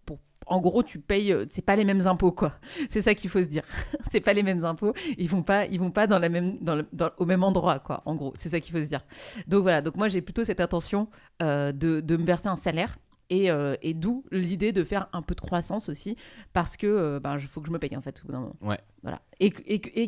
pour- 0.07 0.18
En 0.47 0.61
gros, 0.61 0.82
tu 0.82 0.99
payes, 0.99 1.35
c'est 1.49 1.62
pas 1.64 1.74
les 1.76 1.85
mêmes 1.87 2.07
impôts, 2.07 2.32
quoi. 2.32 2.53
C'est 2.91 3.01
ça 3.01 3.14
qu'il 3.14 3.30
faut 3.30 3.41
se 3.41 3.47
dire. 3.47 3.62
c'est 4.12 4.20
pas 4.20 4.35
les 4.35 4.43
mêmes 4.43 4.62
impôts. 4.64 4.93
Ils 5.16 5.28
vont 5.30 5.43
pas, 5.43 5.64
ils 5.66 5.80
vont 5.80 5.91
pas 5.91 6.07
dans 6.07 6.18
la 6.18 6.28
même, 6.28 6.59
dans 6.61 6.82
au 7.16 7.24
même 7.24 7.43
endroit, 7.43 7.78
quoi. 7.78 8.03
En 8.05 8.14
gros, 8.14 8.35
c'est 8.39 8.51
ça 8.51 8.61
qu'il 8.61 8.72
faut 8.72 8.82
se 8.82 8.89
dire. 8.89 9.01
Donc 9.47 9.62
voilà. 9.62 9.80
Donc 9.80 9.97
moi, 9.97 10.09
j'ai 10.09 10.20
plutôt 10.20 10.45
cette 10.45 10.61
intention 10.61 11.09
de, 11.41 11.72
de 11.72 12.16
me 12.18 12.24
verser 12.24 12.49
un 12.49 12.57
salaire. 12.57 12.99
Et, 13.35 13.51
euh, 13.51 13.74
et 13.82 13.95
d'où 13.95 14.24
l'idée 14.30 14.70
de 14.70 14.85
faire 14.85 15.09
un 15.12 15.20
peu 15.20 15.35
de 15.35 15.41
croissance 15.41 15.89
aussi, 15.89 16.16
parce 16.53 16.76
que 16.76 16.87
euh, 16.87 17.18
ben, 17.18 17.35
il 17.37 17.41
faut 17.41 17.61
que 17.61 17.66
je 17.66 17.72
me 17.72 17.80
paye 17.80 17.97
en 17.97 18.01
fait 18.01 18.20
au 18.22 18.26
bout 18.26 18.32
d'un 18.32 18.41
moment. 18.41 18.57
Ouais. 18.61 18.78
Voilà. 19.03 19.22
Et, 19.41 19.51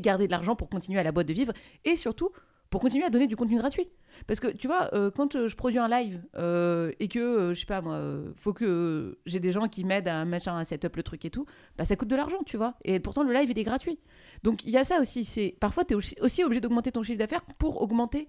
garder 0.01 0.29
de 0.29 0.31
l'argent 0.31 0.55
pour 0.55 0.69
continuer 0.69 1.01
à 1.01 1.03
la 1.03 1.11
boîte 1.11 1.27
de 1.27 1.33
vivre, 1.33 1.53
et 1.85 1.97
surtout 1.97 2.31
pour 2.71 2.81
continuer 2.81 3.05
à 3.05 3.11
donner 3.11 3.27
du 3.27 3.35
contenu 3.35 3.59
gratuit. 3.59 3.89
Parce 4.29 4.39
que 4.39 4.49
tu 4.49 4.69
vois, 4.69 4.95
euh, 4.95 5.11
quand 5.11 5.35
euh, 5.35 5.49
je 5.49 5.57
produis 5.57 5.79
un 5.79 5.89
live 5.89 6.23
euh, 6.37 6.93
et 7.01 7.09
que, 7.09 7.19
euh, 7.19 7.55
je 7.55 7.61
sais 7.61 7.67
pas 7.67 7.81
moi, 7.81 8.01
faut 8.37 8.53
que 8.53 9.19
j'ai 9.27 9.41
des 9.41 9.51
gens 9.51 9.67
qui 9.67 9.85
m'aident 9.85 10.09
à 10.09 10.25
machin, 10.25 10.57
à 10.57 10.65
set 10.65 10.85
up 10.85 10.95
le 10.95 11.03
truc 11.03 11.25
et 11.25 11.31
tout, 11.31 11.47
bah 11.77 11.85
ça 11.85 11.97
coûte 11.97 12.09
de 12.09 12.17
l'argent, 12.17 12.43
tu 12.47 12.57
vois. 12.57 12.75
Et 12.85 13.01
pourtant, 13.01 13.25
le 13.25 13.33
live, 13.33 13.51
il 13.51 13.59
est 13.59 13.65
gratuit. 13.65 13.99
Donc 14.45 14.65
il 14.65 14.71
y 14.71 14.77
a 14.77 14.85
ça 14.85 15.01
aussi. 15.01 15.25
C'est 15.25 15.57
Parfois, 15.61 15.85
tu 15.85 15.95
es 15.95 15.97
aussi, 15.97 16.15
aussi 16.21 16.45
obligé 16.45 16.61
d'augmenter 16.61 16.93
ton 16.93 17.03
chiffre 17.03 17.19
d'affaires 17.19 17.45
pour 17.59 17.83
augmenter 17.83 18.29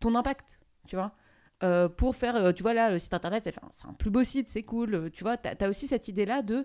ton 0.00 0.14
impact, 0.14 0.60
tu 0.88 0.96
vois. 0.96 1.12
Euh, 1.62 1.88
pour 1.88 2.16
faire, 2.16 2.36
euh, 2.36 2.52
tu 2.52 2.62
vois, 2.62 2.74
là, 2.74 2.90
le 2.90 2.98
site 2.98 3.14
internet, 3.14 3.48
c'est 3.72 3.86
un 3.86 3.94
plus 3.94 4.10
beau 4.10 4.24
site, 4.24 4.48
c'est 4.48 4.62
cool. 4.62 4.94
euh, 4.94 5.10
Tu 5.10 5.24
vois, 5.24 5.36
tu 5.36 5.48
as, 5.48 5.68
aussi 5.68 5.86
cette 5.86 6.08
idée-là 6.08 6.42
de 6.42 6.64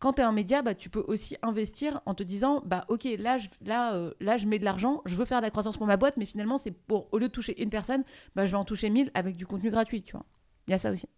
quand 0.00 0.14
tu 0.14 0.22
un 0.22 0.32
média, 0.32 0.60
bah, 0.62 0.74
tu 0.74 0.90
peux 0.90 1.04
aussi 1.06 1.36
investir 1.42 2.00
en 2.04 2.14
te 2.14 2.22
disant 2.22 2.62
bah 2.66 2.84
ok 2.88 3.06
là 3.18 3.38
je, 3.38 3.48
là, 3.64 4.10
là 4.20 4.36
je 4.36 4.46
mets 4.46 4.58
de 4.58 4.64
l'argent, 4.64 5.00
je 5.06 5.14
veux 5.14 5.24
faire 5.24 5.38
de 5.38 5.44
la 5.44 5.50
croissance 5.50 5.78
pour 5.78 5.86
ma 5.86 5.96
boîte, 5.96 6.16
mais 6.18 6.26
finalement 6.26 6.58
c'est 6.58 6.72
pour 6.72 7.08
au 7.12 7.18
lieu 7.18 7.28
de 7.28 7.32
toucher 7.32 7.62
une 7.62 7.70
personne, 7.70 8.02
bah, 8.34 8.44
je 8.44 8.50
vais 8.50 8.56
en 8.56 8.64
toucher 8.64 8.90
1000 8.90 9.10
avec 9.14 9.36
du 9.36 9.46
contenu 9.46 9.70
gratuit, 9.70 10.02
tu 10.02 10.12
vois. 10.12 10.26
Il 10.66 10.72
y 10.72 10.74
a 10.74 10.78
ça 10.78 10.90
aussi. 10.90 11.08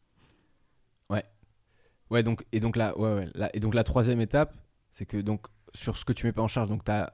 Ouais, 2.11 2.23
donc, 2.23 2.45
et, 2.53 2.61
donc 2.61 2.77
la, 2.77 2.97
ouais, 2.99 3.15
ouais, 3.15 3.51
et 3.53 3.61
donc 3.61 3.75
la 3.75 3.85
troisième 3.85 4.21
étape, 4.21 4.55
c'est 4.93 5.07
que 5.07 5.17
donc, 5.17 5.47
sur 5.75 5.97
ce 5.97 6.05
que 6.05 6.13
tu 6.13 6.27
mets 6.27 6.33
pas 6.33 6.43
en 6.43 6.49
charge, 6.49 6.69
donc 6.69 6.85
tu 6.85 6.91
as, 6.91 7.11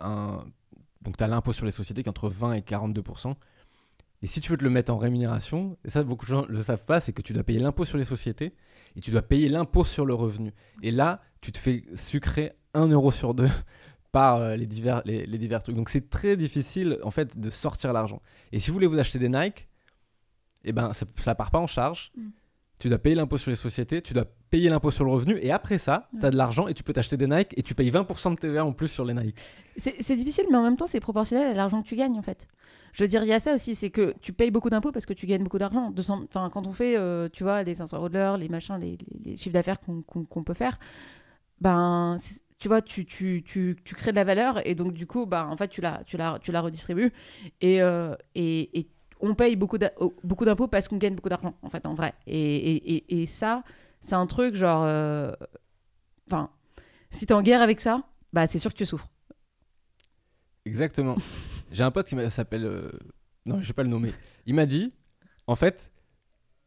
donc 1.01 1.21
l'impôt 1.21 1.53
sur 1.53 1.65
les 1.65 1.73
sociétés 1.73 2.03
qui 2.03 2.09
est 2.09 2.11
entre 2.11 2.29
20 2.29 2.53
et 2.53 2.61
42%. 2.61 3.35
Et 4.23 4.27
si 4.27 4.41
tu 4.41 4.51
veux 4.51 4.59
te 4.59 4.65
le 4.65 4.71
mettre 4.71 4.93
en 4.93 4.99
rémunération, 4.99 5.77
et 5.85 5.91
ça 5.91 6.05
beaucoup 6.05 6.25
de 6.27 6.31
gens 6.31 6.43
ne 6.47 6.53
le 6.53 6.63
savent 6.63 6.85
pas, 6.85 7.01
c'est 7.01 7.13
que 7.13 7.23
tu 7.23 7.33
dois 7.33 7.43
payer 7.43 7.59
l'impôt 7.59 7.85
sur 7.85 7.99
les 7.99 8.05
sociétés 8.05 8.55
et 8.97 9.01
tu 9.01 9.11
dois 9.11 9.23
payer 9.23 9.49
l'impôt 9.49 9.85
sur 9.85 10.07
le 10.07 10.15
revenu. 10.15 10.53
Et 10.83 10.93
là, 10.93 11.21
tu 11.41 11.51
te 11.51 11.59
fais 11.59 11.85
sucrer 11.95 12.53
1 12.75 12.89
euro 12.89 13.11
sur 13.11 13.35
2 13.35 13.49
par 14.13 14.37
euh, 14.37 14.57
les, 14.57 14.67
divers, 14.67 15.03
les, 15.05 15.27
les 15.27 15.39
divers 15.39 15.63
trucs. 15.63 15.75
Donc 15.75 15.89
c'est 15.89 16.09
très 16.09 16.37
difficile 16.37 16.99
en 17.03 17.11
fait 17.11 17.39
de 17.39 17.51
sortir 17.51 17.93
l'argent. 17.93 18.23
Et 18.53 18.61
si 18.61 18.71
vous 18.71 18.75
voulez 18.75 18.87
vous 18.87 18.99
acheter 18.99 19.19
des 19.19 19.29
Nike, 19.29 19.69
eh 20.65 20.73
ben 20.73 20.93
ça, 20.93 21.07
ça 21.17 21.35
part 21.35 21.51
pas 21.51 21.59
en 21.59 21.67
charge. 21.67 22.13
Mm. 22.17 22.29
Tu 22.83 22.89
dois 22.89 22.99
payer 22.99 23.15
l'impôt 23.15 23.37
sur 23.39 23.51
les 23.51 23.55
sociétés, 23.57 24.03
tu 24.03 24.13
dois 24.13 24.25
payer 24.51 24.69
l'impôt 24.69 24.91
sur 24.91 25.05
le 25.05 25.13
revenu, 25.13 25.39
et 25.41 25.53
après 25.53 25.79
ça, 25.79 26.09
tu 26.19 26.27
as 26.27 26.31
de 26.33 26.37
l'argent 26.37 26.67
et 26.67 26.75
tu 26.75 26.83
peux 26.83 26.93
t'acheter 26.93 27.17
des 27.17 27.29
Nike 27.29 27.55
et 27.57 27.63
tu 27.63 27.77
payes 27.77 27.93
20% 27.93 28.31
de 28.35 28.41
TVA 28.41 28.65
en 28.65 28.73
plus 28.73 28.89
sur 28.89 29.05
les 29.05 29.15
Nike. 29.15 29.37
C'est 29.77 30.17
difficile, 30.17 30.47
mais 30.51 30.57
en 30.57 30.65
même 30.65 30.77
temps, 30.77 30.89
c'est 30.89 30.99
proportionnel 30.99 31.47
à 31.47 31.55
l'argent 31.55 31.81
que 31.81 31.87
tu 31.87 31.95
gagnes, 31.95 32.19
en 32.19 32.23
fait. 32.23 32.49
Je 32.93 33.05
veux 33.05 33.09
dire, 33.09 33.23
il 33.23 33.29
y 33.29 33.33
a 33.33 33.39
ça 33.39 33.55
aussi, 33.55 33.77
c'est 33.77 33.91
que 33.91 34.15
tu 34.21 34.33
payes 34.33 34.51
beaucoup 34.51 34.69
d'impôts 34.69 34.91
parce 34.91 35.07
que 35.07 35.13
tu 35.13 35.27
gagnes 35.27 35.45
beaucoup 35.45 35.59
d'argent. 35.61 35.93
200 35.93 36.23
Enfin, 36.25 36.51
quand 36.53 36.67
on 36.67 36.73
fait, 36.73 36.99
euh, 36.99 37.29
tu 37.33 37.45
vois, 37.45 37.63
les 37.63 37.77
500 37.77 37.99
euros 37.99 38.09
de 38.09 38.15
l'heure, 38.15 38.37
les 38.37 38.49
machins, 38.49 38.77
les, 38.81 38.99
les- 38.99 39.31
les 39.31 39.37
chiffres 39.37 39.55
d'affaires 39.55 39.79
qu'on 39.81 40.43
peut 40.43 40.53
faire, 40.55 40.81
ben, 41.61 42.17
tu 42.59 42.69
vois, 42.69 42.83
tu, 42.83 43.05
tu, 43.07 43.43
tu, 43.45 43.77
tu 43.85 43.95
crées 43.95 44.11
de 44.11 44.17
la 44.17 44.25
valeur 44.25 44.67
et 44.67 44.75
donc, 44.75 44.93
du 44.93 45.07
coup, 45.07 45.27
ben, 45.27 45.47
en 45.47 45.57
fait, 45.57 45.69
tu 45.69 45.81
la, 45.81 46.03
tu 46.05 46.17
la, 46.17 46.39
tu 46.41 46.51
la 46.53 46.61
redistribues. 46.61 47.13
Et, 47.61 47.81
euh, 47.81 48.15
et, 48.35 48.79
et 48.79 48.89
on 49.23 49.35
paye 49.35 49.57
beaucoup 49.57 49.79
d'impôts 49.79 50.69
parce 50.69 50.89
qu'on 50.89 50.99
gagne 50.99 51.15
beaucoup 51.15 51.29
d'argent, 51.29 51.55
en 51.63 51.69
fait, 51.71 51.87
en 51.87 51.95
vrai. 51.95 52.15
Et, 52.27 52.37
et, 52.37 52.95
et, 52.97 53.23
et 53.23 53.27
ça, 53.27 53.63
c'est 54.01 54.15
un 54.15 54.27
truc 54.27 54.55
genre. 54.55 54.85
euh, 54.85 55.33
Enfin, 56.31 56.51
si 57.11 57.27
t'es 57.27 57.35
en 57.35 57.43
guerre 57.43 57.63
avec 57.63 57.81
ça, 57.81 58.05
bah, 58.33 58.47
c'est 58.47 58.59
sûr 58.59 58.73
que 58.73 58.79
tu 58.79 58.87
souffres. 58.87 59.09
Exactement. 60.65 61.17
J'ai 61.73 61.83
un 61.83 61.91
pote 61.91 62.07
qui 62.07 62.17
s'appelle. 62.31 62.65
euh, 62.65 62.91
Non, 63.47 63.61
je 63.61 63.67
vais 63.69 63.73
pas 63.75 63.83
le 63.83 63.89
nommer. 63.89 64.13
Il 64.47 64.55
m'a 64.55 64.67
dit 64.67 64.93
en 65.47 65.57
fait, 65.57 65.93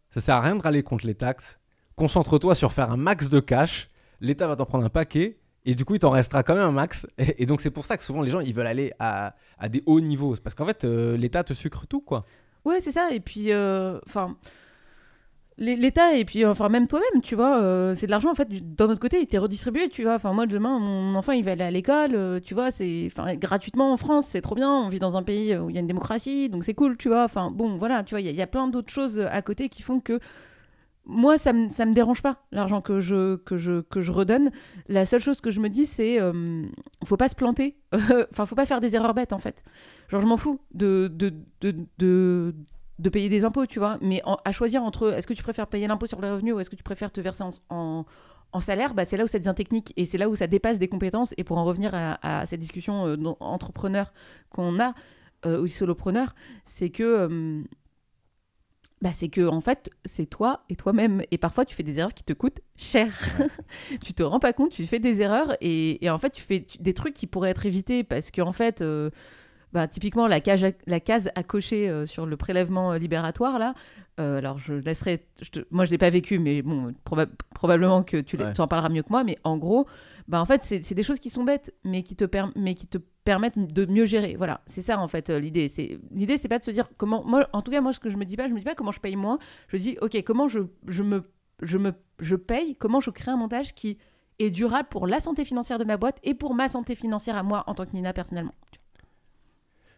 ça 0.10 0.20
sert 0.22 0.36
à 0.36 0.41
rien 0.41 0.56
de 0.56 0.62
râler 0.62 0.84
contre 0.84 1.06
les 1.08 1.16
taxes. 1.16 1.60
Concentre-toi 1.95 2.56
sur 2.56 2.74
faire 2.74 2.91
un 2.91 2.97
max 2.97 3.30
de 3.30 3.39
cash. 3.39 3.89
L'État 4.20 4.47
va 4.47 4.56
t'en 4.56 4.66
prendre 4.66 4.86
un 4.86 4.89
paquet. 4.89 5.39
Et 5.68 5.74
du 5.76 5.84
coup, 5.86 5.95
il 5.95 5.99
t'en 5.99 6.12
restera 6.12 6.43
quand 6.43 6.53
même 6.56 6.64
un 6.66 6.72
max. 6.72 7.08
Et, 7.18 7.43
et 7.43 7.45
donc, 7.45 7.62
c'est 7.62 7.72
pour 7.72 7.86
ça 7.86 7.97
que 7.97 8.03
souvent, 8.03 8.22
les 8.22 8.30
gens, 8.32 8.39
ils 8.41 8.53
veulent 8.53 8.68
aller 8.68 8.91
à, 8.99 9.36
à 9.58 9.70
des 9.70 9.82
hauts 9.86 10.01
niveaux. 10.01 10.36
Parce 10.43 10.53
qu'en 10.53 10.66
fait, 10.66 10.84
euh, 10.84 11.18
l'État 11.18 11.43
te 11.43 11.53
sucre 11.53 11.88
tout, 11.88 12.01
quoi. 12.01 12.26
Ouais, 12.66 12.80
c'est 12.80 12.91
ça. 12.91 13.11
Et 13.11 13.20
puis, 13.20 13.51
euh, 13.51 13.99
enfin, 14.07 14.36
l'É- 15.57 15.76
l'État 15.78 16.16
et 16.18 16.26
puis, 16.26 16.45
enfin, 16.45 16.68
même 16.70 16.88
toi-même, 16.88 17.22
tu 17.22 17.36
vois, 17.36 17.59
euh, 17.61 17.93
c'est 17.93 18.07
de 18.07 18.11
l'argent 18.11 18.32
en 18.32 18.36
fait. 18.36 18.47
du- 18.49 18.59
D'un 18.61 18.86
autre 18.89 18.99
côté, 18.99 19.22
il 19.22 19.28
t'est 19.28 19.38
redistribué, 19.38 19.89
tu 19.89 20.03
vois. 20.03 20.16
Enfin, 20.16 20.34
moi, 20.34 20.45
demain, 20.47 20.80
mon 20.80 21.16
enfant, 21.16 21.32
il 21.32 21.43
va 21.45 21.51
aller 21.53 21.63
à 21.63 21.72
l'école, 21.72 22.11
euh, 22.16 22.39
tu 22.43 22.53
vois, 22.53 22.72
c'est, 22.72 23.07
enfin, 23.07 23.36
gratuitement 23.36 23.93
en 23.93 23.97
France, 23.97 24.28
c'est 24.28 24.41
trop 24.41 24.55
bien. 24.55 24.70
On 24.72 24.89
vit 24.89 24.99
dans 24.99 25.16
un 25.18 25.24
pays 25.24 25.55
où 25.57 25.70
il 25.70 25.76
y 25.76 25.78
a 25.78 25.82
une 25.82 25.88
démocratie, 25.88 26.49
donc 26.49 26.63
c'est 26.66 26.74
cool, 26.74 26.97
tu 26.97 27.07
vois. 27.09 27.24
Enfin, 27.24 27.51
bon, 27.51 27.78
voilà, 27.78 28.03
tu 28.03 28.11
vois, 28.16 28.22
il 28.22 28.30
y 28.36 28.41
a 28.41 28.47
plein 28.47 28.68
d'autres 28.68 28.91
choses 28.91 29.20
à 29.20 29.41
côté 29.41 29.70
qui 29.70 29.82
font 29.82 29.99
que 30.01 30.20
moi, 31.06 31.38
ça 31.38 31.53
me, 31.53 31.70
ça 31.70 31.86
me 31.86 31.93
dérange 31.93 32.22
pas 32.22 32.43
l'argent 32.51 32.82
que 32.82 32.99
je, 32.99 33.36
que, 33.36 33.58
je, 33.58 33.82
que 33.82 34.01
je 34.01 34.12
redonne. 34.12 34.51
La 34.88 35.06
seule 35.06 35.20
chose 35.20 35.39
que 35.39 35.51
je 35.51 35.60
me 35.60 35.70
dis, 35.70 35.86
c'est 35.86 36.20
euh, 36.20 36.64
faut 37.03 37.18
pas 37.18 37.30
se 37.30 37.36
planter. 37.36 37.78
Enfin, 38.32 38.45
faut 38.45 38.56
pas 38.56 38.66
faire 38.66 38.82
des 38.82 38.95
erreurs 38.95 39.14
bêtes 39.14 39.34
en 39.34 39.39
fait. 39.39 39.64
Genre, 40.10 40.22
je 40.22 40.28
m'en 40.28 40.38
fous 40.38 40.60
de, 40.74 41.08
de, 41.14 41.34
de, 41.62 41.76
de, 41.97 42.56
de 42.99 43.10
payer 43.10 43.30
des 43.30 43.45
impôts, 43.45 43.66
tu 43.66 43.80
vois. 43.80 43.97
Mais 44.01 44.22
à 44.43 44.51
choisir 44.51 44.84
entre 44.84 45.14
est-ce 45.14 45.28
que 45.28 45.34
tu 45.34 45.43
préfères 45.43 45.68
payer 45.68 45.88
l'impôt 45.88 46.08
sur 46.08 46.22
les 46.22 46.30
revenus 46.30 46.53
ou 46.56 46.60
est-ce 46.60 46.70
que 46.70 46.76
tu 46.76 46.84
préfères 46.84 47.12
te 47.12 47.22
verser 47.22 47.43
en, 47.70 48.06
en, 48.51 48.60
salaire, 48.60 48.93
bah, 48.93 49.06
c'est 49.06 49.18
là 49.18 49.26
où 49.26 49.28
ça 49.28 49.38
devient 49.38 49.53
technique 49.56 49.93
et 49.97 50.06
c'est 50.06 50.18
là 50.18 50.30
où 50.30 50.36
ça 50.36 50.47
dépasse 50.47 50.80
des 50.80 50.88
compétences. 50.88 51.34
Et 51.38 51.43
pour 51.43 51.58
en 51.58 51.66
revenir 51.66 51.91
à, 51.93 52.45
cette 52.45 52.62
discussion 52.62 53.06
euh, 53.06 53.18
entrepreneur 53.39 54.12
qu'on 54.49 54.80
a, 54.80 54.93
euh, 55.45 55.62
ou 55.62 55.68
solopreneur, 55.68 56.34
c'est 56.64 56.89
que. 56.89 57.64
Bah, 59.02 59.12
c'est 59.14 59.30
que 59.30 59.46
en 59.48 59.62
fait 59.62 59.89
c'est 60.06 60.26
toi 60.26 60.64
et 60.70 60.76
toi-même. 60.76 61.22
Et 61.32 61.38
parfois 61.38 61.66
tu 61.66 61.76
fais 61.76 61.84
des 61.84 62.00
erreurs 62.00 62.14
qui 62.14 62.24
te 62.24 62.34
coûtent 62.34 62.62
cher. 62.78 63.08
Tu 64.04 64.14
te 64.14 64.24
rends 64.24 64.39
pas 64.39 64.54
compte 64.54 64.72
tu 64.72 64.86
fais 64.86 65.00
des 65.00 65.22
erreurs 65.22 65.56
et, 65.62 66.04
et 66.04 66.10
en 66.10 66.18
fait 66.18 66.32
tu 66.32 66.41
fais 66.41 66.64
tu- 66.64 66.78
des 66.80 66.93
trucs 66.93 67.14
qui 67.14 67.28
pourraient 67.28 67.50
être 67.52 67.66
évités 67.66 68.04
parce 68.04 68.32
que 68.32 68.41
en 68.41 68.52
fait 68.54 68.82
euh, 68.82 69.10
bah, 69.74 69.88
typiquement 69.88 70.28
la 70.28 70.39
case 70.39 70.64
à, 70.64 70.72
la 70.88 71.00
case 71.00 71.30
à 71.36 71.43
cocher 71.43 71.89
euh, 71.89 72.06
sur 72.06 72.26
le 72.26 72.38
prélèvement 72.38 72.93
euh, 72.93 72.98
libératoire 72.98 73.60
là 73.60 73.74
alors 74.18 74.58
je 74.60 74.74
laisserai 74.76 75.28
je 75.41 75.50
te- 75.50 75.66
moi 75.72 75.84
je 75.84 75.91
l'ai 75.91 75.98
pas 75.98 76.10
vécu 76.10 76.39
mais 76.39 76.62
bon 76.62 76.93
proba- 77.06 77.28
probablement 77.54 78.02
que 78.04 78.18
tu, 78.22 78.38
Ouais. 78.38 78.58
en 78.60 78.68
parleras 78.68 78.88
mieux 78.89 79.04
que 79.04 79.10
moi 79.10 79.26
mais 79.26 79.38
en 79.43 79.58
gros 79.58 79.86
bah 80.30 80.41
en 80.41 80.46
fait 80.46 80.64
c'est 80.64 80.93
des 80.93 81.04
choses 81.04 81.20
qui 81.20 81.30
sont 81.30 81.43
bêtes 81.43 81.74
mais 81.84 82.02
qui 82.02 82.16
te 82.16 82.24
mais 82.56 82.76
qui 82.76 82.88
te 82.88 82.98
permettent 83.26 83.57
de 83.57 83.86
mieux 83.86 84.05
gérer. 84.05 84.36
Voilà 84.38 84.61
c'est 84.65 84.82
ça 84.82 84.97
en 84.99 85.09
fait 85.09 85.30
euh, 85.30 85.39
l'idée. 85.39 85.69
L'idée 86.11 86.38
c'est 86.38 86.47
pas 86.47 86.59
de 86.59 86.63
se 86.63 86.71
dire 86.71 86.88
comment 86.95 87.26
moi 87.26 87.49
en 87.51 87.61
tout 87.61 87.71
cas 87.71 87.82
moi 87.82 87.91
ce 87.91 87.99
que 87.99 88.09
je 88.09 88.15
me 88.15 88.23
dis 88.23 88.38
pas 88.38 88.47
je 88.47 88.53
me 88.53 88.59
dis 88.59 88.63
pas 88.63 88.76
comment 88.76 88.91
je 88.91 89.01
paye 89.01 89.17
moins. 89.17 89.39
Je 89.67 89.76
dis 89.78 89.97
ok 90.01 90.23
comment 90.23 90.47
je, 90.47 90.61
je 90.88 91.03
me 91.03 91.23
je 91.61 91.78
me 91.78 91.91
je 92.21 92.38
paye 92.38 92.78
comment 92.78 93.01
je 93.01 93.09
crée 93.09 93.32
un 93.32 93.38
montage 93.38 93.76
qui 93.76 93.97
est 94.39 94.51
durable 94.51 94.88
pour 94.89 95.07
la 95.07 95.19
santé 95.19 95.43
financière 95.43 95.80
de 95.80 95.84
ma 95.84 95.97
boîte 95.97 96.19
et 96.23 96.34
pour 96.34 96.53
ma 96.55 96.69
santé 96.69 96.95
financière 96.95 97.36
à 97.36 97.43
moi 97.43 97.63
en 97.67 97.73
tant 97.73 97.86
que 97.86 97.91
Nina 97.91 98.13
personnellement. 98.13 98.53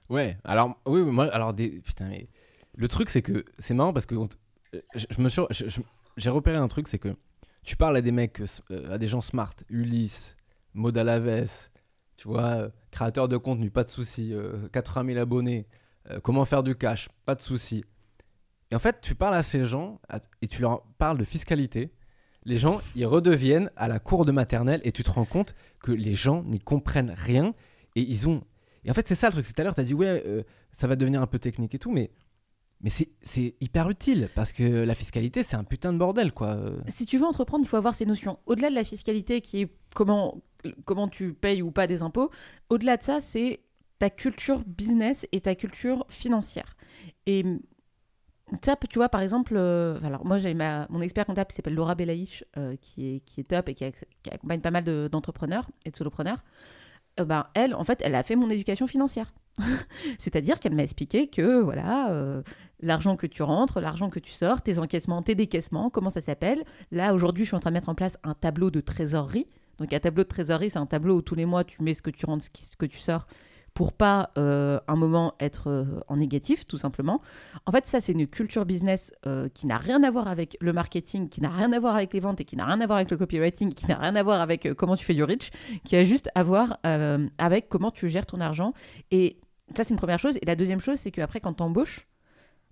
Ouais, 0.09 0.37
alors, 0.43 0.79
oui, 0.85 1.01
moi, 1.01 1.25
alors, 1.33 1.53
putain, 1.53 2.07
mais 2.07 2.29
le 2.75 2.87
truc, 2.87 3.09
c'est 3.09 3.21
que 3.21 3.43
c'est 3.59 3.73
marrant 3.73 3.93
parce 3.93 4.05
que 4.05 4.15
euh, 4.15 4.81
je, 4.95 5.21
me 5.21 5.27
suis, 5.27 5.41
j'ai 6.15 6.29
repéré 6.29 6.57
un 6.57 6.67
truc, 6.67 6.87
c'est 6.87 6.99
que 6.99 7.13
tu 7.63 7.75
parles 7.75 7.97
à 7.97 8.01
des 8.01 8.11
mecs, 8.11 8.41
euh, 8.71 8.93
à 8.93 8.97
des 8.97 9.07
gens 9.07 9.21
smart, 9.21 9.53
Ulysse, 9.69 10.37
Maud 10.73 10.97
Alaves, 10.97 11.69
tu 12.17 12.27
vois, 12.27 12.43
euh, 12.43 12.69
créateur 12.91 13.27
de 13.27 13.37
contenu, 13.37 13.71
pas 13.71 13.83
de 13.83 13.89
souci, 13.89 14.33
euh, 14.33 14.67
80 14.69 15.13
000 15.13 15.19
abonnés, 15.19 15.67
euh, 16.11 16.19
comment 16.21 16.45
faire 16.45 16.63
du 16.63 16.75
cash, 16.75 17.07
pas 17.25 17.35
de 17.35 17.41
souci. 17.41 17.83
Et 18.71 18.75
en 18.75 18.79
fait, 18.79 18.99
tu 19.01 19.15
parles 19.15 19.35
à 19.35 19.43
ces 19.43 19.65
gens 19.65 20.01
et 20.41 20.47
tu 20.47 20.61
leur 20.61 20.83
parles 20.97 21.17
de 21.17 21.23
fiscalité. 21.23 21.93
Les 22.43 22.57
gens, 22.57 22.81
ils 22.95 23.05
redeviennent 23.05 23.71
à 23.75 23.87
la 23.87 23.99
cour 23.99 24.25
de 24.25 24.31
maternelle 24.31 24.81
et 24.83 24.91
tu 24.91 25.03
te 25.03 25.11
rends 25.11 25.25
compte 25.25 25.55
que 25.79 25.91
les 25.91 26.15
gens 26.15 26.43
n'y 26.43 26.59
comprennent 26.59 27.13
rien 27.15 27.53
et 27.95 28.01
ils 28.01 28.27
ont 28.27 28.43
et 28.87 28.89
en 28.91 28.93
fait, 28.93 29.07
c'est 29.07 29.15
ça 29.15 29.27
le 29.27 29.33
truc. 29.33 29.45
C'est 29.45 29.53
tout 29.53 29.61
à 29.61 29.63
l'heure, 29.65 29.75
tu 29.75 29.81
as 29.81 29.83
dit, 29.83 29.93
ouais, 29.93 30.23
euh, 30.25 30.43
ça 30.71 30.87
va 30.87 30.95
devenir 30.95 31.21
un 31.21 31.27
peu 31.27 31.39
technique 31.39 31.75
et 31.75 31.79
tout, 31.79 31.91
mais, 31.91 32.09
mais 32.81 32.89
c'est, 32.89 33.55
hyper 33.59 33.89
utile 33.89 34.29
parce 34.33 34.53
que 34.53 34.63
la 34.63 34.95
fiscalité, 34.95 35.43
c'est 35.43 35.57
un 35.57 35.65
putain 35.65 35.91
de 35.91 35.97
bordel, 35.97 36.31
quoi. 36.31 36.55
Euh, 36.55 36.79
si 36.87 37.05
tu 37.05 37.17
veux 37.17 37.25
entreprendre, 37.25 37.65
il 37.65 37.67
faut 37.67 37.77
avoir 37.77 37.93
ces 37.93 38.05
notions. 38.05 38.39
Au-delà 38.45 38.69
de 38.69 38.75
la 38.75 38.85
fiscalité, 38.85 39.41
qui 39.41 39.63
est 39.63 39.69
comment, 39.93 40.41
comment 40.85 41.07
tu 41.07 41.33
payes 41.33 41.61
ou 41.61 41.71
pas 41.71 41.87
des 41.87 42.01
impôts, 42.01 42.29
au-delà 42.69 42.97
de 42.97 43.03
ça, 43.03 43.21
c'est 43.21 43.61
ta 43.99 44.09
culture 44.09 44.63
business 44.65 45.25
et 45.31 45.41
ta 45.41 45.55
culture 45.55 46.05
financière. 46.09 46.75
Et 47.25 47.43
ça, 48.63 48.77
tu 48.89 48.97
vois, 48.99 49.09
par 49.09 49.21
exemple, 49.21 49.55
euh, 49.57 49.99
alors 50.03 50.25
moi, 50.25 50.37
j'ai 50.37 50.53
ma, 50.53 50.87
mon 50.89 51.01
expert 51.01 51.25
comptable 51.25 51.49
qui 51.49 51.55
s'appelle 51.55 51.73
Laura 51.75 51.95
Belaïch, 51.95 52.45
euh, 52.57 52.75
qui, 52.81 53.15
est, 53.15 53.19
qui 53.21 53.41
est 53.41 53.43
top 53.43 53.67
et 53.67 53.73
qui, 53.73 53.83
ac- 53.83 54.03
qui 54.23 54.29
accompagne 54.29 54.61
pas 54.61 54.71
mal 54.71 54.83
de- 54.85 55.09
d'entrepreneurs 55.11 55.67
et 55.85 55.91
de 55.91 55.95
solopreneurs. 55.97 56.43
Euh, 57.19 57.25
ben, 57.25 57.47
elle, 57.55 57.75
en 57.75 57.83
fait, 57.83 57.99
elle 58.03 58.15
a 58.15 58.23
fait 58.23 58.35
mon 58.37 58.49
éducation 58.49 58.87
financière. 58.87 59.33
C'est-à-dire 60.17 60.59
qu'elle 60.59 60.75
m'a 60.75 60.83
expliqué 60.83 61.27
que, 61.27 61.59
voilà, 61.59 62.41
l'argent 62.79 63.15
que 63.17 63.27
tu 63.27 63.41
rentres, 63.43 63.81
l'argent 63.81 64.09
que 64.09 64.19
tu 64.19 64.31
sors, 64.31 64.61
tes 64.61 64.79
encaissements, 64.79 65.21
tes 65.23 65.35
décaissements, 65.35 65.89
comment 65.89 66.09
ça 66.11 66.21
s'appelle. 66.21 66.63
Là, 66.91 67.13
aujourd'hui, 67.13 67.43
je 67.43 67.49
suis 67.49 67.55
en 67.57 67.59
train 67.59 67.71
de 67.71 67.75
mettre 67.75 67.89
en 67.89 67.95
place 67.95 68.17
un 68.23 68.35
tableau 68.35 68.69
de 68.71 68.79
trésorerie. 68.79 69.47
Donc, 69.79 69.93
un 69.93 69.99
tableau 69.99 70.23
de 70.23 70.27
trésorerie, 70.27 70.69
c'est 70.69 70.79
un 70.79 70.85
tableau 70.85 71.17
où 71.17 71.21
tous 71.21 71.35
les 71.35 71.45
mois, 71.45 71.63
tu 71.63 71.81
mets 71.81 71.93
ce 71.93 72.01
que 72.01 72.09
tu 72.09 72.25
rentres, 72.25 72.45
ce, 72.45 72.75
que 72.75 72.85
tu 72.85 72.99
sors, 72.99 73.27
pour 73.73 73.93
pas, 73.93 74.31
euh, 74.39 74.79
un 74.87 74.95
moment, 74.95 75.35
être 75.39 75.69
euh, 75.69 75.85
en 76.07 76.17
négatif, 76.17 76.65
tout 76.65 76.79
simplement. 76.79 77.21
En 77.67 77.71
fait, 77.71 77.85
ça, 77.85 78.01
c'est 78.01 78.11
une 78.11 78.25
culture 78.25 78.65
business 78.65 79.11
euh, 79.27 79.49
qui 79.53 79.67
n'a 79.67 79.77
rien 79.77 80.01
à 80.03 80.09
voir 80.09 80.27
avec 80.27 80.57
le 80.61 80.73
marketing, 80.73 81.29
qui 81.29 81.41
n'a 81.41 81.49
rien 81.49 81.71
à 81.71 81.79
voir 81.79 81.95
avec 81.95 82.11
les 82.11 82.19
ventes 82.19 82.41
et 82.41 82.45
qui 82.45 82.55
n'a 82.55 82.65
rien 82.65 82.81
à 82.81 82.87
voir 82.87 82.97
avec 82.97 83.11
le 83.11 83.17
copywriting, 83.17 83.73
qui 83.73 83.85
n'a 83.85 83.97
rien 83.97 84.15
à 84.15 84.23
voir 84.23 84.41
avec 84.41 84.65
euh, 84.65 84.73
comment 84.73 84.95
tu 84.95 85.05
fais 85.05 85.13
du 85.13 85.23
rich, 85.23 85.51
qui 85.83 85.95
a 85.95 86.03
juste 86.03 86.29
à 86.33 86.41
voir 86.41 86.79
avec 87.37 87.69
comment 87.69 87.91
tu 87.91 88.09
gères 88.09 88.25
ton 88.25 88.41
argent. 88.41 88.73
Et 89.11 89.37
ça, 89.75 89.83
c'est 89.83 89.93
une 89.93 89.99
première 89.99 90.19
chose. 90.19 90.37
Et 90.41 90.45
la 90.45 90.55
deuxième 90.55 90.79
chose, 90.79 90.97
c'est 90.97 91.11
qu'après, 91.11 91.39
quand 91.39 91.53
tu 91.53 91.63
embauches, 91.63 92.07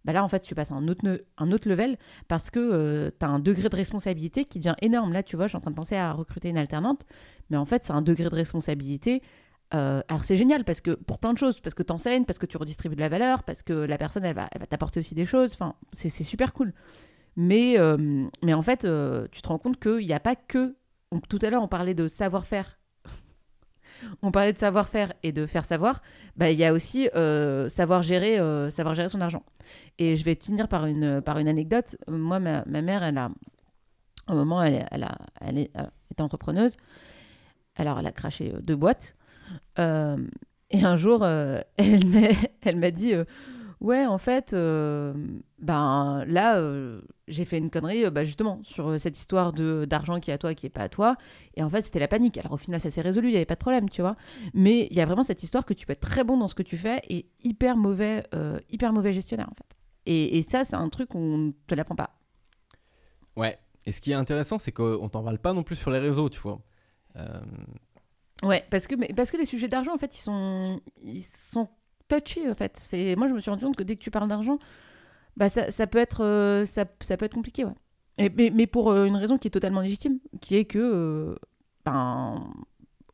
bah 0.06 0.14
là, 0.14 0.24
en 0.24 0.30
fait, 0.30 0.40
tu 0.40 0.56
passes 0.56 0.72
à 0.72 0.76
un 0.76 0.88
autre, 0.88 1.06
un 1.38 1.52
autre 1.52 1.68
level 1.68 1.98
parce 2.30 2.50
que 2.50 3.12
tu 3.20 3.26
as 3.26 3.30
un 3.30 3.40
degré 3.40 3.68
de 3.68 3.76
responsabilité 3.76 4.46
qui 4.46 4.60
devient 4.60 4.76
énorme. 4.82 5.12
Là, 5.12 5.24
tu 5.24 5.36
vois, 5.36 5.48
je 5.48 5.50
suis 5.50 5.58
en 5.58 5.62
train 5.62 5.72
de 5.72 5.76
penser 5.76 5.96
à 5.98 6.14
recruter 6.14 6.50
une 6.50 6.58
alternante, 6.58 7.06
mais 7.50 7.58
en 7.58 7.66
fait, 7.66 7.84
c'est 7.84 7.94
un 7.94 8.02
degré 8.02 8.30
de 8.30 8.36
responsabilité. 8.36 9.22
euh, 9.74 10.02
alors, 10.08 10.24
c'est 10.24 10.38
génial 10.38 10.64
parce 10.64 10.82
que 10.82 10.92
pour 10.92 11.20
plein 11.20 11.34
de 11.34 11.38
choses, 11.38 11.60
parce 11.60 11.74
que 11.74 11.84
tu 11.84 11.92
enseignes, 11.92 12.26
parce 12.26 12.40
que 12.40 12.46
tu 12.46 12.58
redistribues 12.58 12.96
de 12.96 13.02
la 13.02 13.10
valeur, 13.10 13.44
parce 13.44 13.64
que 13.64 13.74
la 13.74 13.98
personne, 13.98 14.24
elle 14.24 14.36
va, 14.36 14.48
elle 14.52 14.62
va 14.62 14.68
t'apporter 14.68 15.00
aussi 15.00 15.16
des 15.16 15.26
choses. 15.26 15.54
Enfin, 15.54 15.76
c'est 15.92 16.10
super 16.10 16.54
cool. 16.54 16.74
Mais, 17.36 17.78
euh, 17.80 18.28
mais 18.44 18.54
en 18.54 18.62
fait, 18.62 18.86
euh, 18.86 19.28
tu 19.32 19.42
te 19.42 19.48
rends 19.50 19.60
compte 19.60 19.80
qu'il 19.80 20.06
n'y 20.06 20.14
a 20.14 20.20
pas 20.20 20.36
que. 20.36 20.76
tout 21.30 21.40
à 21.42 21.50
l'heure, 21.50 21.64
on 21.64 21.68
parlait 21.68 21.94
de 21.96 22.08
savoir-faire. 22.08 22.80
On 24.22 24.32
parlait 24.32 24.54
de 24.54 24.58
savoir-faire 24.58 25.14
et 25.24 25.32
de 25.32 25.46
faire 25.46 25.66
savoir. 25.66 26.02
Bah, 26.36 26.52
il 26.52 26.58
y 26.58 26.66
a 26.66 26.74
aussi 26.74 27.10
euh, 27.16 27.70
savoir, 27.70 28.04
gérer, 28.04 28.40
euh, 28.40 28.70
savoir 28.70 28.96
gérer 28.96 29.10
son 29.10 29.22
argent. 29.22 29.44
Et 29.98 30.16
je 30.16 30.24
vais 30.24 30.36
finir 30.36 30.68
par 30.68 30.86
une, 30.86 31.22
anecdote. 31.28 31.98
Moi, 32.08 32.40
ma, 32.40 32.64
mère, 32.66 33.04
elle 33.04 33.18
a, 33.18 33.30
moment, 34.28 34.62
elle, 34.62 34.76
est, 34.76 34.86
elle 35.42 35.70
était 36.12 36.22
entrepreneuse. 36.22 36.78
Alors, 37.76 38.00
elle 38.00 38.08
a 38.08 38.12
craché 38.12 38.54
euh, 38.54 38.62
deux 38.62 38.76
boîtes. 38.76 39.16
Euh, 39.80 40.18
et 40.72 40.84
un 40.84 40.98
jour, 40.98 41.22
euh, 41.24 41.62
elle 41.78 42.78
m'a 42.78 42.92
dit 42.92 43.14
euh, 43.14 43.26
Ouais, 43.82 44.06
en 44.06 44.18
fait, 44.18 44.54
euh, 44.54 45.14
ben 45.60 46.24
là, 46.28 46.58
euh, 46.58 47.02
j'ai 47.28 47.44
fait 47.46 47.58
une 47.58 47.70
connerie, 47.70 48.06
euh, 48.06 48.10
bah, 48.10 48.24
justement, 48.24 48.60
sur 48.64 48.88
euh, 48.90 48.98
cette 48.98 49.18
histoire 49.18 49.52
de 49.54 49.86
d'argent 49.86 50.20
qui 50.20 50.32
est 50.32 50.34
à 50.34 50.38
toi, 50.38 50.54
qui 50.56 50.66
est 50.66 50.70
pas 50.70 50.84
à 50.84 50.90
toi. 50.90 51.18
Et 51.56 51.64
en 51.64 51.70
fait, 51.70 51.82
c'était 51.82 52.00
la 52.00 52.08
panique. 52.08 52.38
Alors, 52.38 52.54
au 52.54 52.58
final, 52.58 52.80
ça 52.80 52.90
s'est 52.90 53.02
résolu, 53.02 53.28
il 53.28 53.32
n'y 53.32 53.36
avait 53.38 53.46
pas 53.46 53.56
de 53.56 53.60
problème, 53.60 53.90
tu 53.90 54.02
vois. 54.02 54.16
Mais 54.54 54.88
il 54.92 54.98
y 54.98 55.02
a 55.02 55.06
vraiment 55.06 55.24
cette 55.24 55.44
histoire 55.44 55.66
que 55.66 55.74
tu 55.74 55.86
peux 55.86 55.94
être 55.94 56.00
très 56.08 56.24
bon 56.24 56.38
dans 56.38 56.48
ce 56.48 56.56
que 56.56 56.64
tu 56.64 56.78
fais 56.78 57.02
et 57.10 57.28
hyper 57.44 57.76
mauvais, 57.78 58.24
hyper 58.70 58.94
mauvais 58.94 59.14
gestionnaire, 59.14 59.50
en 59.52 59.56
fait. 59.56 59.78
Et, 60.06 60.38
et 60.38 60.42
ça, 60.44 60.64
c'est 60.66 60.76
un 60.76 60.90
truc 60.90 61.10
qu'on 61.10 61.38
ne 61.38 61.52
te 61.68 61.76
l'apprend 61.76 61.96
pas. 61.96 62.18
Ouais. 63.36 63.58
Et 63.86 63.92
ce 63.92 64.02
qui 64.02 64.12
est 64.12 64.16
intéressant, 64.16 64.58
c'est 64.58 64.72
qu'on 64.72 65.10
t'en 65.10 65.24
parle 65.24 65.38
pas 65.40 65.54
non 65.54 65.64
plus 65.64 65.76
sur 65.76 65.92
les 65.92 66.00
réseaux, 66.00 66.30
tu 66.30 66.40
vois. 66.40 66.62
Ouais, 68.44 68.64
parce 68.70 68.88
que, 68.88 68.96
mais- 68.96 69.12
parce 69.16 69.32
que 69.32 69.38
les 69.38 69.46
sujets 69.46 69.68
d'argent, 69.68 69.94
en 69.94 69.98
fait, 69.98 70.16
ils 70.16 70.22
sont, 70.22 70.80
ils 71.02 71.24
sont 71.24 71.70
touchy, 72.08 72.50
en 72.50 72.56
fait. 72.56 72.78
C'est, 72.78 73.16
moi, 73.16 73.28
je 73.28 73.34
me 73.34 73.40
suis 73.40 73.50
rendu 73.50 73.66
compte 73.66 73.76
que 73.76 73.84
dès 73.84 73.96
que 73.96 74.02
tu 74.02 74.12
parles 74.12 74.28
d'argent, 74.28 74.58
bah, 75.38 75.50
ça, 75.50 75.88
peut 75.88 75.98
être, 75.98 76.24
euh, 76.24 76.66
ça, 76.66 76.86
peut 76.86 77.26
être 77.26 77.34
compliqué, 77.34 77.66
mais, 78.18 78.52
mais 78.54 78.68
pour 78.68 78.92
euh, 78.92 79.06
une 79.06 79.18
raison 79.18 79.38
qui 79.38 79.48
est 79.48 79.52
totalement 79.52 79.82
légitime, 79.82 80.20
qui 80.40 80.56
est 80.56 80.66
que, 80.66 80.80
euh, 80.80 81.36
ben, 81.84 82.48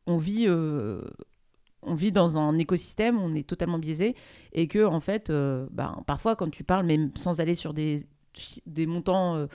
on 0.06 0.16
vit, 0.16 0.48
on 0.48 1.94
vit 1.94 2.12
dans 2.12 2.38
un 2.38 2.58
écosystème, 2.58 3.20
on 3.20 3.34
est 3.34 3.46
totalement 3.46 3.78
biaisé, 3.78 4.14
et 4.52 4.68
que, 4.68 4.84
en 4.84 5.00
fait, 5.00 5.30
ben, 5.30 6.02
parfois, 6.06 6.36
quand 6.36 6.50
tu 6.50 6.64
parles, 6.64 6.86
même 6.86 7.10
sans 7.16 7.40
aller 7.40 7.54
sur 7.54 7.74
des, 7.74 8.06
des 8.66 8.86
montants 8.86 9.46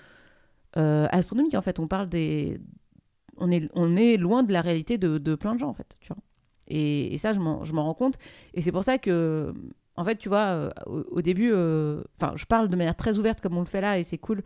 astronomiques, 0.73 1.55
en 1.55 1.61
fait, 1.61 1.79
on 1.79 1.87
parle 1.87 2.09
des, 2.09 2.59
on 3.37 3.51
est, 3.51 3.69
on 3.75 3.95
est 3.95 4.17
loin 4.17 4.43
de 4.43 4.51
la 4.51 4.61
réalité 4.61 4.97
de, 4.97 5.17
de 5.17 5.35
plein 5.35 5.55
de 5.55 5.59
gens, 5.59 5.69
en 5.69 5.73
fait. 5.73 5.97
Et, 6.67 7.17
ça, 7.17 7.33
je 7.33 7.39
m'en 7.39 7.83
rends 7.83 7.93
compte. 7.93 8.15
Et 8.53 8.61
c'est 8.61 8.71
pour 8.71 8.83
ça 8.83 8.97
que, 8.97 9.53
en 9.97 10.03
fait, 10.03 10.17
tu 10.17 10.29
vois, 10.29 10.45
euh, 10.45 10.69
au, 10.85 11.21
début, 11.21 11.51
euh, 11.51 12.03
enfin, 12.19 12.33
je 12.35 12.45
parle 12.45 12.69
de 12.69 12.75
manière 12.75 12.95
très 12.95 13.17
ouverte 13.17 13.41
comme 13.41 13.57
on 13.57 13.61
le 13.61 13.65
fait 13.65 13.81
là, 13.81 13.99
et 13.99 14.03
c'est 14.03 14.19
cool, 14.19 14.43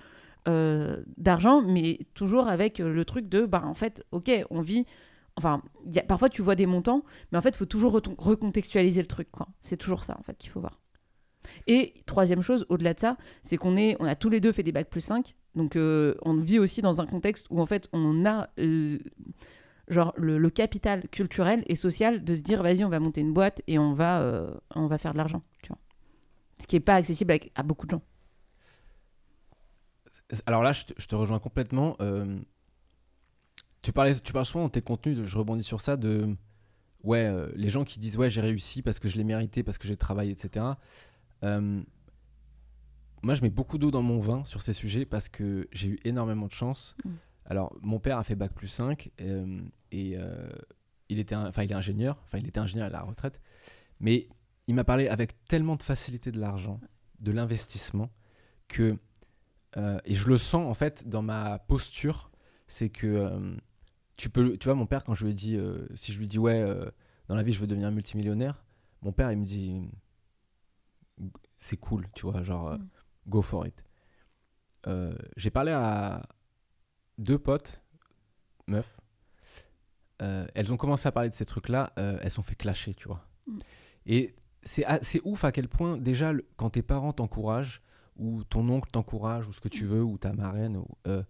euh, 0.48 1.04
d'argent, 1.18 1.62
mais 1.62 2.00
toujours 2.14 2.48
avec 2.48 2.80
le 2.80 3.06
truc 3.06 3.28
de, 3.28 3.46
bah, 3.46 3.64
en 3.66 3.74
fait, 3.74 4.06
ok, 4.12 4.32
on 4.50 4.62
vit. 4.62 4.86
Enfin, 5.38 5.62
parfois 6.08 6.28
tu 6.28 6.42
vois 6.42 6.56
des 6.56 6.66
montants, 6.66 7.04
mais 7.32 7.38
en 7.38 7.42
fait, 7.42 7.50
il 7.50 7.58
faut 7.58 7.66
toujours 7.66 7.94
recontextualiser 7.94 9.02
le 9.02 9.08
truc. 9.08 9.30
C'est 9.62 9.78
toujours 9.78 10.04
ça, 10.04 10.18
en 10.20 10.24
fait, 10.24 10.38
qu'il 10.38 10.50
faut 10.50 10.60
voir. 10.60 10.80
Et 11.68 12.04
troisième 12.06 12.42
chose, 12.42 12.66
au-delà 12.70 12.94
de 12.94 13.00
ça, 13.00 13.18
c'est 13.44 13.58
qu'on 13.58 13.76
on 13.78 14.06
a 14.06 14.16
tous 14.16 14.30
les 14.30 14.40
deux 14.40 14.52
fait 14.52 14.64
des 14.64 14.72
bacs 14.72 14.90
plus 14.90 15.02
5, 15.02 15.36
donc 15.56 15.74
on 15.76 16.34
vit 16.36 16.60
aussi 16.60 16.82
dans 16.82 17.02
un 17.02 17.06
contexte 17.06 17.48
où 17.50 17.60
en 17.60 17.66
fait 17.66 17.90
on 17.94 18.26
a 18.26 18.50
genre 19.92 20.14
le, 20.18 20.38
le 20.40 20.50
capital 20.50 21.08
culturel 21.10 21.64
et 21.68 21.76
social 21.76 22.24
de 22.24 22.36
se 22.36 22.42
dire 22.42 22.64
vas-y 22.64 22.84
on 22.84 22.90
va 22.90 23.00
monter 23.00 23.22
une 23.22 23.34
boîte 23.34 23.62
et 23.68 23.78
on 23.78 23.94
va, 23.94 24.22
euh, 24.22 24.52
on 24.76 24.88
va 24.88 24.98
faire 24.98 25.14
de 25.14 25.18
l'argent, 25.18 25.44
tu 25.62 25.68
vois. 25.70 25.78
Ce 26.60 26.66
qui 26.66 26.76
n'est 26.76 26.80
pas 26.80 26.96
accessible 26.96 27.32
à, 27.34 27.38
à 27.56 27.64
beaucoup 27.64 27.86
de 27.86 27.92
gens. 27.92 28.02
Alors 30.46 30.64
là, 30.64 30.72
je 30.72 30.86
te, 30.86 30.94
je 30.98 31.08
te 31.08 31.16
rejoins 31.16 31.40
complètement. 31.40 31.96
Euh, 32.02 32.40
tu, 33.82 33.92
parlais, 33.92 34.16
tu 34.16 34.32
parles 34.34 34.46
souvent 34.46 34.64
dans 34.66 34.70
tes 34.70 34.82
contenus, 34.82 35.18
de- 35.18 35.24
je 35.26 35.38
rebondis 35.38 35.64
sur 35.64 35.82
ça, 35.82 35.98
de 35.98 36.36
ouais, 37.04 37.26
euh, 37.26 37.50
les 37.56 37.70
gens 37.70 37.84
qui 37.84 38.00
disent 38.00 38.18
ouais, 38.18 38.30
j'ai 38.30 38.42
réussi 38.42 38.82
parce 38.82 39.00
que 39.00 39.08
je 39.08 39.18
l'ai 39.18 39.24
mérité, 39.24 39.62
parce 39.64 39.78
que 39.78 39.88
j'ai 39.88 39.98
travaillé, 39.98 40.32
etc. 40.32 40.66
Moi, 43.24 43.36
je 43.36 43.42
mets 43.44 43.50
beaucoup 43.52 43.78
d'eau 43.78 43.92
dans 43.92 44.02
mon 44.02 44.20
vin 44.20 44.44
sur 44.46 44.62
ces 44.64 44.74
sujets 44.74 45.06
parce 45.06 45.30
que 45.30 45.68
j'ai 45.72 45.90
eu 45.90 46.00
énormément 46.06 46.48
de 46.48 46.54
chance. 46.54 46.96
Mm. 47.06 47.10
Alors, 47.52 47.76
mon 47.82 48.00
père 48.00 48.18
a 48.18 48.24
fait 48.24 48.36
bac 48.36 48.54
plus 48.54 48.70
5 48.70 49.12
euh, 49.20 49.60
et 49.92 50.14
euh, 50.18 50.48
il, 51.10 51.20
était 51.20 51.36
un- 51.36 51.50
enfin, 51.50 51.64
il 51.64 51.72
est 51.72 51.76
ingénieur, 51.76 52.18
enfin, 52.24 52.38
il 52.38 52.48
était 52.48 52.62
ingénieur 52.62 52.88
à 52.88 52.90
la 52.90 53.02
retraite, 53.02 53.42
mais 54.00 54.30
il 54.68 54.76
m'a 54.76 54.86
parlé 54.86 55.10
avec 55.10 55.44
tellement 55.48 55.76
de 55.76 55.84
facilité 55.84 56.32
de 56.32 56.40
l'argent, 56.40 56.80
de 57.20 57.34
l'investissement, 57.34 58.10
que 58.70 58.98
euh, 59.76 60.00
et 60.06 60.16
je 60.16 60.30
le 60.30 60.38
sens 60.38 60.66
en 60.66 60.74
fait 60.74 61.10
dans 61.10 61.22
ma 61.22 61.60
posture, 61.60 62.32
c'est 62.68 62.88
que 62.90 63.60
tu 64.16 64.30
peux, 64.30 64.58
tu 64.58 64.66
vois, 64.70 64.76
mon 64.76 64.86
père 64.86 65.04
quand 65.04 65.14
je 65.14 65.26
lui 65.26 65.32
ai 65.32 65.36
dit, 65.36 65.58
si 65.94 66.14
je 66.14 66.20
lui 66.20 66.30
dis 66.30 66.40
ouais, 66.40 66.64
dans 67.28 67.36
la 67.36 67.44
vie 67.44 67.52
je 67.52 67.60
veux 67.60 67.68
devenir 67.68 67.92
multimillionnaire, 67.92 68.64
mon 69.02 69.12
père 69.12 69.30
il 69.30 69.40
me 69.40 69.44
dit, 69.46 69.90
c'est 71.58 71.76
cool, 71.78 72.08
tu 72.16 72.26
vois, 72.28 72.44
genre 72.44 72.78
Mm. 72.78 72.88
go 73.28 73.42
for 73.42 73.68
it. 73.68 73.84
J'ai 75.36 75.52
parlé 75.52 75.74
à 75.74 76.24
deux 77.22 77.38
potes, 77.40 77.84
meufs, 78.68 79.00
euh, 80.22 80.46
elles 80.54 80.72
ont 80.72 80.78
commencé 80.78 81.08
à 81.08 81.12
parler 81.12 81.30
de 81.30 81.34
ces 81.34 81.46
trucs-là, 81.46 81.94
euh, 81.98 82.20
elles 82.22 82.32
sont 82.32 82.44
fait 82.44 82.56
clasher, 82.56 82.94
tu 82.94 83.08
vois. 83.08 83.26
Mm. 83.48 83.60
Et 84.08 84.36
c'est 84.64 85.22
ouf 85.24 85.44
à 85.44 85.52
quel 85.52 85.68
point 85.68 85.98
déjà 85.98 86.34
le- 86.34 86.46
quand 86.56 86.72
tes 86.72 86.84
parents 86.84 87.14
t'encouragent 87.14 87.82
ou 88.18 88.44
ton 88.44 88.68
oncle 88.70 88.92
t'encourage 88.92 89.48
ou 89.48 89.54
ce 89.54 89.60
que 89.60 89.70
tu 89.70 89.86
veux 89.86 90.04
ou 90.04 90.20
ta 90.20 90.34
marraine 90.34 90.78
ou, 90.78 90.86
euh, 91.08 91.24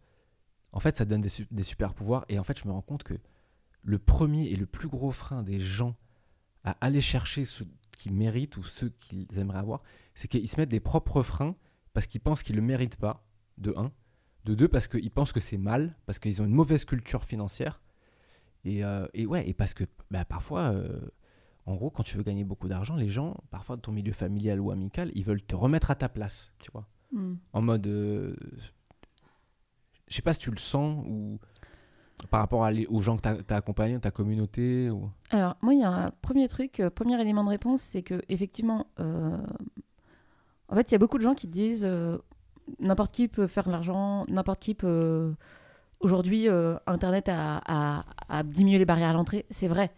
en 0.74 0.82
fait 0.82 0.98
ça 0.98 1.06
te 1.06 1.10
donne 1.12 1.22
des, 1.22 1.30
su- 1.30 1.48
des 1.50 1.64
super 1.64 1.94
pouvoirs 1.94 2.26
et 2.28 2.40
en 2.40 2.44
fait 2.44 2.60
je 2.60 2.68
me 2.68 2.74
rends 2.74 2.82
compte 2.82 3.04
que 3.04 3.14
le 3.84 4.00
premier 4.00 4.48
et 4.50 4.58
le 4.58 4.66
plus 4.66 4.90
gros 4.90 5.12
frein 5.12 5.44
des 5.44 5.62
gens 5.62 5.96
à 6.66 6.72
aller 6.82 7.00
chercher 7.00 7.46
ce 7.46 7.64
qu'ils 7.94 8.14
méritent 8.14 8.58
ou 8.58 8.64
ceux 8.64 8.90
qu'ils 8.90 9.28
aimeraient 9.40 9.60
avoir 9.60 9.82
c'est 10.14 10.28
qu'ils 10.28 10.50
se 10.50 10.60
mettent 10.60 10.68
des 10.70 10.82
propres 10.82 11.22
freins 11.24 11.56
parce 11.94 12.08
qu'ils 12.08 12.20
pensent 12.22 12.44
qu'ils 12.44 12.58
le 12.58 12.62
méritent 12.62 12.98
pas 12.98 13.26
de 13.58 13.74
un 13.78 13.94
de 14.46 14.56
deux 14.56 14.68
parce 14.68 14.88
qu'ils 14.88 15.12
pensent 15.12 15.34
que 15.34 15.40
c'est 15.40 15.58
mal 15.58 15.96
parce 16.06 16.20
qu'ils 16.20 16.42
ont 16.42 16.46
une 16.46 16.54
mauvaise 16.54 16.84
culture 16.86 17.24
financière 17.24 17.82
et, 18.66 18.84
euh, 18.84 19.08
et 19.14 19.26
ouais 19.26 19.48
et 19.48 19.54
parce 19.54 19.74
que 19.74 19.84
bah, 20.10 20.26
parfois 20.26 20.72
euh, 20.72 21.00
en 21.68 21.76
gros, 21.76 21.92
quand 21.92 22.02
tu 22.04 22.18
veux 22.18 22.24
gagner 22.24 22.44
beaucoup 22.44 22.68
d'argent, 22.68 22.96
les 22.96 23.10
gens, 23.10 23.38
parfois 23.52 23.76
de 23.76 23.82
ton 23.82 23.92
milieu 23.92 24.14
familial 24.14 24.60
ou 24.60 24.72
amical, 24.72 25.12
ils 25.14 25.24
veulent 25.24 25.44
te 25.44 25.56
remettre 25.56 25.92
à 25.92 25.96
ta 25.96 26.10
place, 26.10 26.52
tu 26.58 26.72
vois. 26.72 26.88
En 27.54 27.62
mode. 27.62 27.86
euh, 27.86 28.36
je 30.08 30.16
sais 30.16 30.22
pas 30.24 30.34
si 30.34 30.40
tu 30.40 30.50
le 30.52 30.58
sens 30.58 31.06
ou 31.08 31.40
par 32.32 32.40
rapport 32.42 32.64
à 32.66 32.72
les- 32.72 32.88
aux 32.88 33.00
gens 33.00 33.16
que 33.18 33.22
tu 33.42 33.54
as, 33.54 33.56
accompagnés, 33.56 34.00
ta 34.00 34.12
communauté. 34.12 34.90
Ou... 34.90 35.10
Alors, 35.30 35.56
moi, 35.62 35.74
il 35.74 35.82
y 35.82 35.84
a 35.84 35.90
un 35.92 36.12
premier 36.22 36.48
truc, 36.48 36.80
euh, 36.80 36.90
premier 36.90 37.20
élément 37.22 37.44
de 37.44 37.50
réponse, 37.50 37.82
c'est 37.82 38.02
que 38.04 38.22
effectivement, 38.28 38.88
euh, 39.00 39.38
en 40.68 40.76
fait, 40.76 40.90
il 40.90 40.94
y 40.94 40.96
a 40.96 41.00
beaucoup 41.00 41.18
de 41.18 41.24
gens 41.24 41.36
qui 41.36 41.48
disent 41.48 41.86
euh, 41.86 42.18
n'importe 42.80 43.14
qui 43.14 43.28
peut 43.28 43.48
faire 43.48 43.64
de 43.66 43.72
l'argent, 43.72 44.26
n'importe 44.28 44.62
qui 44.62 44.74
peut. 44.74 45.34
Aujourd'hui, 46.00 46.50
euh, 46.50 46.78
Internet 46.88 47.30
a, 47.30 48.04
diminué 48.46 48.80
les 48.80 48.86
barrières 48.86 49.10
à 49.10 49.14
l'entrée, 49.14 49.46
c'est 49.50 49.68
vrai. 49.68 49.92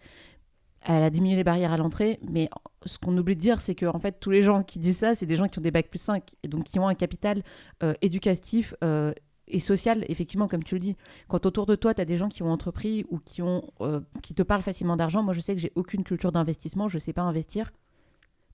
Elle 0.86 1.02
a 1.02 1.08
diminué 1.08 1.36
les 1.36 1.44
barrières 1.44 1.72
à 1.72 1.78
l'entrée, 1.78 2.18
mais 2.28 2.50
ce 2.84 2.98
qu'on 2.98 3.16
oublie 3.16 3.36
de 3.36 3.40
dire, 3.40 3.62
c'est 3.62 3.74
que 3.74 3.86
en 3.86 3.98
fait, 3.98 4.20
tous 4.20 4.30
les 4.30 4.42
gens 4.42 4.62
qui 4.62 4.78
disent 4.78 4.98
ça, 4.98 5.14
c'est 5.14 5.24
des 5.24 5.36
gens 5.36 5.48
qui 5.48 5.58
ont 5.58 5.62
des 5.62 5.70
bacs 5.70 5.88
plus 5.88 6.00
5 6.00 6.22
et 6.42 6.48
donc 6.48 6.64
qui 6.64 6.78
ont 6.78 6.86
un 6.86 6.94
capital 6.94 7.42
euh, 7.82 7.94
éducatif 8.02 8.74
euh, 8.84 9.14
et 9.48 9.60
social, 9.60 10.04
effectivement, 10.08 10.48
comme 10.48 10.62
tu 10.62 10.74
le 10.74 10.80
dis. 10.80 10.96
Quand 11.28 11.46
autour 11.46 11.66
de 11.66 11.74
toi, 11.74 11.94
tu 11.94 12.00
as 12.00 12.04
des 12.04 12.16
gens 12.16 12.28
qui 12.28 12.42
ont 12.42 12.50
entrepris 12.50 13.04
ou 13.10 13.18
qui, 13.18 13.42
ont, 13.42 13.70
euh, 13.80 14.00
qui 14.22 14.34
te 14.34 14.42
parlent 14.42 14.62
facilement 14.62 14.96
d'argent, 14.96 15.22
moi 15.22 15.34
je 15.34 15.40
sais 15.40 15.54
que 15.54 15.60
j'ai 15.60 15.72
aucune 15.74 16.04
culture 16.04 16.32
d'investissement, 16.32 16.88
je 16.88 16.98
sais 16.98 17.12
pas 17.12 17.22
investir. 17.22 17.72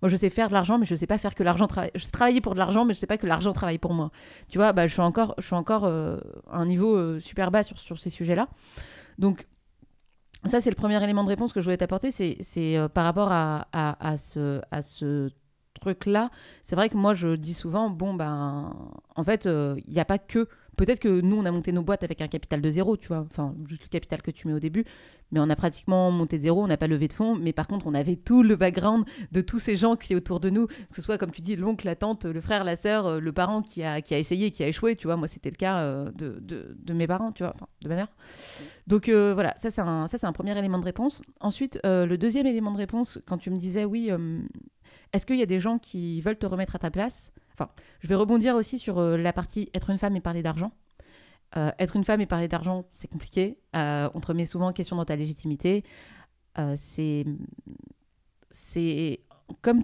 Moi 0.03 0.09
je 0.09 0.17
sais 0.17 0.31
faire 0.31 0.49
de 0.49 0.55
l'argent, 0.55 0.79
mais 0.79 0.87
je 0.87 0.95
sais 0.95 1.07
pas 1.07 1.19
faire 1.19 1.35
que 1.35 1.43
l'argent 1.43 1.67
travaille. 1.67 1.91
Je 1.95 2.05
sais 2.05 2.11
travailler 2.11 2.41
pour 2.41 2.55
de 2.55 2.59
l'argent, 2.59 2.85
mais 2.85 2.95
je 2.95 2.99
sais 2.99 3.07
pas 3.07 3.19
que 3.19 3.27
l'argent 3.27 3.53
travaille 3.53 3.79
pour 3.79 3.93
moi. 3.93 4.11
Tu 4.49 4.59
vois, 4.59 4.73
bah, 4.73 4.87
je 4.87 4.93
suis 4.93 5.03
encore, 5.03 5.35
je 5.39 5.45
suis 5.45 5.55
encore 5.55 5.85
euh, 5.85 6.19
à 6.51 6.59
un 6.59 6.67
niveau 6.67 6.97
euh, 6.97 7.21
super 7.21 7.51
bas 7.51 7.63
sur, 7.63 7.79
sur 7.79 7.99
ces 7.99 8.11
sujets-là. 8.11 8.49
Donc, 9.19 9.47
ça, 10.45 10.61
c'est 10.61 10.71
le 10.71 10.77
premier 10.77 11.03
élément 11.05 11.23
de 11.23 11.29
réponse 11.29 11.53
que 11.53 11.61
je 11.61 11.65
voulais 11.65 11.77
t'apporter, 11.77 12.11
c'est 12.11 12.39
euh, 12.79 12.89
par 12.89 13.05
rapport 13.05 13.31
à, 13.31 13.69
à, 13.73 14.13
à 14.13 14.17
ce, 14.17 14.63
à 14.71 14.81
ce 14.81 15.31
truc-là. 15.81 16.31
C'est 16.63 16.77
vrai 16.77 16.89
que 16.89 16.97
moi, 16.97 17.13
je 17.13 17.37
dis 17.37 17.55
souvent, 17.55 17.91
bon, 17.91 18.15
ben, 18.15 18.75
en 19.17 19.25
fait, 19.25 19.45
il 19.45 19.93
n'y 19.93 20.01
a 20.01 20.05
pas 20.07 20.19
que. 20.19 20.49
Peut-être 20.77 21.01
que 21.01 21.21
nous, 21.21 21.37
on 21.37 21.45
a 21.45 21.51
monté 21.51 21.73
nos 21.73 21.83
boîtes 21.83 22.05
avec 22.05 22.23
un 22.23 22.27
capital 22.27 22.63
de 22.63 22.71
zéro, 22.71 22.97
tu 22.97 23.09
vois, 23.09 23.27
enfin, 23.31 23.55
juste 23.69 23.83
le 23.83 23.89
capital 23.89 24.23
que 24.23 24.31
tu 24.31 24.49
mets 24.49 24.55
au 24.55 24.61
début, 24.61 24.87
mais 25.33 25.41
on 25.41 25.49
a 25.49 25.57
pratiquement 25.57 26.11
monté 26.11 26.37
de 26.39 26.43
zéro, 26.43 26.63
on 26.63 26.67
n'a 26.67 26.77
pas 26.77 26.87
levé 26.87 27.09
de 27.09 27.13
fonds, 27.13 27.37
mais 27.37 27.53
par 27.53 27.67
contre, 27.69 27.87
on 27.87 27.95
avait 27.95 28.17
tout 28.17 28.43
le 28.43 28.57
background 28.57 29.05
de 29.33 29.41
tous 29.41 29.59
ces 29.59 29.77
gens 29.77 29.97
qui 29.97 30.13
est 30.13 30.17
autour 30.17 30.41
de 30.41 30.51
nous, 30.51 30.67
que 30.67 30.97
ce 30.97 31.03
soit, 31.03 31.19
comme 31.19 31.31
tu 31.31 31.41
dis, 31.41 31.57
l'oncle, 31.57 31.87
la 31.87 31.97
tante, 31.97 32.25
le 32.25 32.41
frère, 32.41 32.65
la 32.65 32.77
sœur, 32.77 33.07
euh, 33.07 33.21
le 33.21 33.33
parent 33.33 33.63
qui 33.63 33.83
a, 33.83 34.01
qui 34.01 34.15
a 34.15 34.19
essayé, 34.19 34.51
qui 34.51 34.63
a 34.63 34.69
échoué, 34.69 34.97
tu 34.97 35.07
vois, 35.07 35.17
moi, 35.17 35.29
c'était 35.29 35.51
le 35.51 35.57
cas 35.57 35.79
euh, 35.79 36.11
de, 36.13 36.39
de, 36.41 36.77
de 36.79 36.93
mes 36.95 37.07
parents, 37.07 37.33
tu 37.33 37.43
vois, 37.43 37.53
enfin, 37.55 37.67
de 37.83 37.89
ma 37.89 37.97
mère. 37.97 38.09
Donc 38.87 39.09
euh, 39.09 39.35
voilà, 39.35 39.55
ça 39.57 39.71
c'est 39.71 39.81
un, 39.81 40.07
un 40.23 40.33
premier 40.33 40.59
élément 40.59 40.79
de 40.79 40.85
réponse. 40.85 41.23
Ensuite, 41.41 41.79
le 41.85 42.17
deuxième 42.17 42.47
élément 42.47 42.73
de 42.73 42.79
réponse, 42.79 43.19
quand 43.27 43.39
tu 43.39 43.51
me 43.51 43.57
disais, 43.57 43.85
oui, 43.85 44.11
est-ce 45.13 45.27
qu'il 45.27 45.37
y 45.37 45.43
a 45.43 45.47
des 45.47 45.61
gens 45.61 45.79
qui 45.79 46.21
veulent 46.21 46.39
te 46.39 46.47
remettre 46.47 46.75
à 46.75 46.79
ta 46.79 46.91
place? 46.91 47.33
Enfin, 47.53 47.71
je 48.01 48.09
vais 48.09 48.15
rebondir 48.15 48.57
aussi 48.57 48.79
sur 48.79 49.01
la 49.01 49.33
partie 49.33 49.69
être 49.75 49.91
une 49.91 49.99
femme 49.99 50.17
et 50.17 50.21
parler 50.21 50.43
d'argent. 50.43 50.73
Euh, 51.57 51.71
être 51.79 51.97
une 51.97 52.05
femme 52.05 52.21
et 52.21 52.27
parler 52.27 52.49
d'argent, 52.49 52.85
c'est 52.91 53.11
compliqué. 53.11 53.59
Euh, 53.75 54.09
on 54.15 54.21
te 54.21 54.29
remet 54.29 54.45
souvent 54.45 54.69
en 54.69 54.73
question 54.73 54.97
dans 54.97 55.05
ta 55.05 55.17
légitimité. 55.17 55.85
Euh, 56.59 56.75
c'est, 56.77 57.25
comme, 59.63 59.83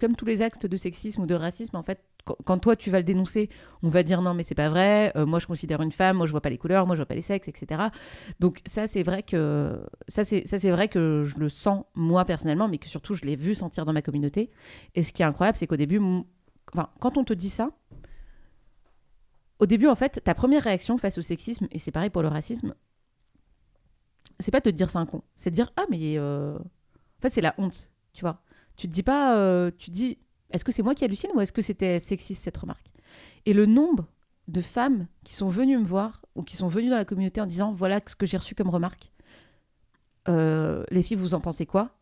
comme 0.00 0.16
tous 0.16 0.24
les 0.24 0.42
actes 0.42 0.66
de 0.66 0.76
sexisme 0.76 1.22
ou 1.22 1.26
de 1.26 1.34
racisme, 1.34 1.76
en 1.76 1.82
fait, 1.82 2.00
quand, 2.44 2.58
toi 2.58 2.74
tu 2.74 2.90
vas 2.90 2.98
le 2.98 3.04
dénoncer, 3.04 3.50
on 3.84 3.88
va 3.88 4.02
dire 4.02 4.20
non 4.20 4.34
mais 4.34 4.42
c'est 4.42 4.56
pas 4.56 4.68
vrai. 4.68 5.12
moi 5.14 5.38
je 5.38 5.46
considère 5.46 5.80
une 5.80 5.92
femme, 5.92 6.16
moi 6.16 6.26
je 6.26 6.32
vois 6.32 6.40
pas 6.40 6.50
les 6.50 6.58
couleurs, 6.58 6.84
moi 6.84 6.96
je 6.96 7.00
vois 7.00 7.06
pas 7.06 7.14
les 7.14 7.22
sexes, 7.22 7.46
etc. 7.46 7.82
Donc 8.40 8.62
ça 8.66 8.88
c'est 8.88 9.04
vrai 9.04 9.22
que 9.22 9.80
vrai 10.64 10.88
que 10.88 11.22
je 11.22 11.38
le 11.38 11.48
sens 11.48 11.84
moi 11.94 12.24
personnellement, 12.24 12.66
mais 12.66 12.78
que 12.78 12.88
surtout 12.88 13.14
je 13.14 13.22
l'ai 13.22 13.36
vu 13.36 13.54
sentir 13.54 13.84
dans 13.84 13.92
ma 13.92 14.02
communauté. 14.02 14.50
Et 14.96 15.04
ce 15.04 15.12
qui 15.12 15.22
est 15.22 15.24
incroyable, 15.24 15.56
c'est 15.56 15.68
qu'au 15.68 15.76
début, 15.76 16.00
enfin 16.74 16.88
quand 16.98 17.16
on 17.16 17.22
te 17.22 17.32
dit 17.32 17.48
ça, 17.48 17.70
au 19.58 19.66
début 19.66 19.86
en 19.88 19.94
fait, 19.94 20.22
ta 20.24 20.34
première 20.34 20.62
réaction 20.62 20.98
face 20.98 21.18
au 21.18 21.22
sexisme 21.22 21.66
et 21.70 21.78
c'est 21.78 21.92
pareil 21.92 22.10
pour 22.10 22.22
le 22.22 22.28
racisme, 22.28 22.74
c'est 24.40 24.50
pas 24.50 24.60
de 24.60 24.70
te 24.70 24.76
dire 24.76 24.90
c'est 24.90 24.98
un 24.98 25.06
con, 25.06 25.22
c'est 25.34 25.50
de 25.50 25.54
dire 25.54 25.72
ah 25.76 25.84
mais 25.90 26.18
euh, 26.18 26.58
en 26.58 27.20
fait 27.22 27.30
c'est 27.30 27.40
la 27.40 27.54
honte, 27.58 27.90
tu 28.12 28.22
vois. 28.22 28.42
Tu 28.76 28.88
te 28.88 28.92
dis 28.92 29.02
pas, 29.02 29.38
euh, 29.38 29.70
tu 29.78 29.90
te 29.90 29.96
dis 29.96 30.18
est-ce 30.50 30.64
que 30.64 30.72
c'est 30.72 30.82
moi 30.82 30.94
qui 30.94 31.04
hallucine 31.04 31.30
ou 31.34 31.40
est-ce 31.40 31.52
que 31.52 31.62
c'était 31.62 31.98
sexiste 31.98 32.42
cette 32.42 32.56
remarque? 32.56 32.86
Et 33.46 33.54
le 33.54 33.66
nombre 33.66 34.06
de 34.48 34.60
femmes 34.60 35.06
qui 35.24 35.34
sont 35.34 35.48
venues 35.48 35.78
me 35.78 35.84
voir 35.84 36.24
ou 36.34 36.42
qui 36.42 36.56
sont 36.56 36.68
venues 36.68 36.90
dans 36.90 36.96
la 36.96 37.04
communauté 37.04 37.40
en 37.40 37.46
disant 37.46 37.72
voilà 37.72 38.00
ce 38.06 38.14
que 38.14 38.26
j'ai 38.26 38.36
reçu 38.36 38.54
comme 38.54 38.70
remarque. 38.70 39.10
Euh, 40.28 40.84
les 40.90 41.02
filles, 41.02 41.16
vous 41.16 41.34
en 41.34 41.40
pensez 41.40 41.66
quoi? 41.66 41.95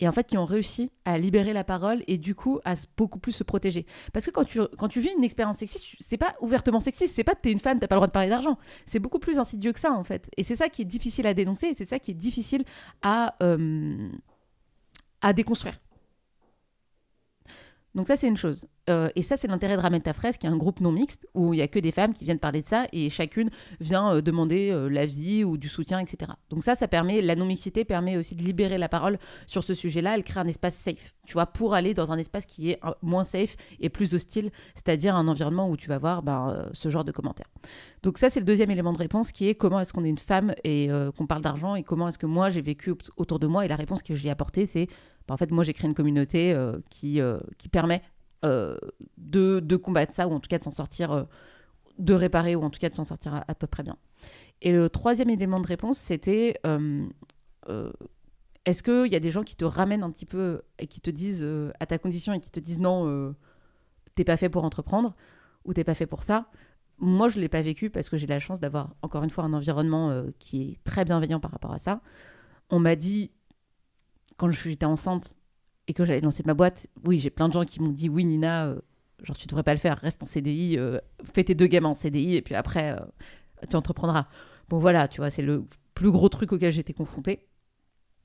Et 0.00 0.08
en 0.08 0.12
fait, 0.12 0.26
qui 0.26 0.38
ont 0.38 0.44
réussi 0.44 0.90
à 1.04 1.18
libérer 1.18 1.52
la 1.52 1.62
parole 1.62 2.02
et 2.06 2.18
du 2.18 2.34
coup 2.34 2.58
à 2.64 2.74
beaucoup 2.96 3.18
plus 3.18 3.32
se 3.32 3.44
protéger. 3.44 3.86
Parce 4.12 4.26
que 4.26 4.30
quand 4.30 4.44
tu, 4.44 4.60
quand 4.78 4.88
tu 4.88 5.00
vis 5.00 5.10
une 5.16 5.24
expérience 5.24 5.58
sexiste, 5.58 5.96
c'est 6.00 6.16
pas 6.16 6.34
ouvertement 6.40 6.80
sexiste, 6.80 7.14
c'est 7.14 7.24
pas 7.24 7.34
t'es 7.34 7.52
une 7.52 7.58
femme, 7.58 7.78
t'as 7.78 7.86
pas 7.86 7.94
le 7.96 7.98
droit 8.00 8.06
de 8.06 8.12
parler 8.12 8.30
d'argent. 8.30 8.58
C'est 8.86 8.98
beaucoup 8.98 9.18
plus 9.18 9.38
insidieux 9.38 9.72
que 9.72 9.80
ça 9.80 9.92
en 9.92 10.04
fait. 10.04 10.30
Et 10.36 10.42
c'est 10.42 10.56
ça 10.56 10.68
qui 10.68 10.82
est 10.82 10.86
difficile 10.86 11.26
à 11.26 11.34
dénoncer 11.34 11.66
et 11.66 11.74
c'est 11.76 11.84
ça 11.84 11.98
qui 11.98 12.12
est 12.12 12.14
difficile 12.14 12.64
à, 13.02 13.36
euh, 13.42 14.08
à 15.20 15.32
déconstruire. 15.32 15.78
Donc 17.94 18.06
ça, 18.06 18.16
c'est 18.16 18.28
une 18.28 18.36
chose. 18.36 18.66
Euh, 18.88 19.08
et 19.16 19.22
ça, 19.22 19.36
c'est 19.36 19.48
l'intérêt 19.48 19.76
de 19.76 19.82
Ramène 19.82 20.00
ta 20.00 20.12
fraise, 20.12 20.36
qui 20.36 20.46
est 20.46 20.48
un 20.48 20.56
groupe 20.56 20.80
non 20.80 20.92
mixte, 20.92 21.26
où 21.34 21.54
il 21.54 21.58
y 21.58 21.62
a 21.62 21.66
que 21.68 21.78
des 21.80 21.90
femmes 21.90 22.12
qui 22.12 22.24
viennent 22.24 22.38
parler 22.38 22.60
de 22.60 22.66
ça, 22.66 22.86
et 22.92 23.10
chacune 23.10 23.50
vient 23.80 24.14
euh, 24.14 24.20
demander 24.22 24.70
euh, 24.70 24.88
l'avis 24.88 25.42
ou 25.42 25.56
du 25.56 25.68
soutien, 25.68 25.98
etc. 25.98 26.32
Donc 26.50 26.62
ça, 26.62 26.76
ça 26.76 26.86
permet, 26.86 27.20
la 27.20 27.34
non-mixité 27.34 27.84
permet 27.84 28.16
aussi 28.16 28.36
de 28.36 28.42
libérer 28.42 28.78
la 28.78 28.88
parole 28.88 29.18
sur 29.48 29.64
ce 29.64 29.74
sujet-là. 29.74 30.14
Elle 30.14 30.22
crée 30.22 30.38
un 30.38 30.46
espace 30.46 30.76
safe, 30.76 31.14
tu 31.26 31.32
vois, 31.32 31.46
pour 31.46 31.74
aller 31.74 31.92
dans 31.92 32.12
un 32.12 32.18
espace 32.18 32.46
qui 32.46 32.70
est 32.70 32.80
moins 33.02 33.24
safe 33.24 33.56
et 33.80 33.88
plus 33.88 34.14
hostile, 34.14 34.50
c'est-à-dire 34.76 35.16
un 35.16 35.26
environnement 35.26 35.68
où 35.68 35.76
tu 35.76 35.88
vas 35.88 35.98
voir 35.98 36.22
ben, 36.22 36.68
ce 36.72 36.88
genre 36.90 37.04
de 37.04 37.12
commentaires. 37.12 37.50
Donc 38.04 38.18
ça, 38.18 38.30
c'est 38.30 38.40
le 38.40 38.46
deuxième 38.46 38.70
élément 38.70 38.92
de 38.92 38.98
réponse, 38.98 39.32
qui 39.32 39.48
est 39.48 39.54
comment 39.56 39.80
est-ce 39.80 39.92
qu'on 39.92 40.04
est 40.04 40.08
une 40.08 40.18
femme 40.18 40.54
et 40.64 40.88
qu'on 41.16 41.26
parle 41.26 41.42
d'argent, 41.42 41.74
et 41.74 41.82
comment 41.82 42.08
est-ce 42.08 42.18
que 42.18 42.26
moi, 42.26 42.50
j'ai 42.50 42.62
vécu 42.62 42.90
au- 42.92 42.98
autour 43.16 43.38
de 43.40 43.46
moi, 43.48 43.64
et 43.64 43.68
la 43.68 43.76
réponse 43.76 44.02
que 44.02 44.14
j'y 44.14 44.28
ai 44.28 44.30
apportée, 44.30 44.64
c'est, 44.66 44.86
ben, 45.30 45.34
en 45.34 45.36
fait, 45.36 45.52
moi, 45.52 45.62
j'ai 45.62 45.72
créé 45.72 45.88
une 45.88 45.94
communauté 45.94 46.52
euh, 46.52 46.80
qui, 46.90 47.20
euh, 47.20 47.38
qui 47.56 47.68
permet 47.68 48.02
euh, 48.44 48.76
de, 49.16 49.60
de 49.60 49.76
combattre 49.76 50.12
ça, 50.12 50.26
ou 50.26 50.32
en 50.32 50.40
tout 50.40 50.48
cas 50.48 50.58
de 50.58 50.64
s'en 50.64 50.72
sortir, 50.72 51.26
de 51.98 52.14
réparer, 52.14 52.56
ou 52.56 52.62
en 52.62 52.70
tout 52.70 52.80
cas 52.80 52.90
de 52.90 52.96
s'en 52.96 53.04
sortir 53.04 53.44
à, 53.46 53.54
peu 53.54 53.68
près 53.68 53.84
bien. 53.84 53.96
Et 54.60 54.72
le 54.72 54.90
troisième 54.90 55.30
élément 55.30 55.60
de 55.60 55.66
réponse, 55.68 55.98
c'était 55.98 56.60
est-ce 58.66 58.82
qu'il 58.82 59.12
y 59.12 59.16
a 59.16 59.20
des 59.20 59.30
gens 59.30 59.44
qui 59.44 59.54
te 59.54 59.64
ramènent 59.64 60.02
un 60.02 60.10
petit 60.10 60.26
peu 60.26 60.62
et 60.80 60.88
qui 60.88 61.00
te 61.00 61.10
disent 61.10 61.46
à 61.78 61.86
ta 61.86 61.98
condition 61.98 62.32
et 62.32 62.40
qui 62.40 62.50
te 62.50 62.58
disent 62.58 62.80
non, 62.80 63.06
euh, 63.06 63.34
t'es 64.16 64.24
pas 64.24 64.36
fait 64.36 64.48
pour 64.48 64.64
entreprendre 64.64 65.14
ou 65.64 65.72
t'es 65.72 65.84
pas 65.84 65.94
fait 65.94 66.06
pour 66.06 66.24
ça? 66.24 66.50
Moi, 66.98 67.28
je 67.28 67.38
l'ai 67.38 67.48
pas 67.48 67.62
vécu 67.62 67.88
parce 67.88 68.10
que 68.10 68.16
j'ai 68.16 68.26
la 68.26 68.40
chance 68.40 68.58
d'avoir 68.58 68.94
encore 69.02 69.22
une 69.22 69.30
fois 69.30 69.44
un 69.44 69.52
environnement 69.52 70.24
qui 70.40 70.62
est 70.62 70.84
très 70.84 71.04
bienveillant 71.04 71.38
par 71.38 71.52
rapport 71.52 71.72
à 71.72 71.78
ça. 71.78 72.02
On 72.68 72.80
m'a 72.80 72.96
dit 72.96 73.30
quand 74.40 74.50
j'étais 74.50 74.86
enceinte 74.86 75.34
et 75.86 75.92
que 75.92 76.06
j'allais 76.06 76.22
lancer 76.22 76.42
ma 76.46 76.54
boîte, 76.54 76.86
oui, 77.04 77.18
j'ai 77.18 77.28
plein 77.28 77.48
de 77.48 77.52
gens 77.52 77.64
qui 77.66 77.78
m'ont 77.78 77.92
dit 77.92 78.08
oui, 78.08 78.24
Nina, 78.24 78.68
euh, 78.68 78.80
genre 79.22 79.36
tu 79.36 79.46
devrais 79.46 79.62
pas 79.62 79.74
le 79.74 79.78
faire, 79.78 79.98
reste 79.98 80.22
en 80.22 80.26
CDI, 80.26 80.78
euh, 80.78 80.98
fais 81.34 81.44
tes 81.44 81.54
deux 81.54 81.66
gamins 81.66 81.90
en 81.90 81.94
CDI 81.94 82.36
et 82.36 82.42
puis 82.42 82.54
après 82.54 82.92
euh, 82.92 83.04
tu 83.68 83.76
entreprendras. 83.76 84.28
Bon 84.70 84.78
voilà, 84.78 85.08
tu 85.08 85.20
vois, 85.20 85.28
c'est 85.28 85.42
le 85.42 85.66
plus 85.92 86.10
gros 86.10 86.30
truc 86.30 86.52
auquel 86.52 86.72
j'étais 86.72 86.94
confrontée. 86.94 87.48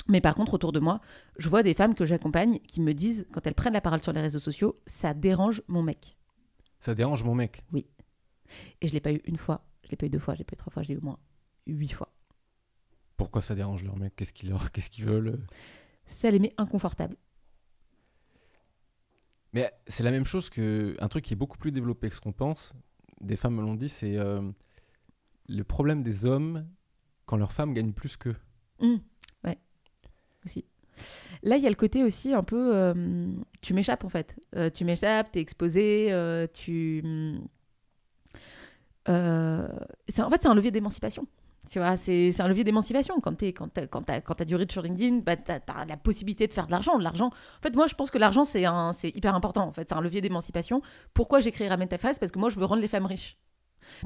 Mais 0.07 0.21
par 0.21 0.35
contre, 0.35 0.53
autour 0.53 0.71
de 0.71 0.79
moi, 0.79 1.01
je 1.37 1.49
vois 1.49 1.63
des 1.63 1.73
femmes 1.73 1.95
que 1.95 2.05
j'accompagne 2.05 2.59
qui 2.59 2.79
me 2.79 2.93
disent, 2.93 3.27
quand 3.33 3.45
elles 3.45 3.53
prennent 3.53 3.73
la 3.73 3.81
parole 3.81 4.01
sur 4.01 4.13
les 4.13 4.21
réseaux 4.21 4.39
sociaux, 4.39 4.73
ça 4.85 5.13
dérange 5.13 5.63
mon 5.67 5.83
mec. 5.83 6.15
Ça 6.79 6.95
dérange 6.95 7.25
mon 7.25 7.35
mec. 7.35 7.61
Et 8.79 8.87
je 8.87 8.93
l'ai 8.93 9.01
pas 9.01 9.11
eu 9.11 9.21
une 9.25 9.37
fois, 9.37 9.67
je 9.83 9.89
l'ai 9.89 9.97
pas 9.97 10.05
eu 10.05 10.09
deux 10.09 10.19
fois, 10.19 10.33
je 10.35 10.39
l'ai 10.39 10.45
pas 10.45 10.53
eu 10.53 10.57
trois 10.57 10.71
fois, 10.71 10.81
je 10.81 10.87
l'ai 10.87 10.93
eu 10.93 10.99
au 10.99 11.03
moins 11.03 11.19
huit 11.67 11.91
fois. 11.91 12.13
Pourquoi 13.17 13.41
ça 13.41 13.53
dérange 13.53 13.83
leur 13.83 13.97
mec? 13.97 14.15
Qu'est-ce 14.15 14.31
qu'ils 14.31 14.49
leur... 14.49 14.71
qu'est-ce 14.71 14.89
qu'ils 14.89 15.05
veulent? 15.05 15.39
Ça 16.05 16.29
les 16.31 16.39
met 16.39 16.53
inconfortables. 16.57 17.15
Mais 19.53 19.71
c'est 19.87 20.03
la 20.03 20.11
même 20.11 20.25
chose 20.25 20.49
que 20.49 20.95
un 20.99 21.07
truc 21.07 21.23
qui 21.23 21.33
est 21.33 21.37
beaucoup 21.37 21.57
plus 21.57 21.71
développé 21.71 22.09
que 22.09 22.15
ce 22.15 22.19
qu'on 22.21 22.33
pense. 22.33 22.73
Des 23.21 23.37
femmes 23.37 23.55
me 23.55 23.61
l'ont 23.61 23.75
dit, 23.75 23.87
c'est 23.89 24.17
euh, 24.17 24.41
le 25.47 25.63
problème 25.63 26.03
des 26.03 26.25
hommes 26.25 26.67
quand 27.25 27.37
leurs 27.37 27.53
femmes 27.53 27.73
gagnent 27.73 27.93
plus 27.93 28.17
qu'eux. 28.17 28.35
Hum, 28.79 28.99
ouais, 29.45 29.57
aussi. 30.45 30.65
Là, 31.41 31.55
il 31.57 31.63
y 31.63 31.67
a 31.67 31.69
le 31.69 31.75
côté 31.75 32.03
aussi 32.03 32.33
un 32.33 32.43
peu. 32.43 32.75
euh, 32.75 33.27
tu 33.61 33.73
m'échappes 33.73 34.03
en 34.03 34.09
fait. 34.09 34.39
Euh, 34.55 34.69
tu 34.69 34.83
m'échappes, 34.85 35.31
t'es 35.31 35.39
exposé, 35.39 36.09
tu. 36.53 37.01
c'est- 39.07 40.21
en 40.21 40.29
fait, 40.29 40.41
c'est 40.41 40.47
un 40.49 40.55
levier 40.55 40.71
d'émancipation. 40.71 41.25
Tu 41.69 41.79
vois, 41.79 41.97
c'est 41.97 42.39
un 42.39 42.47
levier 42.47 42.63
d'émancipation. 42.63 43.19
Quand 43.21 43.35
tu 43.35 43.47
quand 43.47 43.67
t'as- 43.69 43.87
quand 43.87 44.03
quand 44.23 44.35
t'as 44.35 44.45
du 44.45 44.55
reach 44.55 44.71
sur 44.71 44.81
LinkedIn, 44.81 45.17
bah, 45.19 45.35
t'as 45.35 45.59
as 45.67 45.85
la 45.85 45.97
possibilité 45.97 46.47
de 46.47 46.53
faire 46.53 46.67
de 46.67 46.71
l'argent. 46.71 46.97
L'argent. 46.97 47.27
En 47.27 47.61
fait, 47.61 47.75
moi, 47.75 47.87
je 47.87 47.95
pense 47.95 48.11
que 48.11 48.17
l'argent, 48.17 48.43
c'est 48.43 48.61
hyper 49.09 49.35
important. 49.35 49.67
En 49.67 49.73
fait, 49.73 49.89
c'est 49.89 49.95
un 49.95 50.01
levier 50.01 50.21
d'émancipation. 50.21 50.81
Pourquoi 51.13 51.39
j'ai 51.39 51.51
créé 51.51 51.67
Ramène 51.67 51.87
Parce 51.87 52.17
que 52.17 52.39
moi, 52.39 52.49
je 52.49 52.59
veux 52.59 52.65
rendre 52.65 52.81
les 52.81 52.87
femmes 52.87 53.05
riches. 53.05 53.37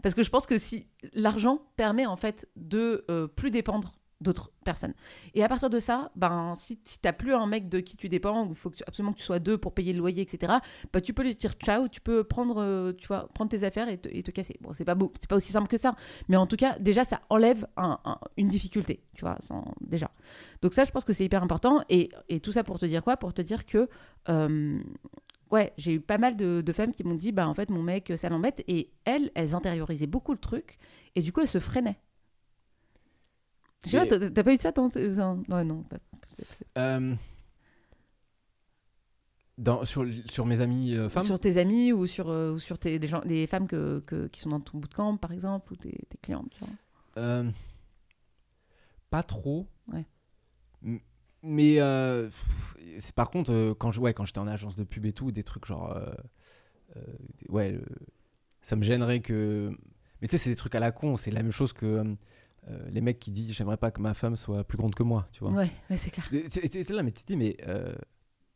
Parce 0.03 0.15
que 0.15 0.23
je 0.23 0.29
pense 0.29 0.45
que 0.45 0.57
si 0.57 0.87
l'argent 1.13 1.59
permet 1.75 2.05
en 2.05 2.15
fait 2.17 2.47
de 2.55 3.05
euh, 3.09 3.27
plus 3.27 3.51
dépendre 3.51 3.98
d'autres 4.21 4.51
personnes. 4.65 4.93
Et 5.33 5.43
à 5.43 5.47
partir 5.49 5.69
de 5.69 5.79
ça, 5.79 6.11
ben, 6.15 6.53
si, 6.55 6.79
si 6.83 6.99
t'as 6.99 7.13
plus 7.13 7.33
un 7.33 7.45
mec 7.47 7.69
de 7.69 7.79
qui 7.79 7.95
tu 7.97 8.09
dépends, 8.09 8.47
il 8.49 8.55
faut 8.55 8.71
absolument 8.85 9.13
que 9.13 9.17
tu 9.19 9.23
sois 9.23 9.39
deux 9.39 9.57
pour 9.57 9.73
payer 9.73 9.93
le 9.93 9.99
loyer, 9.99 10.21
etc., 10.23 10.53
bah, 10.91 11.01
tu 11.01 11.13
peux 11.13 11.23
lui 11.23 11.35
dire 11.35 11.53
ciao, 11.53 11.87
tu 11.87 12.01
peux 12.01 12.23
prendre, 12.23 12.61
euh, 12.61 12.93
tu 12.93 13.07
vois, 13.07 13.29
prendre 13.33 13.49
tes 13.49 13.63
affaires 13.63 13.87
et 13.89 13.97
te, 13.97 14.31
casser. 14.31 14.57
Bon, 14.61 14.73
c'est 14.73 14.85
pas 14.85 14.95
beau, 14.95 15.11
c'est 15.19 15.29
pas 15.29 15.35
aussi 15.37 15.51
simple 15.51 15.67
que 15.67 15.77
ça, 15.77 15.95
mais 16.27 16.37
en 16.37 16.47
tout 16.47 16.57
cas, 16.57 16.77
déjà, 16.79 17.03
ça 17.05 17.21
enlève 17.29 17.65
un- 17.77 17.99
un- 18.05 18.19
une 18.37 18.47
difficulté, 18.47 19.01
tu 19.13 19.21
vois, 19.21 19.37
sans- 19.39 19.73
déjà. 19.81 20.11
Donc 20.61 20.73
ça, 20.73 20.83
je 20.83 20.91
pense 20.91 21.05
que 21.05 21.13
c'est 21.13 21.25
hyper 21.25 21.41
important. 21.43 21.81
Et, 21.89 22.09
et 22.27 22.39
tout 22.39 22.51
ça 22.51 22.63
pour 22.63 22.79
te 22.79 22.85
dire 22.85 23.03
quoi? 23.03 23.17
Pour 23.17 23.33
te 23.33 23.41
dire 23.41 23.65
que, 23.65 23.87
euh, 24.29 24.79
ouais, 25.51 25.73
j'ai 25.77 25.93
eu 25.93 25.99
pas 26.01 26.17
mal 26.17 26.35
de, 26.35 26.61
de 26.61 26.73
femmes 26.73 26.91
qui 26.93 27.03
m'ont 27.03 27.15
dit, 27.15 27.31
bah 27.31 27.47
en 27.47 27.53
fait, 27.53 27.69
mon 27.69 27.83
mec, 27.83 28.11
ça 28.17 28.29
l'embête. 28.29 28.63
Et 28.67 28.91
elles, 29.05 29.31
elles 29.35 29.55
intériorisaient 29.55 30.07
beaucoup 30.07 30.33
le 30.33 30.39
truc, 30.39 30.77
et 31.15 31.21
du 31.21 31.31
coup, 31.31 31.41
elles 31.41 31.47
se 31.47 31.59
freinaient. 31.59 31.99
Je 33.85 33.89
sais 33.91 34.05
pas, 34.05 34.29
t'as 34.29 34.43
pas 34.43 34.53
eu 34.53 34.57
ça 34.57 34.71
dans... 34.71 34.87
dans- 34.89 35.43
Ouais, 35.49 35.63
non. 35.63 35.83
pas- 35.83 35.97
Euh, 36.77 37.15
dans, 39.57 39.83
sur, 39.85 40.05
sur 40.29 40.45
mes 40.45 40.61
amis 40.61 40.95
euh, 40.95 41.09
femmes 41.09 41.25
Sur 41.25 41.39
tes 41.39 41.57
amis 41.57 41.91
ou 41.91 42.05
sur, 42.07 42.29
euh, 42.29 42.53
ou 42.53 42.59
sur 42.59 42.77
tes, 42.79 42.97
des, 42.99 43.07
gens, 43.07 43.21
des 43.21 43.45
femmes 43.47 43.67
que, 43.67 43.99
que- 44.05 44.27
qui 44.27 44.39
sont 44.41 44.49
dans 44.49 44.59
ton 44.61 44.77
bootcamp, 44.77 45.17
par 45.17 45.31
exemple, 45.31 45.73
ou 45.73 45.75
tes, 45.75 45.91
tes. 46.09 46.17
Tu 46.21 46.31
vois? 46.33 46.69
Euh, 47.17 47.49
Pas 49.09 49.23
trop. 49.23 49.67
Ouais. 49.91 50.05
Mais 51.41 51.75
c'est 52.99 53.15
par 53.15 53.29
contre, 53.31 53.73
quand 53.79 53.91
je- 53.91 53.99
ouais, 54.01 54.13
quand 54.13 54.25
j'étais 54.25 54.39
en 54.39 54.47
agence 54.47 54.75
de 54.75 54.83
pub 54.83 55.05
et 55.05 55.13
tout, 55.13 55.31
des 55.31 55.43
trucs 55.43 55.65
genre. 55.65 55.97
ouais, 57.49 57.79
ça 58.61 58.75
me 58.75 58.83
gênerait 58.83 59.21
que. 59.21 59.71
Mais 60.21 60.27
tu 60.27 60.31
sais, 60.31 60.37
c'est 60.37 60.49
des 60.49 60.55
trucs 60.55 60.75
à 60.75 60.79
la 60.79 60.91
con. 60.91 61.15
C'est 61.17 61.31
la 61.31 61.41
même 61.43 61.51
chose 61.51 61.71
que 61.73 62.03
euh, 62.67 62.89
les 62.89 63.01
mecs 63.01 63.19
qui 63.19 63.31
disent 63.31 63.51
J'aimerais 63.53 63.77
pas 63.77 63.91
que 63.91 64.01
ma 64.01 64.13
femme 64.13 64.35
soit 64.35 64.63
plus 64.63 64.77
grande 64.77 64.95
que 64.95 65.03
moi. 65.03 65.27
Tu 65.31 65.39
vois. 65.43 65.51
Ouais, 65.53 65.69
ouais, 65.89 65.97
c'est 65.97 66.09
clair. 66.11 66.27
Et 66.33 66.49
Tu 66.49 66.61
tu- 66.61 66.69
tu 66.69 66.79
es 66.79 66.95
là, 66.95 67.03
mais 67.03 67.11
tu 67.11 67.21
te 67.23 67.27
dis, 67.27 67.37
mais 67.37 67.57
euh, 67.67 67.93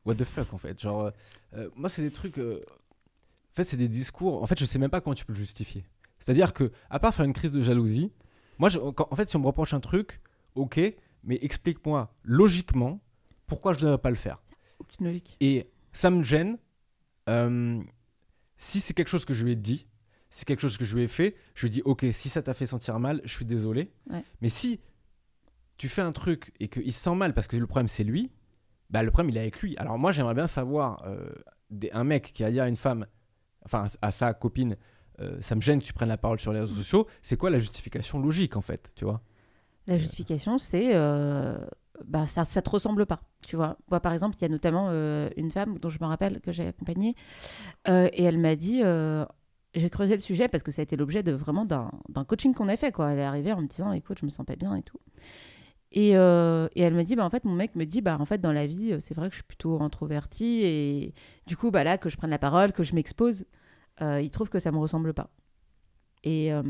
what 0.05 0.15
the 0.15 0.23
fuck 0.23 0.53
en 0.53 0.57
fait 0.57 0.79
Genre, 0.79 1.11
euh, 1.55 1.69
moi, 1.75 1.89
c'est 1.89 2.01
des 2.01 2.11
trucs. 2.11 2.37
en 2.37 3.55
fait, 3.55 3.63
c'est 3.65 3.77
des 3.77 3.87
discours. 3.87 4.41
En 4.43 4.47
fait, 4.47 4.59
je 4.59 4.65
sais 4.65 4.79
même 4.79 4.89
pas 4.89 5.01
comment 5.01 5.13
tu 5.15 5.25
peux 5.25 5.33
le 5.33 5.37
justifier. 5.39 5.83
C'est-à-dire 6.19 6.53
que, 6.53 6.71
à 6.89 6.99
part 6.99 7.13
faire 7.13 7.25
une 7.25 7.33
crise 7.33 7.51
de 7.51 7.61
jalousie, 7.61 8.11
moi, 8.59 8.69
je- 8.69 8.79
quand- 8.79 9.07
en 9.11 9.15
fait, 9.15 9.29
si 9.29 9.35
on 9.35 9.39
me 9.39 9.47
reproche 9.47 9.73
un 9.73 9.79
truc, 9.79 10.21
ok, 10.55 10.79
mais 11.23 11.39
explique-moi 11.41 12.13
logiquement 12.23 12.99
pourquoi 13.47 13.73
je 13.73 13.79
ne 13.79 13.83
devrais 13.85 13.97
pas 13.97 14.09
le 14.09 14.15
faire. 14.15 14.41
Aucune 14.79 15.05
logique. 15.07 15.37
Et 15.41 15.69
ça 15.91 16.09
me 16.09 16.23
gêne. 16.23 16.57
si 18.57 18.79
c'est 18.79 18.93
quelque 18.93 19.07
chose 19.09 19.25
que 19.25 19.33
je 19.33 19.43
lui 19.43 19.51
ai 19.51 19.55
dit, 19.55 19.87
c'est 20.35 20.45
quelque 20.45 20.61
chose 20.61 20.77
que 20.77 20.83
je 20.85 20.95
lui 20.97 21.03
ai 21.03 21.07
fait, 21.07 21.35
je 21.53 21.67
lui 21.67 21.69
dis 21.69 21.81
ok, 21.85 22.05
si 22.11 22.27
ça 22.27 22.41
t'a 22.41 22.55
fait 22.55 22.65
sentir 22.65 22.99
mal, 22.99 23.21
je 23.23 23.31
suis 23.35 23.45
désolé. 23.45 23.91
Ouais. 24.09 24.23
Mais 24.41 24.49
si 24.49 24.79
tu 25.77 25.89
fais 25.89 26.01
un 26.01 26.11
truc 26.11 26.53
et 26.59 26.67
qu'il 26.69 26.91
se 26.91 26.99
sent 26.99 27.15
mal 27.15 27.33
parce 27.35 27.47
que 27.47 27.55
le 27.55 27.67
problème 27.67 27.87
c'est 27.87 28.03
lui, 28.03 28.31
bah 28.89 29.03
le 29.03 29.11
problème 29.11 29.29
il 29.29 29.37
est 29.37 29.41
avec 29.41 29.61
lui. 29.61 29.77
Alors 29.77 29.99
moi 29.99 30.11
j'aimerais 30.11 30.33
bien 30.33 30.47
savoir 30.47 31.03
euh, 31.05 31.29
des- 31.69 31.91
un 31.91 32.03
mec 32.03 32.31
qui 32.33 32.43
a 32.43 32.49
dit 32.49 32.59
à 32.59 32.67
une 32.67 32.77
femme, 32.77 33.05
enfin 33.63 33.85
à 34.01 34.09
sa 34.11 34.33
copine, 34.33 34.75
euh, 35.19 35.37
ça 35.41 35.53
me 35.55 35.61
gêne 35.61 35.79
que 35.79 35.85
tu 35.85 35.93
prennes 35.93 36.09
la 36.09 36.17
parole 36.17 36.39
sur 36.39 36.51
les 36.51 36.61
réseaux 36.61 36.75
sociaux. 36.75 37.07
C'est 37.21 37.37
quoi 37.37 37.51
la 37.51 37.59
justification 37.59 38.19
logique 38.19 38.55
en 38.57 38.61
fait, 38.61 38.89
tu 38.95 39.05
vois? 39.05 39.21
La 39.85 39.97
justification, 39.99 40.57
c'est. 40.57 40.95
euh, 40.95 41.57
bah, 42.05 42.25
ça, 42.25 42.43
ça 42.45 42.61
te 42.61 42.69
ressemble 42.69 43.05
pas, 43.05 43.21
tu 43.45 43.55
vois. 43.55 43.77
Moi, 43.91 43.99
par 43.99 44.13
exemple, 44.13 44.35
il 44.39 44.41
y 44.41 44.45
a 44.45 44.49
notamment 44.49 44.87
euh, 44.89 45.29
une 45.37 45.51
femme 45.51 45.77
dont 45.77 45.89
je 45.89 45.99
me 46.01 46.05
rappelle 46.07 46.39
que 46.41 46.51
j'ai 46.51 46.65
accompagnée, 46.67 47.15
euh, 47.89 48.09
et 48.13 48.23
elle 48.23 48.37
m'a 48.37 48.55
dit, 48.55 48.81
euh, 48.83 49.25
j'ai 49.75 49.89
creusé 49.89 50.15
le 50.15 50.21
sujet 50.21 50.47
parce 50.47 50.63
que 50.63 50.71
ça 50.71 50.81
a 50.81 50.83
été 50.83 50.95
l'objet 50.95 51.23
de 51.23 51.31
vraiment 51.31 51.65
d'un 51.65 52.23
coaching 52.25 52.53
qu'on 52.53 52.67
a 52.67 52.75
fait, 52.75 52.91
quoi. 52.91 53.11
Elle 53.11 53.19
est 53.19 53.23
arrivée 53.23 53.53
en 53.53 53.61
me 53.61 53.67
disant, 53.67 53.91
écoute, 53.91 54.19
je 54.19 54.25
me 54.25 54.29
sens 54.29 54.45
pas 54.45 54.55
bien 54.55 54.75
et 54.75 54.83
tout. 54.83 54.99
Et, 55.91 56.17
euh, 56.17 56.67
et 56.75 56.81
elle 56.81 56.93
me 56.93 57.03
dit, 57.03 57.15
bah, 57.15 57.25
en 57.25 57.29
fait, 57.29 57.45
mon 57.45 57.53
mec 57.53 57.75
me 57.75 57.85
dit, 57.85 58.01
bah, 58.01 58.17
en 58.19 58.25
fait, 58.25 58.39
dans 58.39 58.51
la 58.51 58.65
vie, 58.65 58.95
c'est 58.99 59.13
vrai 59.13 59.29
que 59.29 59.33
je 59.33 59.37
suis 59.37 59.47
plutôt 59.47 59.81
introvertie, 59.81 60.61
et 60.63 61.13
du 61.45 61.55
coup, 61.55 61.69
bah, 61.69 61.83
là, 61.83 61.97
que 61.97 62.09
je 62.09 62.17
prenne 62.17 62.31
la 62.31 62.39
parole, 62.39 62.71
que 62.71 62.83
je 62.83 62.95
m'expose, 62.95 63.45
euh, 64.01 64.19
il 64.21 64.31
trouve 64.31 64.49
que 64.49 64.59
ça 64.59 64.71
me 64.71 64.77
ressemble 64.77 65.13
pas. 65.13 65.29
Et, 66.23 66.51
euh, 66.51 66.63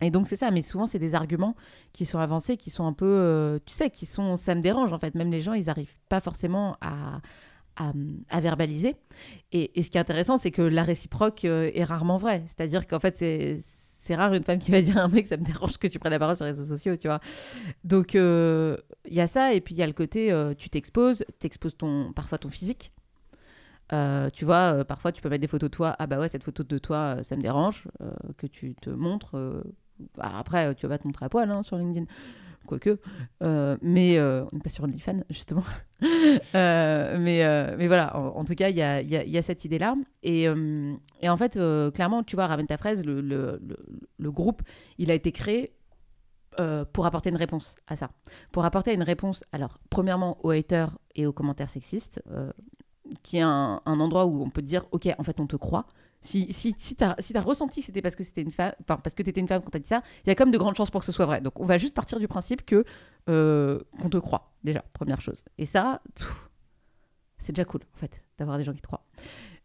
et 0.00 0.10
donc, 0.10 0.26
c'est 0.26 0.36
ça, 0.36 0.50
mais 0.50 0.62
souvent, 0.62 0.88
c'est 0.88 0.98
des 0.98 1.14
arguments 1.14 1.54
qui 1.92 2.06
sont 2.06 2.18
avancés, 2.18 2.56
qui 2.56 2.70
sont 2.70 2.86
un 2.86 2.92
peu, 2.92 3.60
tu 3.64 3.72
sais, 3.72 3.90
qui 3.90 4.06
sont, 4.06 4.34
ça 4.34 4.56
me 4.56 4.60
dérange, 4.60 4.92
en 4.92 4.98
fait. 4.98 5.14
Même 5.14 5.30
les 5.30 5.40
gens, 5.40 5.52
ils 5.52 5.66
n'arrivent 5.66 5.96
pas 6.08 6.18
forcément 6.18 6.76
à, 6.80 7.20
à, 7.76 7.92
à 8.30 8.40
verbaliser. 8.40 8.96
Et, 9.52 9.78
et 9.78 9.82
ce 9.82 9.90
qui 9.90 9.98
est 9.98 10.00
intéressant, 10.00 10.36
c'est 10.36 10.50
que 10.50 10.62
la 10.62 10.82
réciproque 10.82 11.44
euh, 11.44 11.70
est 11.74 11.84
rarement 11.84 12.16
vraie. 12.16 12.42
C'est-à-dire 12.46 12.86
qu'en 12.86 13.00
fait, 13.00 13.16
c'est 13.16 14.14
rare 14.16 14.34
une 14.34 14.44
femme 14.44 14.58
qui 14.58 14.70
va 14.70 14.82
dire 14.82 14.98
à 14.98 15.02
un 15.04 15.08
mec 15.08 15.26
ça 15.26 15.36
me 15.38 15.44
dérange 15.44 15.78
que 15.78 15.86
tu 15.86 15.98
prennes 15.98 16.12
la 16.12 16.18
parole 16.18 16.36
sur 16.36 16.44
les 16.44 16.50
réseaux 16.50 16.64
sociaux, 16.76 16.96
tu 16.96 17.08
vois. 17.08 17.20
Donc 17.84 18.14
euh, 18.14 18.76
il 19.08 19.14
y 19.14 19.20
a 19.20 19.26
ça 19.26 19.54
et 19.54 19.60
puis 19.62 19.74
il 19.74 19.78
y 19.78 19.82
a 19.82 19.86
le 19.86 19.94
côté 19.94 20.30
euh, 20.30 20.52
tu 20.54 20.68
t'exposes, 20.68 21.24
tu 21.40 21.46
exposes 21.46 21.76
ton 21.76 22.12
parfois 22.12 22.36
ton 22.38 22.50
physique. 22.50 22.92
Euh, 23.92 24.30
tu 24.30 24.44
vois, 24.44 24.74
euh, 24.74 24.84
parfois 24.84 25.12
tu 25.12 25.20
peux 25.22 25.28
mettre 25.28 25.42
des 25.42 25.46
photos 25.48 25.70
de 25.70 25.74
toi. 25.74 25.96
Ah 25.98 26.06
bah 26.06 26.18
ouais, 26.18 26.28
cette 26.28 26.42
photo 26.44 26.62
de 26.64 26.78
toi, 26.78 27.16
euh, 27.18 27.22
ça 27.22 27.36
me 27.36 27.42
dérange 27.42 27.84
euh, 28.02 28.10
que 28.36 28.46
tu 28.46 28.74
te 28.74 28.90
montres. 28.90 29.36
euh, 29.36 29.62
bah, 30.16 30.32
après, 30.38 30.68
euh, 30.68 30.74
tu 30.74 30.86
vas 30.86 30.94
pas 30.94 30.98
te 30.98 31.06
montrer 31.06 31.26
à 31.26 31.28
poil 31.28 31.50
hein, 31.50 31.62
sur 31.62 31.76
LinkedIn, 31.76 32.06
quoique. 32.66 32.98
Euh, 33.42 33.76
mais 33.82 34.18
euh, 34.18 34.44
on 34.52 34.56
n'est 34.56 34.62
pas 34.62 34.70
sur 34.70 34.84
OnlyFans 34.84 35.22
justement. 35.30 35.64
Euh, 36.54 37.16
mais, 37.18 37.44
euh, 37.44 37.76
mais 37.78 37.86
voilà, 37.86 38.14
en, 38.16 38.44
tout 38.44 38.54
cas, 38.54 38.68
il 38.68 38.76
y 38.76 38.82
a, 38.82 39.00
y 39.00 39.08
y 39.30 39.38
a 39.38 39.42
cette 39.42 39.64
idée-là. 39.64 39.94
Et, 40.22 40.42
et 40.42 41.28
en 41.30 41.36
fait, 41.38 41.58
clairement, 41.94 42.22
tu 42.22 42.36
vois, 42.36 42.46
Ramène 42.46 42.66
ta 42.66 42.76
fraise, 42.76 43.04
le, 43.06 43.22
le- 43.22 43.58
le- 44.18 44.30
groupe, 44.30 44.60
il 44.98 45.10
a 45.10 45.14
été 45.14 45.32
créé 45.32 45.72
pour 46.92 47.06
apporter 47.06 47.30
une 47.30 47.36
réponse 47.36 47.76
à 47.86 47.96
ça. 47.96 48.10
Pour 48.52 48.66
apporter 48.66 48.92
une 48.92 49.02
réponse, 49.02 49.44
alors, 49.52 49.78
premièrement, 49.88 50.36
aux 50.44 50.50
haters 50.50 50.98
et 51.14 51.24
aux 51.26 51.32
commentaires 51.32 51.70
sexistes, 51.70 52.22
qui 53.22 53.38
est 53.38 53.42
un, 53.42 53.80
un 53.86 54.00
endroit 54.00 54.26
où 54.26 54.42
on 54.42 54.50
peut 54.50 54.62
dire, 54.62 54.84
OK, 54.92 55.08
en 55.16 55.22
fait, 55.22 55.40
on 55.40 55.46
te 55.46 55.56
croit. 55.56 55.86
Si, 56.24 56.50
si, 56.54 56.74
si 56.78 56.96
tu 56.96 57.04
as, 57.04 57.14
si 57.18 57.36
ressenti 57.36 57.80
que 57.80 57.86
c'était 57.86 58.00
parce 58.00 58.16
que 58.16 58.24
c'était 58.24 58.40
une 58.40 58.50
femme, 58.50 58.72
enfin, 58.80 58.96
parce 58.96 59.14
que 59.14 59.22
tu 59.22 59.28
étais 59.28 59.42
une 59.42 59.46
femme 59.46 59.60
quand 59.62 59.70
t'as 59.70 59.78
dit 59.78 59.86
ça, 59.86 60.02
il 60.24 60.30
y 60.30 60.32
a 60.32 60.34
quand 60.34 60.46
même 60.46 60.54
de 60.54 60.58
grandes 60.58 60.74
chances 60.74 60.90
pour 60.90 61.00
que 61.00 61.04
ce 61.04 61.12
soit 61.12 61.26
vrai. 61.26 61.42
Donc, 61.42 61.60
on 61.60 61.66
va 61.66 61.76
juste 61.76 61.92
partir 61.92 62.18
du 62.18 62.26
principe 62.26 62.64
que 62.64 62.84
euh, 63.28 63.78
qu'on 64.00 64.08
te 64.08 64.16
croit, 64.16 64.54
déjà, 64.64 64.82
première 64.94 65.20
chose. 65.20 65.44
Et 65.58 65.66
ça, 65.66 66.00
c'est 67.36 67.52
déjà 67.52 67.66
cool, 67.66 67.82
en 67.94 67.98
fait, 67.98 68.22
d'avoir 68.38 68.56
des 68.56 68.64
gens 68.64 68.72
qui 68.72 68.80
te 68.80 68.86
croient. 68.86 69.04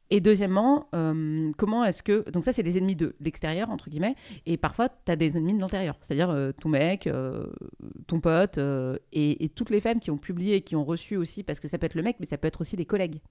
Et 0.10 0.20
deuxièmement, 0.20 0.90
euh, 0.94 1.50
comment 1.58 1.86
est-ce 1.86 2.04
que. 2.04 2.30
Donc, 2.30 2.44
ça, 2.44 2.52
c'est 2.52 2.64
les 2.64 2.78
ennemis 2.78 2.98
de 2.98 3.16
l'extérieur, 3.22 3.70
entre 3.70 3.90
guillemets. 3.90 4.16
Et 4.46 4.58
parfois, 4.58 4.90
tu 4.90 5.12
as 5.14 5.16
des 5.16 5.38
ennemis 5.38 5.54
de 5.54 5.60
l'intérieur. 5.60 5.96
C'est-à-dire 6.02 6.30
euh, 6.30 6.52
ton 6.52 6.68
mec, 6.68 7.10
ton 8.08 8.20
pote, 8.20 8.60
et, 9.14 9.50
toutes 9.56 9.70
les 9.70 9.80
femmes 9.80 10.02
qui 10.02 10.12
ont 10.12 10.18
publié 10.18 10.56
et 10.56 10.62
qui 10.62 10.76
ont 10.76 10.84
reçu 10.84 11.16
aussi, 11.16 11.44
parce 11.44 11.62
que 11.62 11.70
ça 11.70 11.78
peut 11.78 11.86
être 11.86 11.96
le 11.96 12.04
mec, 12.04 12.18
mais 12.20 12.26
ça 12.26 12.38
peut 12.38 12.50
être 12.50 12.60
aussi 12.60 12.76
les 12.76 12.86
collègues. 12.86 13.22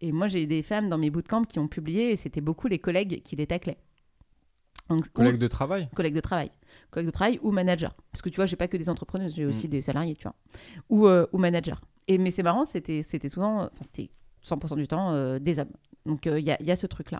Et 0.00 0.12
moi, 0.12 0.28
j'ai 0.28 0.46
des 0.46 0.62
femmes 0.62 0.88
dans 0.88 0.98
mes 0.98 1.10
bootcamps 1.10 1.44
qui 1.44 1.58
ont 1.58 1.68
publié, 1.68 2.12
et 2.12 2.16
c'était 2.16 2.40
beaucoup 2.40 2.68
les 2.68 2.78
collègues 2.78 3.22
qui 3.22 3.34
les 3.36 3.46
taclaient. 3.46 3.78
Donc, 4.88 5.00
ou- 5.06 5.10
Collègue 5.10 5.38
de 5.38 5.48
travail 5.48 5.88
collègues 5.94 6.14
de 6.14 6.20
travail, 6.20 6.50
collègues 6.90 7.06
de 7.06 7.12
travail 7.12 7.38
ou 7.42 7.50
manager. 7.50 7.94
Parce 8.12 8.22
que 8.22 8.28
tu 8.28 8.36
vois, 8.36 8.46
j'ai 8.46 8.56
pas 8.56 8.68
que 8.68 8.76
des 8.76 8.88
entrepreneuses, 8.88 9.34
j'ai 9.34 9.44
aussi 9.44 9.66
Mm. 9.66 9.70
des 9.70 9.80
salariés, 9.80 10.14
tu 10.16 10.22
vois, 10.24 10.36
ou, 10.90 11.06
euh, 11.08 11.26
ou 11.32 11.38
manager. 11.38 11.80
Et 12.08 12.18
mais 12.18 12.30
c'est 12.30 12.44
marrant, 12.44 12.64
c'était 12.64 13.02
souvent, 13.28 13.62
enfin 13.64 13.82
c'était 13.82 14.10
100% 14.44 14.76
du 14.76 14.86
temps 14.86 15.10
euh, 15.12 15.38
des 15.40 15.58
hommes. 15.58 15.72
Donc 16.04 16.26
il 16.26 16.38
y, 16.38 16.52
a, 16.52 16.62
y 16.62 16.70
a 16.70 16.76
ce 16.76 16.86
truc 16.86 17.10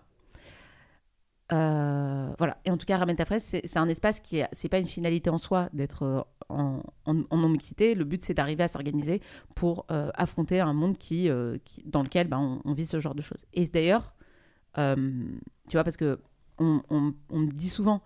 là. 1.51 2.35
voilà. 2.39 2.59
Et 2.65 2.71
en 2.71 2.77
tout 2.77 2.87
cas, 2.87 2.97
ramène 2.99 3.17
ta 3.17 3.25
fraise, 3.25 3.45
c'est 3.45 3.77
un 3.77 3.89
espace 3.89 4.21
qui 4.21 4.39
est, 4.39 4.49
c'est 4.53 4.69
pas 4.69 4.79
une 4.79 4.87
finalité 4.87 5.31
en 5.31 5.39
soi 5.39 5.69
d'être 5.73 6.03
euh, 6.03 6.21
en, 6.49 6.83
en, 7.07 7.23
en 7.31 7.37
non-mixité. 7.37 7.95
Le 7.95 8.05
but, 8.05 8.23
c'est 8.25 8.35
d'arriver 8.35 8.65
à 8.65 8.69
s'organiser 8.69 9.21
pour 9.55 9.87
euh, 9.91 10.11
affronter 10.15 10.61
un 10.61 10.73
monde 10.73 10.99
qui, 10.99 11.29
euh, 11.29 11.57
dans 11.85 12.03
lequel 12.03 12.29
bah, 12.29 12.39
on, 12.39 12.73
vit 12.73 12.87
ce 12.87 13.01
genre 13.01 13.15
de 13.15 13.23
choses. 13.23 13.47
Et 13.55 13.67
d'ailleurs, 13.69 14.15
euh, 14.79 14.97
tu 15.69 15.73
vois, 15.77 15.85
parce 15.85 15.97
que 15.97 16.21
on, 16.59 16.83
on- 16.91 17.15
me 17.39 17.51
dit 17.53 17.69
souvent 17.71 18.03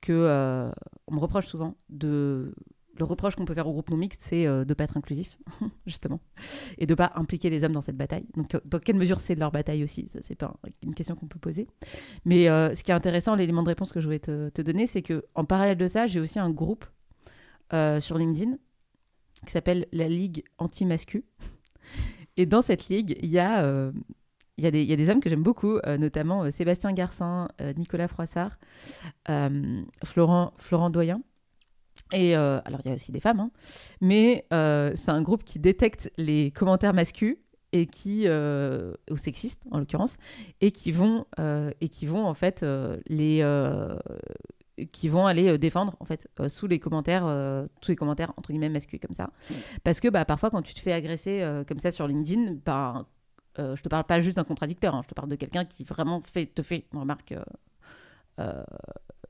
que 0.00 0.12
euh, 0.12 0.70
on 1.08 1.14
me 1.14 1.20
reproche 1.20 1.46
souvent 1.46 1.76
de 1.90 2.54
le 2.98 3.04
reproche 3.04 3.36
qu'on 3.36 3.44
peut 3.44 3.54
faire 3.54 3.66
au 3.66 3.72
groupe 3.72 3.90
non 3.90 3.96
mixte, 3.96 4.22
c'est 4.22 4.46
euh, 4.46 4.64
de 4.64 4.74
pas 4.74 4.84
être 4.84 4.96
inclusif, 4.96 5.38
justement, 5.86 6.20
et 6.78 6.86
de 6.86 6.94
pas 6.94 7.12
impliquer 7.14 7.50
les 7.50 7.64
hommes 7.64 7.72
dans 7.72 7.82
cette 7.82 7.96
bataille. 7.96 8.26
Donc, 8.36 8.56
dans 8.64 8.78
quelle 8.78 8.96
mesure 8.96 9.20
c'est 9.20 9.34
de 9.34 9.40
leur 9.40 9.52
bataille 9.52 9.84
aussi 9.84 10.08
Ça, 10.12 10.20
c'est 10.22 10.34
pas 10.34 10.46
un- 10.46 10.68
une 10.82 10.94
question 10.94 11.14
qu'on 11.14 11.26
peut 11.26 11.38
poser. 11.38 11.68
Mais 12.24 12.48
euh, 12.48 12.74
ce 12.74 12.82
qui 12.82 12.90
est 12.90 12.94
intéressant, 12.94 13.34
l'élément 13.34 13.62
de 13.62 13.68
réponse 13.68 13.92
que 13.92 14.00
je 14.00 14.06
voulais 14.06 14.18
te, 14.18 14.62
donner, 14.62 14.86
c'est 14.86 15.02
que 15.02 15.24
en 15.34 15.44
parallèle 15.44 15.78
de 15.78 15.86
ça, 15.86 16.06
j'ai 16.06 16.20
aussi 16.20 16.38
un 16.38 16.50
groupe 16.50 16.84
euh, 17.72 18.00
sur 18.00 18.18
LinkedIn 18.18 18.56
qui 19.44 19.52
s'appelle 19.52 19.86
la 19.92 20.08
Ligue 20.08 20.44
Anti-Mascu. 20.58 21.24
Et 22.36 22.46
dans 22.46 22.62
cette 22.62 22.88
ligue, 22.88 23.16
il 23.22 23.30
y 23.30 23.38
a 23.38 23.92
des, 24.58 25.10
hommes 25.10 25.20
que 25.20 25.30
j'aime 25.30 25.42
beaucoup, 25.42 25.78
notamment 25.98 26.50
Sébastien 26.50 26.92
Garcin, 26.92 27.48
Nicolas 27.76 28.08
Froissart, 28.08 28.58
Florent 30.04 30.90
Doyen. 30.90 31.22
Et 32.12 32.36
euh, 32.36 32.60
alors, 32.64 32.80
il 32.84 32.88
y 32.88 32.92
a 32.92 32.94
aussi 32.94 33.10
des 33.10 33.20
femmes, 33.20 33.40
hein, 33.40 33.50
mais 34.00 34.46
euh, 34.52 34.92
c'est 34.94 35.10
un 35.10 35.22
groupe 35.22 35.42
qui 35.44 35.58
détecte 35.58 36.12
les 36.16 36.52
commentaires 36.52 36.94
masculins 36.94 37.34
et 37.72 37.86
qui, 37.86 38.24
euh, 38.26 38.94
ou 39.10 39.16
sexistes 39.16 39.60
en 39.72 39.80
l'occurrence, 39.80 40.16
et 40.60 40.70
qui 40.70 40.92
vont, 40.92 41.26
euh, 41.40 41.70
et 41.80 41.88
qui 41.88 42.06
vont 42.06 42.24
en 42.24 42.34
fait 42.34 42.64
les, 43.08 43.44
qui 44.92 45.08
vont 45.08 45.26
aller 45.26 45.58
défendre 45.58 45.96
en 45.98 46.04
fait 46.04 46.28
sous 46.48 46.68
les 46.68 46.78
commentaires, 46.78 47.24
tous 47.80 47.90
les 47.90 47.96
commentaires 47.96 48.32
entre 48.36 48.50
guillemets 48.50 48.68
masculins 48.68 49.00
comme 49.04 49.14
ça, 49.14 49.30
parce 49.82 50.00
que 50.00 50.08
bah 50.08 50.24
parfois 50.24 50.50
quand 50.50 50.62
tu 50.62 50.74
te 50.74 50.80
fais 50.80 50.92
agresser 50.92 51.44
comme 51.66 51.80
ça 51.80 51.90
sur 51.90 52.06
LinkedIn, 52.06 52.58
bah 52.64 53.06
je 53.58 53.82
te 53.82 53.88
parle 53.88 54.04
pas 54.04 54.20
juste 54.20 54.36
d'un 54.36 54.44
contradicteur, 54.44 54.94
hein, 54.94 55.00
je 55.02 55.08
te 55.08 55.14
parle 55.14 55.28
de 55.28 55.36
quelqu'un 55.36 55.64
qui 55.64 55.82
vraiment 55.82 56.20
fait, 56.20 56.46
te 56.46 56.62
fait 56.62 56.86
une 56.92 57.00
remarque 57.00 57.34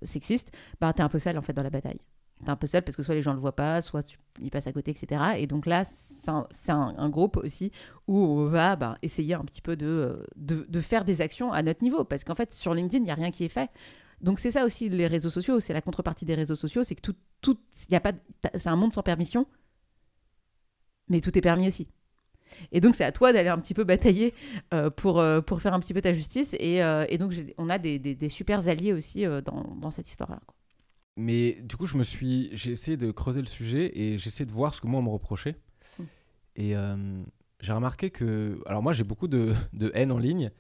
sexiste, 0.03 0.53
bah 0.81 0.93
t'es 0.93 1.03
un 1.03 1.09
peu 1.09 1.19
seul 1.19 1.39
en 1.39 1.43
fait 1.43 1.55
dans 1.55 1.63
la 1.63 1.71
bataille. 1.71 2.01
T'es 2.45 2.51
un 2.51 2.57
peu 2.57 2.67
seul 2.67 2.83
parce 2.83 2.97
que 2.97 3.03
soit 3.03 3.15
les 3.15 3.23
gens 3.23 3.33
le 3.33 3.39
voient 3.39 3.57
pas, 3.57 3.81
soit 3.81 4.03
tu, 4.03 4.19
ils 4.41 4.51
passent 4.51 4.67
à 4.67 4.73
côté, 4.73 4.91
etc. 4.91 5.23
Et 5.39 5.47
donc 5.47 5.65
là, 5.65 5.85
c'est 5.85 6.71
un, 6.71 7.09
groupe 7.09 7.39
aussi 7.39 7.73
où 8.07 8.19
on 8.19 8.47
va 8.47 8.77
bah, 8.77 8.97
essayer 9.03 9.35
un 9.35 9.45
petit 9.45 9.63
peu 9.63 9.75
de, 9.77 10.27
faire 10.81 11.05
des 11.05 11.23
actions 11.23 11.53
à 11.53 11.63
notre 11.63 11.83
niveau. 11.83 12.05
Parce 12.05 12.25
qu'en 12.25 12.35
fait, 12.35 12.53
sur 12.53 12.75
LinkedIn, 12.75 13.03
il 13.03 13.07
n'y 13.07 13.11
a 13.11 13.15
rien 13.15 13.31
qui 13.31 13.45
est 13.45 13.49
fait. 13.49 13.71
Donc 14.21 14.39
c'est 14.39 14.51
ça 14.51 14.65
aussi 14.65 14.89
les 14.89 15.07
réseaux 15.07 15.31
sociaux, 15.31 15.61
c'est 15.61 15.73
la 15.73 15.83
contrepartie 15.83 16.25
des 16.25 16.35
réseaux 16.35 16.57
sociaux, 16.57 16.83
c'est 16.85 16.95
que 16.95 17.13
tout, 17.41 17.59
y 17.91 17.95
a 17.95 18.01
pas, 18.01 18.13
c'est 18.55 18.69
un 18.69 18.77
monde 18.77 18.95
sans 18.95 19.03
permission, 19.03 19.47
mais 21.09 21.21
tout 21.21 21.37
est 21.37 21.43
permis 21.43 21.69
aussi. 21.69 21.87
Et 22.73 22.81
donc 22.81 22.95
c'est 22.95 23.05
à 23.05 23.13
toi 23.13 23.33
d'aller 23.33 23.51
un 23.51 23.59
petit 23.59 23.75
peu 23.75 23.85
batailler 23.85 24.33
euh, 24.73 24.89
pour, 24.89 25.21
euh, 25.21 25.43
pour 25.43 25.61
faire 25.61 25.75
un 25.75 25.81
petit 25.81 25.93
peu 25.93 26.01
ta 26.01 26.15
justice. 26.15 26.55
Et, 26.59 26.83
euh, 26.83 27.05
donc 27.19 27.35
on 27.59 27.69
a 27.69 27.79
des, 27.79 27.99
des, 27.99 28.29
super 28.29 28.67
alliés 28.69 28.93
aussi 28.93 29.25
dans 29.25 29.91
cette 29.91 30.09
histoire-là. 30.09 30.41
Mais 31.17 31.55
du 31.63 31.77
coup, 31.77 31.87
je 31.87 31.97
me 31.97 32.03
suis, 32.03 32.51
j'ai 32.53 32.73
essayé 32.73 32.97
de 32.97 33.11
creuser 33.11 33.41
le 33.41 33.47
sujet 33.47 33.91
et 33.99 34.19
j'ai 34.19 34.29
essayé 34.29 34.45
de 34.45 34.53
voir 34.53 34.75
ce 34.75 34.81
que 34.81 34.87
moi 34.87 35.01
on 35.01 35.03
me 35.03 35.09
reprochait. 35.09 35.57
Mm. 35.99 36.03
Et 36.57 36.77
euh, 36.77 37.23
j'ai 37.61 37.73
remarqué 37.73 38.11
que, 38.11 38.61
alors 38.67 38.83
moi 38.83 38.93
j'ai 38.93 39.05
beaucoup 39.05 39.29
de, 39.29 39.55
de 39.73 39.91
haine 39.95 40.13
en 40.13 40.19
ligne, 40.19 40.51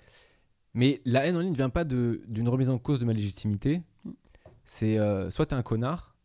mais 0.72 1.00
la 1.04 1.26
haine 1.26 1.36
en 1.36 1.40
ligne 1.40 1.52
ne 1.52 1.56
vient 1.56 1.70
pas 1.70 1.84
d'une 1.84 2.48
remise 2.48 2.70
en 2.70 2.78
cause 2.78 3.00
de 3.00 3.04
ma 3.04 3.12
légitimité. 3.12 3.82
Mm. 4.04 4.10
C'est 4.64 4.98
euh, 4.98 5.30
soit 5.30 5.46
t'es 5.46 5.54
un 5.54 5.62
connard, 5.62 6.16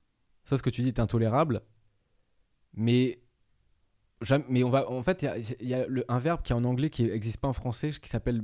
soit 0.45 0.57
ce 0.57 0.63
que 0.63 0.69
tu 0.69 0.81
dis 0.81 0.87
est 0.87 0.99
intolérable, 0.99 1.61
mais 2.73 3.19
mais 4.49 4.63
on 4.63 4.69
va, 4.69 4.89
en 4.89 5.01
fait, 5.01 5.23
il 5.23 5.25
y 5.25 5.27
a, 5.27 5.37
y 5.65 5.73
a 5.73 5.87
le- 5.87 6.05
un 6.07 6.19
verbe 6.19 6.43
qui 6.43 6.53
est 6.53 6.55
en 6.55 6.63
anglais 6.63 6.89
qui 6.91 7.03
n'existe 7.03 7.37
pas 7.37 7.47
en 7.47 7.53
français, 7.53 7.89
qui 7.89 8.07
s'appelle 8.07 8.41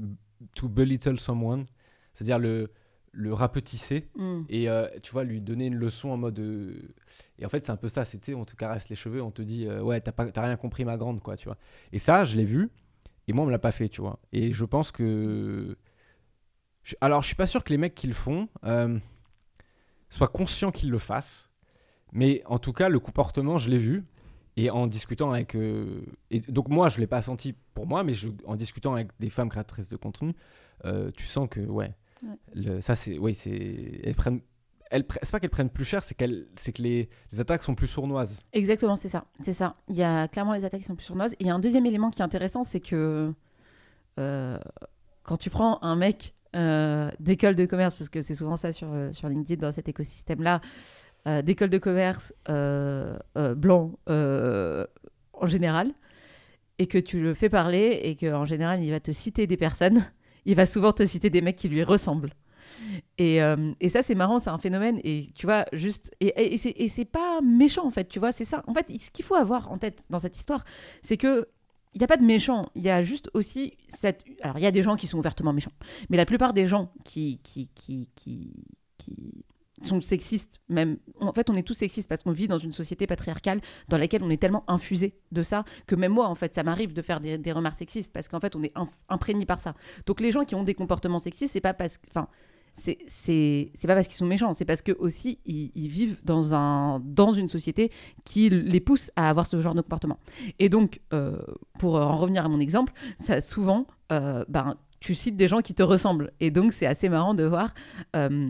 to 0.56 0.68
belittle 0.68 1.20
someone, 1.20 1.66
c'est-à-dire 2.14 2.40
le 2.40 2.72
le 3.18 3.34
rapetisser. 3.34 4.08
Mm. 4.16 4.42
Et 4.50 4.70
euh, 4.70 4.88
tu 5.02 5.12
vois, 5.12 5.24
lui 5.24 5.42
donner 5.42 5.66
une 5.66 5.76
leçon 5.76 6.10
en 6.10 6.18
mode. 6.18 6.40
euh, 6.40 6.74
Et 7.40 7.46
en 7.46 7.50
fait, 7.50 7.66
c'est 7.66 7.72
un 7.72 7.78
peu 7.78 7.90
ça. 7.90 8.06
Sais, 8.06 8.34
on 8.36 8.46
te 8.46 8.56
caresse 8.56 8.90
les 8.90 8.96
cheveux, 8.96 9.22
on 9.22 9.32
te 9.32 9.42
dit, 9.42 9.66
euh, 9.68 9.82
ouais, 9.82 10.00
t'as, 10.02 10.12
pas, 10.12 10.32
t'as 10.32 10.44
rien 10.44 10.56
compris, 10.56 10.86
ma 10.86 10.98
grande, 10.98 11.22
quoi, 11.22 11.36
tu 11.36 11.46
vois. 11.46 11.58
Et 11.92 11.98
ça, 12.00 12.26
je 12.26 12.36
l'ai 12.38 12.46
vu. 12.46 12.70
Et 13.28 13.34
moi, 13.34 13.44
on 13.44 13.48
me 13.48 13.52
l'a 13.52 13.60
pas 13.60 13.72
fait, 13.72 13.90
tu 13.90 14.02
vois. 14.02 14.20
Et 14.32 14.54
je 14.54 14.64
pense 14.66 14.92
que. 14.92 15.76
je- 16.84 16.96
Alors, 17.02 17.22
je 17.24 17.28
suis 17.28 17.36
pas 17.36 17.48
sûr 17.48 17.64
que 17.64 17.70
les 17.72 17.78
mecs 17.78 17.96
qui 17.96 18.08
le 18.08 18.14
font 18.14 18.48
soient 20.10 20.28
conscients 20.28 20.72
qu'ils 20.72 20.90
le 20.92 21.00
fassent. 21.00 21.50
Mais 22.14 22.42
en 22.46 22.58
tout 22.60 22.72
cas, 22.74 22.88
le 22.90 23.00
comportement, 23.00 23.58
je 23.58 23.70
l'ai 23.70 23.78
vu. 23.80 24.06
Et 24.60 24.72
en 24.72 24.88
discutant 24.88 25.32
avec. 25.32 25.56
Et 25.56 26.40
donc, 26.48 26.70
moi, 26.70 26.90
je 26.90 27.00
l'ai 27.00 27.06
pas 27.08 27.22
senti 27.22 27.54
pour 27.76 27.86
moi, 27.86 28.04
mais 28.04 28.14
je- 28.14 28.30
en 28.46 28.56
discutant 28.56 28.94
avec 28.94 29.10
des 29.20 29.30
femmes 29.30 29.50
créatrices 29.50 29.90
de 29.90 29.98
contenu, 29.98 30.34
tu 31.14 31.26
sens 31.26 31.48
que, 31.50 31.60
ouais. 31.60 31.94
Ça, 32.82 32.96
c'est. 32.96 33.18
Oui, 33.18 33.36
c'est. 33.36 34.02
Elles 34.04 34.16
prennent 34.16 34.42
elles 34.90 35.06
c'est 35.22 35.32
pas 35.32 35.40
qu'elles 35.40 35.50
prennent 35.50 35.70
plus 35.70 35.86
cher, 35.86 36.04
c'est 36.04 36.16
qu'elles, 36.16 36.48
c'est 36.56 36.72
que 36.72 36.82
les, 36.82 37.10
les 37.32 37.40
attaques 37.42 37.64
sont 37.64 37.76
plus 37.76 37.88
sournoises. 37.88 38.42
Exactement, 38.54 38.96
c'est 38.96 39.10
ça. 39.10 39.26
C'est 39.44 39.54
ça. 39.54 39.74
Il 39.90 39.96
y 39.96 40.04
a 40.04 40.28
clairement 40.28 40.54
les 40.54 40.66
attaques 40.66 40.82
qui 40.82 40.88
sont 40.88 40.96
plus 40.96 41.06
sournoises. 41.06 41.36
Il 41.40 41.48
y 41.48 41.50
a 41.50 41.54
un 41.54 41.60
deuxième 41.60 41.86
élément 41.86 42.10
qui 42.10 42.22
est 42.22 42.24
intéressant, 42.24 42.64
c'est 42.64 42.80
que 42.80 43.34
euh, 44.20 44.58
quand 45.24 45.38
tu 45.38 45.50
prends 45.50 45.82
un 45.84 45.96
mec 45.96 46.34
euh, 46.56 47.12
d'école 47.20 47.56
de 47.56 47.66
commerce, 47.66 47.96
parce 47.96 48.10
que 48.10 48.22
c'est 48.22 48.36
souvent 48.36 48.58
ça 48.58 48.72
sur, 48.72 48.88
euh, 48.92 49.12
sur 49.12 49.30
LinkedIn 49.30 49.62
dans 49.62 49.72
cet 49.72 49.90
écosystème-là, 49.90 50.62
d'école 51.44 51.70
de 51.70 51.78
commerce 51.78 52.34
blanc 52.48 54.00
en 54.08 55.46
général, 55.46 55.92
et 56.80 56.88
que 56.88 56.98
tu 56.98 57.22
le 57.22 57.34
fais 57.34 57.50
parler, 57.50 58.00
et 58.04 58.16
qu'en 58.16 58.46
général, 58.46 58.82
il 58.82 58.90
va 58.92 59.02
te 59.02 59.12
citer 59.12 59.46
des 59.46 59.58
personnes, 59.58 60.06
il 60.48 60.56
va 60.56 60.66
souvent 60.66 60.94
te 60.94 61.06
citer 61.06 61.30
des 61.30 61.42
mecs 61.42 61.58
qui 61.58 61.70
lui 61.70 61.84
ressemblent. 61.84 62.34
Et, 63.18 63.42
euh, 63.44 63.74
et 63.80 63.90
ça, 63.90 64.02
c'est 64.02 64.16
marrant, 64.16 64.40
c'est 64.40 64.50
un 64.50 64.58
phénomène. 64.58 65.00
Et 65.04 65.30
tu 65.36 65.46
vois, 65.46 65.66
juste. 65.74 66.12
Et, 66.20 66.28
et, 66.28 66.84
et 66.84 66.88
c'est- 66.90 67.06
pas 67.06 67.42
méchant, 67.42 67.86
en 67.86 67.92
fait, 67.92 68.08
tu 68.08 68.20
vois, 68.20 68.32
c'est 68.32 68.46
ça. 68.46 68.64
En 68.68 68.74
fait, 68.74 68.88
ce 69.00 69.12
qu'il 69.12 69.26
faut 69.26 69.36
avoir 69.36 69.72
en 69.72 69.76
tête 69.76 70.06
dans 70.10 70.20
cette 70.20 70.38
histoire, 70.38 70.64
c'est 71.04 71.18
que. 71.18 71.48
Il 71.94 72.00
n'y 72.00 72.04
a 72.04 72.08
pas 72.08 72.18
de 72.18 72.26
méchant, 72.26 72.70
il 72.76 72.84
y 72.84 72.92
a 72.92 73.02
juste 73.02 73.28
aussi 73.34 73.74
cette... 73.88 74.24
Alors, 74.44 74.60
il 74.60 74.62
y 74.62 74.68
a 74.68 74.72
des 74.72 74.84
gens 74.84 74.96
qui 74.98 75.08
sont 75.08 75.18
ouvertement 75.18 75.52
méchants, 75.52 75.72
mais 76.12 76.18
la 76.18 76.26
plupart 76.26 76.54
des 76.54 76.68
gens 76.68 76.92
qui, 77.04 77.40
qui, 77.42 77.70
qui, 77.74 78.08
qui 78.16 78.52
sont 79.84 80.02
sexistes, 80.02 80.60
même... 80.70 80.98
En 81.20 81.34
fait, 81.34 81.50
on 81.50 81.56
est 81.56 81.64
tous 81.64 81.74
sexistes 81.74 82.10
parce 82.10 82.24
qu'on 82.24 82.32
vit 82.32 82.48
dans 82.48 82.58
une 82.58 82.74
société 82.74 83.08
patriarcale 83.08 83.62
dans 83.90 83.98
laquelle 83.98 84.24
on 84.24 84.30
est 84.30 84.42
tellement 84.42 84.64
infusé 84.68 85.20
de 85.32 85.42
ça 85.44 85.64
que 85.86 85.96
même 85.96 86.12
moi, 86.14 86.28
en 86.28 86.36
fait, 86.36 86.56
ça 86.56 86.64
m'arrive 86.64 86.94
de 86.94 87.02
faire 87.02 87.20
des, 87.20 87.38
des 87.38 87.52
remarques 87.52 87.78
sexistes 87.78 88.12
parce 88.12 88.28
qu'en 88.28 88.40
fait, 88.40 88.56
on 88.56 88.64
est 88.64 88.74
imprégné 89.10 89.46
par 89.46 89.60
ça. 89.60 89.76
Donc, 90.06 90.20
les 90.22 90.32
gens 90.32 90.46
qui 90.46 90.56
ont 90.56 90.64
des 90.64 90.74
comportements 90.74 91.20
sexistes, 91.20 91.54
c'est 91.54 91.62
pas 91.62 91.74
parce 91.74 91.98
que... 91.98 92.08
Enfin, 92.10 92.28
c'est 92.80 93.72
pas 93.88 93.96
parce 93.96 94.08
qu'ils 94.08 94.18
sont 94.18 94.28
méchants, 94.28 94.54
c'est 94.54 94.64
parce 94.64 94.84
que 94.84 94.92
aussi 95.00 95.40
ils, 95.46 95.72
ils 95.74 95.88
vivent 95.88 96.22
dans 96.24 96.54
un 96.54 97.00
dans 97.00 97.32
une 97.32 97.50
société 97.50 97.92
qui 98.24 98.52
les 98.52 98.80
pousse 98.80 99.10
à 99.16 99.32
avoir 99.32 99.48
ce 99.48 99.60
genre 99.60 99.74
de 99.74 99.82
comportement. 99.82 100.20
Et 100.60 100.70
donc, 100.70 101.02
euh, 101.12 101.40
pour 101.80 101.96
en 101.96 102.16
revenir 102.18 102.46
à 102.46 102.50
mon 102.50 102.60
exemple, 102.60 102.94
ça 103.20 103.42
souvent, 103.42 103.88
euh, 104.12 104.46
ben 104.48 104.76
tu 105.00 105.16
cites 105.16 105.38
des 105.38 105.48
gens 105.48 105.62
qui 105.62 105.74
te 105.74 105.82
ressemblent, 105.82 106.32
et 106.40 106.52
donc 106.52 106.72
c'est 106.72 106.86
assez 106.86 107.10
marrant 107.10 107.34
de 107.34 107.46
voir. 107.46 107.74
euh, 108.16 108.50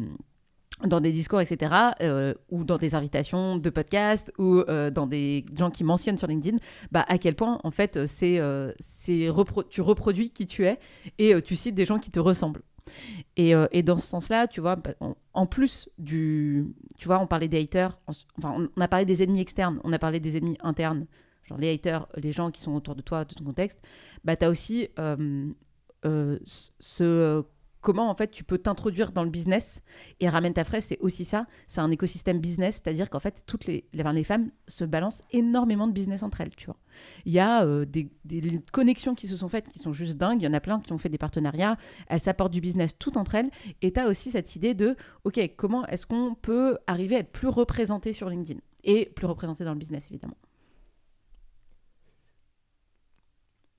dans 0.86 1.02
des 1.02 1.12
discours, 1.12 1.42
etc., 1.42 1.72
euh, 2.02 2.34
ou 2.50 2.64
dans 2.64 2.78
des 2.78 2.94
invitations 2.94 3.58
de 3.58 3.70
podcasts, 3.70 4.32
ou 4.38 4.60
euh, 4.60 4.92
dans 4.92 5.08
des 5.08 5.44
gens 5.58 5.72
qui 5.72 5.84
mentionnent 5.84 6.18
sur 6.18 6.28
LinkedIn, 6.28 6.58
bah, 6.92 7.04
à 7.08 7.18
quel 7.18 7.36
point, 7.36 7.60
en 7.64 7.72
fait, 7.72 8.06
c'est, 8.06 8.40
euh, 8.40 8.72
tu 9.70 9.82
reproduis 9.82 10.30
qui 10.30 10.46
tu 10.46 10.66
es 10.66 10.80
et 11.18 11.42
tu 11.42 11.56
cites 11.56 11.76
des 11.76 11.86
gens 11.86 11.98
qui 11.98 12.12
te 12.12 12.20
ressemblent. 12.20 12.62
Et, 13.36 13.54
et 13.72 13.84
dans 13.84 13.98
ce 13.98 14.08
sens-là, 14.08 14.48
tu 14.48 14.62
vois, 14.62 14.78
bah, 14.78 14.92
en, 15.34 15.46
plus 15.46 15.90
du. 15.98 16.74
Tu 16.98 17.08
vois, 17.08 17.20
on 17.20 17.28
parlait 17.28 17.50
des 17.50 17.60
haters, 17.60 18.00
en- 18.08 18.14
enfin, 18.38 18.56
on, 18.58 18.70
on 18.78 18.82
a 18.82 18.88
parlé 18.88 19.06
des 19.06 19.24
ennemis 19.24 19.42
externes, 19.42 19.80
on 19.84 19.92
a 19.92 20.00
parlé 20.00 20.20
des 20.22 20.38
ennemis 20.38 20.58
internes, 20.62 21.06
genre 21.44 21.58
les 21.58 21.74
haters, 21.74 22.08
les 22.16 22.32
gens 22.32 22.50
qui 22.50 22.62
sont 22.62 22.74
autour 22.74 22.96
de 22.96 23.02
toi, 23.02 23.26
de 23.26 23.34
ton 23.34 23.44
contexte, 23.44 23.80
bah, 24.24 24.36
tu 24.38 24.46
as 24.46 24.50
aussi 24.50 24.88
ce. 26.04 27.44
Comment 27.82 28.10
en 28.10 28.16
fait 28.16 28.32
tu 28.32 28.44
peux 28.44 28.58
t'introduire 28.58 29.12
dans 29.12 29.24
le 29.24 29.30
business 29.30 29.82
et 30.20 30.28
ramène 30.28 30.54
ta 30.54 30.64
fraise, 30.64 30.86
c'est 30.86 31.00
aussi 31.00 31.26
ça. 31.26 31.46
C'est 31.68 31.82
un 31.82 31.92
écosystème 31.92 32.40
business, 32.40 32.82
c'est-à-dire 32.84 33.10
qu'en 33.10 33.20
fait 33.20 33.44
toutes 33.46 33.66
les, 33.66 33.86
les, 33.94 34.24
femmes 34.24 34.52
se 34.68 34.84
balancent 34.84 35.22
énormément 35.32 35.88
de 35.88 35.94
business 35.94 36.24
entre 36.24 36.42
elles. 36.42 36.52
Il 37.26 37.32
y 37.32 37.40
a 37.40 37.66
euh, 37.66 37.86
des, 37.86 38.10
connexions 38.72 39.16
qui 39.16 39.28
se 39.28 39.36
sont 39.36 39.50
faites 39.50 39.70
qui 39.70 39.80
sont 39.80 39.94
juste 39.94 40.18
dingues. 40.18 40.42
Il 40.42 40.46
y 40.46 40.48
en 40.48 40.54
a 40.54 40.60
plein 40.60 40.80
qui 40.80 40.92
ont 40.94 40.98
fait 40.98 41.10
des 41.10 41.18
partenariats. 41.18 41.78
Elles 42.08 42.20
s'apportent 42.20 42.54
du 42.54 42.62
business 42.62 42.98
tout 42.98 43.18
entre 43.18 43.36
elles. 43.36 43.50
Et 43.82 43.92
tu 43.92 44.00
as 44.00 44.08
aussi 44.08 44.32
cette 44.32 44.56
idée 44.56 44.74
de, 44.74 44.96
OK, 45.24 45.40
comment 45.56 45.86
est-ce 45.88 46.06
qu'on 46.06 46.36
peut 46.36 46.78
arriver 46.88 47.16
à 47.16 47.20
être 47.20 47.32
plus 47.32 47.48
représenté 47.48 48.14
sur 48.14 48.30
LinkedIn? 48.30 48.60
Et 48.84 49.12
plus 49.16 49.28
représenté 49.28 49.64
dans 49.64 49.74
le 49.74 49.80
business, 49.80 50.08
évidemment. 50.10 50.38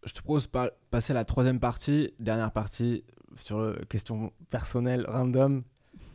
Je 0.04 0.12
te 0.12 0.20
propose 0.20 0.50
de 0.50 0.70
passer 0.90 1.12
à 1.12 1.14
la 1.14 1.24
troisième 1.24 1.60
partie, 1.60 2.12
dernière 2.18 2.52
partie 2.52 3.04
sur 3.38 3.60
la 3.60 3.84
question 3.86 4.32
personnelle, 4.50 5.04
random, 5.08 5.62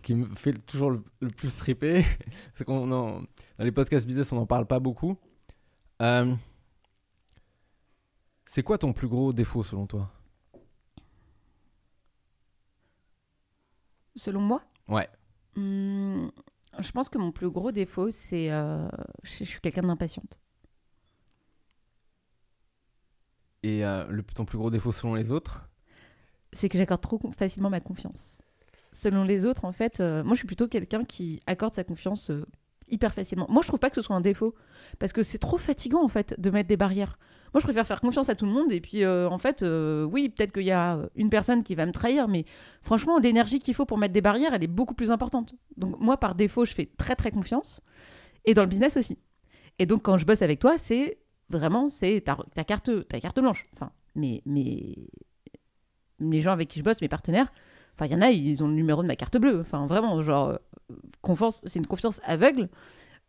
qui 0.02 0.16
me 0.16 0.36
fait 0.36 0.54
toujours 0.66 0.91
le, 0.91 1.04
le 1.22 1.30
plus 1.30 1.56
triper. 1.56 2.04
C'est 2.56 2.66
qu'on 2.66 2.91
en- 2.91 3.22
dans 3.22 3.64
les 3.66 3.72
podcasts 3.72 4.06
business, 4.06 4.32
on 4.32 4.36
n'en 4.38 4.45
parle 4.45 4.66
pas 4.66 4.80
beaucoup. 4.80 5.18
Euh, 6.02 6.36
c'est 8.45 8.64
quoi 8.64 8.78
ton 8.78 8.94
plus 8.94 9.08
gros 9.08 9.34
défaut 9.34 9.64
selon 9.64 9.88
toi? 9.88 10.12
Selon 14.16 14.41
moi? 14.41 14.62
Ouais. 14.88 15.08
Hum, 15.56 16.32
je 16.80 16.91
pense 16.91 17.10
que 17.10 17.18
mon 17.18 17.32
plus 17.32 17.50
gros 17.50 17.72
défaut, 17.72 18.12
c'est. 18.12 18.52
euh, 18.52 18.88
je, 19.24 19.40
je 19.40 19.44
suis 19.45 19.60
quelqu'un 19.62 19.84
d'impatiente. 19.84 20.40
Et 23.64 23.86
euh, 23.86 24.06
le, 24.10 24.24
ton 24.24 24.45
plus 24.45 24.58
gros 24.58 24.70
défaut 24.70 24.91
selon 24.91 25.16
les 25.16 25.32
autres? 25.32 25.68
C'est 26.54 26.70
que 26.70 26.78
j'accorde 26.78 27.02
trop 27.02 27.20
facilement 27.38 27.70
ma 27.70 27.80
confiance. 27.80 28.38
Selon 28.92 29.24
les 29.24 29.46
autres, 29.46 29.66
en 29.66 29.72
fait, 29.72 30.00
euh, 30.00 30.24
moi, 30.24 30.34
je 30.34 30.40
suis 30.40 30.48
plutôt 30.48 30.68
quelqu'un 30.68 31.04
qui 31.04 31.42
accorde 31.48 31.74
sa 31.74 31.84
confiance 31.84 32.30
euh, 32.30 32.46
hyper 32.90 33.14
facilement. 33.14 33.48
Moi, 33.50 33.62
je 33.64 33.68
trouve 33.68 33.80
pas 33.80 33.90
que 33.90 33.96
ce 33.96 34.02
soit 34.02 34.16
un 34.16 34.22
défaut. 34.22 34.54
Parce 35.00 35.14
que 35.14 35.24
c'est 35.24 35.40
trop 35.40 35.58
fatigant, 35.58 36.04
en 36.04 36.08
fait, 36.08 36.40
de 36.40 36.50
mettre 36.52 36.70
des 36.70 36.78
barrières. 36.78 37.18
Moi, 37.54 37.60
je 37.60 37.66
préfère 37.66 37.88
faire 37.88 38.02
confiance 38.02 38.30
à 38.30 38.36
tout 38.36 38.46
le 38.46 38.52
monde. 38.52 38.72
Et 38.72 38.82
puis, 38.82 39.04
euh, 39.04 39.28
en 39.30 39.40
fait, 39.40 39.64
oui, 39.64 40.30
peut-être 40.30 40.52
qu'il 40.52 40.64
y 40.64 40.72
a 40.72 41.00
une 41.16 41.30
personne 41.30 41.64
qui 41.64 41.74
va 41.76 41.86
me 41.86 41.92
trahir. 41.92 42.28
Mais 42.28 42.46
franchement, 42.84 43.18
l'énergie 43.18 43.60
qu'il 43.60 43.74
faut 43.74 43.86
pour 43.86 43.98
mettre 43.98 44.14
des 44.14 44.22
barrières, 44.22 44.54
elle 44.54 44.64
est 44.64 44.68
beaucoup 44.68 44.94
plus 44.94 45.10
importante. 45.10 45.56
Donc, 45.76 46.00
moi, 46.00 46.18
par 46.18 46.36
défaut, 46.36 46.66
je 46.66 46.74
fais 46.74 46.90
très, 46.98 47.16
très 47.16 47.32
confiance. 47.32 47.82
Et 48.46 48.54
dans 48.54 48.64
le 48.64 48.70
business 48.70 48.96
aussi. 48.98 49.18
Et 49.80 49.88
donc, 49.88 50.04
quand 50.04 50.18
je 50.20 50.26
bosse 50.26 50.44
avec 50.44 50.60
toi, 50.60 50.78
c'est 50.78 51.18
vraiment, 51.50 51.90
c'est 51.90 52.22
ta, 52.22 52.38
ta 52.54 52.64
carte, 52.64 53.08
ta 53.08 53.20
carte 53.20 53.40
blanche. 53.40 53.66
Enfin, 53.74 53.92
mais, 54.16 54.42
mais 54.46 54.96
les 56.32 56.41
gens 56.41 56.52
avec 56.52 56.70
qui 56.70 56.80
je 56.80 56.84
bosse, 56.84 57.02
mes 57.02 57.08
partenaires, 57.08 57.52
enfin, 57.95 58.06
il 58.06 58.12
y 58.12 58.16
en 58.16 58.22
a, 58.22 58.30
ils 58.32 58.64
ont 58.64 58.68
le 58.68 58.74
numéro 58.74 59.02
de 59.02 59.08
ma 59.08 59.16
carte 59.16 59.38
bleue. 59.38 59.60
Enfin, 59.62 59.86
vraiment, 59.86 60.22
genre, 60.24 60.50
euh, 60.50 60.95
confiance, 61.22 61.62
c'est 61.66 61.80
une 61.80 61.88
confiance 61.88 62.22
aveugle 62.24 62.70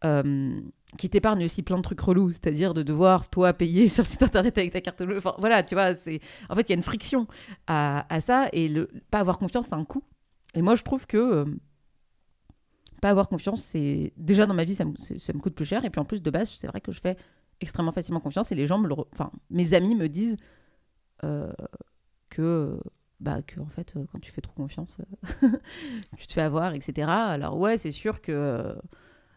euh, 0.05 0.61
qui 0.99 1.09
t'épargne 1.09 1.45
aussi 1.45 1.62
plein 1.62 1.77
de 1.77 1.83
trucs 1.83 2.01
relous, 2.01 2.33
c'est-à-dire 2.33 2.75
de 2.75 2.83
devoir, 2.83 3.29
toi, 3.29 3.53
payer 3.53 3.89
sur 3.89 4.05
site 4.07 4.23
internet 4.23 4.57
avec 4.59 4.73
ta 4.73 4.81
carte 4.81 5.03
bleue. 5.03 5.19
Enfin, 5.19 5.35
voilà, 5.39 5.62
tu 5.62 5.75
vois, 5.75 5.95
c'est. 5.95 6.21
En 6.49 6.55
fait, 6.55 6.62
il 6.62 6.71
y 6.71 6.73
a 6.73 6.77
une 6.77 6.83
friction 6.83 7.27
à, 7.66 8.07
à 8.15 8.21
ça 8.21 8.49
et 8.53 8.69
le 8.69 8.89
pas 9.11 9.21
avoir 9.21 9.39
confiance, 9.39 9.66
c'est 9.66 9.75
un 9.75 9.85
coût. 9.85 10.03
Et 10.55 10.62
moi, 10.62 10.75
je 10.75 10.83
trouve 10.83 11.07
que. 11.07 11.16
euh, 11.16 11.45
pas 13.01 13.11
avoir 13.11 13.29
confiance, 13.29 13.62
c'est 13.62 14.15
déjà 14.16 14.47
dans 14.47 14.55
ma 14.55 14.65
vie, 14.65 14.75
ça 14.75 14.87
me, 14.87 14.95
ça 14.97 15.33
me 15.35 15.39
coûte 15.39 15.55
plus 15.55 15.66
cher. 15.66 15.85
Et 15.85 15.91
puis 15.91 16.01
en 16.01 16.07
plus, 16.07 16.23
de 16.23 16.31
base, 16.31 16.49
c'est 16.49 16.69
vrai 16.69 16.81
que 16.81 16.91
je 16.91 17.01
fais 17.01 17.19
extrêmement 17.61 17.93
facilement 17.93 18.21
confiance 18.21 18.51
et 18.51 18.55
les 18.55 18.66
gens 18.66 18.79
me 18.79 18.89
Enfin, 19.12 19.31
mes 19.51 19.75
amis 19.75 19.95
me 19.95 20.09
disent 20.09 20.39
que. 22.35 22.78
Bah, 23.20 23.43
que 23.43 23.61
en 23.61 23.69
fait, 23.69 23.94
euh, 23.97 24.05
quand 24.12 24.19
tu 24.20 24.31
fais 24.32 24.40
trop 24.43 24.52
confiance, 24.55 24.98
euh, 25.43 25.48
tu 26.19 26.27
te 26.27 26.32
fais 26.32 26.43
avoir, 26.43 26.74
etc. 26.74 27.27
Alors, 27.27 27.59
ouais, 27.59 27.78
c'est 27.78 27.93
sûr 27.93 28.20
que. 28.23 28.32
euh, 28.32 28.74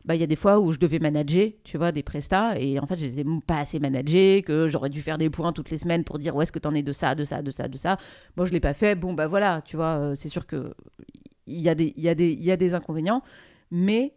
bah, 0.06 0.16
il 0.16 0.22
y 0.22 0.24
a 0.24 0.28
des 0.28 0.38
fois 0.38 0.60
où 0.60 0.72
je 0.72 0.80
devais 0.80 1.00
manager, 1.00 1.50
tu 1.66 1.78
vois, 1.78 1.92
des 1.92 2.04
prestats, 2.04 2.60
et 2.60 2.80
en 2.80 2.88
fait, 2.88 2.98
je 2.98 3.06
les 3.06 3.20
ai 3.22 3.26
pas 3.46 3.60
assez 3.60 3.80
managés, 3.80 4.44
que 4.46 4.68
j'aurais 4.68 4.90
dû 4.90 5.02
faire 5.02 5.18
des 5.18 5.30
points 5.30 5.54
toutes 5.54 5.70
les 5.70 5.78
semaines 5.78 6.04
pour 6.06 6.20
dire 6.20 6.36
où 6.36 6.42
est-ce 6.42 6.52
que 6.54 6.60
t'en 6.60 6.74
es 6.76 6.84
de 6.84 6.94
ça, 6.94 7.16
de 7.16 7.26
ça, 7.26 7.42
de 7.42 7.52
ça, 7.52 7.68
de 7.68 7.78
ça? 7.78 7.98
Moi, 8.38 8.46
je 8.46 8.54
l'ai 8.54 8.62
pas 8.62 8.74
fait. 8.74 8.96
Bon, 8.96 9.14
bah 9.14 9.28
voilà, 9.28 9.62
tu 9.64 9.76
vois, 9.78 9.98
euh, 9.98 10.16
c'est 10.16 10.30
sûr 10.30 10.48
que 10.48 10.74
il 11.48 11.60
y, 11.62 11.70
a 11.70 11.76
des- 11.76 11.94
il 11.98 12.04
y, 12.04 12.10
a 12.10 12.16
des- 12.16 12.32
il 12.34 12.44
y 12.44 12.52
a 12.52 12.58
des 12.58 12.74
inconvénients, 12.76 13.24
mais 13.72 14.16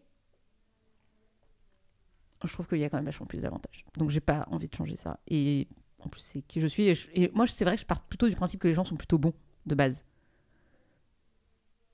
je 2.44 2.52
trouve 2.52 2.66
qu'il 2.66 2.78
y 2.78 2.84
a 2.84 2.88
quand 2.90 2.96
même 2.96 3.04
vachement 3.04 3.26
plus 3.26 3.40
d'avantages. 3.42 3.84
Donc, 3.98 4.10
j'ai 4.10 4.20
pas 4.20 4.46
envie 4.50 4.68
de 4.68 4.74
changer 4.74 4.96
ça. 4.96 5.18
Et 5.28 5.68
en 6.04 6.08
plus, 6.08 6.20
c'est 6.20 6.42
qui 6.42 6.60
je 6.60 6.66
suis. 6.66 6.88
Et, 7.14 7.30
moi, 7.34 7.46
c'est 7.46 7.64
vrai 7.64 7.74
que 7.74 7.80
je 7.80 7.86
pars 7.86 8.02
plutôt 8.02 8.28
du 8.28 8.36
principe 8.36 8.60
que 8.60 8.68
les 8.68 8.74
gens 8.74 8.84
sont 8.84 8.96
plutôt 8.96 9.18
bons, 9.18 9.34
de 9.66 9.74
base. 9.74 10.04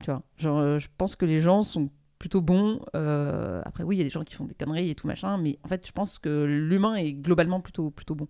Tu 0.00 0.10
vois, 0.10 0.22
genre, 0.36 0.58
euh, 0.58 0.78
je 0.78 0.88
pense 0.96 1.16
que 1.16 1.24
les 1.24 1.40
gens 1.40 1.62
sont 1.62 1.90
plutôt 2.18 2.40
bons. 2.40 2.80
euh, 2.94 3.62
après, 3.64 3.82
oui, 3.84 3.96
il 3.96 3.98
y 3.98 4.02
a 4.02 4.04
des 4.04 4.10
gens 4.10 4.24
qui 4.24 4.34
font 4.34 4.44
des 4.44 4.54
conneries 4.54 4.90
et 4.90 4.94
tout 4.94 5.06
machin, 5.06 5.38
mais 5.38 5.58
en 5.62 5.68
fait, 5.68 5.86
je 5.86 5.92
pense 5.92 6.18
que 6.18 6.44
l'humain 6.44 6.96
est 6.96 7.12
globalement 7.12 7.60
plutôt, 7.60 7.90
plutôt 7.90 8.14
bon. 8.14 8.28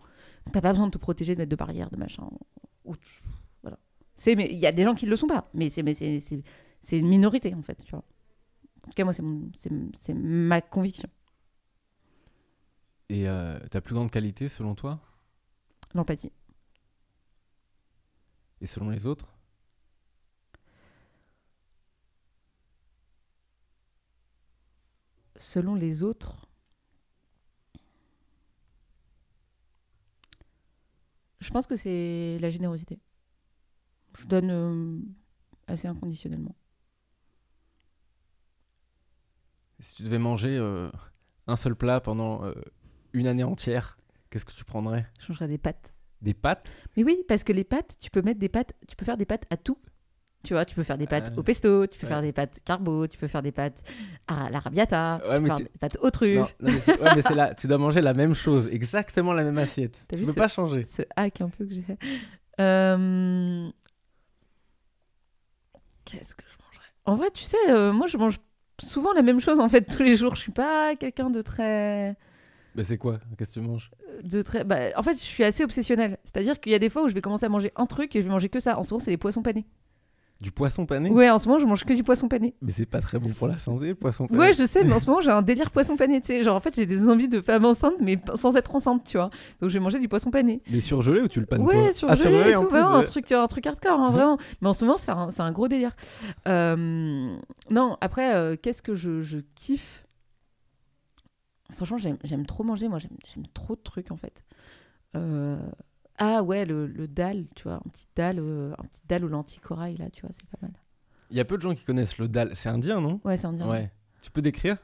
T'as 0.53 0.61
pas 0.61 0.73
besoin 0.73 0.87
de 0.87 0.93
te 0.93 0.99
protéger, 0.99 1.35
de 1.35 1.41
mettre 1.41 1.51
de 1.51 1.57
barrières, 1.57 1.91
de 1.91 1.97
machin. 1.97 2.29
Voilà. 3.63 3.79
C'est, 4.15 4.37
mais 4.37 4.49
il 4.51 4.59
y 4.59 4.67
a 4.67 4.73
des 4.73 4.85
gens 4.85 4.95
qui 4.95 5.07
le 5.07 5.17
sont 5.17 5.27
pas, 5.27 5.51
mais 5.55 5.69
c'est, 5.69 5.83
mais 5.83 5.95
c'est, 5.95 6.21
c'est, 6.21 6.99
une 6.99 7.09
minorité 7.09 7.53
en 7.55 7.63
fait. 7.63 7.83
En 7.93 8.01
tout 8.01 8.93
cas, 8.95 9.05
moi, 9.05 9.13
c'est, 9.13 9.25
c'est, 9.55 9.73
c'est 9.95 10.15
ma 10.15 10.61
conviction. 10.61 11.09
Et 13.09 13.29
euh, 13.29 13.59
ta 13.71 13.81
plus 13.81 13.95
grande 13.95 14.11
qualité 14.11 14.49
selon 14.49 14.75
toi? 14.75 15.01
L'empathie. 15.95 16.33
Et 18.61 18.67
selon 18.67 18.91
les 18.91 19.07
autres? 19.07 19.33
Selon 25.37 25.75
les 25.75 26.03
autres, 26.03 26.49
je 31.41 31.51
pense 31.51 31.67
que 31.67 31.77
c'est 31.77 32.39
la 32.41 32.49
générosité. 32.51 32.99
Je 34.19 34.27
donne 34.27 34.51
euh, 34.51 34.99
assez 35.67 35.87
inconditionnellement. 35.87 36.57
Si 39.81 39.95
tu 39.95 40.03
devais 40.05 40.19
manger 40.19 40.57
euh, 40.57 40.91
un 41.47 41.57
seul 41.57 41.77
plat 41.77 42.01
pendant 42.01 42.45
euh, 42.45 42.55
une 43.13 43.27
année 43.27 43.45
entière, 43.45 43.99
qu'est-ce 44.37 44.45
que 44.45 44.59
tu 44.59 44.65
prendrais? 44.65 45.07
Je 45.21 45.27
changerais 45.27 45.49
des 45.49 45.59
pâtes. 45.59 45.93
Des 46.23 46.35
pâtes? 46.35 46.71
Mais 46.97 47.05
oui, 47.05 47.19
parce 47.29 47.43
que 47.45 47.53
les 47.53 47.65
pâtes, 47.65 47.97
tu 48.01 48.11
peux 48.11 48.23
mettre 48.23 48.39
des 48.41 48.49
pâtes, 48.49 48.73
tu 48.89 48.97
peux 48.97 49.05
faire 49.05 49.17
des 49.17 49.27
pâtes 49.27 49.45
à 49.51 49.57
tout. 49.57 49.79
Tu 50.45 50.53
vois, 50.55 50.65
tu 50.65 50.75
peux 50.77 50.85
faire 50.85 50.97
des 50.99 51.07
pâtes 51.09 51.33
Ah. 51.35 51.39
au 51.41 51.43
pesto, 51.43 51.87
tu 51.89 51.99
peux 51.99 52.07
Ouais. 52.07 52.13
faire 52.13 52.23
des 52.23 52.33
pâtes 52.33 52.61
carbo, 52.65 53.07
tu 53.09 53.19
peux 53.19 53.27
faire 53.27 53.43
des 53.43 53.51
pâtes 53.51 53.83
à 54.29 54.49
l'arrabbiata, 54.51 55.21
Ouais, 55.29 55.37
tu 55.37 55.41
peux 55.43 55.47
faire 55.49 55.57
des 55.57 55.79
pâtes 55.81 55.99
aux 56.03 56.11
truffes. 56.11 56.57
Non, 56.61 56.69
non, 56.69 56.75
mais 56.75 56.81
c'est- 56.81 57.01
ouais, 57.01 57.11
mais 57.17 57.23
c'est 57.23 57.35
là, 57.35 57.55
tu 57.55 57.67
dois 57.67 57.79
manger 57.79 58.01
la 58.01 58.15
même 58.15 58.33
chose, 58.35 58.69
exactement 58.71 59.33
la 59.33 59.43
même 59.43 59.59
assiette. 59.59 60.05
T'as 60.07 60.17
tu 60.17 60.21
vu 60.23 60.27
peux 60.27 60.33
ce- 60.35 60.39
pas 60.39 60.49
changer. 60.49 60.85
Ce 60.85 61.03
hack 61.17 61.41
un 61.41 61.49
peu 61.49 61.65
que 61.67 61.75
j'ai 61.75 61.83
fait. 61.83 61.99
Euh, 62.61 63.69
Qu'est-ce 66.05 66.35
que 66.35 66.45
je 66.45 66.57
mangerais? 66.65 66.91
En 67.05 67.17
vrai, 67.17 67.31
tu 67.33 67.43
sais, 67.45 67.57
euh, 67.71 67.93
moi 67.93 68.07
je 68.07 68.17
mange 68.17 68.39
souvent 68.81 69.13
la 69.15 69.23
même 69.23 69.41
chose 69.41 69.59
en 69.59 69.69
fait 69.69 69.83
tous 69.83 70.03
les 70.03 70.17
jours. 70.17 70.35
Je 70.37 70.41
suis 70.43 70.53
pas 70.53 70.95
quelqu'un 70.97 71.31
de 71.31 71.43
très. 71.43 72.17
Mais 72.77 72.85
c'est 72.85 72.99
quoi 72.99 73.19
Qu'est-ce 73.39 73.55
que 73.55 73.61
tu 73.61 73.67
manges 73.67 73.91
De 74.23 74.43
très... 74.43 74.65
Bah, 74.65 74.77
en 74.97 75.03
fait, 75.03 75.15
je 75.15 75.23
suis 75.25 75.45
assez 75.45 75.65
obsessionnelle. 75.65 76.19
C'est-à-dire 76.25 76.61
qu'il 76.61 76.73
y 76.73 76.75
a 76.75 76.79
des 76.79 76.91
fois 76.91 77.03
où 77.05 77.09
je 77.09 77.15
vais 77.15 77.21
commencer 77.23 77.47
à 77.47 77.49
manger 77.49 77.73
un 77.77 77.87
truc 77.87 78.15
et 78.17 78.21
je 78.21 78.27
vais 78.27 78.33
manger 78.33 78.49
que 78.49 78.61
ça. 78.61 78.79
En 78.79 78.83
ce 78.83 78.93
moment, 78.93 79.03
c'est 79.05 79.11
les 79.11 79.17
poissons 79.17 79.43
panés. 79.43 79.67
Du 80.39 80.51
poisson 80.51 80.85
pané 80.85 81.09
Ouais, 81.09 81.31
en 81.31 81.39
ce 81.39 81.49
moment, 81.49 81.59
je 81.59 81.65
mange 81.65 81.83
que 81.85 81.95
du 81.95 82.03
poisson 82.03 82.29
pané. 82.29 82.55
Mais 82.61 82.71
c'est 82.71 82.85
pas 82.85 83.01
très 83.01 83.19
bon 83.19 83.31
pour 83.31 83.49
la 83.49 83.57
santé, 83.57 83.89
le 83.89 83.95
poisson 83.95 84.27
pané. 84.27 84.39
Ouais, 84.39 84.53
je 84.53 84.67
sais, 84.67 84.85
mais 84.85 84.93
en 84.93 85.01
ce 85.01 85.09
moment, 85.09 85.23
j'ai 85.23 85.31
un 85.31 85.41
délire 85.41 85.71
poisson 85.71 85.97
pané. 85.97 86.21
Tu 86.21 86.27
sais, 86.27 86.43
genre 86.43 86.57
en 86.57 86.61
fait, 86.61 86.75
j'ai 86.77 86.85
des 86.85 87.09
envies 87.09 87.29
de 87.29 87.41
femme 87.41 87.65
enceinte, 87.65 87.95
mais 88.03 88.19
sans 88.35 88.55
être 88.55 88.75
enceinte, 88.75 89.03
tu 89.05 89.17
vois. 89.17 89.31
Donc, 89.63 89.71
je 89.71 89.75
vais 89.79 89.81
manger 89.81 89.99
du 89.99 90.09
poisson 90.09 90.31
pané. 90.31 90.61
Mais 90.71 90.81
surgelé 90.81 91.23
ou 91.23 91.29
tu 91.29 91.41
le 91.41 91.47
panes 91.47 91.63
Ouais, 91.63 91.73
toi 91.73 91.93
sur 91.95 92.11
Ah, 92.11 92.13
et 92.13 92.17
surgelé 92.17 92.55
en 92.55 92.65
tout, 92.65 92.69
plus, 92.69 92.79
vraiment, 92.79 92.97
un 92.97 93.03
truc, 93.05 93.33
un 93.33 93.47
truc 93.47 93.67
hardcore, 93.67 93.99
hein, 93.99 94.11
vraiment. 94.11 94.37
Mais 94.61 94.69
en 94.69 94.75
ce 94.75 94.85
moment, 94.85 94.99
c'est 94.99 95.11
un, 95.11 95.31
c'est 95.31 95.41
un 95.41 95.53
gros 95.53 95.69
délire. 95.69 95.97
Euh, 96.47 97.35
non, 97.71 97.97
après, 98.03 98.35
euh, 98.35 98.57
qu'est-ce 98.61 98.83
que 98.83 98.95
je, 98.95 99.23
je 99.23 99.39
kiffe? 99.55 100.06
Franchement, 101.71 101.99
j'aime 101.99 102.47
trop 102.47 102.63
manger. 102.65 102.89
Moi, 102.89 102.99
j'aime 102.99 103.47
trop 103.55 103.75
de 103.77 103.81
trucs 103.81 104.11
en 104.11 104.17
fait. 104.17 104.45
Euh, 105.17 105.69
Ah 106.19 106.43
ouais, 106.43 106.65
le, 106.65 106.87
le 106.87 107.09
dalle, 107.09 107.47
tu 107.55 107.65
vois, 107.65 107.75
un 107.75 107.91
petit 107.91 108.07
dalle, 108.15 108.39
euh, 108.39 108.73
un 108.79 108.85
petit 108.85 109.03
dalle 109.07 109.25
aux 109.25 109.29
lentilles 109.29 109.61
corail 109.61 109.97
là, 109.97 110.09
tu 110.11 110.23
vois, 110.23 110.31
c'est 110.33 110.47
pas 110.49 110.59
mal. 110.63 110.73
Il 111.31 111.37
y 111.37 111.41
a 111.41 111.45
peu 111.45 111.57
de 111.57 111.63
gens 111.63 111.75
qui 111.75 111.85
connaissent 111.85 112.19
le 112.19 112.29
dal. 112.29 112.55
C'est 112.55 112.69
indien, 112.69 113.01
non? 113.01 113.21
Ouais, 113.25 113.37
c'est 113.37 113.47
indien. 113.47 113.69
Ouais. 113.69 113.91
Tu 114.23 114.31
peux 114.31 114.43
décrire? 114.43 114.77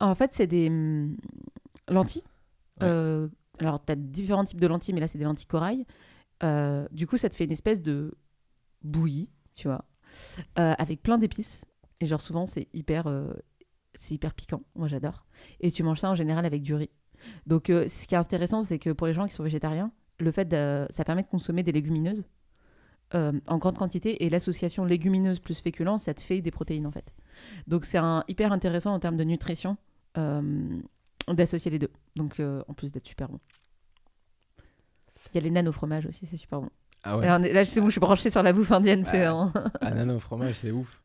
En 0.00 0.14
fait, 0.14 0.32
c'est 0.32 0.46
des 0.46 0.68
hum, 0.68 1.16
lentilles. 1.88 2.24
Ouais. 2.80 2.86
Euh, 2.88 3.28
alors, 3.58 3.84
tu 3.84 3.92
as 3.92 3.96
différents 3.96 4.44
types 4.44 4.60
de 4.60 4.66
lentilles, 4.66 4.94
mais 4.94 5.00
là, 5.00 5.06
c'est 5.06 5.18
des 5.18 5.24
lentilles 5.24 5.46
corail. 5.46 5.86
Euh, 6.42 6.86
du 6.92 7.06
coup, 7.06 7.16
ça 7.16 7.28
te 7.28 7.34
fait 7.34 7.44
une 7.44 7.52
espèce 7.52 7.80
de 7.80 8.14
bouillie, 8.82 9.30
tu 9.54 9.68
vois, 9.68 9.84
avec 10.56 11.02
plein 11.02 11.18
d'épices. 11.18 11.64
Et 12.00 12.06
genre, 12.06 12.20
souvent, 12.20 12.46
c'est 12.46 12.68
hyper, 12.74 13.06
c'est 13.98 14.14
hyper 14.14 14.34
piquant. 14.34 14.62
Moi, 14.74 14.88
j'adore. 14.88 15.24
Et 15.60 15.70
tu 15.70 15.82
manges 15.82 16.00
ça 16.00 16.10
en 16.10 16.14
général 16.14 16.44
avec 16.46 16.62
du 16.62 16.74
riz. 16.74 16.90
Donc, 17.46 17.70
euh, 17.70 17.88
ce 17.88 18.06
qui 18.06 18.14
est 18.14 18.18
intéressant, 18.18 18.62
c'est 18.62 18.78
que 18.78 18.90
pour 18.90 19.06
les 19.06 19.12
gens 19.12 19.26
qui 19.26 19.34
sont 19.34 19.42
végétariens, 19.42 19.90
le 20.18 20.30
fait 20.30 20.44
de, 20.46 20.86
ça 20.90 21.04
permet 21.04 21.22
de 21.22 21.28
consommer 21.28 21.62
des 21.62 21.72
légumineuses 21.72 22.24
euh, 23.14 23.32
en 23.46 23.58
grande 23.58 23.76
quantité. 23.78 24.24
Et 24.24 24.30
l'association 24.30 24.84
légumineuse 24.84 25.40
plus 25.40 25.58
féculent, 25.60 25.98
ça 25.98 26.14
te 26.14 26.20
fait 26.20 26.40
des 26.40 26.50
protéines, 26.50 26.86
en 26.86 26.90
fait. 26.92 27.14
Donc, 27.66 27.84
c'est 27.84 27.98
hyper 28.28 28.52
intéressant 28.52 28.92
en 28.94 29.00
termes 29.00 29.16
de 29.16 29.24
nutrition 29.24 29.76
euh, 30.18 30.68
d'associer 31.28 31.70
les 31.70 31.78
deux. 31.78 31.90
Donc, 32.16 32.40
en 32.40 32.74
plus 32.74 32.92
d'être 32.92 33.06
super 33.06 33.28
bon. 33.28 33.40
Il 35.32 35.36
y 35.36 35.38
a 35.38 35.40
les 35.40 35.50
nano-fromages 35.50 36.06
aussi, 36.06 36.24
c'est 36.26 36.36
super 36.36 36.60
bon. 36.60 36.70
Ah 37.02 37.18
ouais. 37.18 37.26
Là, 37.52 37.64
c'est 37.64 37.82
je 37.84 37.90
suis 37.90 38.00
branchée 38.00 38.30
sur 38.30 38.42
la 38.42 38.52
bouffe 38.52 38.70
indienne. 38.72 39.04
C'est 39.04 39.20
Ouais. 39.20 39.24
un- 39.26 39.52
Ananas 39.80 40.14
au 40.14 40.18
fromage, 40.20 40.54
c'est 40.56 40.70
ouf. 40.70 41.02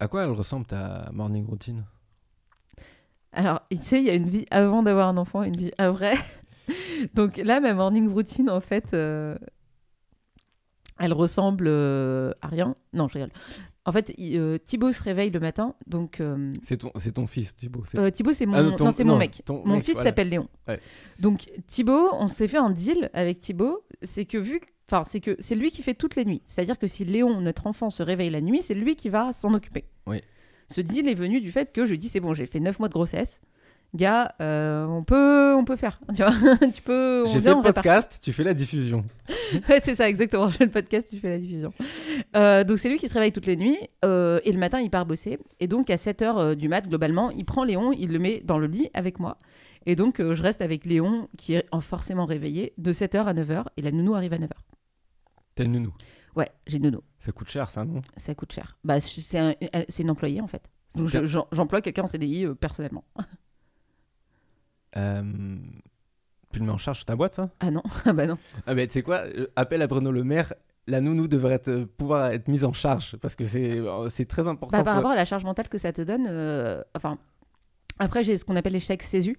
À 0.00 0.08
quoi 0.08 0.24
elle 0.24 0.30
ressemble 0.30 0.66
ta 0.66 1.08
morning 1.12 1.46
routine? 1.46 1.84
Alors, 3.32 3.60
tu 3.70 3.76
sais, 3.78 3.98
il 4.00 4.06
y 4.06 4.10
a 4.10 4.14
une 4.14 4.28
vie 4.28 4.46
avant 4.50 4.82
d'avoir 4.82 5.08
un 5.08 5.16
enfant, 5.16 5.42
une 5.42 5.56
vie 5.56 5.72
après. 5.78 6.14
Donc 7.14 7.36
là, 7.36 7.60
ma 7.60 7.74
morning 7.74 8.08
routine, 8.10 8.50
en 8.50 8.60
fait, 8.60 8.94
euh, 8.94 9.36
elle 10.98 11.12
ressemble 11.12 11.66
euh, 11.68 12.32
à 12.42 12.48
rien. 12.48 12.74
Non, 12.92 13.08
je 13.08 13.14
rigole. 13.14 13.30
En 13.84 13.92
fait, 13.92 14.12
il- 14.18 14.36
euh, 14.38 14.58
Thibaut 14.58 14.92
se 14.92 15.02
réveille 15.02 15.30
le 15.30 15.40
matin. 15.40 15.74
Donc, 15.86 16.22
C'est 16.62 16.78
ton, 16.78 16.90
c'est 16.96 17.12
ton 17.12 17.26
fils, 17.26 17.54
Thibaut. 17.56 17.84
c'est- 17.84 18.12
Thibaut, 18.12 18.32
c'est 18.32 18.46
mon, 18.46 18.54
Ah, 18.54 18.62
non, 18.62 18.72
ton- 18.76 18.84
non, 18.86 18.90
c'est 18.92 19.04
mon 19.04 19.12
non, 19.14 19.18
mec. 19.18 19.42
ton 19.44 19.64
Mon 19.64 19.76
mec, 19.76 19.84
fils 19.84 19.94
voilà. 19.94 20.10
s'appelle 20.10 20.28
Léon. 20.28 20.48
Ouais. 20.66 20.80
Donc 21.18 21.46
Thibaut, 21.66 22.10
on 22.12 22.28
s'est 22.28 22.48
fait 22.48 22.58
un 22.58 22.70
deal 22.70 23.10
avec 23.14 23.40
Thibaut, 23.40 23.84
c'est 24.02 24.24
que 24.26 24.36
vu, 24.38 24.60
que- 24.60 24.66
enfin 24.90 25.04
c'est 25.04 25.20
que 25.20 25.36
c'est 25.38 25.54
lui 25.54 25.70
qui 25.70 25.82
fait 25.82 25.94
toutes 25.94 26.16
les 26.16 26.24
nuits. 26.24 26.42
C'est-à-dire 26.46 26.78
que 26.78 26.86
si 26.86 27.04
Léon, 27.04 27.40
notre 27.40 27.66
enfant, 27.66 27.90
se 27.90 28.02
réveille 28.02 28.30
la 28.30 28.40
nuit, 28.40 28.62
c'est 28.62 28.74
lui 28.74 28.96
qui 28.96 29.08
va 29.08 29.32
s'en 29.32 29.54
occuper. 29.54 29.84
Oui. 30.06 30.22
Ce 30.70 30.80
deal 30.80 31.08
est 31.08 31.14
venu 31.14 31.40
du 31.40 31.50
fait 31.50 31.72
que 31.72 31.86
je 31.86 31.94
dis 31.94 32.08
c'est 32.08 32.20
bon, 32.20 32.34
j'ai 32.34 32.46
fait 32.46 32.60
9 32.60 32.78
mois 32.78 32.88
de 32.88 32.92
grossesse. 32.94 33.40
Gars, 33.94 34.34
euh, 34.42 34.84
on 34.84 35.02
peut, 35.02 35.54
on 35.56 35.64
peut 35.64 35.76
faire. 35.76 35.98
Tu 36.14 36.22
vois, 36.22 36.34
tu 36.74 36.82
peux. 36.82 37.24
J'ai 37.26 37.40
fait 37.40 37.54
le 37.54 37.62
podcast, 37.62 38.20
tu 38.22 38.34
fais 38.34 38.44
la 38.44 38.52
diffusion. 38.52 39.04
Ouais, 39.70 39.80
c'est 39.82 39.94
ça, 39.94 40.06
exactement. 40.10 40.50
Je 40.50 40.58
fais 40.58 40.66
le 40.66 40.70
podcast, 40.70 41.08
tu 41.10 41.18
fais 41.18 41.30
la 41.30 41.38
diffusion. 41.38 41.72
Euh, 42.36 42.64
donc, 42.64 42.78
c'est 42.78 42.90
lui 42.90 42.98
qui 42.98 43.08
se 43.08 43.14
réveille 43.14 43.32
toutes 43.32 43.46
les 43.46 43.56
nuits. 43.56 43.78
euh, 44.04 44.40
et 44.44 44.52
le 44.52 44.58
matin, 44.58 44.78
il 44.80 44.90
part 44.90 45.06
bosser. 45.06 45.38
Et 45.58 45.68
donc, 45.68 45.88
à 45.88 45.96
7h 45.96 46.54
du 46.54 46.68
mat, 46.68 46.86
globalement, 46.86 47.30
il 47.30 47.46
prend 47.46 47.64
Léon, 47.64 47.92
il 47.92 48.12
le 48.12 48.18
met 48.18 48.42
dans 48.44 48.58
le 48.58 48.66
lit 48.66 48.90
avec 48.92 49.18
moi. 49.20 49.38
Et 49.86 49.96
donc, 49.96 50.18
je 50.20 50.42
reste 50.42 50.60
avec 50.60 50.84
Léon, 50.84 51.28
qui 51.38 51.54
est 51.54 51.64
en- 51.72 51.80
forcément 51.80 52.26
réveillé, 52.26 52.74
de 52.76 52.92
7h 52.92 53.24
à 53.24 53.32
9h. 53.32 53.64
Et 53.78 53.82
la 53.82 53.90
nounou 53.90 54.14
arrive 54.14 54.34
à 54.34 54.38
9h. 54.38 54.50
T'as 55.58 55.64
une 55.64 55.72
nounou. 55.72 55.92
Ouais, 56.36 56.48
j'ai 56.68 56.78
nounou. 56.78 57.00
Ça 57.18 57.32
coûte 57.32 57.48
cher, 57.48 57.68
ça, 57.68 57.84
non? 57.84 58.00
Ça 58.16 58.32
coûte 58.34 58.52
cher. 58.52 58.78
Bah, 58.84 59.00
c'est 59.00 59.38
un- 59.38 59.54
une 59.98 60.10
employée, 60.10 60.40
en 60.40 60.46
fait. 60.46 60.62
Donc, 60.94 61.08
je- 61.08 61.24
j'emploie 61.52 61.80
quelqu'un 61.82 62.02
en 62.04 62.06
CDI 62.06 62.44
euh, 62.46 62.54
personnellement. 62.54 63.04
Euh, 64.96 65.56
Tu 66.52 66.60
le 66.60 66.64
mets 66.66 66.72
en 66.72 66.78
charge 66.78 66.98
sur 66.98 67.06
ta 67.06 67.14
boîte, 67.16 67.34
ça? 67.34 67.50
Ah 67.60 67.70
non, 67.70 67.82
ah 68.06 68.12
bah 68.14 68.26
non. 68.26 68.38
Ah, 68.66 68.74
mais 68.74 68.86
tu 68.86 68.94
sais 68.94 69.02
quoi 69.02 69.18
euh, 69.26 69.48
Appelle 69.56 69.82
à 69.82 69.86
Bruno 69.86 70.10
Le 70.10 70.24
Maire. 70.24 70.54
La 70.86 71.02
nounou 71.02 71.28
devrait 71.28 71.54
être- 71.54 71.84
pouvoir 71.84 72.30
être 72.32 72.48
mise 72.48 72.64
en 72.64 72.72
charge 72.72 73.16
parce 73.18 73.36
que 73.36 73.44
c'est 73.44 73.82
c'est 74.08 74.24
très 74.26 74.48
important. 74.48 74.74
Bah, 74.78 74.82
par 74.82 74.94
pour- 74.94 75.02
rapport 75.02 75.10
à 75.10 75.16
la 75.16 75.26
charge 75.26 75.44
mentale 75.44 75.68
que 75.68 75.76
ça 75.76 75.92
te 75.92 76.00
donne, 76.00 76.26
euh, 76.26 76.82
enfin, 76.96 77.18
après 77.98 78.24
j'ai 78.24 78.38
ce 78.38 78.44
qu'on 78.46 78.56
appelle 78.56 78.72
les 78.72 78.80
chèques 78.80 79.02
CESU. 79.02 79.38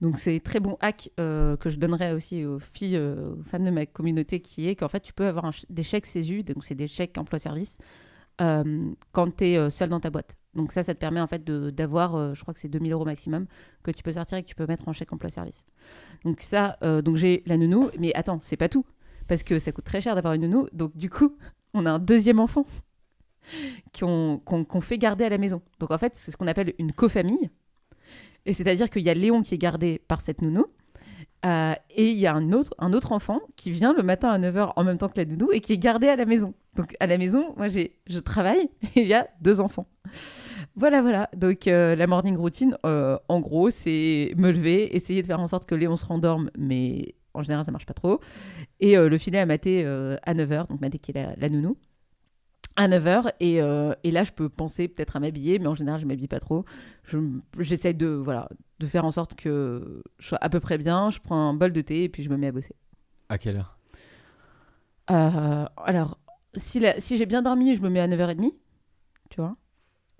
Donc 0.00 0.18
c'est 0.18 0.38
très 0.40 0.60
bon 0.60 0.76
hack 0.80 1.10
euh, 1.18 1.56
que 1.56 1.70
je 1.70 1.76
donnerais 1.76 2.12
aussi 2.12 2.44
aux 2.44 2.60
filles, 2.60 2.96
euh, 2.96 3.34
aux 3.34 3.42
femmes 3.42 3.64
de 3.64 3.70
ma 3.70 3.84
communauté, 3.86 4.40
qui 4.40 4.68
est 4.68 4.76
qu'en 4.76 4.88
fait 4.88 5.00
tu 5.00 5.12
peux 5.12 5.26
avoir 5.26 5.52
des 5.68 5.82
chèques 5.82 6.06
CESU, 6.06 6.44
donc 6.44 6.62
c'est 6.64 6.76
des 6.76 6.86
chèques 6.86 7.18
emploi-service, 7.18 7.78
euh, 8.40 8.90
quand 9.12 9.36
tu 9.36 9.44
es 9.46 9.70
seul 9.70 9.88
dans 9.88 10.00
ta 10.00 10.10
boîte. 10.10 10.36
Donc 10.54 10.72
ça, 10.72 10.82
ça 10.82 10.94
te 10.94 10.98
permet 10.98 11.20
en 11.20 11.26
fait 11.26 11.44
d'avoir, 11.44 12.34
je 12.34 12.40
crois 12.40 12.54
que 12.54 12.60
c'est 12.60 12.68
2000 12.68 12.92
euros 12.92 13.04
maximum, 13.04 13.46
que 13.82 13.90
tu 13.90 14.02
peux 14.02 14.12
sortir 14.12 14.38
et 14.38 14.42
que 14.42 14.48
tu 14.48 14.54
peux 14.54 14.66
mettre 14.66 14.88
en 14.88 14.92
chèque 14.92 15.12
emploi-service. 15.12 15.64
Donc 16.24 16.40
ça, 16.40 16.78
donc 17.04 17.16
j'ai 17.16 17.42
la 17.46 17.56
nounou, 17.56 17.90
mais 17.98 18.14
attends, 18.14 18.40
c'est 18.42 18.56
pas 18.56 18.68
tout, 18.68 18.84
parce 19.26 19.42
que 19.42 19.58
ça 19.58 19.72
coûte 19.72 19.84
très 19.84 20.00
cher 20.00 20.14
d'avoir 20.14 20.34
une 20.34 20.42
nounou. 20.42 20.68
Donc 20.72 20.96
du 20.96 21.10
coup, 21.10 21.36
on 21.74 21.86
a 21.86 21.90
un 21.90 21.98
deuxième 21.98 22.40
enfant 22.40 22.66
qu'on 23.98 24.40
qu'on 24.44 24.80
fait 24.80 24.98
garder 24.98 25.24
à 25.24 25.28
la 25.28 25.38
maison. 25.38 25.60
Donc 25.80 25.90
en 25.90 25.98
fait, 25.98 26.12
c'est 26.16 26.30
ce 26.30 26.36
qu'on 26.36 26.46
appelle 26.46 26.74
une 26.78 26.92
cofamille. 26.92 27.50
Et 28.48 28.54
c'est-à-dire 28.54 28.88
qu'il 28.88 29.02
y 29.02 29.10
a 29.10 29.14
Léon 29.14 29.42
qui 29.42 29.54
est 29.54 29.58
gardé 29.58 30.00
par 30.08 30.22
cette 30.22 30.40
nounou. 30.40 30.64
euh, 31.46 31.74
et 31.90 32.10
il 32.10 32.18
y 32.18 32.26
a 32.26 32.34
un 32.34 32.50
autre, 32.52 32.70
un 32.78 32.94
autre 32.94 33.12
enfant 33.12 33.40
qui 33.56 33.70
vient 33.70 33.92
le 33.94 34.02
matin 34.02 34.30
à 34.30 34.38
9h 34.38 34.72
en 34.74 34.84
même 34.84 34.96
temps 34.98 35.08
que 35.08 35.20
la 35.20 35.26
nounou 35.26 35.52
et 35.52 35.60
qui 35.60 35.74
est 35.74 35.78
gardé 35.78 36.08
à 36.08 36.16
la 36.16 36.24
maison. 36.24 36.54
Donc 36.74 36.96
à 36.98 37.06
la 37.06 37.18
maison, 37.18 37.54
moi 37.58 37.68
j'ai, 37.68 38.00
je 38.08 38.18
travaille 38.18 38.70
et 38.96 39.02
il 39.02 39.06
y 39.06 39.12
a 39.14 39.28
deux 39.42 39.60
enfants. 39.60 39.86
Voilà, 40.76 41.02
voilà. 41.02 41.28
Donc 41.36 41.68
euh, 41.68 41.94
la 41.94 42.06
morning 42.06 42.36
routine, 42.38 42.76
euh, 42.86 43.18
en 43.28 43.40
gros, 43.40 43.68
c'est 43.70 44.32
me 44.36 44.50
lever, 44.50 44.96
essayer 44.96 45.20
de 45.20 45.26
faire 45.26 45.40
en 45.40 45.46
sorte 45.46 45.66
que 45.68 45.74
Léon 45.74 45.96
se 45.96 46.06
rendorme, 46.06 46.50
mais 46.56 47.14
en 47.34 47.42
général 47.42 47.66
ça 47.66 47.70
marche 47.72 47.86
pas 47.86 47.94
trop. 47.94 48.20
Et 48.80 48.96
le 48.96 49.18
filet 49.18 49.38
à 49.38 49.46
mater 49.46 49.84
à 49.84 50.34
9h, 50.34 50.68
donc 50.68 50.80
mater 50.80 50.98
qui 50.98 51.10
est 51.10 51.14
la, 51.22 51.34
la 51.36 51.48
nounou 51.50 51.76
à 52.78 52.88
9h 52.88 53.32
et, 53.40 53.60
euh, 53.60 53.92
et 54.04 54.10
là 54.10 54.22
je 54.24 54.32
peux 54.32 54.48
penser 54.48 54.88
peut-être 54.88 55.16
à 55.16 55.20
m'habiller 55.20 55.58
mais 55.58 55.66
en 55.66 55.74
général 55.74 56.00
je 56.00 56.06
m'habille 56.06 56.28
pas 56.28 56.38
trop. 56.40 56.64
Je- 57.04 57.18
j'essaye 57.58 57.94
de 57.94 58.06
voilà 58.08 58.48
de 58.78 58.86
faire 58.86 59.04
en 59.04 59.10
sorte 59.10 59.34
que 59.34 60.02
je 60.18 60.26
sois 60.28 60.38
à 60.40 60.48
peu 60.48 60.60
près 60.60 60.78
bien 60.78 61.10
je 61.10 61.18
prends 61.18 61.48
un 61.50 61.54
bol 61.54 61.72
de 61.72 61.80
thé 61.80 62.04
et 62.04 62.08
puis 62.08 62.22
je 62.22 62.30
me 62.30 62.36
mets 62.36 62.46
à 62.46 62.52
bosser. 62.52 62.74
À 63.28 63.36
quelle 63.36 63.56
heure? 63.56 63.76
Euh, 65.10 65.64
alors 65.84 66.18
si, 66.54 66.80
la- 66.80 67.00
si 67.00 67.16
j'ai 67.16 67.26
bien 67.26 67.42
dormi 67.42 67.74
je 67.74 67.80
me 67.80 67.88
mets 67.88 68.00
à 68.00 68.06
9h30 68.08 68.52
tu 69.30 69.40
vois. 69.40 69.56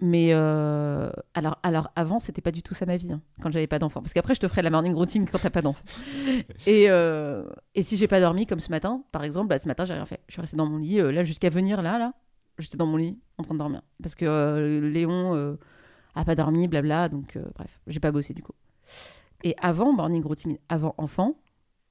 Mais 0.00 0.28
euh, 0.32 1.10
alors, 1.34 1.58
alors 1.64 1.90
avant 1.96 2.18
c'était 2.20 2.40
pas 2.40 2.52
du 2.52 2.62
tout 2.62 2.72
ça 2.74 2.86
ma 2.86 2.96
vie 2.96 3.10
hein, 3.12 3.20
quand 3.42 3.50
j'avais 3.50 3.66
pas 3.66 3.78
d'enfant. 3.80 4.00
Parce 4.00 4.12
qu'après 4.12 4.34
je 4.34 4.40
te 4.40 4.46
ferai 4.48 4.62
la 4.62 4.70
morning 4.70 4.94
routine 4.94 5.26
quand 5.28 5.38
t'as 5.38 5.50
pas 5.50 5.62
d'enfant. 5.62 5.82
Et, 6.66 6.86
euh, 6.88 7.44
et 7.74 7.82
si 7.82 7.96
j'ai 7.96 8.06
pas 8.08 8.20
dormi 8.20 8.46
comme 8.46 8.60
ce 8.60 8.70
matin 8.70 9.02
par 9.12 9.24
exemple 9.24 9.48
bah, 9.48 9.58
ce 9.58 9.66
matin 9.68 9.84
j'ai 9.84 9.94
rien 9.94 10.06
fait. 10.06 10.20
Je 10.28 10.32
suis 10.34 10.40
restée 10.40 10.56
dans 10.56 10.66
mon 10.66 10.78
lit 10.78 11.00
euh, 11.00 11.10
là 11.12 11.24
jusqu'à 11.24 11.50
venir 11.50 11.82
là 11.82 11.98
là 11.98 12.12
j'étais 12.58 12.76
dans 12.76 12.86
mon 12.86 12.96
lit 12.96 13.18
en 13.38 13.42
train 13.42 13.54
de 13.54 13.58
dormir 13.58 13.82
parce 14.02 14.14
que 14.14 14.24
euh, 14.24 14.80
Léon 14.90 15.34
euh, 15.34 15.56
a 16.14 16.24
pas 16.24 16.34
dormi 16.34 16.68
blabla 16.68 17.08
donc 17.08 17.36
euh, 17.36 17.44
bref 17.54 17.80
j'ai 17.86 18.00
pas 18.00 18.12
bossé 18.12 18.34
du 18.34 18.42
coup 18.42 18.54
et 19.44 19.54
avant 19.60 19.92
morning 19.92 20.22
routine 20.24 20.58
avant 20.68 20.94
enfant 20.98 21.40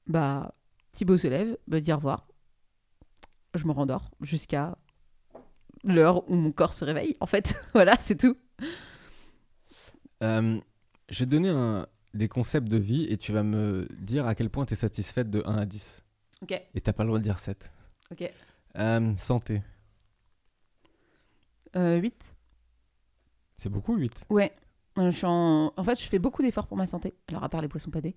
bah 0.07 0.53
Thibaut 0.91 1.18
se 1.18 1.27
lève 1.27 1.57
me 1.68 1.80
dit 1.80 1.91
au 1.94 1.95
revoir 1.95 2.27
je 3.56 3.65
me 3.65 3.72
rendors 3.72 4.10
jusqu'à 4.22 4.77
l'heure 5.84 6.30
où 6.30 6.35
mon 6.35 6.52
corps 6.52 6.73
se 6.73 6.84
réveille 6.85 7.15
en 7.19 7.26
fait 7.26 7.56
voilà 7.73 7.98
c'est 7.98 8.15
tout 8.18 8.35
Euh, 10.23 10.60
je 11.10 11.19
vais 11.19 11.26
te 11.26 11.30
donner 11.30 11.49
un, 11.49 11.85
des 12.15 12.27
concepts 12.27 12.68
de 12.68 12.77
vie 12.77 13.06
et 13.10 13.18
tu 13.18 13.31
vas 13.31 13.44
me 13.44 13.88
dire 13.99 14.26
à 14.26 14.35
quel 14.35 14.49
point 14.49 14.65
tu 14.65 14.73
es 14.73 14.76
satisfaite 14.77 15.30
de 15.30 15.44
1 15.45 15.57
à 15.57 15.65
10. 15.65 16.03
Ok. 16.41 16.52
Et 16.73 16.81
t'as 16.81 16.94
pas 16.94 17.03
le 17.03 17.07
droit 17.10 17.19
de 17.19 17.23
dire 17.23 17.38
7. 17.39 17.72
Ok. 18.11 18.31
Euh, 18.77 19.15
santé. 19.18 19.61
Euh, 21.78 21.98
8. 21.98 22.36
C'est 23.58 23.70
beaucoup 23.70 23.95
8. 23.95 24.26
Ouais. 24.30 24.52
Euh, 24.98 25.12
Je 25.12 25.18
suis 25.18 25.26
en... 25.28 25.72
en 25.76 25.84
fait, 25.84 25.99
je 26.02 26.08
fais 26.08 26.20
beaucoup 26.20 26.41
d'efforts 26.41 26.68
pour 26.68 26.78
ma 26.78 26.88
santé. 26.88 27.14
Alors, 27.30 27.44
à 27.44 27.49
part 27.49 27.62
les 27.62 27.68
poissons 27.68 27.91
padés. 27.91 28.16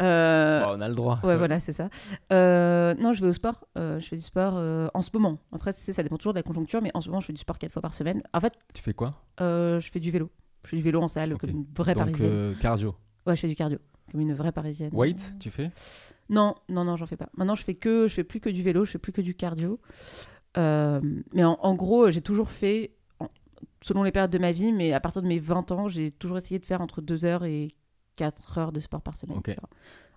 Euh, 0.00 0.62
Oh, 0.66 0.72
on 0.76 0.80
a 0.80 0.88
le 0.88 0.94
droit. 0.94 1.18
Ouais, 1.24 1.36
voilà, 1.36 1.60
c'est 1.60 1.72
ça. 1.72 1.88
Euh, 2.32 2.94
non, 2.94 3.12
je 3.12 3.22
vais 3.22 3.28
au 3.28 3.32
sport. 3.32 3.66
Euh, 3.78 3.98
je 4.00 4.06
fais 4.08 4.16
du 4.16 4.22
sport 4.22 4.54
euh, 4.56 4.88
en 4.94 5.02
ce 5.02 5.10
moment. 5.14 5.38
Après, 5.52 5.72
c'est- 5.72 5.92
ça 5.92 6.02
dépend 6.02 6.16
toujours 6.16 6.32
de 6.34 6.38
la 6.38 6.42
conjoncture, 6.42 6.82
mais 6.82 6.90
en 6.94 7.00
ce 7.00 7.08
moment, 7.08 7.20
je 7.20 7.26
fais 7.26 7.32
du 7.32 7.40
sport 7.40 7.58
quatre 7.58 7.72
fois 7.72 7.82
par 7.82 7.94
semaine. 7.94 8.22
En 8.34 8.40
fait, 8.40 8.52
Tu 8.74 8.82
fais 8.82 8.92
quoi? 8.94 9.12
euh, 9.40 9.80
je 9.80 9.90
fais 9.90 10.00
du 10.00 10.10
vélo. 10.10 10.30
Je 10.64 10.70
fais 10.70 10.76
du 10.76 10.82
vélo 10.82 11.00
en 11.00 11.08
salle 11.08 11.36
comme 11.38 11.50
une 11.50 11.66
vraie 11.74 11.94
Donc 11.94 12.04
parisienne. 12.04 12.30
euh, 12.30 12.54
cardio. 12.54 12.94
Ouais, 13.26 13.34
je 13.34 13.40
fais 13.40 13.48
du 13.48 13.54
cardio 13.56 13.78
comme 14.10 14.20
une 14.20 14.34
vraie 14.34 14.52
parisienne. 14.52 14.90
Weight, 14.92 15.34
tu 15.40 15.50
fais? 15.50 15.70
Non, 16.28 16.54
non, 16.68 16.84
non, 16.84 16.96
j'en 16.96 17.06
fais 17.06 17.16
pas. 17.16 17.28
Maintenant, 17.36 17.54
je 17.54 17.64
fais 17.64 17.74
que, 17.74 18.06
je 18.08 18.14
fais 18.14 18.24
plus 18.24 18.40
que 18.40 18.48
du 18.50 18.62
vélo, 18.62 18.84
je 18.84 18.90
fais 18.92 18.98
plus 18.98 19.12
que 19.12 19.20
du 19.20 19.34
cardio. 19.34 19.80
Euh, 20.56 21.00
mais 21.32 21.44
en, 21.44 21.58
en 21.60 21.74
gros, 21.74 22.10
j'ai 22.10 22.20
toujours 22.22 22.50
fait, 22.50 22.92
en- 23.20 23.28
selon 23.82 24.02
les 24.02 24.12
périodes 24.12 24.30
de 24.30 24.38
ma 24.38 24.52
vie, 24.52 24.72
mais 24.72 24.92
à 24.92 25.00
partir 25.00 25.22
de 25.22 25.28
mes 25.28 25.38
20 25.38 25.70
ans, 25.72 25.88
j'ai 25.88 26.10
toujours 26.10 26.38
essayé 26.38 26.58
de 26.58 26.64
faire 26.66 26.80
entre 26.80 27.00
2 27.00 27.24
heures 27.24 27.44
et 27.44 27.68
4 28.16 28.58
heures 28.58 28.72
de 28.72 28.80
sport 28.80 29.00
par 29.02 29.16
semaine. 29.16 29.40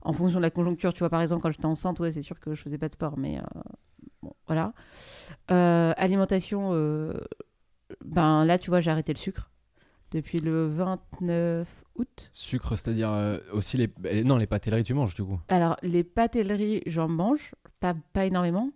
En 0.02 0.12
fonction 0.12 0.40
de 0.40 0.42
la 0.44 0.50
conjoncture, 0.50 0.94
tu 0.94 1.00
vois, 1.00 1.10
par 1.10 1.22
exemple, 1.22 1.42
quand 1.44 1.52
j'étais 1.52 1.66
enceinte, 1.66 2.00
ouais, 2.00 2.12
c'est 2.12 2.22
sûr 2.22 2.40
que 2.40 2.54
je 2.56 2.62
faisais 2.62 2.78
pas 2.78 2.90
de 2.90 2.94
sport, 2.94 3.18
mais 3.18 3.38
euh, 3.38 3.42
bon, 4.22 4.34
voilà. 4.48 4.74
Euh, 5.52 5.94
alimentation, 5.98 6.74
ben 8.04 8.46
là, 8.46 8.58
tu 8.60 8.70
vois, 8.70 8.82
j'ai 8.82 8.92
arrêté 8.92 9.14
le 9.14 9.18
sucre 9.20 9.50
depuis 10.12 10.40
le 10.40 10.68
29 10.68 11.84
août. 11.96 12.30
Sucre, 12.34 12.76
c'est-à-dire 12.76 13.12
euh, 13.12 13.40
aussi 13.52 13.78
les. 13.78 13.90
eh, 14.06 14.24
Non, 14.24 14.38
les 14.38 14.46
pâtelleries, 14.48 14.84
tu 14.84 14.94
manges 14.94 15.16
du 15.16 15.24
coup? 15.24 15.40
Alors, 15.48 15.78
les 15.82 16.04
pâtelleries, 16.04 16.82
j'en 16.86 17.08
mange, 17.08 17.56
pas, 17.80 17.94
pas 18.14 18.26
énormément, 18.26 18.70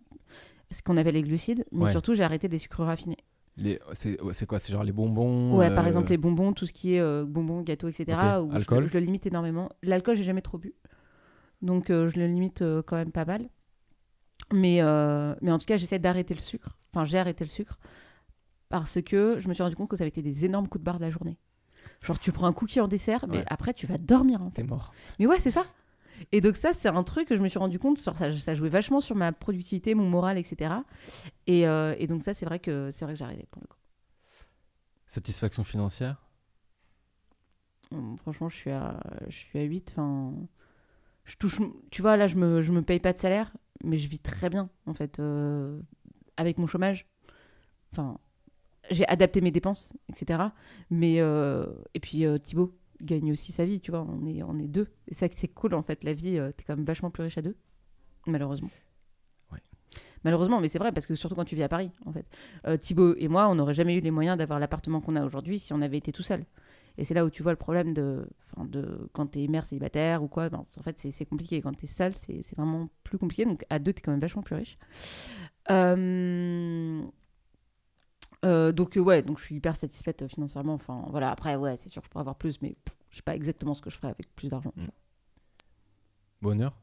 ce 0.72 0.82
qu'on 0.82 0.98
appelle 0.98 1.14
les 1.16 1.24
glucides, 1.24 1.66
mais 1.72 1.86
Ouais. 1.86 1.92
surtout, 1.92 2.14
j'ai 2.14 2.24
arrêté 2.24 2.48
les 2.48 2.58
sucres 2.58 2.84
raffinés. 2.84 3.18
Les... 3.56 3.80
C'est 3.94 4.18
c'est 4.34 4.46
quoi 4.46 4.60
C'est 4.60 4.72
genre 4.72 4.84
les 4.84 4.92
bonbons 4.92 5.56
Ouais, 5.58 5.74
par 5.74 5.86
euh, 5.86 5.88
exemple, 5.88 6.10
les 6.10 6.18
bonbons, 6.18 6.54
tout 6.54 6.66
ce 6.68 6.74
qui 6.74 6.94
est 6.96 7.00
euh, 7.00 7.26
bonbons, 7.28 7.62
gâteaux, 7.64 7.88
etc. 7.88 8.18
Où 8.42 8.52
Alcool 8.54 8.88
je, 8.88 8.94
le 8.94 9.00
limite 9.06 9.26
énormément. 9.26 9.70
L'alcool, 9.82 10.16
j'ai 10.16 10.24
jamais 10.24 10.42
trop 10.42 10.58
bu. 10.58 10.76
Donc, 11.62 11.90
euh, 11.90 12.10
je 12.10 12.20
le 12.20 12.28
limite 12.28 12.64
quand 12.86 12.98
même 12.98 13.12
pas 13.12 13.26
mal. 13.26 13.50
Mais, 14.54 14.82
mais 15.42 15.52
en 15.52 15.58
tout 15.58 15.66
cas, 15.66 15.78
j'essaie 15.78 16.00
d'arrêter 16.00 16.34
le 16.34 16.40
sucre. 16.40 16.78
Enfin, 16.94 17.06
j'ai 17.06 17.18
arrêté 17.18 17.44
le 17.44 17.50
sucre 17.50 17.80
parce 18.70 19.02
que 19.02 19.38
je 19.40 19.48
me 19.48 19.54
suis 19.54 19.64
rendu 19.64 19.76
compte 19.76 19.90
que 19.90 19.96
ça 19.96 20.04
avait 20.04 20.10
été 20.10 20.22
des 20.22 20.46
énormes 20.46 20.68
coups 20.68 20.82
de 20.82 20.86
barre 20.86 20.98
de 20.98 21.04
la 21.04 21.10
journée. 21.10 21.38
Genre, 22.02 22.20
tu 22.20 22.32
prends 22.32 22.48
un 22.48 22.54
cookie 22.54 22.80
en 22.80 22.88
dessert, 22.88 23.26
mais 23.28 23.38
Ouais. 23.40 23.44
après, 23.48 23.74
tu 23.74 23.88
vas 23.88 23.98
dormir 23.98 24.42
en 24.42 24.50
fait. 24.52 24.62
T'es 24.62 24.68
mort. 24.68 24.94
Mais 25.20 25.26
ouais, 25.26 25.40
c'est 25.40 25.52
ça. 25.52 25.66
Et 26.32 26.42
donc 26.42 26.56
ça, 26.56 26.74
c'est 26.74 26.88
un 26.90 27.04
truc 27.04 27.28
que 27.28 27.36
je 27.36 27.42
me 27.42 27.50
suis 27.50 27.60
rendu 27.60 27.80
compte, 27.80 27.98
sur, 27.98 28.18
ça, 28.18 28.38
ça 28.38 28.56
jouait 28.56 28.70
vachement 28.70 29.02
sur 29.02 29.16
ma 29.16 29.32
productivité, 29.32 29.96
mon 29.96 30.10
moral, 30.10 30.38
etc. 30.38 30.74
Et, 31.46 31.68
euh, 31.68 31.96
et 31.98 32.08
donc 32.08 32.24
ça, 32.24 32.34
c'est 32.34 32.46
vrai 32.46 32.60
que 32.60 32.90
c'est 32.92 33.06
vrai 33.06 33.16
que 33.16 33.24
arrêté 33.24 33.48
pour 33.52 33.62
le 33.62 33.68
coup. 33.68 33.78
Satisfaction 35.08 35.64
financière? 35.64 36.22
Hum, 37.92 38.18
Franchement, 38.18 38.50
je 38.50 38.56
suis 38.56 38.72
à, 38.72 39.00
je 39.28 39.36
suis 39.36 39.60
à 39.60 39.64
8. 39.64 39.92
Enfin, 39.92 40.34
je 41.24 41.36
touche, 41.38 41.60
tu 41.92 42.02
vois, 42.02 42.18
là, 42.18 42.28
je 42.28 42.36
me, 42.36 42.62
je 42.62 42.72
me 42.72 42.82
paye 42.82 43.00
pas 43.00 43.14
de 43.14 43.18
salaire, 43.18 43.52
mais 43.84 43.98
je 43.98 44.08
vis 44.08 44.20
très 44.20 44.50
bien, 44.50 44.70
en 44.86 44.94
fait, 44.94 45.20
euh, 45.20 45.80
avec 46.36 46.58
mon 46.58 46.68
chômage. 46.68 47.08
Enfin, 47.94 48.18
j'ai 48.92 49.08
adapté 49.08 49.42
mes 49.42 49.52
dépenses, 49.52 49.94
etc. 50.10 50.44
Mais, 50.90 51.20
euh, 51.20 51.68
et 51.94 52.00
puis 52.00 52.26
Thibaut 52.42 52.78
gagne 53.02 53.32
aussi 53.32 53.52
sa 53.52 53.66
vie, 53.66 53.80
tu 53.80 53.92
vois, 53.92 54.02
on 54.08 54.26
est, 54.26 54.44
on 54.44 54.58
est 54.60 54.68
deux. 54.68 54.88
Et 55.08 55.14
ça, 55.14 55.28
c'est 55.32 55.48
cool, 55.48 55.74
en 55.74 55.84
fait, 55.84 56.04
la 56.04 56.14
vie, 56.14 56.38
euh, 56.38 56.52
t'es 56.52 56.64
quand 56.64 56.76
même 56.76 56.86
vachement 56.86 57.10
plus 57.12 57.24
riche 57.24 57.38
à 57.38 57.42
deux, 57.42 57.56
malheureusement. 58.26 58.70
Ouais. 59.52 59.62
Malheureusement, 60.24 60.60
mais 60.60 60.68
c'est 60.68 60.80
vrai, 60.80 60.92
parce 60.92 61.06
que 61.06 61.16
surtout 61.16 61.36
quand 61.36 61.46
tu 61.46 61.56
vis 61.56 61.64
à 61.64 61.70
Paris, 61.70 61.92
en 62.06 62.12
fait. 62.12 62.26
Euh, 62.66 62.78
Thibaut 62.78 63.16
et 63.18 63.28
moi, 63.28 63.48
on 63.50 63.56
n'aurait 63.56 63.74
jamais 63.74 63.96
eu 63.96 64.02
les 64.02 64.12
moyens 64.12 64.38
d'avoir 64.38 64.60
l'appartement 64.60 65.02
qu'on 65.02 65.16
a 65.16 65.26
aujourd'hui 65.26 65.60
si 65.60 65.74
on 65.74 65.82
avait 65.82 65.98
été 65.98 66.12
tout 66.12 66.24
seul. 66.24 66.46
Et 66.98 67.04
c'est 67.04 67.14
là 67.14 67.24
où 67.26 67.30
tu 67.30 67.44
vois 67.44 67.52
le 67.52 67.58
problème 67.58 67.94
de, 67.94 68.28
de 68.58 69.08
quand 69.14 69.28
t'es 69.28 69.48
mère 69.48 69.66
célibataire 69.66 70.24
ou 70.24 70.28
quoi. 70.28 70.50
Ben, 70.50 70.60
en 70.60 70.82
fait, 70.82 70.98
c'est 70.98 71.26
compliqué. 71.26 71.62
Quand 71.62 71.74
t'es 71.74 71.88
seule, 71.88 72.16
c'est 72.16 72.42
c'est 72.42 72.58
vraiment 72.58 72.90
plus 73.04 73.20
compliqué. 73.20 73.46
Donc 73.46 73.64
à 73.70 73.78
deux, 73.78 73.94
t'es 73.94 74.02
quand 74.02 74.12
même 74.12 74.20
vachement 74.20 74.42
plus 74.42 74.56
riche. 74.56 74.78
Euh, 75.70 77.04
euh, 78.48 78.72
donc 78.72 78.98
euh, 78.98 79.02
ouais, 79.02 79.22
donc 79.22 79.38
je 79.40 79.44
suis 79.44 79.56
hyper 79.56 79.76
satisfaite 79.76 80.22
euh, 80.24 80.28
financièrement. 80.28 80.74
Enfin 80.74 81.06
voilà. 81.10 81.30
Après 81.32 81.56
ouais, 81.56 81.76
c'est 81.78 81.90
sûr 81.90 82.02
que 82.02 82.06
je 82.08 82.10
pourrais 82.10 82.22
avoir 82.22 82.36
plus, 82.36 82.62
mais 82.62 82.76
pff, 82.84 82.98
je 83.12 83.18
sais 83.18 83.22
pas 83.22 83.36
exactement 83.36 83.74
ce 83.74 83.82
que 83.82 83.90
je 83.90 83.96
ferais 83.98 84.10
avec 84.10 84.34
plus 84.36 84.50
d'argent. 84.50 84.74
Mm. 84.76 84.86
Bonheur 86.42 86.74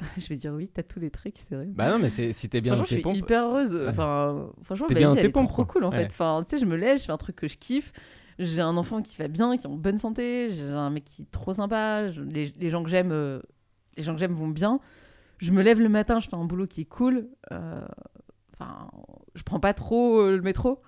je 0.16 0.28
vais 0.28 0.36
dire 0.36 0.52
oui, 0.52 0.68
t'as 0.72 0.84
tous 0.84 1.00
les 1.00 1.10
trucs, 1.10 1.38
c'est 1.38 1.56
vrai. 1.56 1.66
Bah 1.74 1.90
non, 1.90 1.98
mais 1.98 2.08
c'est- 2.08 2.32
si 2.32 2.48
t'es 2.48 2.60
bien 2.60 2.76
dans 2.76 2.84
je 2.84 2.88
tes 2.88 2.94
suis 2.96 3.02
pompes. 3.02 3.16
hyper 3.16 3.46
heureuse. 3.46 3.76
Enfin, 3.88 4.48
franchement, 4.62 4.86
T'es 4.86 4.94
bien 4.94 5.12
vie, 5.12 5.18
elle 5.18 5.26
est 5.26 5.30
pompes, 5.30 5.48
trop 5.48 5.64
cool 5.64 5.82
en 5.84 5.90
Ouais. 5.90 5.98
fait. 5.98 6.06
Enfin, 6.12 6.44
tu 6.48 6.50
sais, 6.56 6.58
je 6.64 6.66
me 6.70 6.76
lève, 6.76 6.98
je 7.00 7.04
fais 7.04 7.12
un 7.12 7.16
truc 7.16 7.34
que 7.34 7.48
je 7.48 7.56
kiffe. 7.58 7.92
J'ai 8.38 8.60
un 8.60 8.76
enfant 8.76 9.02
qui 9.02 9.16
va 9.16 9.26
bien, 9.26 9.56
qui 9.56 9.64
est 9.64 9.68
en 9.68 9.74
bonne 9.74 9.98
santé. 9.98 10.50
J'ai 10.50 10.62
un 10.70 10.90
mec 10.90 11.04
qui 11.04 11.22
est 11.22 11.30
trop 11.32 11.52
sympa. 11.52 12.12
je- 12.12 12.22
les, 12.22 12.54
les 12.56 12.70
gens 12.70 12.84
que 12.84 12.90
j'aime, 12.90 13.10
les 13.96 14.02
gens 14.04 14.12
que 14.14 14.20
j'aime 14.20 14.34
vont 14.34 14.46
bien. 14.46 14.78
Je 15.38 15.50
me 15.50 15.62
lève 15.62 15.80
le 15.80 15.88
matin, 15.88 16.20
je 16.20 16.28
fais 16.28 16.36
un 16.36 16.44
boulot 16.44 16.68
qui 16.68 16.82
est 16.82 16.88
cool. 16.88 17.28
Euh, 17.50 17.84
Enfin, 18.60 18.90
je 19.34 19.42
prends 19.42 19.60
pas 19.60 19.72
trop 19.74 20.20
euh, 20.20 20.36
le 20.36 20.42
métro. 20.42 20.82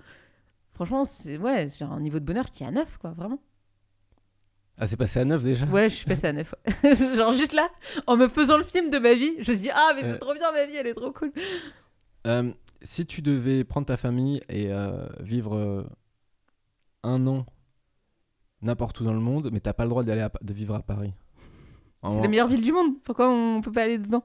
Franchement, 0.72 1.04
c'est 1.04 1.38
ouais, 1.38 1.68
j'ai 1.68 1.84
un 1.84 2.00
niveau 2.00 2.18
de 2.18 2.24
bonheur 2.24 2.50
qui 2.50 2.62
est 2.64 2.66
à 2.66 2.70
9, 2.70 2.98
quoi, 2.98 3.10
vraiment. 3.10 3.38
Ah, 4.78 4.86
c'est 4.86 4.96
passé 4.96 5.20
à 5.20 5.24
9 5.24 5.42
déjà? 5.42 5.66
Ouais, 5.66 5.88
je 5.90 5.94
suis 5.96 6.06
passée 6.06 6.26
à 6.28 6.32
9. 6.32 6.54
ouais. 6.84 6.94
Genre 7.16 7.32
juste 7.32 7.52
là, 7.52 7.68
en 8.06 8.16
me 8.16 8.28
faisant 8.28 8.56
le 8.56 8.64
film 8.64 8.88
de 8.90 8.98
ma 8.98 9.14
vie, 9.14 9.32
je 9.40 9.50
me 9.50 9.56
suis 9.56 9.64
dit, 9.66 9.70
ah, 9.72 9.92
mais 9.94 10.02
c'est 10.02 10.08
Euh. 10.12 10.18
trop 10.18 10.32
bien 10.34 10.50
ma 10.52 10.64
vie, 10.66 10.74
elle 10.76 10.86
est 10.86 10.94
trop 10.94 11.12
cool. 11.12 11.32
Euh, 12.26 12.52
si 12.82 13.04
tu 13.06 13.20
devais 13.22 13.62
prendre 13.64 13.86
ta 13.86 13.96
famille 13.96 14.40
et 14.48 14.70
vivre 15.20 15.86
un 17.02 17.26
an 17.26 17.44
n'importe 18.62 19.00
où 19.00 19.04
dans 19.04 19.14
le 19.14 19.20
monde, 19.20 19.50
mais 19.52 19.60
t'as 19.60 19.72
pas 19.74 19.84
le 19.84 19.90
droit 19.90 20.02
d'aller 20.02 20.26
de 20.42 20.52
vivre 20.54 20.74
à 20.74 20.80
Paris. 20.82 21.12
C'est 22.08 22.22
la 22.22 22.28
meilleure 22.28 22.48
ville 22.48 22.62
du 22.62 22.72
monde. 22.72 22.98
Pourquoi 23.02 23.30
on 23.30 23.60
peut 23.60 23.72
pas 23.72 23.82
aller 23.82 23.98
dedans? 23.98 24.24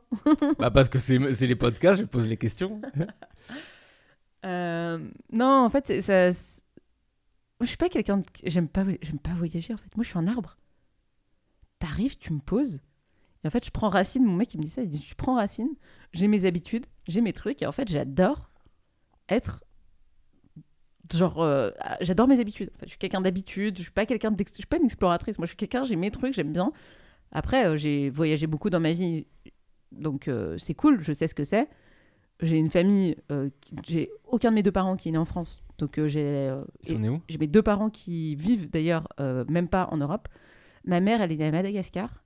Bah 0.60 0.72
parce 0.72 0.88
que 0.88 0.98
c'est 1.00 1.18
les 1.18 1.56
podcasts, 1.58 2.00
je 2.00 2.06
pose 2.06 2.26
les 2.28 2.38
questions. 2.38 2.80
Euh, 4.46 5.00
non, 5.32 5.66
en 5.66 5.70
fait, 5.70 6.02
ça. 6.02 6.28
Moi, 6.30 7.62
je 7.62 7.68
suis 7.68 7.78
pas 7.78 7.90
quelqu'un. 7.90 8.18
de- 8.18 8.26
J'aime 8.44 8.68
pas, 8.68 8.84
j'aime 9.02 9.20
pas 9.20 9.34
voyager. 9.34 9.74
En 9.74 9.78
fait, 9.78 9.96
moi, 9.96 10.04
je 10.04 10.10
suis 10.10 10.18
un 10.20 10.28
arbre. 10.28 10.58
T'arrives, 11.80 12.18
tu 12.18 12.34
me 12.34 12.40
poses. 12.40 12.82
Et 13.44 13.48
en 13.48 13.50
fait, 13.50 13.66
je 13.66 13.72
prends 13.72 13.90
racine. 13.90 14.24
Mon 14.26 14.36
mec, 14.36 14.54
il 14.54 14.58
me 14.60 14.64
dit 14.64 14.70
ça. 14.70 14.82
Il 14.82 14.90
dit, 14.90 15.04
je 15.08 15.16
prends 15.16 15.36
racine. 15.36 15.70
J'ai 16.14 16.28
mes 16.28 16.46
habitudes, 16.46 16.86
j'ai 17.08 17.22
mes 17.22 17.34
trucs. 17.34 17.62
Et 17.62 17.66
en 17.66 17.72
fait, 17.72 17.88
j'adore 17.90 18.50
être. 19.30 19.64
Genre, 21.14 21.42
euh, 21.42 21.72
j'adore 22.02 22.28
mes 22.28 22.40
habitudes. 22.40 22.72
En 22.76 22.80
fait, 22.80 22.86
je 22.86 22.92
suis 22.92 22.98
quelqu'un 22.98 23.22
d'habitude. 23.22 23.78
Je 23.78 23.84
suis 23.84 23.92
pas 23.92 24.06
quelqu'un 24.06 24.36
Je 24.38 24.44
suis 24.54 24.66
pas 24.66 24.78
une 24.78 24.86
exploratrice. 24.86 25.38
Moi, 25.38 25.46
je 25.46 25.50
suis 25.52 25.58
quelqu'un. 25.58 25.84
J'ai 25.84 25.96
mes 25.96 26.12
trucs. 26.12 26.34
J'aime 26.34 26.52
bien. 26.52 26.72
Après, 27.32 27.68
euh, 27.68 27.78
j'ai 27.78 28.10
voyagé 28.10 28.48
beaucoup 28.48 28.70
dans 28.70 28.80
ma 28.80 28.94
vie. 28.94 29.28
Donc, 29.92 30.30
c'est 30.58 30.74
cool. 30.74 31.02
Je 31.02 31.14
sais 31.14 31.28
ce 31.28 31.36
que 31.36 31.44
c'est 31.46 31.70
j'ai 32.42 32.58
une 32.58 32.70
famille, 32.70 33.16
euh, 33.32 33.50
j'ai 33.86 34.12
aucun 34.26 34.50
de 34.50 34.56
mes 34.56 34.64
deux 34.64 34.72
parents 34.72 34.96
qui 34.96 35.10
est 35.10 35.12
né 35.12 35.18
en 35.18 35.26
France. 35.26 35.64
Donc 35.78 35.98
euh, 35.98 36.08
j'ai 36.08 36.24
euh, 36.50 36.64
j'ai 37.30 37.38
mes 37.38 37.48
deux 37.48 37.62
parents 37.64 37.90
qui 37.90 38.36
vivent 38.36 38.70
d'ailleurs 38.70 39.08
euh, 39.20 39.44
même 39.50 39.68
pas 39.68 39.88
en 39.92 39.98
Europe. 39.98 40.28
Ma 40.86 41.00
mère, 41.00 41.22
elle 41.22 41.32
est 41.32 41.38
née 41.38 41.48
à 41.48 41.52
Madagascar 41.52 42.24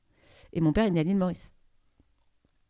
et 0.53 0.61
mon 0.61 0.73
père 0.73 0.86
est 0.86 0.91
né 0.91 0.99
à 0.99 1.03
l'île 1.03 1.18
Maurice. 1.18 1.52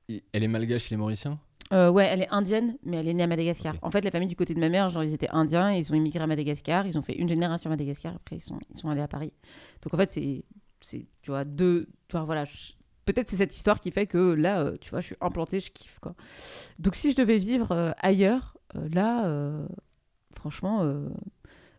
Elle 0.07 0.43
est 0.43 0.47
malgache, 0.47 0.89
il 0.91 0.95
est 0.95 0.97
mauricien 0.97 1.39
Euh, 1.71 1.91
ouais, 1.91 2.05
elle 2.07 2.21
est 2.23 2.29
indienne, 2.31 2.77
mais 2.83 2.97
elle 2.97 3.07
est 3.07 3.13
née 3.13 3.23
à 3.23 3.27
Madagascar. 3.27 3.75
En 3.83 3.91
fait, 3.91 4.03
la 4.03 4.09
famille 4.11 4.27
du 4.27 4.35
côté 4.35 4.53
de 4.55 4.59
ma 4.59 4.69
mère, 4.69 4.89
genre, 4.89 5.03
ils 5.03 5.13
étaient 5.13 5.29
indiens, 5.29 5.71
ils 5.71 5.91
ont 5.91 5.95
immigré 5.95 6.23
à 6.23 6.27
Madagascar, 6.27 6.87
ils 6.87 6.97
ont 6.97 7.03
fait 7.03 7.13
une 7.13 7.29
génération 7.29 7.69
à 7.69 7.73
Madagascar, 7.73 8.15
après 8.15 8.37
ils 8.37 8.41
sont, 8.41 8.57
ils 8.71 8.77
sont 8.77 8.89
allés 8.89 9.01
à 9.01 9.07
Paris. 9.07 9.33
Donc 9.83 9.93
en 9.93 9.97
fait, 9.97 10.11
c'est, 10.81 11.03
tu 11.21 11.29
vois, 11.31 11.45
deux. 11.45 11.87
Enfin 12.11 12.23
voilà, 12.25 12.45
je- 12.45 12.73
peut-être 13.13 13.29
c'est 13.29 13.37
cette 13.37 13.55
histoire 13.55 13.79
qui 13.79 13.91
fait 13.91 14.07
que 14.07 14.33
là, 14.33 14.61
euh, 14.61 14.77
tu 14.79 14.89
vois, 14.91 15.01
je 15.01 15.07
suis 15.07 15.15
implantée, 15.21 15.59
je 15.59 15.71
kiffe, 15.71 15.99
quoi. 15.99 16.15
Donc 16.77 16.95
si 16.95 17.11
je 17.11 17.15
devais 17.15 17.37
vivre 17.37 17.71
euh, 17.71 17.91
ailleurs, 17.99 18.57
euh, 18.75 18.87
là, 18.93 19.27
franchement, 20.35 20.83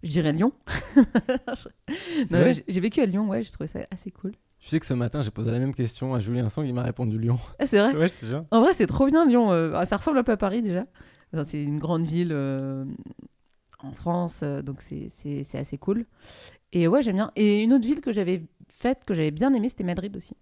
je 0.03 0.11
dirais 0.11 0.33
Lyon. 0.33 0.53
Ouais, 2.31 2.63
j'ai- 2.69 2.81
vécu 2.81 3.01
à 3.01 3.07
Lyon, 3.07 3.29
ouais, 3.29 3.43
j'ai 3.43 3.51
trouvé 3.51 3.67
ça 3.67 3.81
assez 3.91 4.11
cool. 4.11 4.33
Tu 4.59 4.69
sais 4.69 4.79
que 4.79 4.87
ce 4.87 4.95
matin, 4.95 5.23
j'ai 5.23 5.31
posé 5.31 5.51
la 5.51 5.59
même 5.59 5.75
question 5.75 6.15
à 6.15 6.21
Julien 6.21 6.49
Song, 6.49 6.65
il 6.67 6.75
m'a 6.75 6.83
répondu 6.83 7.19
Lyon. 7.19 7.39
Ah, 7.59 7.67
c'est 7.67 7.79
vrai 7.79 7.95
ouais, 7.97 8.09
je 8.09 8.15
te 8.15 8.27
jure. 8.27 8.45
En 8.51 8.61
vrai, 8.61 8.73
c'est 8.75 8.87
trop 8.87 9.07
bien 9.07 9.27
Lyon. 9.27 9.51
ah, 9.75 9.87
ça 9.87 9.97
ressemble 9.97 10.19
un 10.19 10.23
peu 10.23 10.33
à 10.33 10.37
Paris 10.37 10.63
déjà. 10.63 10.87
Enfin, 11.33 11.45
c'est 11.45 11.63
une 11.63 11.79
grande 11.79 12.05
ville 12.05 12.33
en 13.83 13.93
France, 13.93 14.43
donc 14.43 14.83
c'est 14.83 15.45
assez 15.55 15.79
cool. 15.79 16.07
Et 16.73 16.87
ouais, 16.89 17.03
j'aime 17.03 17.17
bien. 17.17 17.33
Et 17.37 17.63
une 17.63 17.73
autre 17.73 17.87
ville 17.87 18.01
que 18.01 18.13
j'avais 18.13 18.43
faite, 18.69 19.05
que 19.05 19.15
j'avais 19.15 19.31
bien 19.33 19.53
aimée, 19.55 19.69
c'était 19.69 19.85
Madrid 19.85 20.17
aussi. 20.17 20.37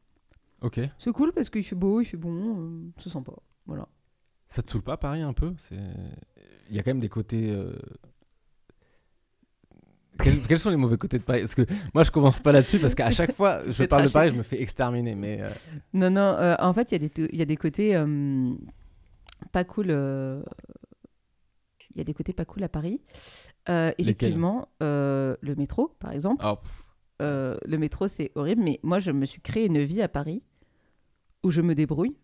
Ok. 0.63 0.81
C'est 0.99 1.13
cool 1.13 1.33
parce 1.33 1.51
qu'il 1.51 1.63
fait 1.65 1.77
beau, 1.77 2.01
il 2.01 2.05
fait 2.05 2.17
bon, 2.17 2.59
euh, 2.61 2.91
c'est 2.99 3.11
sympa. 3.11 3.33
Voilà. 3.67 3.87
Ça 4.49 4.63
te 4.63 4.71
saoule 4.71 4.83
pas 4.83 4.97
Paris 4.97 5.23
un 5.23 5.33
peu? 5.33 5.55
Il 6.71 6.75
y 6.77 6.79
a 6.79 6.83
quand 6.83 6.91
même 6.91 7.01
des 7.01 7.09
côtés. 7.09 7.51
euh, 7.51 7.73
Quels, 10.23 10.41
quels 10.43 10.59
sont 10.59 10.71
les 10.71 10.77
mauvais 10.77 10.97
côtés 10.97 11.19
de 11.19 11.23
Paris? 11.23 11.41
Parce 11.43 11.55
que 11.55 11.63
moi, 11.95 12.03
je 12.03 12.11
commence 12.11 12.41
pas 12.41 12.51
là-dessus 12.51 12.79
parce 12.81 12.95
qu'à 12.95 13.11
chaque 13.13 13.33
fois, 13.35 13.61
je 13.71 13.85
parle 13.87 14.07
de. 14.07 14.13
Paris, 14.13 14.31
je 14.31 14.35
me 14.35 14.43
fais 14.43 14.61
exterminer. 14.61 15.15
Mais 15.15 15.41
euh, 15.43 15.51
Non, 15.93 16.11
non, 16.11 16.21
euh, 16.23 16.57
en 16.59 16.73
fait, 16.73 16.91
il 16.91 17.01
y, 17.01 17.05
a 17.05 17.09
des- 17.09 17.29
il 17.33 17.39
y 17.39 17.43
a 17.43 17.45
des 17.45 17.57
côtés 17.57 17.93
pas 19.53 19.65
cool. 19.65 19.87
Il 21.95 21.99
y 21.99 22.01
a 22.01 22.05
des 22.05 22.15
côtés 22.15 22.33
pas 22.33 22.45
cool 22.45 22.65
à 22.65 22.69
Paris. 22.69 23.01
Effectivement, 23.69 24.67
le 24.81 25.55
métro, 25.57 25.95
par 26.01 26.13
exemple. 26.13 26.45
oh, 26.47 26.59
Euh, 27.21 27.57
le 27.67 27.79
métro, 27.79 28.07
c'est 28.09 28.31
horrible, 28.35 28.63
mais 28.63 28.79
moi, 28.83 28.99
je 28.99 29.11
me 29.11 29.27
suis 29.27 29.41
créé 29.41 29.67
une 29.67 29.83
vie 29.83 30.03
à 30.03 30.09
Paris 30.09 30.43
où 31.43 31.51
je 31.51 31.61
me 31.61 31.75
débrouille 31.75 32.17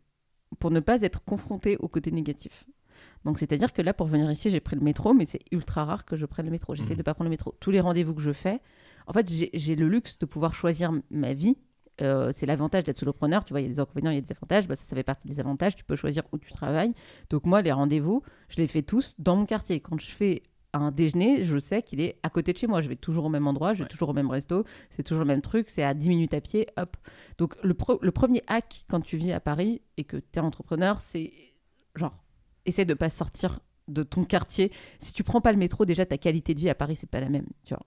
pour 0.60 0.70
ne 0.70 0.80
pas 0.80 1.02
être 1.02 1.24
confrontée 1.24 1.76
au 1.78 1.88
côté 1.88 2.10
négatif. 2.10 2.64
Donc, 3.24 3.38
c'est-à-dire 3.38 3.72
que 3.72 3.82
là, 3.82 3.92
pour 3.92 4.06
venir 4.06 4.30
ici, 4.30 4.50
j'ai 4.50 4.60
pris 4.60 4.76
le 4.76 4.82
métro, 4.82 5.14
mais 5.14 5.24
c'est 5.24 5.40
ultra 5.50 5.84
rare 5.84 6.04
que 6.04 6.14
je 6.16 6.26
prenne 6.26 6.46
le 6.46 6.52
métro. 6.52 6.74
J'essaie 6.74 6.92
Mhm. 6.92 6.98
de 6.98 7.02
pas 7.02 7.14
prendre 7.14 7.26
le 7.28 7.30
métro. 7.30 7.54
Tous 7.58 7.70
les 7.70 7.80
rendez-vous 7.80 8.14
que 8.14 8.22
je 8.22 8.32
fais, 8.32 8.60
en 9.06 9.12
fait, 9.12 9.28
j'ai 9.30 9.76
le 9.76 9.88
luxe 9.88 10.18
de 10.18 10.26
pouvoir 10.26 10.54
choisir 10.54 10.92
ma 11.10 11.32
vie. 11.32 11.56
Euh, 12.00 12.30
c'est 12.32 12.46
l'avantage 12.46 12.84
d'être 12.84 12.98
solopreneur. 12.98 13.44
Tu 13.44 13.52
vois, 13.52 13.60
il 13.60 13.64
y 13.64 13.66
a 13.66 13.72
des 13.72 13.80
inconvénients, 13.80 14.10
il 14.10 14.14
y 14.16 14.18
a 14.18 14.20
des 14.20 14.32
avantages. 14.32 14.66
Bah, 14.68 14.76
ça, 14.76 14.84
ça 14.84 14.94
fait 14.96 15.02
partie 15.04 15.26
des 15.28 15.40
avantages. 15.40 15.74
Tu 15.76 15.84
peux 15.84 15.96
choisir 15.96 16.22
où 16.32 16.38
tu 16.38 16.52
travailles. 16.52 16.92
Donc, 17.30 17.46
moi, 17.46 17.62
les 17.62 17.72
rendez-vous, 17.72 18.22
je 18.48 18.56
les 18.56 18.66
fais 18.66 18.82
tous 18.82 19.14
dans 19.18 19.36
mon 19.36 19.46
quartier. 19.46 19.80
Quand 19.80 19.98
je 20.00 20.10
fais 20.10 20.42
un 20.74 20.90
déjeuner, 20.90 21.42
je 21.42 21.56
sais 21.59 21.82
qu'il 21.82 22.01
est 22.01 22.18
à 22.22 22.30
côté 22.30 22.52
de 22.52 22.59
chez 22.59 22.66
moi. 22.66 22.80
Je 22.80 22.88
vais 22.88 22.96
toujours 22.96 23.24
au 23.26 23.28
même 23.28 23.46
endroit, 23.46 23.72
je 23.74 23.78
vais 23.78 23.84
Ouais. 23.84 23.88
toujours 23.88 24.10
au 24.10 24.12
même 24.12 24.28
resto, 24.30 24.64
c'est 24.90 25.02
toujours 25.02 25.22
le 25.22 25.28
même 25.28 25.40
truc, 25.42 25.70
c'est 25.70 25.82
à 25.82 25.94
10 25.94 26.09
minutes 26.09 26.34
à 26.34 26.40
pied, 26.40 26.66
hop. 26.76 26.96
Donc 27.38 27.55
le, 27.62 27.74
pro- 27.74 27.98
le 28.02 28.10
premier 28.12 28.42
hack 28.46 28.84
quand 28.88 29.01
tu 29.01 29.16
vis 29.16 29.32
à 29.32 29.40
Paris 29.40 29.80
et 29.96 30.05
que 30.05 30.16
tu 30.16 30.24
es 30.36 30.40
entrepreneur, 30.40 31.01
c'est 31.01 31.32
genre, 31.94 32.22
essaie 32.66 32.84
de 32.84 32.94
pas 32.94 33.09
sortir 33.09 33.60
de 33.88 34.02
ton 34.02 34.24
quartier. 34.24 34.72
Si 34.98 35.12
tu 35.12 35.22
prends 35.24 35.40
pas 35.40 35.52
le 35.52 35.59
métro, 35.59 35.84
déjà 35.84 36.06
ta 36.06 36.18
qualité 36.18 36.55
de 36.55 36.60
vie 36.60 36.70
à 36.70 36.74
Paris, 36.74 36.96
c'est 36.96 37.10
pas 37.10 37.20
la 37.20 37.28
même, 37.28 37.46
tu 37.64 37.74
vois. 37.74 37.84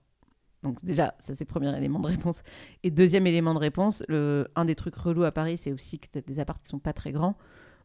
Donc 0.62 0.84
déjà, 0.84 1.14
ça 1.20 1.34
c'est 1.34 1.44
premier 1.44 1.76
élément 1.76 2.00
de 2.00 2.06
réponse. 2.08 2.42
Et 2.82 2.90
deuxième 2.90 3.26
élément 3.26 3.54
de 3.54 3.58
réponse, 3.60 4.02
le, 4.08 4.48
un 4.56 4.64
des 4.64 4.74
trucs 4.74 4.96
relous 4.96 5.24
à 5.24 5.30
Paris, 5.32 5.56
c'est 5.56 5.72
aussi 5.72 5.98
que 5.98 6.06
tu 6.12 6.18
as 6.18 6.22
des 6.22 6.40
apparts 6.40 6.58
qui 6.60 6.68
sont 6.68 6.78
pas 6.80 6.92
très 6.92 7.12
grands. 7.12 7.36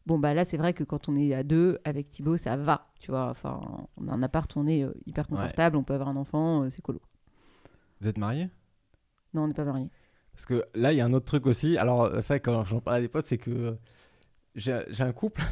Bon, 0.06 0.18
bah 0.18 0.34
là, 0.34 0.44
c'est 0.44 0.58
vrai 0.58 0.74
que 0.74 0.84
quand 0.84 1.08
on 1.08 1.16
est 1.16 1.32
à 1.32 1.42
deux 1.42 1.78
avec 1.84 2.08
Thibaut, 2.08 2.36
ça 2.36 2.56
va, 2.56 2.88
tu 3.00 3.10
vois. 3.10 3.30
Enfin, 3.30 3.60
on 3.96 4.08
a 4.08 4.12
un 4.12 4.22
appart, 4.22 4.54
on 4.56 4.66
est 4.66 4.82
euh, 4.84 4.92
hyper 5.06 5.26
confortable, 5.26 5.76
on 5.76 5.82
peut 5.82 5.94
avoir 5.94 6.08
un 6.10 6.16
enfant, 6.16 6.62
euh, 6.64 6.70
c'est 6.70 6.82
cool. 6.82 6.98
vous 8.00 8.08
êtes 8.08 8.18
mariés? 8.18 8.50
Non, 9.32 9.44
on 9.44 9.48
n'est 9.48 9.54
pas 9.54 9.64
mariés. 9.64 9.88
Parce 10.32 10.44
que 10.46 10.64
là, 10.74 10.92
il 10.92 10.96
y 10.96 11.00
a 11.00 11.04
un 11.06 11.12
autre 11.14 11.24
truc 11.26 11.46
aussi. 11.46 11.78
Alors, 11.78 12.02
euh, 12.02 12.20
ça, 12.20 12.38
quand 12.38 12.64
j'en 12.64 12.80
parle 12.80 12.98
à 12.98 13.00
des 13.00 13.08
potes, 13.08 13.26
c'est 13.26 13.38
que 13.38 13.78
j'ai 14.54 14.72
un 15.00 15.12
couple. 15.12 15.42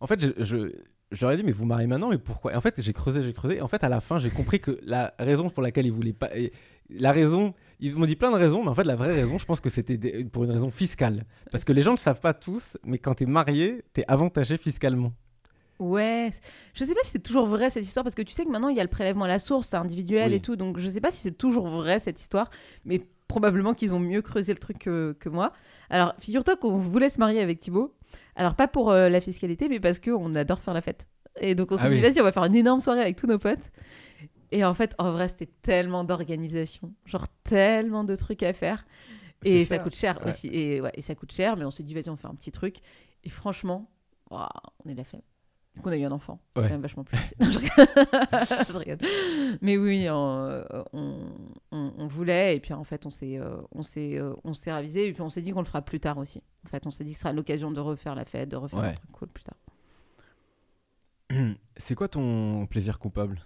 En 0.00 0.06
fait, 0.06 0.20
je, 0.20 0.30
je, 0.44 0.72
je 1.10 1.20
leur 1.20 1.32
ai 1.32 1.36
dit, 1.36 1.42
mais 1.42 1.52
vous 1.52 1.66
mariez 1.66 1.86
maintenant, 1.86 2.10
mais 2.10 2.18
pourquoi? 2.18 2.52
Et 2.52 2.56
en 2.56 2.60
fait, 2.60 2.80
j'ai 2.80 2.92
creusé, 2.92 3.22
j'ai 3.22 3.32
creusé. 3.32 3.56
Et 3.56 3.60
en 3.62 3.68
fait, 3.68 3.82
à 3.82 3.88
la 3.88 4.00
fin, 4.00 4.18
j'ai 4.18 4.30
compris 4.30 4.60
que 4.60 4.78
la 4.82 5.12
raison 5.18 5.50
pour 5.50 5.62
laquelle 5.62 5.86
ils 5.86 5.92
voulaient 5.92 6.12
pas. 6.12 6.34
et 6.36 6.52
La 6.88 7.10
raison. 7.12 7.52
Ils 7.80 7.94
m'ont 7.96 8.04
dit 8.06 8.16
plein 8.16 8.30
de 8.30 8.36
raisons, 8.36 8.62
mais 8.62 8.68
en 8.68 8.74
fait, 8.74 8.84
la 8.84 8.94
vraie 8.96 9.12
raison, 9.14 9.38
je 9.38 9.46
pense 9.46 9.60
que 9.60 9.70
c'était 9.70 9.96
des- 9.96 10.24
pour 10.24 10.44
une 10.44 10.50
raison 10.50 10.70
fiscale. 10.70 11.24
Parce 11.50 11.64
que 11.64 11.72
les 11.72 11.82
gens 11.82 11.92
ne 11.92 11.96
le 11.96 12.00
savent 12.00 12.20
pas 12.20 12.34
tous, 12.34 12.76
mais 12.84 12.98
quand 12.98 13.14
t'es 13.14 13.26
marié, 13.26 13.82
t'es 13.94 14.04
avantagé 14.08 14.56
fiscalement. 14.58 15.12
Ouais, 15.78 16.30
je 16.74 16.84
sais 16.84 16.92
pas 16.92 17.00
si 17.04 17.12
c'est 17.12 17.22
toujours 17.22 17.46
vrai 17.46 17.70
cette 17.70 17.84
histoire 17.86 18.04
parce 18.04 18.14
que 18.14 18.20
tu 18.20 18.32
sais 18.32 18.44
que 18.44 18.50
maintenant 18.50 18.68
il 18.68 18.76
y 18.76 18.80
a 18.80 18.82
le 18.82 18.90
prélèvement 18.90 19.24
à 19.24 19.28
la 19.28 19.38
source, 19.38 19.68
c'est 19.68 19.76
individuel 19.76 20.28
Oui. 20.32 20.36
et 20.36 20.40
tout, 20.40 20.54
donc 20.56 20.76
je 20.78 20.86
sais 20.90 21.00
pas 21.00 21.10
si 21.10 21.22
c'est 21.22 21.38
toujours 21.38 21.68
vrai 21.68 21.98
cette 21.98 22.20
histoire, 22.20 22.50
mais 22.84 23.00
probablement 23.28 23.72
qu'ils 23.72 23.94
ont 23.94 23.98
mieux 23.98 24.20
creusé 24.20 24.52
le 24.52 24.58
truc 24.58 24.78
que, 24.78 25.16
que 25.18 25.30
moi. 25.30 25.52
Alors 25.88 26.12
figure-toi 26.18 26.56
qu'on 26.56 26.76
voulait 26.76 27.08
se 27.08 27.18
marier 27.18 27.40
avec 27.40 27.60
Thibaut, 27.60 27.94
alors 28.36 28.56
pas 28.56 28.68
pour 28.68 28.90
euh, 28.90 29.08
la 29.08 29.22
fiscalité, 29.22 29.70
mais 29.70 29.80
parce 29.80 29.98
qu'on 29.98 30.34
adore 30.34 30.58
faire 30.60 30.74
la 30.74 30.82
fête. 30.82 31.06
Et 31.40 31.54
donc 31.54 31.72
on 31.72 31.76
s'est 31.76 31.84
Ah 31.84 31.88
dit 31.88 31.94
oui. 31.94 32.00
vas-y, 32.02 32.20
on 32.20 32.24
va 32.24 32.32
faire 32.32 32.44
une 32.44 32.56
énorme 32.56 32.80
soirée 32.80 33.00
avec 33.00 33.16
tous 33.16 33.26
nos 33.26 33.38
potes. 33.38 33.70
Et 34.52 34.64
en 34.64 34.74
fait, 34.74 34.94
en 34.98 35.12
vrai, 35.12 35.28
c'était 35.28 35.50
tellement 35.62 36.02
d'organisation, 36.04 36.92
genre 37.04 37.26
tellement 37.44 38.04
de 38.04 38.16
trucs 38.16 38.42
à 38.42 38.52
faire. 38.52 38.84
Et 39.44 39.64
ça 39.64 39.78
coûte 39.78 39.94
cher 39.94 40.18
Ouais. 40.22 40.28
aussi. 40.30 40.48
Et, 40.48 40.80
ouais, 40.80 40.90
et 40.94 41.00
ça 41.00 41.14
coûte 41.14 41.32
cher, 41.32 41.56
mais 41.56 41.64
on 41.64 41.70
s'est 41.70 41.82
dit, 41.82 41.94
vas-y, 41.94 42.10
on 42.10 42.16
fait 42.16 42.26
un 42.28 42.34
petit 42.34 42.50
truc. 42.50 42.78
Et 43.24 43.30
franchement, 43.30 43.90
ouah, 44.30 44.48
on 44.84 44.88
est 44.90 44.92
de 44.92 44.98
la 44.98 45.04
flemme. 45.04 45.22
Du 45.76 45.82
coup, 45.82 45.88
on 45.88 45.92
a 45.92 45.96
eu 45.96 46.04
un 46.04 46.10
enfant. 46.12 46.40
C'est 46.54 46.60
Ouais. 46.62 46.66
quand 46.68 46.74
même 46.74 46.80
vachement 46.82 47.04
plus. 47.04 47.16
Non, 47.40 47.50
je 47.52 47.58
rigole. 47.60 47.86
Je 48.72 48.76
rigole. 48.76 48.98
Mais 49.62 49.76
oui, 49.78 50.08
on, 50.10 50.64
on, 50.92 51.16
on- 51.70 51.92
on 51.96 52.06
voulait. 52.08 52.56
Et 52.56 52.60
puis, 52.60 52.74
en 52.74 52.82
fait, 52.84 53.06
on 53.06 53.10
s'est, 53.10 53.38
euh, 53.38 53.56
on 53.72 53.82
s'est, 53.84 54.18
euh, 54.18 54.34
on 54.44 54.52
s'est 54.52 54.72
ravisé. 54.72 55.06
Et 55.06 55.12
puis, 55.12 55.22
on 55.22 55.30
s'est 55.30 55.42
dit 55.42 55.52
qu'on 55.52 55.60
le 55.60 55.64
fera 55.66 55.80
plus 55.80 56.00
tard 56.00 56.18
aussi. 56.18 56.42
En 56.66 56.68
fait, 56.68 56.86
on 56.88 56.90
s'est 56.90 57.04
dit 57.04 57.12
que 57.12 57.16
ce 57.18 57.22
sera 57.22 57.32
l'occasion 57.32 57.70
de 57.70 57.80
refaire 57.80 58.16
la 58.16 58.24
fête, 58.24 58.48
de 58.48 58.56
refaire 58.56 58.80
un 58.80 58.92
truc 58.94 59.12
cool 59.12 59.28
plus 59.28 59.44
tard. 59.44 59.56
C'est 61.76 61.94
quoi 61.94 62.08
ton 62.08 62.66
plaisir 62.66 62.98
coupable? 62.98 63.40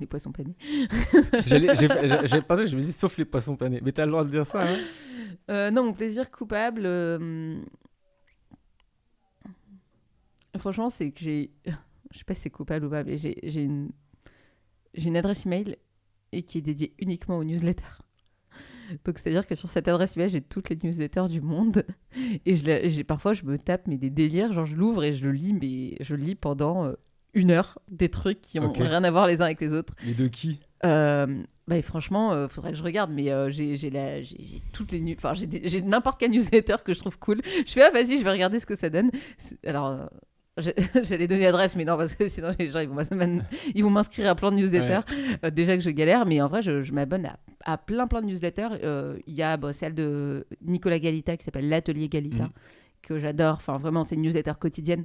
Les 0.00 0.06
poissons 0.06 0.32
panés. 0.32 0.56
J'ai- 1.46 2.42
pensé, 2.42 2.66
je 2.66 2.76
me 2.76 2.82
dis, 2.82 2.92
sauf 2.92 3.16
les 3.18 3.24
poissons 3.24 3.56
panés. 3.56 3.80
Mais 3.82 3.92
t'as 3.92 4.04
le 4.06 4.12
droit 4.12 4.24
de 4.24 4.30
dire 4.30 4.46
ça, 4.46 4.64
hein 4.66 4.76
Euh, 5.50 5.70
non, 5.70 5.84
mon 5.84 5.92
plaisir 5.92 6.30
coupable. 6.30 6.82
euh, 6.84 7.60
Franchement, 10.58 10.88
c'est 10.90 11.10
que 11.10 11.20
j'ai. 11.20 11.50
Je 12.12 12.18
sais 12.18 12.24
pas 12.24 12.34
si 12.34 12.42
c'est 12.42 12.50
coupable 12.50 12.86
ou 12.86 12.90
pas, 12.90 13.02
mais 13.04 13.16
j'ai 13.16 13.62
une... 13.62 13.90
une 14.94 15.16
adresse 15.16 15.44
email 15.44 15.76
et 16.32 16.42
qui 16.44 16.58
est 16.58 16.62
dédiée 16.62 16.94
uniquement 17.00 17.36
aux 17.36 17.44
newsletters. 17.44 17.84
Donc, 19.04 19.18
c'est-à-dire 19.18 19.46
que 19.46 19.56
sur 19.56 19.68
cette 19.68 19.88
adresse 19.88 20.16
email, 20.16 20.30
j'ai 20.30 20.40
toutes 20.40 20.70
les 20.70 20.78
newsletters 20.82 21.28
du 21.28 21.40
monde. 21.40 21.84
Et 22.46 22.54
je 22.54 23.02
parfois, 23.02 23.32
je 23.32 23.42
me 23.44 23.58
tape 23.58 23.86
mais 23.88 23.98
des 23.98 24.08
délires. 24.08 24.52
Genre, 24.52 24.64
je 24.66 24.76
l'ouvre 24.76 25.02
et 25.04 25.12
je 25.12 25.24
le 25.26 25.32
lis, 25.32 25.52
mais 25.52 25.96
je 26.00 26.14
lis 26.14 26.36
pendant 26.36 26.86
euh, 26.86 26.92
une 27.36 27.52
heure 27.52 27.78
des 27.88 28.08
trucs 28.08 28.40
qui 28.40 28.58
ont 28.58 28.72
rien 28.72 29.04
à 29.04 29.10
voir 29.12 29.26
les 29.28 29.40
uns 29.40 29.44
avec 29.44 29.60
les 29.60 29.72
autres. 29.72 29.94
Mais 30.04 30.14
de 30.14 30.26
qui? 30.26 30.58
Euh, 30.84 31.42
bah, 31.68 31.80
franchement, 31.82 32.32
euh, 32.32 32.48
faudrait 32.48 32.72
que 32.72 32.78
je 32.78 32.82
regarde, 32.82 33.10
mais 33.12 33.30
euh, 33.30 33.50
j'ai 33.50 33.76
j'ai 33.76 33.90
la- 33.90 34.22
j'ai- 34.22 34.36
j'ai 34.40 34.62
toutes 34.72 34.90
les 34.92 35.16
enfin 35.16 35.32
j'ai 35.34 35.82
n'importe 35.82 36.18
quel 36.20 36.30
newsletter 36.30 36.76
que 36.84 36.92
je 36.94 36.98
trouve 37.00 37.18
cool. 37.18 37.40
Je 37.66 37.72
fais 37.72 37.82
ah 37.82 37.90
vas-y, 37.90 38.18
je 38.18 38.24
vais 38.24 38.30
regarder 38.30 38.58
ce 38.60 38.66
que 38.66 38.76
ça 38.76 38.88
donne. 38.90 39.10
Alors 39.66 39.86
euh, 39.88 40.06
j'allais 41.02 41.26
donner 41.28 41.42
l'adresse, 41.44 41.76
mais 41.76 41.84
non 41.84 41.96
parce 41.98 42.14
que 42.14 42.28
sinon 42.28 42.50
les 42.58 42.68
gens 42.68 42.80
ils 42.80 43.82
vont 43.82 43.90
m'inscrire 43.90 44.30
à 44.30 44.34
plein 44.34 44.50
de 44.50 44.56
newsletters. 44.56 45.00
Euh, 45.44 45.50
déjà 45.50 45.76
que 45.76 45.82
je 45.82 45.90
galère, 45.90 46.24
mais 46.24 46.40
en 46.40 46.48
vrai 46.48 46.62
je, 46.62 46.82
je 46.82 46.92
m'abonne 46.92 47.26
à, 47.26 47.38
à 47.64 47.76
plein 47.78 48.06
plein 48.06 48.22
de 48.22 48.26
newsletters. 48.26 48.68
Euh, 48.84 49.18
Il 49.26 49.34
y 49.34 49.42
a 49.42 49.56
bah, 49.58 49.72
celle 49.72 49.94
de 49.94 50.46
Nicolas 50.62 50.98
Galita 50.98 51.36
qui 51.36 51.44
s'appelle 51.44 51.68
l'atelier 51.68 52.08
Galita 52.08 52.44
Mhm. 52.44 52.50
que 53.02 53.18
j'adore. 53.18 53.56
Enfin 53.56 53.76
vraiment 53.78 54.02
c'est 54.04 54.14
une 54.14 54.22
newsletter 54.22 54.52
quotidienne. 54.58 55.04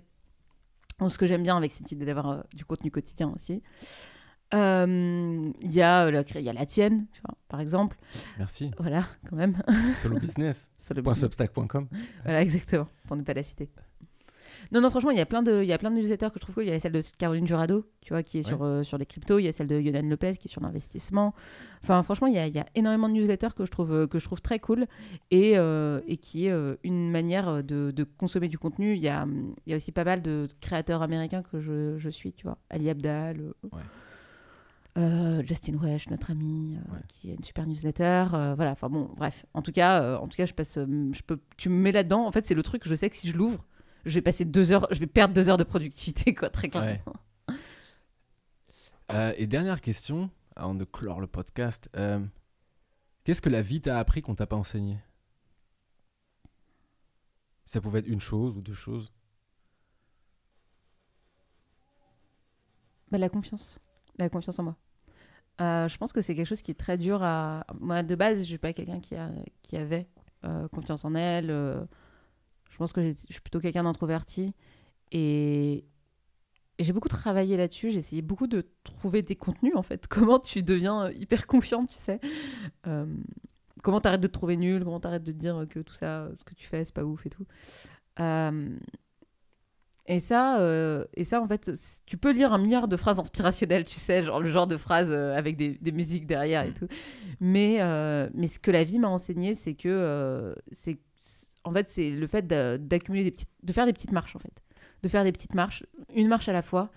Ce 1.07 1.17
que 1.17 1.27
j'aime 1.27 1.43
bien 1.43 1.57
avec 1.57 1.71
cette 1.71 1.91
idée 1.91 2.05
d'avoir 2.05 2.29
euh, 2.29 2.41
du 2.53 2.65
contenu 2.65 2.91
quotidien 2.91 3.31
aussi. 3.35 3.61
Euh, 4.53 5.51
Il 5.61 5.71
y, 5.71 5.81
a, 5.81 6.05
euh, 6.07 6.11
la- 6.11 6.23
il 6.35 6.41
y 6.41 6.49
a 6.49 6.53
la 6.53 6.65
tienne, 6.65 7.05
tu 7.13 7.21
vois, 7.21 7.35
par 7.47 7.59
exemple. 7.61 7.97
Merci. 8.37 8.71
Voilà, 8.79 9.05
quand 9.29 9.35
même. 9.37 9.55
Solo 10.01 10.19
business. 10.19 10.69
Point 11.01 11.13
business. 11.29 11.37
Voilà, 12.23 12.41
exactement, 12.41 12.87
pour 13.07 13.15
ne 13.15 13.21
pas 13.23 13.33
la 13.33 13.43
citer. 13.43 13.69
Non, 14.72 14.80
non, 14.80 14.89
franchement, 14.89 15.11
il 15.11 15.18
y 15.18 15.22
a 15.22 15.26
plein 15.26 15.43
de, 15.43 15.61
il 15.61 15.68
y 15.68 15.73
a 15.73 15.77
plein 15.77 15.91
de 15.91 15.95
newsletters 15.98 16.27
que 16.30 16.35
je 16.35 16.39
trouve 16.39 16.56
cool. 16.56 16.64
Il 16.64 16.69
y 16.69 16.72
a 16.72 16.80
celle 16.80 16.93
de 16.93 17.02
Caroline 17.18 17.45
Jurado, 17.45 17.85
tu 17.99 18.14
vois, 18.14 18.23
qui 18.23 18.38
est 18.39 18.43
sur, 18.43 18.64
euh, 18.64 18.84
sur 18.84 18.98
les 18.98 19.06
cryptos. 19.06 19.38
Il 19.39 19.43
y 19.43 19.48
a 19.49 19.52
celle 19.52 19.68
de 19.68 19.77
Yonan 19.80 20.07
Lopez 20.07 20.38
qui 20.38 20.48
est 20.48 20.52
sur 20.52 20.61
l'investissement. 20.61 21.34
Enfin, 21.84 22.02
franchement, 22.03 22.27
il 22.27 22.35
y, 22.35 22.38
a, 22.38 22.48
il 22.48 22.56
y 22.56 22.60
a 22.60 22.65
énormément 22.76 23.10
de 23.10 23.14
newsletters 23.15 23.49
que 23.53 23.65
je 23.65 23.72
trouve, 23.72 23.91
euh, 23.91 24.07
que 24.07 24.18
je 24.18 24.23
trouve 24.26 24.41
très 24.41 24.60
cool 24.60 24.85
et, 25.30 25.57
euh, 25.57 25.99
et 26.07 26.15
qui 26.15 26.45
est 26.45 26.52
euh, 26.52 26.76
une 26.84 27.11
manière 27.11 27.64
de, 27.64 27.91
de 27.91 28.03
consommer 28.06 28.48
du 28.48 28.57
contenu. 28.57 28.93
Il 28.93 29.02
y 29.02 29.10
a, 29.10 29.23
hum, 29.23 29.53
il 29.65 29.72
y 29.72 29.73
a 29.73 29.76
aussi 29.76 29.91
pas 29.91 30.06
mal 30.06 30.22
de 30.22 30.48
créateurs 30.61 31.02
américains 31.02 31.43
que 31.43 31.60
je, 31.60 31.98
je 31.98 32.10
suis, 32.10 32.31
tu 32.31 32.43
vois. 32.45 32.57
Ali 32.69 32.89
Abdal, 32.89 33.41
Ouais. 33.73 33.81
euh, 34.98 35.41
Justin 35.45 35.76
Wesh, 35.81 36.10
notre 36.10 36.31
ami, 36.31 36.76
euh, 36.77 36.93
Ouais. 36.93 36.99
qui 37.07 37.30
a 37.30 37.34
une 37.34 37.43
super 37.43 37.65
newsletter. 37.68 38.27
euh, 38.34 38.53
voilà, 38.56 38.72
enfin 38.72 38.89
bon, 38.89 39.10
bref. 39.18 39.45
En 39.53 39.61
tout 39.61 39.72
cas, 39.72 40.18
en 40.18 40.27
tout 40.27 40.38
cas, 40.38 40.45
je 40.45 40.53
passe, 40.53 40.77
euh, 40.77 40.85
je 41.14 41.22
peux, 41.23 41.39
tu 41.57 41.69
me 41.69 41.76
mets 41.76 41.91
là-dedans. 41.91 42.26
En 42.26 42.31
fait, 42.31 42.45
c'est 42.45 42.56
le 42.56 42.64
truc. 42.64 42.84
Je 42.85 42.95
sais 42.95 43.10
que 43.10 43.15
si 43.15 43.27
je 43.30 43.38
l'ouvre, 43.38 43.65
je 44.05 44.13
vais 44.13 44.21
passer 44.21 44.45
deux 44.45 44.71
heures, 44.71 44.87
je 44.91 44.99
vais 44.99 45.07
perdre 45.07 45.33
deux 45.33 45.49
heures 45.49 45.57
de 45.57 45.63
productivité, 45.63 46.33
quoi, 46.33 46.49
très 46.49 46.69
clairement. 46.69 46.89
Ouais. 47.49 47.55
Euh, 49.13 49.33
et 49.35 49.45
dernière 49.45 49.81
question, 49.81 50.29
avant 50.55 50.73
de 50.73 50.85
clore 50.85 51.19
le 51.19 51.27
podcast. 51.27 51.89
euh, 51.97 52.21
Qu'est-ce 53.25 53.41
que 53.41 53.49
la 53.49 53.61
vie 53.61 53.81
t'a 53.81 53.99
appris 53.99 54.21
qu'on 54.21 54.35
t'a 54.35 54.47
pas 54.47 54.55
enseigné? 54.55 54.99
Ça 57.65 57.81
pouvait 57.81 57.99
être 57.99 58.07
une 58.07 58.21
chose 58.21 58.55
ou 58.55 58.61
deux 58.61 58.73
choses. 58.73 59.11
Bah, 63.11 63.17
la 63.17 63.27
confiance, 63.29 63.79
la 64.17 64.29
confiance 64.29 64.57
en 64.59 64.63
moi. 64.63 64.77
Euh, 65.59 65.87
je 65.89 65.97
pense 65.97 66.13
que 66.13 66.21
c'est 66.21 66.33
quelque 66.33 66.47
chose 66.47 66.61
qui 66.61 66.71
est 66.71 66.79
très 66.79 66.97
dur 66.97 67.21
à. 67.21 67.65
Moi, 67.79 68.03
de 68.03 68.15
base, 68.15 68.39
je 68.39 68.43
suis 68.43 68.57
pas 68.57 68.71
quelqu'un 68.73 68.99
qui, 69.01 69.15
a, 69.15 69.29
qui 69.61 69.75
avait 69.75 70.07
euh, 70.45 70.67
confiance 70.69 71.03
en 71.05 71.13
elle. 71.15 71.51
Je 72.72 72.77
pense 72.77 72.93
que 72.93 73.02
je 73.02 73.34
suis 73.34 73.41
plutôt 73.41 73.60
quelqu'un 73.60 73.84
d'introverti. 73.84 74.53
Et, 75.11 75.85
j'ai 76.80 76.93
beaucoup 76.93 77.10
travaillé 77.10 77.57
là-dessus. 77.57 77.91
J'ai 77.91 77.99
essayé 77.99 78.22
beaucoup 78.23 78.48
de 78.48 78.65
trouver 78.84 79.22
des 79.22 79.35
contenus, 79.35 79.76
en 79.76 79.84
fait. 79.84 80.07
Comment 80.10 80.39
tu 80.39 80.64
deviens 80.64 81.06
euh, 81.06 81.14
hyper 81.14 81.45
confiant, 81.45 81.85
tu 81.85 81.95
sais. 81.95 82.19
Euh, 82.88 83.06
comment 83.84 83.99
t'arrêtes 84.02 84.22
de 84.22 84.27
te 84.27 84.34
trouver 84.34 84.57
nul, 84.57 84.84
comment 84.84 84.99
t'arrêtes 84.99 85.23
de 85.23 85.31
te 85.31 85.38
dire 85.38 85.65
que 85.69 85.80
tout 85.80 85.93
ça, 85.93 86.30
ce 86.35 86.43
que 86.43 86.53
tu 86.53 86.68
fais, 86.68 86.85
c'est 86.85 86.93
pas 86.93 87.03
ouf 87.03 87.26
et 87.26 87.30
tout. 87.30 87.45
Euh, 88.19 88.76
Et 90.06 90.19
ça, 90.19 90.60
euh, 90.60 91.06
et 91.15 91.23
ça, 91.23 91.41
en 91.41 91.48
fait, 91.48 91.72
tu 92.06 92.18
peux 92.18 92.31
lire 92.31 92.53
un 92.53 92.57
milliard 92.57 92.88
de 92.88 92.95
phrases 92.95 93.19
inspirationnelles, 93.19 93.85
tu 93.85 93.95
sais, 93.95 94.23
genre 94.23 94.39
le 94.39 94.49
genre 94.52 94.68
de 94.68 94.77
phrases 94.77 95.11
avec 95.11 95.57
des, 95.57 95.77
des 95.81 95.91
musiques 95.91 96.27
derrière 96.27 96.64
et 96.64 96.73
tout. 96.73 96.88
Mais, 97.39 97.80
mais 98.34 98.48
ce 98.48 98.60
que 98.60 98.72
la 98.72 98.84
vie 98.84 98.99
m'a 98.99 99.10
enseigné, 99.10 99.56
c'est 99.56 99.73
que, 99.73 100.56
c'est, 100.72 100.99
en 101.63 101.71
fait, 101.71 101.89
c'est 101.89 102.09
le 102.09 102.27
fait 102.27 102.45
d'a- 102.47 102.77
d'accumuler 102.77 103.23
des 103.23 103.31
petites, 103.31 103.49
de 103.63 103.73
faire 103.73 103.85
des 103.85 103.93
petites 103.93 104.11
marches, 104.11 104.35
en 104.35 104.39
fait, 104.39 104.63
de 105.03 105.07
faire 105.07 105.23
des 105.23 105.31
petites 105.31 105.53
marches, 105.55 105.85
une 106.15 106.27
marche 106.27 106.49
à 106.49 106.53
la 106.53 106.61
fois. 106.61 106.89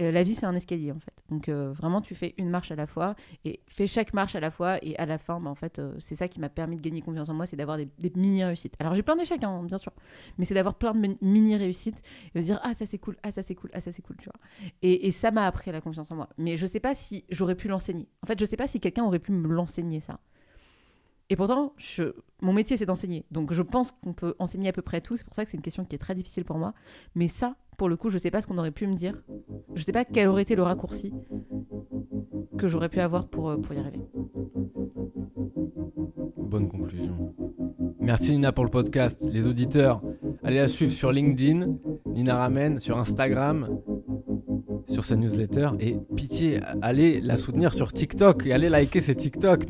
Euh, 0.00 0.10
la 0.10 0.22
vie, 0.22 0.34
c'est 0.34 0.46
un 0.46 0.54
escalier, 0.54 0.90
en 0.90 0.98
fait. 0.98 1.22
Donc, 1.28 1.50
euh, 1.50 1.70
vraiment, 1.72 2.00
tu 2.00 2.14
fais 2.14 2.32
une 2.38 2.48
marche 2.48 2.70
à 2.70 2.74
la 2.76 2.86
fois 2.86 3.14
et 3.44 3.60
fais 3.68 3.86
chaque 3.86 4.14
marche 4.14 4.34
à 4.34 4.40
la 4.40 4.50
fois. 4.50 4.82
Et 4.82 4.96
à 4.96 5.04
la 5.04 5.18
fin, 5.18 5.38
bah, 5.38 5.50
en 5.50 5.54
fait, 5.54 5.78
euh, 5.80 5.92
c'est 5.98 6.16
ça 6.16 6.28
qui 6.28 6.40
m'a 6.40 6.48
permis 6.48 6.76
de 6.76 6.80
gagner 6.80 7.02
confiance 7.02 7.28
en 7.28 7.34
moi, 7.34 7.44
c'est 7.44 7.56
d'avoir 7.56 7.76
des, 7.76 7.86
des 7.98 8.10
mini-réussites. 8.16 8.74
Alors, 8.78 8.94
j'ai 8.94 9.02
plein 9.02 9.16
d'échecs, 9.16 9.44
hein, 9.44 9.62
bien 9.64 9.76
sûr, 9.76 9.92
mais 10.38 10.46
c'est 10.46 10.54
d'avoir 10.54 10.76
plein 10.76 10.94
de 10.94 10.98
mi- 10.98 11.18
mini-réussites 11.20 12.00
et 12.34 12.38
de 12.38 12.42
dire 12.42 12.58
ah 12.62 12.72
ça 12.72 12.86
c'est 12.86 12.96
cool, 12.96 13.18
ah 13.22 13.30
ça 13.30 13.42
c'est 13.42 13.54
cool, 13.54 13.68
ah 13.74 13.82
ça 13.82 13.92
c'est 13.92 14.00
cool, 14.00 14.16
tu 14.16 14.30
vois. 14.30 14.40
Et, 14.80 15.06
et 15.06 15.10
ça 15.10 15.30
m'a 15.30 15.46
appris 15.46 15.70
la 15.70 15.82
confiance 15.82 16.10
en 16.10 16.16
moi. 16.16 16.30
Mais 16.38 16.56
je 16.56 16.64
sais 16.64 16.80
pas 16.80 16.94
si 16.94 17.26
j'aurais 17.28 17.54
pu 17.54 17.68
l'enseigner. 17.68 18.08
En 18.22 18.26
fait, 18.26 18.40
je 18.40 18.46
sais 18.46 18.56
pas 18.56 18.66
si 18.66 18.80
quelqu'un 18.80 19.04
aurait 19.04 19.18
pu 19.18 19.32
me 19.32 19.46
l'enseigner 19.48 20.00
ça. 20.00 20.20
Et 21.30 21.36
pourtant, 21.36 21.74
mon 22.40 22.52
métier 22.52 22.76
c'est 22.76 22.86
d'enseigner. 22.86 23.24
Donc 23.30 23.52
je 23.52 23.62
pense 23.62 23.90
qu'on 23.90 24.12
peut 24.12 24.34
enseigner 24.38 24.68
à 24.68 24.72
peu 24.72 24.82
près 24.82 25.00
tout. 25.00 25.16
C'est 25.16 25.24
pour 25.24 25.34
ça 25.34 25.44
que 25.44 25.50
c'est 25.50 25.56
une 25.56 25.62
question 25.62 25.84
qui 25.84 25.94
est 25.94 25.98
très 25.98 26.14
difficile 26.14 26.44
pour 26.44 26.58
moi. 26.58 26.74
Mais 27.14 27.28
ça, 27.28 27.56
pour 27.78 27.88
le 27.88 27.96
coup, 27.96 28.10
je 28.10 28.18
sais 28.18 28.30
pas 28.30 28.42
ce 28.42 28.46
qu'on 28.46 28.58
aurait 28.58 28.70
pu 28.70 28.86
me 28.86 28.94
dire. 28.94 29.22
Je 29.74 29.82
sais 29.82 29.92
pas 29.92 30.04
quel 30.04 30.28
aurait 30.28 30.42
été 30.42 30.54
le 30.54 30.62
raccourci 30.62 31.12
que 32.58 32.68
j'aurais 32.68 32.88
pu 32.88 33.00
avoir 33.00 33.26
pour, 33.28 33.48
euh, 33.48 33.56
pour 33.56 33.74
y 33.74 33.78
arriver. 33.78 34.00
Bonne 36.36 36.68
conclusion. 36.68 37.34
Merci 37.98 38.32
Nina 38.32 38.52
pour 38.52 38.64
le 38.64 38.70
podcast. 38.70 39.26
Les 39.30 39.46
auditeurs, 39.46 40.02
allez 40.42 40.56
la 40.56 40.68
suivre 40.68 40.92
sur 40.92 41.12
LinkedIn, 41.12 41.76
Nina 42.06 42.36
Ramen, 42.36 42.78
sur 42.78 42.98
Instagram, 42.98 43.80
sur 44.92 45.04
sa 45.04 45.16
newsletter. 45.16 45.70
Et 45.80 45.96
pitié, 46.14 46.60
allez 46.82 47.20
la 47.20 47.36
soutenir 47.36 47.74
sur 47.74 47.92
TikTok 47.92 48.46
et 48.46 48.52
allez 48.52 48.68
liker 48.68 49.00
ses 49.00 49.14
TikTok. 49.14 49.64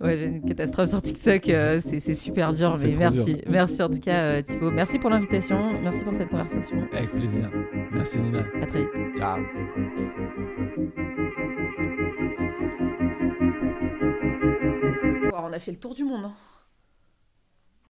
Ouais, 0.00 0.18
j'ai 0.18 0.24
une 0.26 0.44
catastrophe 0.44 0.90
sur 0.90 1.00
TikTok. 1.02 1.48
euh, 1.48 1.80
c'est 1.82 2.00
c'est 2.00 2.14
super 2.14 2.52
dur, 2.52 2.76
mais 2.80 2.92
merci. 2.98 3.34
dur. 3.34 3.44
Merci 3.48 3.82
en 3.82 3.88
tout 3.88 4.00
cas, 4.00 4.22
euh, 4.22 4.42
Thibaut. 4.42 4.70
Merci 4.70 4.98
pour 4.98 5.10
l'invitation. 5.10 5.80
Merci 5.82 6.04
pour 6.04 6.14
cette 6.14 6.28
conversation. 6.28 6.76
Avec 6.92 7.10
plaisir. 7.12 7.50
Merci 7.92 8.18
Nina. 8.18 8.44
À 8.62 8.66
très 8.66 8.80
vite. 8.80 8.90
Ciao. 9.16 9.38
on 15.40 15.52
a 15.52 15.58
fait 15.58 15.70
le 15.70 15.78
tour 15.78 15.94
du 15.94 16.04
monde. 16.04 16.24
hein. 16.26 16.32